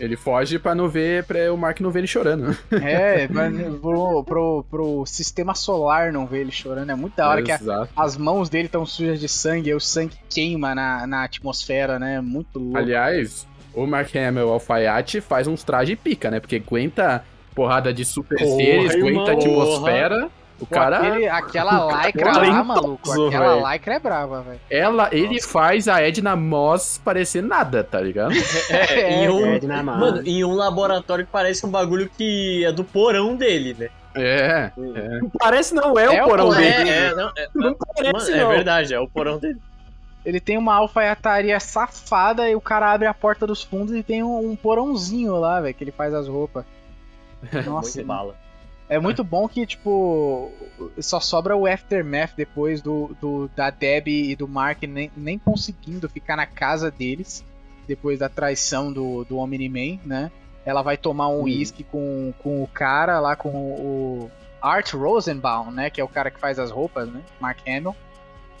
Ele 0.00 0.16
foge 0.16 0.58
pra 0.58 0.74
não 0.74 0.88
ver, 0.88 1.22
pra 1.24 1.52
o 1.52 1.56
Mark 1.56 1.78
não 1.80 1.90
ver 1.90 2.00
ele 2.00 2.06
chorando. 2.08 2.56
É, 2.82 3.28
mas 3.28 3.54
pro, 3.80 4.24
pro, 4.24 4.64
pro 4.68 5.06
sistema 5.06 5.54
solar 5.54 6.12
não 6.12 6.26
ver 6.26 6.40
ele 6.40 6.50
chorando, 6.50 6.90
é 6.90 6.94
muito 6.94 7.14
da 7.14 7.28
hora 7.28 7.42
que 7.42 7.52
a- 7.52 7.86
as 7.94 8.16
mãos 8.16 8.48
dele 8.48 8.66
estão 8.66 8.84
sujas 8.84 9.20
de 9.20 9.28
sangue, 9.28 9.70
e 9.70 9.74
o 9.74 9.80
sangue 9.80 10.16
queima 10.28 10.74
na, 10.74 11.06
na 11.06 11.22
atmosfera, 11.24 11.98
né? 12.00 12.20
Muito 12.20 12.58
louco. 12.58 12.78
Aliás, 12.78 13.46
o 13.72 13.86
Mark 13.86 14.14
Hamill 14.16 14.50
alfaiate 14.50 15.20
faz 15.20 15.46
uns 15.46 15.62
traje 15.62 15.94
pica, 15.94 16.30
né? 16.30 16.40
Porque 16.40 16.56
aguenta 16.56 17.24
porrada 17.54 17.92
de 17.92 18.04
super 18.04 18.38
Porra, 18.38 18.56
seres, 18.56 18.90
aguenta 18.92 19.06
irmão. 19.08 19.26
a 19.26 19.32
atmosfera. 19.32 20.30
O 20.62 20.66
Pô, 20.66 20.74
cara, 20.74 20.98
aquele- 20.98 21.28
aquela 21.28 21.72
lycra 22.06 22.26
lá, 22.26 22.32
talentoso, 22.34 22.64
maluco. 22.64 23.12
Aquela 23.26 23.54
velho. 23.56 23.68
lycra 23.72 23.94
é 23.94 23.98
brava, 23.98 24.42
velho. 24.42 24.60
ela, 24.70 25.08
ele 25.12 25.42
faz 25.42 25.88
a 25.88 26.00
Edna 26.00 26.36
Moss 26.36 27.00
parecer 27.04 27.42
nada, 27.42 27.82
tá 27.82 28.00
ligado? 28.00 28.32
É, 28.70 29.24
em 29.24 29.28
um, 29.28 29.46
É, 29.54 29.60
na 29.60 29.82
mão. 29.82 29.98
mano, 29.98 30.22
em 30.26 30.44
um 30.44 30.54
laboratório 30.54 31.24
que 31.26 31.32
parece 31.32 31.66
um 31.66 31.70
bagulho 31.70 32.08
que 32.16 32.64
é 32.64 32.70
do 32.72 32.84
porão 32.84 33.34
dele, 33.36 33.74
né? 33.78 33.88
É. 34.14 34.70
Não 34.76 35.30
parece 35.38 35.74
não, 35.74 35.98
é, 35.98 36.04
É 36.14 36.22
o 36.22 36.26
o 36.26 36.28
porão 36.28 36.50
dele. 36.50 36.88
É, 36.90 37.06
é, 37.06 37.14
não, 37.14 37.32
é, 37.36 37.48
Não 37.54 37.62
mano, 37.64 37.76
parece 37.96 38.32
é 38.32 38.36
não. 38.42 38.48
verdade, 38.50 38.94
é 38.94 39.00
o 39.00 39.08
porão 39.08 39.38
dele. 39.38 39.58
Ele 40.24 40.38
tem 40.38 40.56
uma 40.58 40.74
alfaiataria 40.76 41.58
safada 41.58 42.48
e 42.48 42.54
o 42.54 42.60
cara 42.60 42.92
abre 42.92 43.08
a 43.08 43.14
porta 43.14 43.46
dos 43.46 43.62
fundos 43.64 43.92
e 43.94 44.02
tem 44.02 44.22
um, 44.22 44.50
um 44.50 44.54
porãozinho 44.54 45.34
lá, 45.40 45.60
velho, 45.60 45.74
que 45.74 45.82
ele 45.82 45.90
faz 45.90 46.14
as 46.14 46.28
roupas. 46.28 46.64
Nossa, 47.66 47.96
Muito 47.98 48.06
bala. 48.06 48.34
É 48.92 48.98
muito 48.98 49.24
bom 49.24 49.48
que, 49.48 49.64
tipo, 49.66 50.52
só 50.98 51.18
sobra 51.18 51.56
o 51.56 51.66
Aftermath 51.66 52.32
depois 52.36 52.82
do, 52.82 53.16
do 53.20 53.48
da 53.56 53.70
Debbie 53.70 54.30
e 54.30 54.36
do 54.36 54.46
Mark 54.46 54.82
nem, 54.82 55.10
nem 55.16 55.38
conseguindo 55.38 56.08
ficar 56.10 56.36
na 56.36 56.44
casa 56.44 56.90
deles, 56.90 57.42
depois 57.88 58.18
da 58.18 58.28
traição 58.28 58.92
do, 58.92 59.24
do 59.24 59.38
Omni-Man, 59.38 59.98
né? 60.04 60.30
Ela 60.64 60.82
vai 60.82 60.96
tomar 60.98 61.28
um 61.28 61.42
uísque 61.44 61.82
com, 61.82 62.34
com 62.42 62.62
o 62.62 62.66
cara 62.68 63.18
lá, 63.18 63.34
com 63.34 63.48
o 63.48 64.30
Art 64.60 64.92
Rosenbaum, 64.92 65.70
né? 65.70 65.88
Que 65.88 66.00
é 66.00 66.04
o 66.04 66.08
cara 66.08 66.30
que 66.30 66.38
faz 66.38 66.58
as 66.58 66.70
roupas, 66.70 67.08
né? 67.08 67.22
Mark 67.40 67.58
Hamill. 67.66 67.96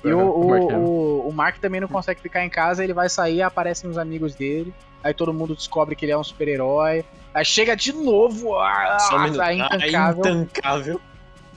E 0.02 0.12
o, 0.12 0.18
Uhum, 0.18 0.24
o, 0.24 0.40
o 0.40 0.48
Mark 0.48 0.62
Hamill. 0.70 0.88
o, 0.88 1.28
o 1.28 1.32
Mark 1.32 1.58
também 1.58 1.80
não 1.80 1.88
consegue 1.88 2.20
ficar 2.22 2.42
em 2.44 2.50
casa, 2.50 2.82
ele 2.82 2.94
vai 2.94 3.08
sair, 3.10 3.42
aparecem 3.42 3.88
os 3.88 3.98
amigos 3.98 4.34
dele, 4.34 4.72
aí 5.02 5.14
todo 5.14 5.32
mundo 5.32 5.54
descobre 5.54 5.94
que 5.96 6.04
ele 6.04 6.12
é 6.12 6.18
um 6.18 6.24
super-herói. 6.24 7.04
Aí 7.34 7.44
chega 7.44 7.74
de 7.74 7.92
novo, 7.92 8.56
ah, 8.58 8.98
Só 9.00 9.16
um 9.16 9.22
minuto. 9.22 9.40
a 9.40 9.54
intancável, 9.54 10.20
intancável. 10.26 11.00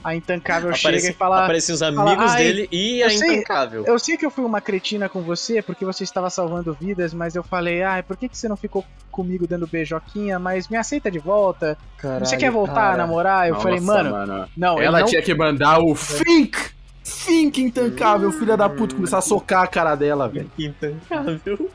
a 0.03 0.15
intancável 0.15 0.69
Aparece, 0.69 1.01
chega 1.01 1.09
e 1.13 1.13
fala: 1.17 1.43
aparecem 1.43 1.73
os 1.76 1.81
fala, 1.81 2.01
amigos 2.01 2.31
"Ai, 2.31 2.43
dele 2.43 2.69
e 2.72 3.03
a 3.03 3.09
sei- 3.09 3.34
intancável. 3.35 3.84
Eu 3.85 3.99
sei 3.99 4.15
que 4.15 4.26
eu 4.26 4.31
fui 4.31 4.45
uma 4.45 4.61
cretina 4.61 5.09
com 5.09 5.22
você 5.22 5.61
porque 5.61 5.84
você 5.84 6.03
estava 6.05 6.30
salvando 6.30 6.73
vidas, 6.80 7.13
mas 7.13 7.35
eu 7.35 7.43
falei, 7.43 7.84
ai, 7.84 8.01
por 8.03 8.15
que, 8.15 8.30
que 8.30 8.38
você 8.38 8.47
não 8.47 8.55
ficou 8.55 8.85
comigo 9.11 9.45
dando 9.47 9.67
beijoquinha? 9.67 10.39
Mas 10.39 10.69
me 10.69 10.77
aceita 10.77 11.11
de 11.11 11.19
volta. 11.19 11.77
você 12.19 12.38
quer 12.38 12.51
voltar 12.51 12.93
a 12.93 12.97
namorar? 12.97 13.47
Eu 13.47 13.55
Nossa, 13.55 13.63
falei, 13.63 13.80
mano, 13.81 14.47
não, 14.55 14.77
ele 14.77 14.85
Ela 14.85 14.99
não 15.01 15.07
tinha 15.07 15.22
que 15.22 15.34
mandar 15.34 15.80
o 15.80 15.93
Fink! 15.93 16.73
Fink 17.03 17.61
intancável, 17.61 18.31
filha 18.31 18.55
da 18.57 18.67
puta, 18.69 18.95
começar 18.95 19.17
a 19.19 19.22
socar 19.22 19.61
a 19.63 19.67
cara 19.67 19.93
dela, 19.95 20.27
velho. 20.30 20.49
Intancável. 20.57 21.69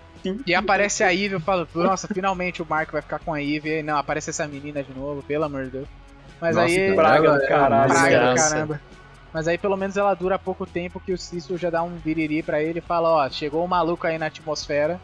E 0.46 0.54
aparece 0.54 1.02
a 1.02 1.12
Eve, 1.12 1.34
eu 1.34 1.40
falo, 1.40 1.66
nossa, 1.74 2.08
finalmente 2.08 2.62
o 2.62 2.66
Mark 2.68 2.90
vai 2.92 3.02
ficar 3.02 3.18
com 3.18 3.32
a 3.32 3.42
Eve. 3.42 3.68
E 3.68 3.74
aí, 3.76 3.82
não, 3.82 3.96
aparece 3.96 4.30
essa 4.30 4.46
menina 4.46 4.82
de 4.82 4.92
novo, 4.92 5.22
pelo 5.22 5.44
amor 5.44 5.64
de 5.64 5.70
Deus. 5.70 5.88
Mas 6.40 6.56
Nossa, 6.56 6.68
aí. 6.68 6.90
que 6.90 6.94
praga 6.94 7.38
do 7.38 7.42
é 7.42 7.46
caralho. 7.46 7.92
praga 7.92 8.02
do 8.02 8.10
desgraça. 8.10 8.54
caramba. 8.54 8.80
Mas 9.32 9.46
aí 9.46 9.56
pelo 9.58 9.76
menos 9.76 9.96
ela 9.96 10.12
dura 10.14 10.38
pouco 10.38 10.66
tempo 10.66 10.98
que 10.98 11.12
o 11.12 11.18
Cício 11.18 11.56
já 11.56 11.70
dá 11.70 11.82
um 11.82 11.90
biriri 11.90 12.42
pra 12.42 12.62
ele 12.62 12.80
e 12.80 12.82
fala, 12.82 13.08
ó, 13.10 13.30
chegou 13.30 13.64
um 13.64 13.68
maluco 13.68 14.06
aí 14.06 14.18
na 14.18 14.26
atmosfera. 14.26 15.00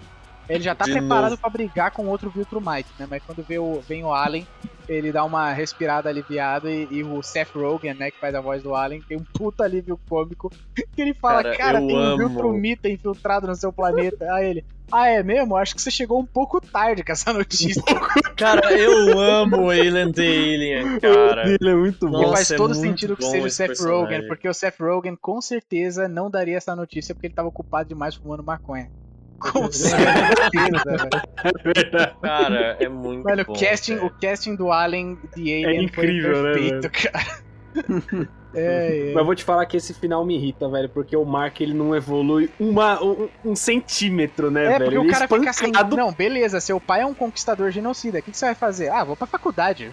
Ele 0.49 0.63
já 0.63 0.75
tá 0.75 0.85
De 0.85 0.93
preparado 0.93 1.31
novo. 1.31 1.41
pra 1.41 1.51
brigar 1.51 1.91
com 1.91 2.07
outro 2.07 2.31
Viltrumite, 2.31 2.89
né? 2.99 3.07
Mas 3.09 3.23
quando 3.25 3.43
vê 3.43 3.59
o, 3.59 3.81
vem 3.81 4.05
o 4.05 4.13
Alien, 4.13 4.47
ele 4.89 5.11
dá 5.11 5.25
uma 5.25 5.53
respirada 5.53 6.09
aliviada 6.09 6.71
e, 6.71 6.87
e 6.91 7.03
o 7.03 7.23
Seth 7.23 7.55
Rogen, 7.55 7.95
né, 7.95 8.11
que 8.11 8.21
faz 8.21 8.35
a 8.35 8.41
voz 8.41 8.63
do 8.63 8.75
Alien, 8.75 9.03
tem 9.03 9.17
um 9.19 9.25
puta 9.25 9.65
alívio 9.65 9.99
cômico 10.09 10.51
que 10.75 11.03
ele 11.03 11.15
fala, 11.15 11.43
Cara, 11.43 11.57
cara, 11.57 11.79
tem 11.79 11.97
um 11.97 11.99
amo. 11.99 12.29
Viltrumita 12.29 12.89
infiltrado 12.89 13.47
no 13.47 13.55
seu 13.57 13.73
planeta. 13.73 14.33
Aí 14.33 14.51
ele, 14.51 14.65
ah, 14.91 15.09
é 15.09 15.23
mesmo? 15.23 15.57
Acho 15.57 15.75
que 15.75 15.83
você 15.83 15.91
chegou 15.91 16.21
um 16.21 16.27
pouco 16.27 16.61
tarde 16.61 17.03
com 17.03 17.11
essa 17.13 17.33
notícia. 17.33 17.83
Cara, 18.37 18.71
eu 18.73 19.19
amo 19.19 19.63
o 19.63 19.71
Alien 19.71 20.13
the 20.13 20.23
Alien, 20.23 21.01
cara. 21.01 21.49
Ele 21.49 21.71
é 21.71 21.75
muito 21.75 22.07
bom. 22.09 22.19
E 22.19 22.23
Nossa, 22.23 22.35
faz 22.35 22.51
é 22.51 22.57
todo 22.57 22.75
muito 22.75 22.83
sentido 22.83 23.17
que 23.17 23.25
seja 23.25 23.47
o 23.47 23.51
Seth 23.51 23.69
personagem. 23.69 24.05
Rogen, 24.05 24.29
porque 24.29 24.49
o 24.49 24.53
Seth 24.53 24.79
Rogen 24.79 25.17
com 25.17 25.41
certeza 25.41 26.07
não 26.07 26.31
daria 26.31 26.57
essa 26.59 26.77
notícia 26.77 27.15
porque 27.15 27.29
ele 27.29 27.35
tava 27.35 27.49
ocupado 27.49 27.89
demais 27.89 28.15
fumando 28.15 28.43
maconha. 28.43 28.91
Com 29.39 29.71
certeza, 29.71 30.83
velho. 30.85 32.17
Cara, 32.23 32.77
é 32.81 32.89
muito 32.89 33.25
Mano, 33.25 33.45
bom. 33.45 33.53
o 33.53 33.59
casting, 33.61 33.95
velho. 33.97 34.07
o 34.07 34.11
casting 34.21 34.55
do 34.57 34.73
Alien 34.73 35.17
The 35.35 35.41
Alien 35.41 35.85
incrível, 35.85 36.43
né, 36.43 36.53
foi 36.53 36.71
perfeito, 36.71 36.91
cara. 37.13 37.47
É, 38.59 39.11
é. 39.11 39.13
Mas 39.13 39.17
eu 39.17 39.25
vou 39.27 39.35
te 39.35 39.45
falar 39.45 39.67
que 39.67 39.77
esse 39.77 39.93
final 39.93 40.25
me 40.25 40.35
irrita, 40.35 40.67
velho, 40.67 40.89
porque 40.89 41.15
o 41.15 41.27
Mark 41.27 41.61
ele 41.61 41.75
não 41.75 41.95
evolui 41.95 42.49
uma, 42.59 43.03
um, 43.05 43.29
um 43.45 43.55
centímetro, 43.55 44.51
né, 44.51 44.65
É, 44.65 44.69
velho? 44.79 44.85
porque 44.85 44.99
o 44.99 45.03
Ele 45.03 45.13
cara 45.13 45.29
fica 45.29 45.51
assim, 45.51 45.67
espancado. 45.67 45.95
não, 45.95 46.11
beleza, 46.11 46.59
seu 46.59 46.81
pai 46.81 47.03
é 47.03 47.07
um 47.07 47.13
conquistador 47.13 47.71
genocida, 47.71 48.19
o 48.19 48.23
que, 48.23 48.31
que 48.31 48.39
você 48.39 48.47
vai 48.47 48.55
fazer? 48.55 48.89
Ah, 48.89 49.05
vou 49.05 49.15
pra 49.15 49.27
faculdade. 49.27 49.91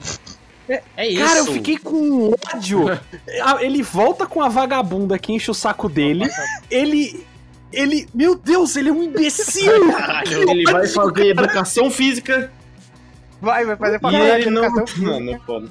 É 0.95 1.05
isso. 1.09 1.25
Cara, 1.25 1.39
eu 1.39 1.45
fiquei 1.47 1.77
com 1.77 2.33
ódio. 2.53 2.85
Ele 3.59 3.83
volta 3.83 4.25
com 4.25 4.41
a 4.41 4.47
vagabunda 4.47 5.19
que 5.19 5.33
enche 5.33 5.51
o 5.51 5.53
saco 5.53 5.89
dele. 5.89 6.25
Ele. 6.71 7.25
Ele. 7.73 8.07
Meu 8.13 8.35
Deus, 8.35 8.75
ele 8.75 8.89
é 8.89 8.91
um 8.91 9.03
imbecil! 9.03 9.91
Caralho. 9.91 10.49
Ele 10.49 10.63
vai 10.71 10.87
fazer 10.87 11.27
educação 11.27 11.91
física 11.91 12.51
Vai, 13.43 13.65
vai 13.65 13.75
fazer 13.75 13.97
e 13.97 13.99
faculdade 13.99 14.41
de 14.43 14.47
ele 14.47 14.49
não. 14.51 14.85
Mano, 14.99 15.31
é 15.31 15.39
foda. 15.39 15.67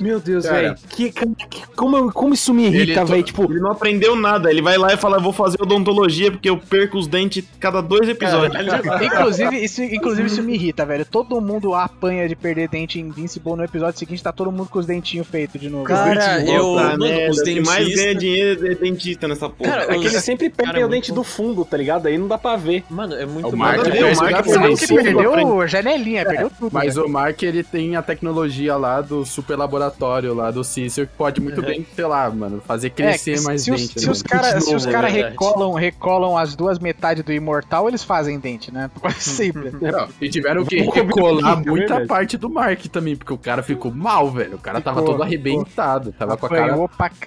Meu 0.00 0.20
Deus, 0.20 0.44
velho. 0.44 0.74
Que, 0.90 1.10
que- 1.10 1.26
como, 1.74 2.12
como 2.12 2.34
isso 2.34 2.52
me 2.54 2.66
irrita, 2.66 3.04
velho. 3.04 3.22
Tipo, 3.22 3.44
Ele 3.50 3.60
não 3.60 3.70
aprendeu 3.72 4.14
nada. 4.16 4.50
Ele 4.50 4.62
vai 4.62 4.76
lá 4.78 4.92
e 4.92 4.96
fala: 4.96 5.18
vou 5.18 5.32
fazer 5.32 5.60
odontologia 5.60 6.30
porque 6.30 6.48
eu 6.50 6.58
perco 6.58 6.98
os 6.98 7.06
dentes 7.06 7.44
cada 7.60 7.80
dois 7.80 8.08
episódios. 8.08 8.54
Inclusive 9.02 9.64
isso, 9.64 9.82
inclusive, 9.82 10.26
isso 10.28 10.42
me 10.42 10.54
irrita, 10.54 10.84
velho. 10.84 11.04
Todo 11.04 11.40
mundo 11.40 11.74
apanha 11.74 12.28
de 12.28 12.36
perder 12.36 12.68
dente 12.68 12.98
em 13.00 13.06
Invincible. 13.06 13.56
No 13.56 13.64
episódio 13.64 13.98
seguinte, 13.98 14.22
tá 14.22 14.32
todo 14.32 14.50
mundo 14.52 14.68
com 14.68 14.78
os 14.78 14.86
dentinhos 14.86 15.26
feitos 15.26 15.60
de 15.60 15.68
novo. 15.68 15.84
Cara, 15.84 16.44
eu. 16.44 16.74
Mano, 16.74 17.04
merda, 17.04 17.30
os 17.32 17.42
que 17.42 17.60
mais 17.60 17.94
ganha 17.94 18.14
dinheiro 18.14 18.66
é 18.66 18.74
dentista 18.74 19.26
nessa 19.28 19.48
porra. 19.48 19.70
Cara, 19.70 19.82
é 19.84 19.98
que 19.98 20.06
os- 20.06 20.12
ele 20.12 20.20
sempre 20.20 20.50
perdem 20.50 20.74
cara, 20.74 20.86
o 20.86 20.88
dente 20.90 21.10
muito- 21.12 21.20
do 21.20 21.24
fundo, 21.24 21.64
tá 21.64 21.76
ligado? 21.76 22.06
Aí 22.06 22.18
não 22.18 22.28
dá 22.28 22.36
pra 22.38 22.56
ver. 22.56 22.84
Mano, 22.90 23.14
é 23.14 23.24
muito 23.26 23.48
O 23.48 23.56
Mark 23.56 23.82
perdeu 23.82 24.08
o 24.12 24.16
Mark 24.16 24.46
é 24.46 24.76
Sim, 24.76 24.96
perdeu 24.96 25.60
a 25.60 25.66
janelinha, 25.66 26.24
perdeu 26.24 26.50
tudo. 26.50 26.70
Mas 26.72 26.96
né? 26.96 27.02
o 27.02 27.08
Mark, 27.08 27.42
ele 27.42 27.62
tem 27.62 27.96
a 27.96 28.02
tecnologia 28.02 28.76
lá 28.76 29.00
do 29.00 29.24
super 29.24 29.56
laboratório 29.56 29.85
lá 30.34 30.50
do 30.50 30.62
Cícero, 30.64 31.06
que 31.06 31.14
pode 31.14 31.40
muito 31.40 31.62
bem, 31.62 31.86
sei 31.94 32.04
lá, 32.04 32.28
mano, 32.30 32.60
fazer 32.66 32.90
crescer 32.90 33.38
É, 33.38 33.40
mais 33.40 33.62
se 33.62 33.70
dente. 33.70 34.00
se 34.00 34.06
né, 34.06 34.12
os 34.12 34.22
caras 34.22 34.64
se 34.64 34.74
os 34.74 34.84
novo, 34.84 34.94
cara 34.94 35.08
é 35.08 35.12
recolam, 35.12 35.72
recolam 35.74 36.36
as 36.36 36.54
duas 36.54 36.78
metades 36.78 37.24
do 37.24 37.32
imortal, 37.32 37.88
eles 37.88 38.02
fazem 38.02 38.38
dente, 38.38 38.72
né? 38.72 38.90
Quase 39.00 39.20
sempre. 39.20 39.70
Não, 39.80 40.08
e 40.20 40.28
tiveram 40.28 40.64
que 40.64 40.80
recolar 40.80 41.62
É 41.62 41.70
muita 41.70 42.06
parte 42.06 42.36
do 42.36 42.48
Mark 42.48 42.86
também, 42.86 43.16
porque 43.16 43.32
o 43.32 43.38
cara 43.38 43.62
ficou 43.62 43.92
mal, 43.92 44.30
velho. 44.30 44.56
O 44.56 44.58
cara 44.58 44.80
tava 44.80 45.00
Ficou, 45.00 45.14
todo 45.14 45.22
arrebentado, 45.22 46.12
tava 46.12 46.36
com 46.36 46.46
a 46.46 46.48
cara 46.48 46.76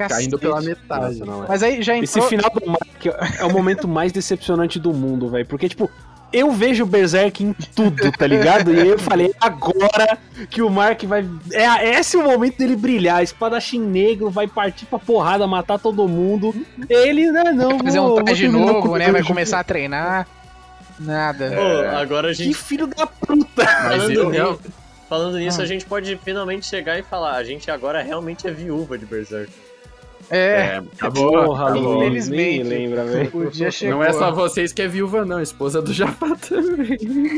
caindo 0.08 0.38
pela 0.40 0.62
metade. 0.62 1.20
Nossa, 1.20 1.26
não, 1.26 1.44
é. 1.44 1.48
Mas 1.48 1.64
aí 1.64 1.82
já 1.82 1.98
Esse 1.98 2.20
entrou... 2.20 2.30
final 2.30 2.52
do 2.52 2.66
Mark 2.68 3.06
é 3.40 3.46
o 3.46 3.52
momento 3.52 3.88
mais 3.88 4.12
decepcionante 4.12 4.80
do 4.80 4.94
mundo, 4.94 5.30
velho. 5.30 5.46
Porque, 5.46 5.70
tipo, 5.70 5.90
eu 6.32 6.52
vejo 6.52 6.84
o 6.84 6.86
Berserk 6.86 7.44
em 7.44 7.54
tudo, 7.54 8.12
tá 8.12 8.26
ligado? 8.28 8.74
E 8.74 8.80
aí 8.82 8.88
eu 8.90 9.00
falei, 9.00 9.34
agora 9.40 10.18
que 10.50 10.62
o 10.62 10.70
Mark 10.70 11.04
vai. 11.04 11.28
É, 11.52 12.00
esse 12.00 12.16
é 12.18 12.20
o 12.20 12.24
momento 12.24 12.58
dele 12.58 12.76
brilhar. 12.76 13.22
Espadachim 13.24 13.80
negro 13.80 14.30
vai 14.30 14.48
partir 14.48 14.86
pra 14.86 15.00
porrada, 15.00 15.46
matar 15.48 15.80
todo 15.80 16.08
mundo. 16.08 16.54
Ele, 16.90 17.32
né, 17.32 17.52
não. 17.52 17.78
Vai 17.78 17.86
fazer 17.86 18.00
um 18.00 18.16
traje 18.24 18.48
novo, 18.48 18.98
né? 18.98 19.12
Vai 19.12 19.22
o- 19.22 19.26
começar 19.26 19.60
a 19.60 19.64
treinar. 19.64 20.28
Nada. 21.00 21.52
Pô, 21.56 21.98
agora 21.98 22.28
a 22.32 22.36
Que 22.36 22.44
gente. 22.44 22.56
filho 22.56 22.86
da 22.88 23.08
puta! 23.08 23.64
Mas 23.86 24.10
eu, 24.10 24.60
falando 25.08 25.38
nisso, 25.38 25.62
Ah. 25.62 25.64
a 25.64 25.68
gente 25.68 25.86
pode 25.86 26.20
finalmente 26.24 26.66
chegar 26.66 27.00
e 27.00 27.04
falar: 27.04 27.36
a 27.36 27.44
gente 27.44 27.72
agora 27.72 28.02
realmente 28.02 28.46
é 28.48 28.52
viúva 28.52 28.98
de 28.98 29.06
Berserk. 29.06 29.50
É, 30.32 30.38
é, 30.38 30.82
acabou, 31.00 31.46
Porra, 31.46 31.70
acabou. 31.70 31.94
Luiz, 32.00 32.28
Infelizmente. 32.28 32.64
lembra, 32.64 33.04
velho. 33.06 33.32
Não 33.90 34.04
é 34.04 34.14
só 34.14 34.32
vocês 34.32 34.72
que 34.72 34.82
é 34.82 34.88
viúva, 34.88 35.26
não. 35.26 35.42
Esposa 35.42 35.82
do 35.82 35.92
Jafá 35.92 36.36
também. 36.48 36.98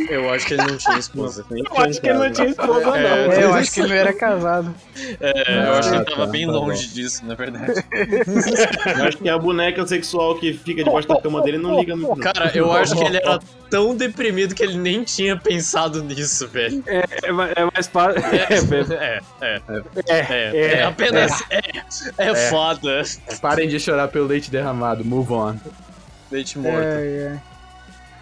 Eu 0.09 0.29
acho 0.29 0.45
que 0.47 0.53
ele 0.55 0.63
não 0.63 0.77
tinha 0.77 0.97
esposa. 0.97 1.45
Eu 1.49 1.83
acho 1.83 2.01
que 2.01 2.09
ele 2.09 2.17
não 2.19 2.31
tinha 2.31 2.47
esposa, 2.49 2.85
não. 2.85 2.95
É, 2.97 3.43
eu 3.43 3.53
acho 3.53 3.71
que 3.71 3.79
ele 3.79 3.89
não 3.89 3.95
era 3.95 4.13
casado. 4.13 4.73
É, 5.19 5.67
eu 5.67 5.73
acho 5.73 5.89
que 5.89 5.95
ele 5.95 6.01
Ah, 6.01 6.05
tava 6.11 6.25
tá, 6.25 6.31
bem 6.31 6.45
tá 6.45 6.51
longe 6.51 6.87
disso, 6.87 7.25
na 7.25 7.35
verdade. 7.35 7.73
Eu 8.97 9.05
acho 9.05 9.17
que 9.17 9.29
a 9.29 9.37
boneca 9.37 9.85
sexual 9.87 10.35
que 10.35 10.53
fica 10.53 10.83
debaixo 10.83 11.07
da 11.07 11.21
cama 11.21 11.41
dele 11.41 11.57
não 11.57 11.79
liga 11.79 11.95
muito. 11.95 12.19
Cara, 12.19 12.51
eu 12.55 12.71
acho 12.71 12.95
que 12.95 13.03
ele 13.03 13.17
era 13.17 13.39
tão 13.69 13.95
deprimido 13.95 14.53
que 14.53 14.63
ele 14.63 14.77
nem 14.77 15.03
tinha 15.03 15.37
pensado 15.37 16.03
nisso, 16.03 16.47
velho. 16.47 16.83
É, 16.87 17.31
ma- 17.31 17.49
é 17.55 17.63
mais 17.73 17.87
fácil. 17.87 18.21
É. 18.21 19.21
É, 19.41 19.61
é, 19.61 19.61
É, 20.07 20.19
é. 20.19 20.51
é, 20.53 20.73
É, 20.79 20.83
apenas. 20.83 21.31
É, 21.49 21.61
é, 22.17 22.35
foda. 22.49 22.80
Parem 23.41 23.67
de 23.67 23.79
chorar 23.79 24.07
pelo 24.07 24.27
leite 24.27 24.49
derramado. 24.49 25.05
Move 25.05 25.33
on. 25.33 25.57
Leite 26.31 26.57
morto. 26.57 26.77
É, 26.77 27.07
é. 27.07 27.41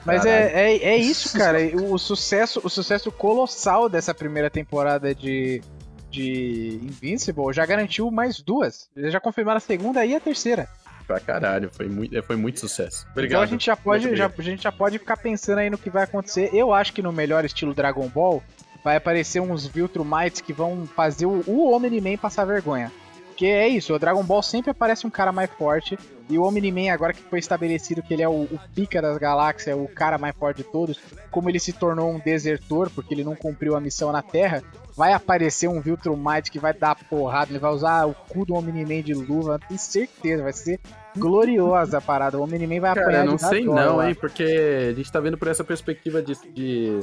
Mas 0.05 0.25
é, 0.25 0.51
é, 0.53 0.77
é 0.77 0.97
isso, 0.97 1.37
cara. 1.37 1.59
O 1.75 1.97
sucesso, 1.97 2.61
o 2.63 2.69
sucesso 2.69 3.11
colossal 3.11 3.89
dessa 3.89 4.13
primeira 4.13 4.49
temporada 4.49 5.13
de, 5.13 5.61
de 6.09 6.79
Invincible 6.81 7.53
já 7.53 7.65
garantiu 7.65 8.09
mais 8.09 8.41
duas. 8.41 8.89
Eles 8.95 9.13
já 9.13 9.19
confirmaram 9.19 9.57
a 9.57 9.61
segunda 9.61 10.05
e 10.05 10.15
a 10.15 10.19
terceira. 10.19 10.67
Pra 11.05 11.19
caralho, 11.19 11.69
foi 11.71 11.87
muito, 11.87 12.23
foi 12.23 12.35
muito 12.35 12.59
sucesso. 12.59 13.05
Obrigado. 13.11 13.31
Então 13.31 13.41
a 13.41 13.45
gente 13.45 13.65
já 13.65 13.75
pode, 13.75 14.15
já, 14.15 14.31
a 14.35 14.41
gente 14.41 14.63
já 14.63 14.71
pode 14.71 14.99
ficar 14.99 15.17
pensando 15.17 15.57
aí 15.57 15.69
no 15.69 15.77
que 15.77 15.89
vai 15.89 16.03
acontecer. 16.03 16.51
Eu 16.53 16.73
acho 16.73 16.93
que 16.93 17.01
no 17.01 17.11
melhor 17.11 17.43
estilo 17.43 17.73
Dragon 17.73 18.07
Ball 18.07 18.43
vai 18.83 18.95
aparecer 18.95 19.41
uns 19.41 19.65
Viltrumites 19.65 20.41
que 20.41 20.53
vão 20.53 20.85
fazer 20.85 21.25
o, 21.25 21.43
o 21.47 21.73
Omni-Man 21.73 22.17
passar 22.17 22.45
vergonha. 22.45 22.91
Porque 23.39 23.53
é 23.53 23.69
isso, 23.69 23.93
o 23.93 23.97
Dragon 23.97 24.21
Ball 24.21 24.43
sempre 24.43 24.71
aparece 24.71 25.07
um 25.07 25.09
cara 25.09 25.31
mais 25.31 25.49
forte. 25.49 25.97
E 26.29 26.37
o 26.37 26.43
Omni-Man, 26.43 26.91
agora 26.91 27.13
que 27.13 27.21
foi 27.21 27.39
estabelecido 27.39 28.03
que 28.03 28.13
ele 28.13 28.21
é 28.21 28.27
o, 28.27 28.41
o 28.43 28.59
pica 28.75 29.01
das 29.01 29.17
galáxias, 29.17 29.77
o 29.79 29.87
cara 29.87 30.17
mais 30.17 30.35
forte 30.35 30.57
de 30.57 30.65
todos, 30.65 30.99
como 31.31 31.49
ele 31.49 31.57
se 31.57 31.71
tornou 31.71 32.11
um 32.11 32.19
desertor, 32.19 32.89
porque 32.89 33.13
ele 33.13 33.23
não 33.23 33.37
cumpriu 33.37 33.77
a 33.77 33.79
missão 33.79 34.11
na 34.11 34.21
Terra, 34.21 34.61
vai 34.93 35.13
aparecer 35.13 35.69
um 35.69 35.79
Viltrumite 35.79 36.51
que 36.51 36.59
vai 36.59 36.73
dar 36.73 36.95
porrada, 37.09 37.49
ele 37.49 37.59
vai 37.59 37.71
usar 37.71 38.05
o 38.05 38.13
cu 38.13 38.45
do 38.45 38.53
Omni-Man 38.55 39.03
de 39.03 39.13
luva, 39.13 39.57
tenho 39.65 39.79
certeza, 39.79 40.43
vai 40.43 40.51
ser 40.51 40.77
gloriosa 41.17 41.99
a 41.99 42.01
parada. 42.01 42.37
O 42.37 42.43
Omni-Man 42.43 42.81
vai 42.81 42.93
Cara, 42.93 43.01
apanhar 43.03 43.25
não 43.25 43.37
sei 43.37 43.63
não, 43.63 44.05
hein, 44.05 44.13
porque 44.15 44.89
a 44.91 44.93
gente 44.93 45.09
tá 45.09 45.21
vendo 45.21 45.37
por 45.37 45.47
essa 45.47 45.63
perspectiva 45.63 46.21
de, 46.21 46.33
de, 46.53 46.99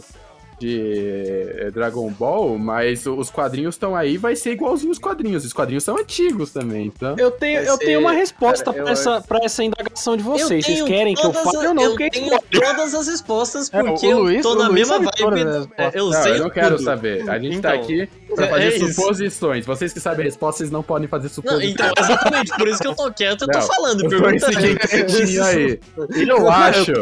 de 0.59 1.53
eh, 1.59 1.71
Dragon 1.71 2.11
Ball, 2.11 2.59
mas 2.59 3.07
os 3.07 3.31
quadrinhos 3.31 3.75
estão 3.75 3.95
aí, 3.95 4.17
vai 4.17 4.35
ser 4.35 4.53
igualzinho 4.53 4.91
os 4.91 4.99
quadrinhos. 4.99 5.45
Os 5.45 5.53
quadrinhos 5.53 5.85
são 5.85 5.99
antigos 5.99 6.51
também, 6.53 6.87
então... 6.87 7.15
Eu 7.19 7.31
tenho, 7.31 7.61
Vai 7.61 7.69
eu 7.69 7.77
ser- 7.77 7.85
tenho 7.85 8.01
uma 8.01 8.13
resposta 8.13 8.73
pra, 8.73 8.91
essa, 8.91 9.21
pra 9.21 9.41
essa 9.45 9.63
indagação 9.63 10.17
de 10.17 10.23
vocês. 10.23 10.65
Vocês 10.65 10.83
querem 10.83 11.15
que 11.15 11.27
eu 11.27 11.33
fale 11.33 11.67
ou 11.69 11.75
não? 11.75 11.83
Eu 11.83 11.91
Porque 11.91 12.11
tenho 12.11 12.39
todas 12.51 12.95
as 12.95 13.07
respostas, 13.09 13.71
É, 13.73 13.83
o 13.83 13.85
porque 13.87 14.13
Luiz- 14.15 14.37
eu 14.37 14.43
tô 14.43 14.53
o 14.53 14.55
na 14.63 14.69
Luiz 14.69 14.89
mesma 14.89 14.99
vibe. 14.99 15.69
Eu 15.95 16.07
Não, 16.11 16.23
sei 16.23 16.33
eu 16.33 16.39
não 16.41 16.51
quero 16.51 16.77
tudo. 16.77 16.85
saber. 16.85 17.29
A 17.29 17.39
gente 17.39 17.61
tá 17.61 17.75
Então, 17.77 17.85
aqui 17.85 18.09
pra 18.35 18.47
é- 18.47 18.49
fazer 18.51 18.63
é 18.65 18.77
isso. 18.77 18.93
suposições. 18.93 19.65
Vocês 19.67 19.93
que 19.93 20.01
sabem 20.01 20.21
a 20.23 20.25
resposta, 20.25 20.59
vocês 20.59 20.71
não 20.71 20.83
podem 20.83 21.07
fazer 21.09 21.29
Não, 21.29 21.35
suposições. 21.35 21.71
então, 21.73 21.93
exatamente, 21.99 22.53
por 22.57 22.69
isso 22.69 22.79
que 22.81 22.87
eu 22.89 22.95
tô 22.95 23.13
quieto, 23.13 23.43
eu 23.43 23.49
tô 23.49 23.59
Não, 23.59 23.67
falando, 23.67 24.05
eu 24.05 24.11
tô 24.11 24.23
perguntando. 24.23 24.53
seguindo 24.55 24.79
quietinho 24.81 25.45
aí. 25.45 25.81
Eu 26.29 26.51
acho. 26.51 26.93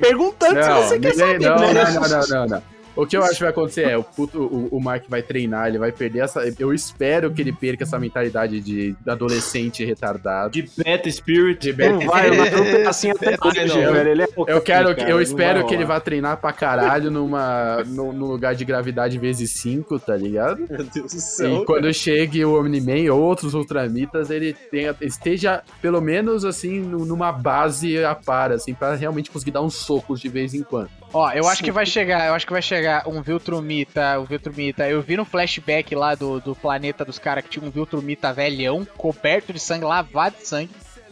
Perguntando 0.00 0.62
se 0.62 0.68
Não, 0.68 0.82
você 0.82 0.98
quer 0.98 1.14
saber. 1.14 1.40
não, 1.40 1.56
né? 1.58 1.84
não, 1.84 1.92
não, 1.92 2.08
não, 2.08 2.26
não, 2.28 2.46
não. 2.46 2.62
O 3.02 3.06
que 3.06 3.16
eu 3.16 3.22
acho 3.22 3.34
que 3.34 3.40
vai 3.40 3.50
acontecer 3.50 3.82
é, 3.88 3.96
o, 3.96 4.02
puto, 4.04 4.38
o, 4.42 4.68
o 4.76 4.80
Mark 4.80 5.04
vai 5.08 5.22
treinar, 5.22 5.68
ele 5.68 5.78
vai 5.78 5.92
perder 5.92 6.20
essa. 6.24 6.40
Eu 6.58 6.72
espero 6.74 7.30
que 7.32 7.40
ele 7.40 7.52
perca 7.52 7.84
essa 7.84 7.98
mentalidade 7.98 8.60
de 8.60 8.94
adolescente 9.06 9.84
retardado. 9.84 10.50
De 10.52 10.68
Beta 10.76 11.10
Spirit. 11.10 11.72
De 11.72 11.88
Não 11.88 12.00
vai, 12.00 12.30
o 12.30 12.34
Naruto 12.36 12.62
é 12.62 12.86
assim 12.86 13.10
até 13.10 13.36
hoje, 13.42 13.64
não. 13.66 13.92
velho. 13.92 14.10
Ele 14.10 14.22
é 14.22 14.28
Eu 14.46 14.60
quero, 14.60 14.94
cara, 14.96 15.08
eu 15.10 15.16
não 15.16 15.22
espero 15.22 15.66
que 15.66 15.74
ele 15.74 15.84
vá 15.84 16.00
treinar 16.00 16.36
pra 16.38 16.52
caralho 16.52 17.10
numa, 17.10 17.82
num, 17.86 18.12
num 18.12 18.26
lugar 18.26 18.54
de 18.54 18.64
gravidade 18.64 19.18
vezes 19.18 19.50
5, 19.52 19.98
tá 20.00 20.16
ligado? 20.16 20.58
Meu 20.68 20.84
Deus 20.84 21.12
do 21.12 21.16
E 21.18 21.20
céu. 21.20 21.64
quando 21.64 21.92
chegue 21.92 22.44
o 22.44 22.58
Omni-Man 22.58 23.12
ou 23.12 23.20
outros 23.20 23.54
Ultramitas, 23.54 24.30
ele 24.30 24.52
tenha, 24.52 24.94
esteja 25.00 25.62
pelo 25.80 26.00
menos 26.00 26.44
assim 26.44 26.80
nu- 26.80 27.04
numa 27.04 27.32
base 27.32 28.02
a 28.04 28.14
par, 28.14 28.52
assim, 28.52 28.74
pra 28.74 28.94
realmente 28.94 29.30
conseguir 29.30 29.50
dar 29.52 29.62
uns 29.62 29.74
socos 29.74 30.20
de 30.20 30.28
vez 30.28 30.54
em 30.54 30.62
quando. 30.62 30.90
Ó, 31.12 31.30
eu 31.32 31.48
acho 31.48 31.62
que 31.64 31.72
vai 31.72 31.84
chegar, 31.86 32.28
eu 32.28 32.34
acho 32.34 32.46
que 32.46 32.52
vai 32.52 32.62
chegar 32.62 33.08
um 33.08 33.20
Viltrumita, 33.20 34.18
o 34.20 34.24
Viltrumita. 34.24 34.88
Eu 34.88 35.02
vi 35.02 35.16
no 35.16 35.24
flashback 35.24 35.94
lá 35.94 36.14
do, 36.14 36.40
do 36.40 36.54
planeta 36.54 37.04
dos 37.04 37.18
caras 37.18 37.42
que 37.44 37.50
tinha 37.50 37.66
um 37.66 37.70
Viltrumita 37.70 38.32
velhão, 38.32 38.86
coberto 38.96 39.52
de 39.52 39.58
sangue, 39.58 39.84
lavado 39.84 40.36
de 40.36 40.46
sangue. 40.46 40.70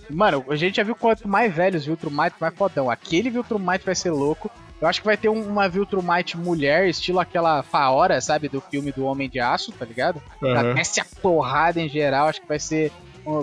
Mano, 0.09 0.45
a 0.49 0.57
gente 0.57 0.77
já 0.77 0.83
viu 0.85 0.95
quanto 0.95 1.27
mais 1.29 1.53
velhos 1.53 1.85
Viltrumite, 1.85 2.37
mais 2.41 2.55
fodão. 2.55 2.89
Aquele 2.89 3.29
Viltrumite 3.29 3.85
vai 3.85 3.95
ser 3.95 4.11
louco. 4.11 4.51
Eu 4.81 4.87
acho 4.87 5.01
que 5.01 5.07
vai 5.07 5.17
ter 5.17 5.29
um- 5.29 5.43
uma 5.49 5.69
Viltrumite 5.69 6.39
mulher, 6.39 6.87
estilo 6.89 7.19
aquela 7.19 7.65
Faora, 7.65 8.21
sabe, 8.21 8.49
do 8.49 8.61
filme 8.61 8.93
do 8.93 9.05
Homem 9.05 9.29
de 9.29 9.41
Aço, 9.41 9.73
tá 9.73 9.85
ligado? 9.85 10.23
Ela 10.41 10.63
desce 10.75 11.01
a 11.01 11.05
porrada 11.21 11.81
em 11.81 11.89
geral, 11.89 12.29
acho 12.29 12.41
que 12.41 12.47
vai 12.49 12.61
ser. 12.61 12.93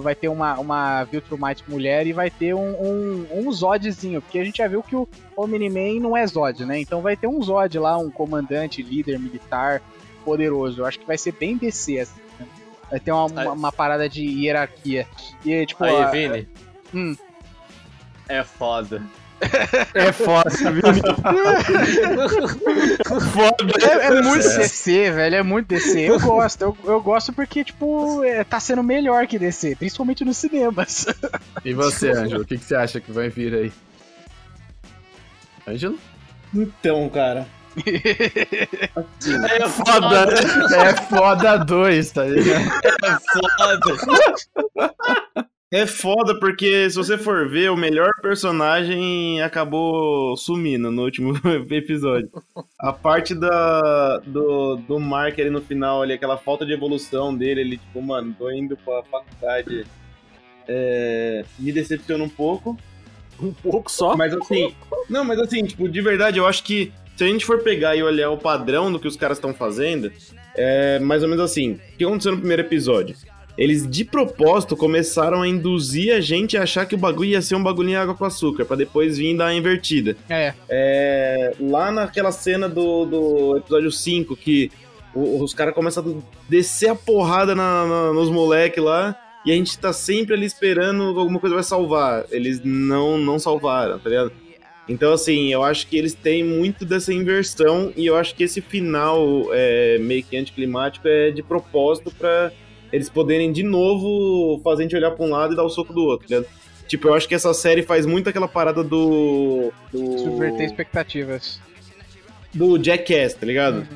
Vai 0.02 0.16
ter 0.16 0.28
uma, 0.30 0.58
uma 0.60 1.04
Viltrumite 1.04 1.64
mulher 1.68 2.08
e 2.08 2.14
vai 2.14 2.30
ter 2.32 2.54
um, 2.56 2.72
um, 2.82 3.28
um 3.32 3.52
Zodzinho, 3.52 4.22
porque 4.22 4.40
a 4.40 4.44
gente 4.44 4.58
já 4.58 4.68
viu 4.68 4.82
que 4.82 4.96
o 4.96 5.08
Omni-Man 5.38 6.00
não 6.02 6.18
é 6.18 6.26
Zod, 6.26 6.66
né? 6.66 6.80
Então 6.80 7.02
vai 7.02 7.16
ter 7.16 7.28
um 7.28 7.42
Zod 7.42 7.78
lá, 7.78 7.98
um 7.98 8.10
comandante, 8.10 8.82
líder 8.82 9.20
militar 9.20 9.82
poderoso. 10.24 10.82
Eu 10.82 10.86
acho 10.86 11.00
que 11.00 11.06
vai 11.06 11.18
ser 11.18 11.34
bem 11.34 11.56
DC, 11.56 12.00
assim. 12.00 12.20
né? 12.40 12.48
Vai 12.90 13.00
ter 13.00 13.12
uma, 13.12 13.26
uma, 13.26 13.52
uma 13.52 13.72
parada 13.72 14.10
de 14.10 14.24
hierarquia. 14.24 15.08
E, 15.46 15.66
tipo, 15.66 15.84
Aí, 15.84 15.96
a- 15.96 16.10
Vini. 16.10 16.48
Hum. 16.94 17.16
É 18.28 18.44
foda. 18.44 19.04
É 19.94 20.12
foda, 20.12 20.50
viu? 20.72 20.82
foda. 23.32 23.74
É, 23.82 24.08
é 24.08 24.22
muito 24.22 24.44
DC, 24.44 25.12
velho. 25.12 25.36
É 25.36 25.44
muito 25.44 25.68
DC. 25.68 26.00
Eu 26.02 26.20
gosto. 26.20 26.62
Eu, 26.62 26.78
eu 26.86 27.02
gosto 27.02 27.34
porque, 27.34 27.64
tipo, 27.64 28.24
é, 28.24 28.44
tá 28.44 28.60
sendo 28.60 28.84
melhor 28.84 29.28
que 29.28 29.38
DC. 29.38 29.76
Principalmente 29.76 30.24
nos 30.26 30.38
cinemas. 30.38 31.06
E 31.64 31.74
você, 31.74 32.12
Ângelo, 32.12 32.44
o 32.44 32.46
que, 32.46 32.58
que 32.58 32.66
você 32.66 32.76
acha 32.76 33.00
que 33.00 33.12
vai 33.12 33.30
vir 33.30 33.54
aí? 33.54 33.72
Ângelo? 35.68 35.98
Então, 36.54 37.10
cara. 37.10 37.48
É 37.86 39.68
Foda. 39.68 40.28
É 40.78 40.94
foda 40.96 41.58
dois, 41.58 42.12
tá 42.12 42.24
ligado? 42.24 42.72
foda. 44.74 44.96
É 45.72 45.86
foda 45.88 46.40
porque, 46.40 46.90
se 46.90 46.96
você 46.96 47.18
for 47.18 47.50
ver, 47.50 47.72
o 47.72 47.76
melhor 47.76 48.12
personagem 48.22 49.42
acabou 49.42 50.38
sumindo 50.38 50.92
no 50.92 51.04
último 51.04 51.34
episódio. 51.72 52.30
A 52.80 52.94
parte 52.94 53.34
da, 53.34 54.20
do, 54.20 54.76
do 54.78 55.00
Mark 55.00 55.40
ali 55.40 55.50
no 55.50 55.62
final, 55.62 56.02
ali, 56.04 56.14
aquela 56.14 56.38
falta 56.38 56.66
de 56.66 56.72
evolução 56.72 57.36
dele, 57.36 57.62
ele, 57.62 57.78
tipo, 57.78 58.02
mano, 58.02 58.34
tô 58.38 58.50
indo 58.52 58.78
pra 58.78 59.04
faculdade. 59.04 59.86
é, 60.68 61.44
me 61.58 61.72
decepciona 61.72 62.24
um 62.24 62.30
pouco. 62.30 62.78
Um 63.42 63.52
pouco 63.52 63.92
só. 63.92 64.16
Mas 64.16 64.34
assim. 64.34 64.74
Não, 65.10 65.26
mas 65.26 65.40
assim, 65.40 65.66
tipo, 65.66 65.90
de 65.90 66.02
verdade, 66.02 66.38
eu 66.38 66.48
acho 66.48 66.64
que 66.64 66.94
se 67.18 67.24
a 67.24 67.28
gente 67.28 67.44
for 67.46 67.60
pegar 67.64 67.96
e 67.96 68.04
olhar 68.04 68.30
o 68.30 68.38
padrão 68.38 68.92
do 68.92 69.00
que 69.00 69.08
os 69.08 69.16
caras 69.18 69.38
estão 69.38 69.54
fazendo, 69.54 70.12
é 70.56 71.00
mais 71.00 71.24
ou 71.24 71.28
menos 71.28 71.44
assim. 71.44 71.74
O 71.74 71.98
que 71.98 72.06
aconteceu 72.06 72.32
no 72.34 72.38
primeiro 72.38 72.62
episódio? 72.62 73.16
Eles 73.58 73.90
de 73.90 74.04
propósito 74.04 74.76
começaram 74.76 75.42
a 75.42 75.48
induzir 75.48 76.14
a 76.14 76.20
gente 76.20 76.58
a 76.58 76.64
achar 76.64 76.86
que 76.86 76.96
o 76.96 76.98
bagulho 76.98 77.30
ia 77.30 77.42
ser 77.42 77.56
um 77.56 77.64
bagulhinho 77.64 78.00
água 78.00 78.14
com 78.14 78.26
açúcar, 78.26 78.66
pra 78.66 78.76
depois 78.76 79.18
vir 79.18 79.36
dar 79.38 79.48
a 79.48 79.54
invertida. 79.56 80.18
É. 80.30 80.54
É, 80.70 81.54
lá 81.60 81.90
naquela 81.92 82.32
cena 82.34 82.68
do, 82.68 83.06
do 83.06 83.58
episódio 83.58 83.92
5, 83.92 84.36
que 84.36 84.70
os 85.14 85.54
caras 85.54 85.74
começam 85.74 86.04
a 86.04 86.50
descer 86.50 86.90
a 86.90 86.96
porrada 86.96 87.56
na- 87.56 87.86
na- 87.86 88.14
nos 88.14 88.30
moleques 88.30 88.84
lá, 88.84 89.16
e 89.46 89.52
a 89.52 89.56
gente 89.56 89.78
tá 89.80 89.94
sempre 89.94 90.34
ali 90.34 90.46
esperando 90.46 91.14
que 91.14 91.20
alguma 91.20 91.40
coisa 91.40 91.56
vai 91.56 91.64
salvar. 91.64 92.26
Eles 92.32 92.60
não, 92.64 93.18
não 93.18 93.40
salvaram, 93.40 93.98
tá 94.00 94.10
ligado? 94.10 94.32
Então, 94.90 95.14
assim, 95.14 95.52
eu 95.54 95.64
acho 95.64 95.88
que 95.88 95.98
eles 95.98 96.14
têm 96.14 96.44
muito 96.44 96.84
dessa 96.84 97.14
inversão, 97.14 97.94
e 97.96 98.06
eu 98.06 98.18
acho 98.18 98.36
que 98.36 98.44
esse 98.44 98.60
final 98.60 99.48
é, 99.54 99.98
meio 100.00 100.24
que 100.24 100.36
anticlimático 100.36 101.08
é 101.08 101.32
de 101.32 101.42
propósito 101.42 102.12
pra 102.12 102.52
eles 102.96 103.10
poderem 103.10 103.52
de 103.52 103.64
novo 103.64 104.60
fazer 104.64 104.82
a 104.82 104.86
gente 104.86 104.96
olhar 104.96 105.12
pra 105.12 105.26
um 105.26 105.30
lado 105.30 105.54
e 105.54 105.56
dar 105.56 105.64
o 105.64 105.70
soco 105.70 105.94
do 105.94 106.04
outro, 106.04 106.28
tá 106.28 106.36
ligado? 106.36 106.52
Tipo, 106.88 107.08
eu 107.10 107.14
acho 107.16 107.28
que 107.28 107.34
essa 107.36 107.54
série 107.54 107.82
faz 107.82 108.06
muito 108.06 108.30
aquela 108.30 108.48
parada 108.48 108.84
do. 108.84 109.72
do 109.92 110.18
Subverter 110.20 110.66
expectativas. 110.66 111.60
do 112.54 112.82
Jackass, 112.84 113.34
tá 113.34 113.46
ligado? 113.46 113.88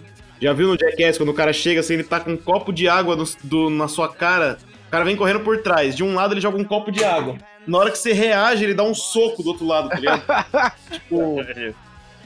Já 0.42 0.54
viu 0.54 0.68
no 0.70 0.78
Jackass, 0.80 1.18
quando 1.18 1.30
o 1.30 1.34
cara 1.34 1.54
chega 1.54 1.82
assim, 1.82 1.94
ele 1.96 2.04
tá 2.04 2.20
com 2.20 2.32
um 2.32 2.38
copo 2.38 2.72
de 2.74 2.88
água 2.88 3.16
no- 3.16 3.26
do- 3.44 3.70
na 3.70 3.88
sua 3.88 4.08
cara, 4.10 4.58
o 4.88 4.92
cara 4.92 5.04
vem 5.06 5.16
correndo 5.16 5.42
por 5.42 5.58
trás. 5.60 5.96
De 5.96 6.04
um 6.04 6.14
lado 6.16 6.34
ele 6.34 6.42
joga 6.42 6.58
um 6.58 6.64
copo 6.64 6.92
de 6.92 7.04
água. 7.04 7.36
Na 7.68 7.78
hora 7.78 7.92
que 7.92 7.98
você 7.98 8.12
reage, 8.14 8.64
ele 8.64 8.74
dá 8.74 8.84
um 8.84 8.96
soco 8.96 9.44
do 9.44 9.50
outro 9.50 9.66
lado, 9.68 9.90
tá 9.90 9.96
ligado? 10.00 10.24
tipo, 10.92 11.38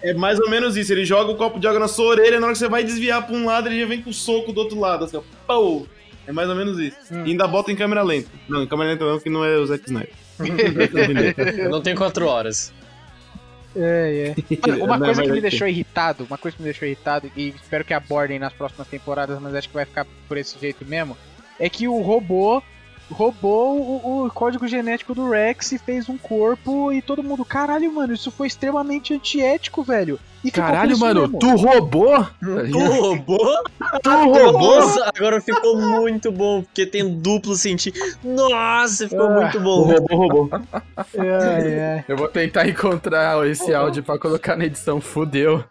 é 0.01 0.13
mais 0.13 0.39
ou 0.39 0.49
menos 0.49 0.77
isso. 0.77 0.91
Ele 0.93 1.03
joga 1.05 1.31
o 1.31 1.35
copo 1.35 1.59
de 1.59 1.67
água 1.67 1.79
na 1.79 1.87
sua 1.87 2.05
orelha, 2.05 2.39
na 2.39 2.45
hora 2.45 2.53
que 2.53 2.59
você 2.59 2.67
vai 2.69 2.83
desviar 2.83 3.25
pra 3.25 3.35
um 3.35 3.45
lado, 3.45 3.67
ele 3.67 3.79
já 3.81 3.85
vem 3.85 4.01
com 4.01 4.09
o 4.11 4.13
soco 4.13 4.53
do 4.53 4.59
outro 4.61 4.79
lado, 4.79 5.05
assim, 5.05 5.17
ó. 5.17 5.21
Pau! 5.45 5.85
É 6.27 6.31
mais 6.31 6.49
ou 6.49 6.55
menos 6.55 6.79
isso. 6.79 6.97
E 7.11 7.31
ainda 7.31 7.47
bota 7.47 7.71
em 7.71 7.75
câmera 7.75 8.01
lenta. 8.01 8.29
Não, 8.47 8.63
em 8.63 8.67
câmera 8.67 8.91
lenta 8.91 9.05
não, 9.05 9.19
que 9.19 9.29
não 9.29 9.43
é 9.43 9.57
o 9.57 9.65
Zack 9.65 9.85
Snyder. 9.85 10.13
Não 11.69 11.81
tem 11.81 11.95
quatro 11.95 12.25
horas. 12.25 12.73
É, 13.75 14.35
é. 14.35 14.67
Mano, 14.67 14.85
uma 14.85 14.97
Não, 14.97 15.05
coisa 15.05 15.23
que 15.23 15.31
me 15.31 15.37
é 15.37 15.41
deixou 15.41 15.67
irritado, 15.67 16.25
uma 16.25 16.37
coisa 16.37 16.55
que 16.55 16.63
me 16.63 16.67
deixou 16.67 16.87
irritado, 16.87 17.31
e 17.35 17.49
espero 17.49 17.83
que 17.83 17.93
abordem 17.93 18.39
nas 18.39 18.53
próximas 18.53 18.87
temporadas, 18.87 19.39
mas 19.39 19.55
acho 19.55 19.67
que 19.67 19.73
vai 19.73 19.85
ficar 19.85 20.05
por 20.27 20.37
esse 20.37 20.57
jeito 20.59 20.85
mesmo, 20.85 21.17
é 21.59 21.69
que 21.69 21.87
o 21.87 22.01
robô 22.01 22.61
roubou 23.13 23.79
o, 23.79 24.25
o 24.25 24.31
código 24.31 24.67
genético 24.67 25.13
do 25.15 25.29
Rex 25.29 25.71
e 25.71 25.77
fez 25.77 26.09
um 26.09 26.17
corpo 26.17 26.91
e 26.91 27.01
todo 27.01 27.23
mundo, 27.23 27.45
caralho, 27.45 27.91
mano, 27.93 28.13
isso 28.13 28.29
foi 28.31 28.47
extremamente 28.47 29.13
antiético, 29.13 29.83
velho. 29.83 30.19
E 30.43 30.51
Caralho, 30.51 30.97
mano, 30.99 31.21
mesmo. 31.21 31.39
tu 31.39 31.55
roubou? 31.55 32.27
Tu 32.41 32.77
roubou? 32.77 33.63
Tu 34.03 34.09
roubou? 34.09 34.79
Nossa, 34.81 35.11
agora 35.15 35.39
ficou 35.39 35.77
muito 35.77 36.31
bom, 36.31 36.63
porque 36.63 36.85
tem 36.85 37.17
duplo 37.19 37.55
sentido. 37.55 37.97
Nossa, 38.23 39.07
ficou 39.07 39.27
Ah, 39.27 39.41
muito 39.41 39.59
bom. 39.61 39.83
roubou, 39.83 40.17
roubou. 40.17 40.49
Ai, 41.17 41.79
ai. 41.79 42.05
Eu 42.07 42.17
vou 42.17 42.27
tentar 42.27 42.67
encontrar 42.67 43.47
esse 43.47 43.73
áudio 43.73 44.03
pra 44.03 44.17
colocar 44.19 44.57
na 44.57 44.65
edição. 44.65 44.99
Fudeu. 44.99 45.63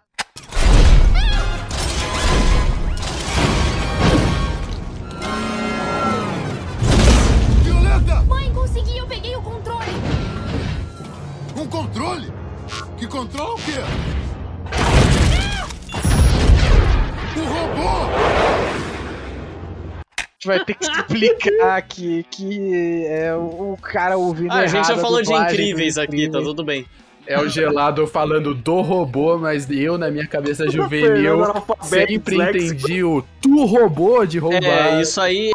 Gente 20.42 20.46
vai 20.46 20.64
ter 20.64 20.74
que 20.74 20.84
explicar 20.84 21.82
que, 21.82 22.26
que 22.30 23.06
é 23.06 23.34
o, 23.34 23.72
o 23.72 23.78
cara 23.80 24.16
ouvindo 24.16 24.52
Ah, 24.52 24.60
a 24.60 24.66
gente 24.66 24.88
já 24.88 24.96
falou 24.96 25.22
de 25.22 25.32
incríveis 25.32 25.96
aqui, 25.96 26.28
tá 26.28 26.40
tudo 26.40 26.64
bem. 26.64 26.86
É 27.24 27.38
o 27.38 27.48
gelado 27.48 28.04
falando 28.08 28.52
do 28.52 28.80
robô, 28.80 29.38
mas 29.38 29.70
eu, 29.70 29.96
na 29.96 30.10
minha 30.10 30.26
cabeça 30.26 30.68
juvenil, 30.68 31.38
sempre 31.82 32.34
entendi 32.34 33.04
o 33.04 33.22
tu 33.40 33.64
robô 33.64 34.26
de 34.26 34.38
roubar. 34.38 34.94
É, 34.96 35.00
isso 35.00 35.20
aí 35.20 35.52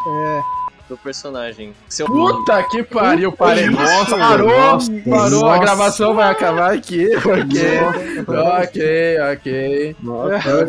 do 0.88 0.98
personagem. 0.98 1.74
Seu 1.90 2.06
Puta 2.06 2.64
que 2.64 2.84
pariu, 2.84 3.32
parei. 3.32 3.70
Nossa, 3.70 4.18
parou, 4.18 4.50
nossa, 4.50 4.92
parou, 5.10 5.46
a 5.46 5.50
nossa. 5.50 5.60
gravação 5.60 6.14
vai 6.14 6.32
acabar 6.32 6.74
aqui. 6.74 7.08
Ok, 8.28 9.18
ok, 9.32 9.34
ok. 9.34 9.96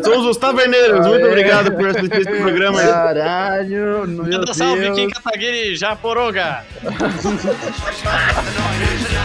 Somos 0.03 0.25
os 0.25 0.37
Taverneiros. 0.37 1.05
Muito 1.05 1.25
obrigado 1.25 1.71
por 1.71 1.87
assistir 1.87 2.21
esse 2.21 2.41
programa 2.41 2.79
aí. 2.79 2.87
Caralho, 2.87 4.07
meu 4.07 4.25
Manda 4.25 4.53
salve, 4.53 4.81
Deus. 4.81 4.95
Kim 4.95 5.09
Kataguiri, 5.09 5.75
Japoronga! 5.75 6.63
Tonight. 6.81 9.09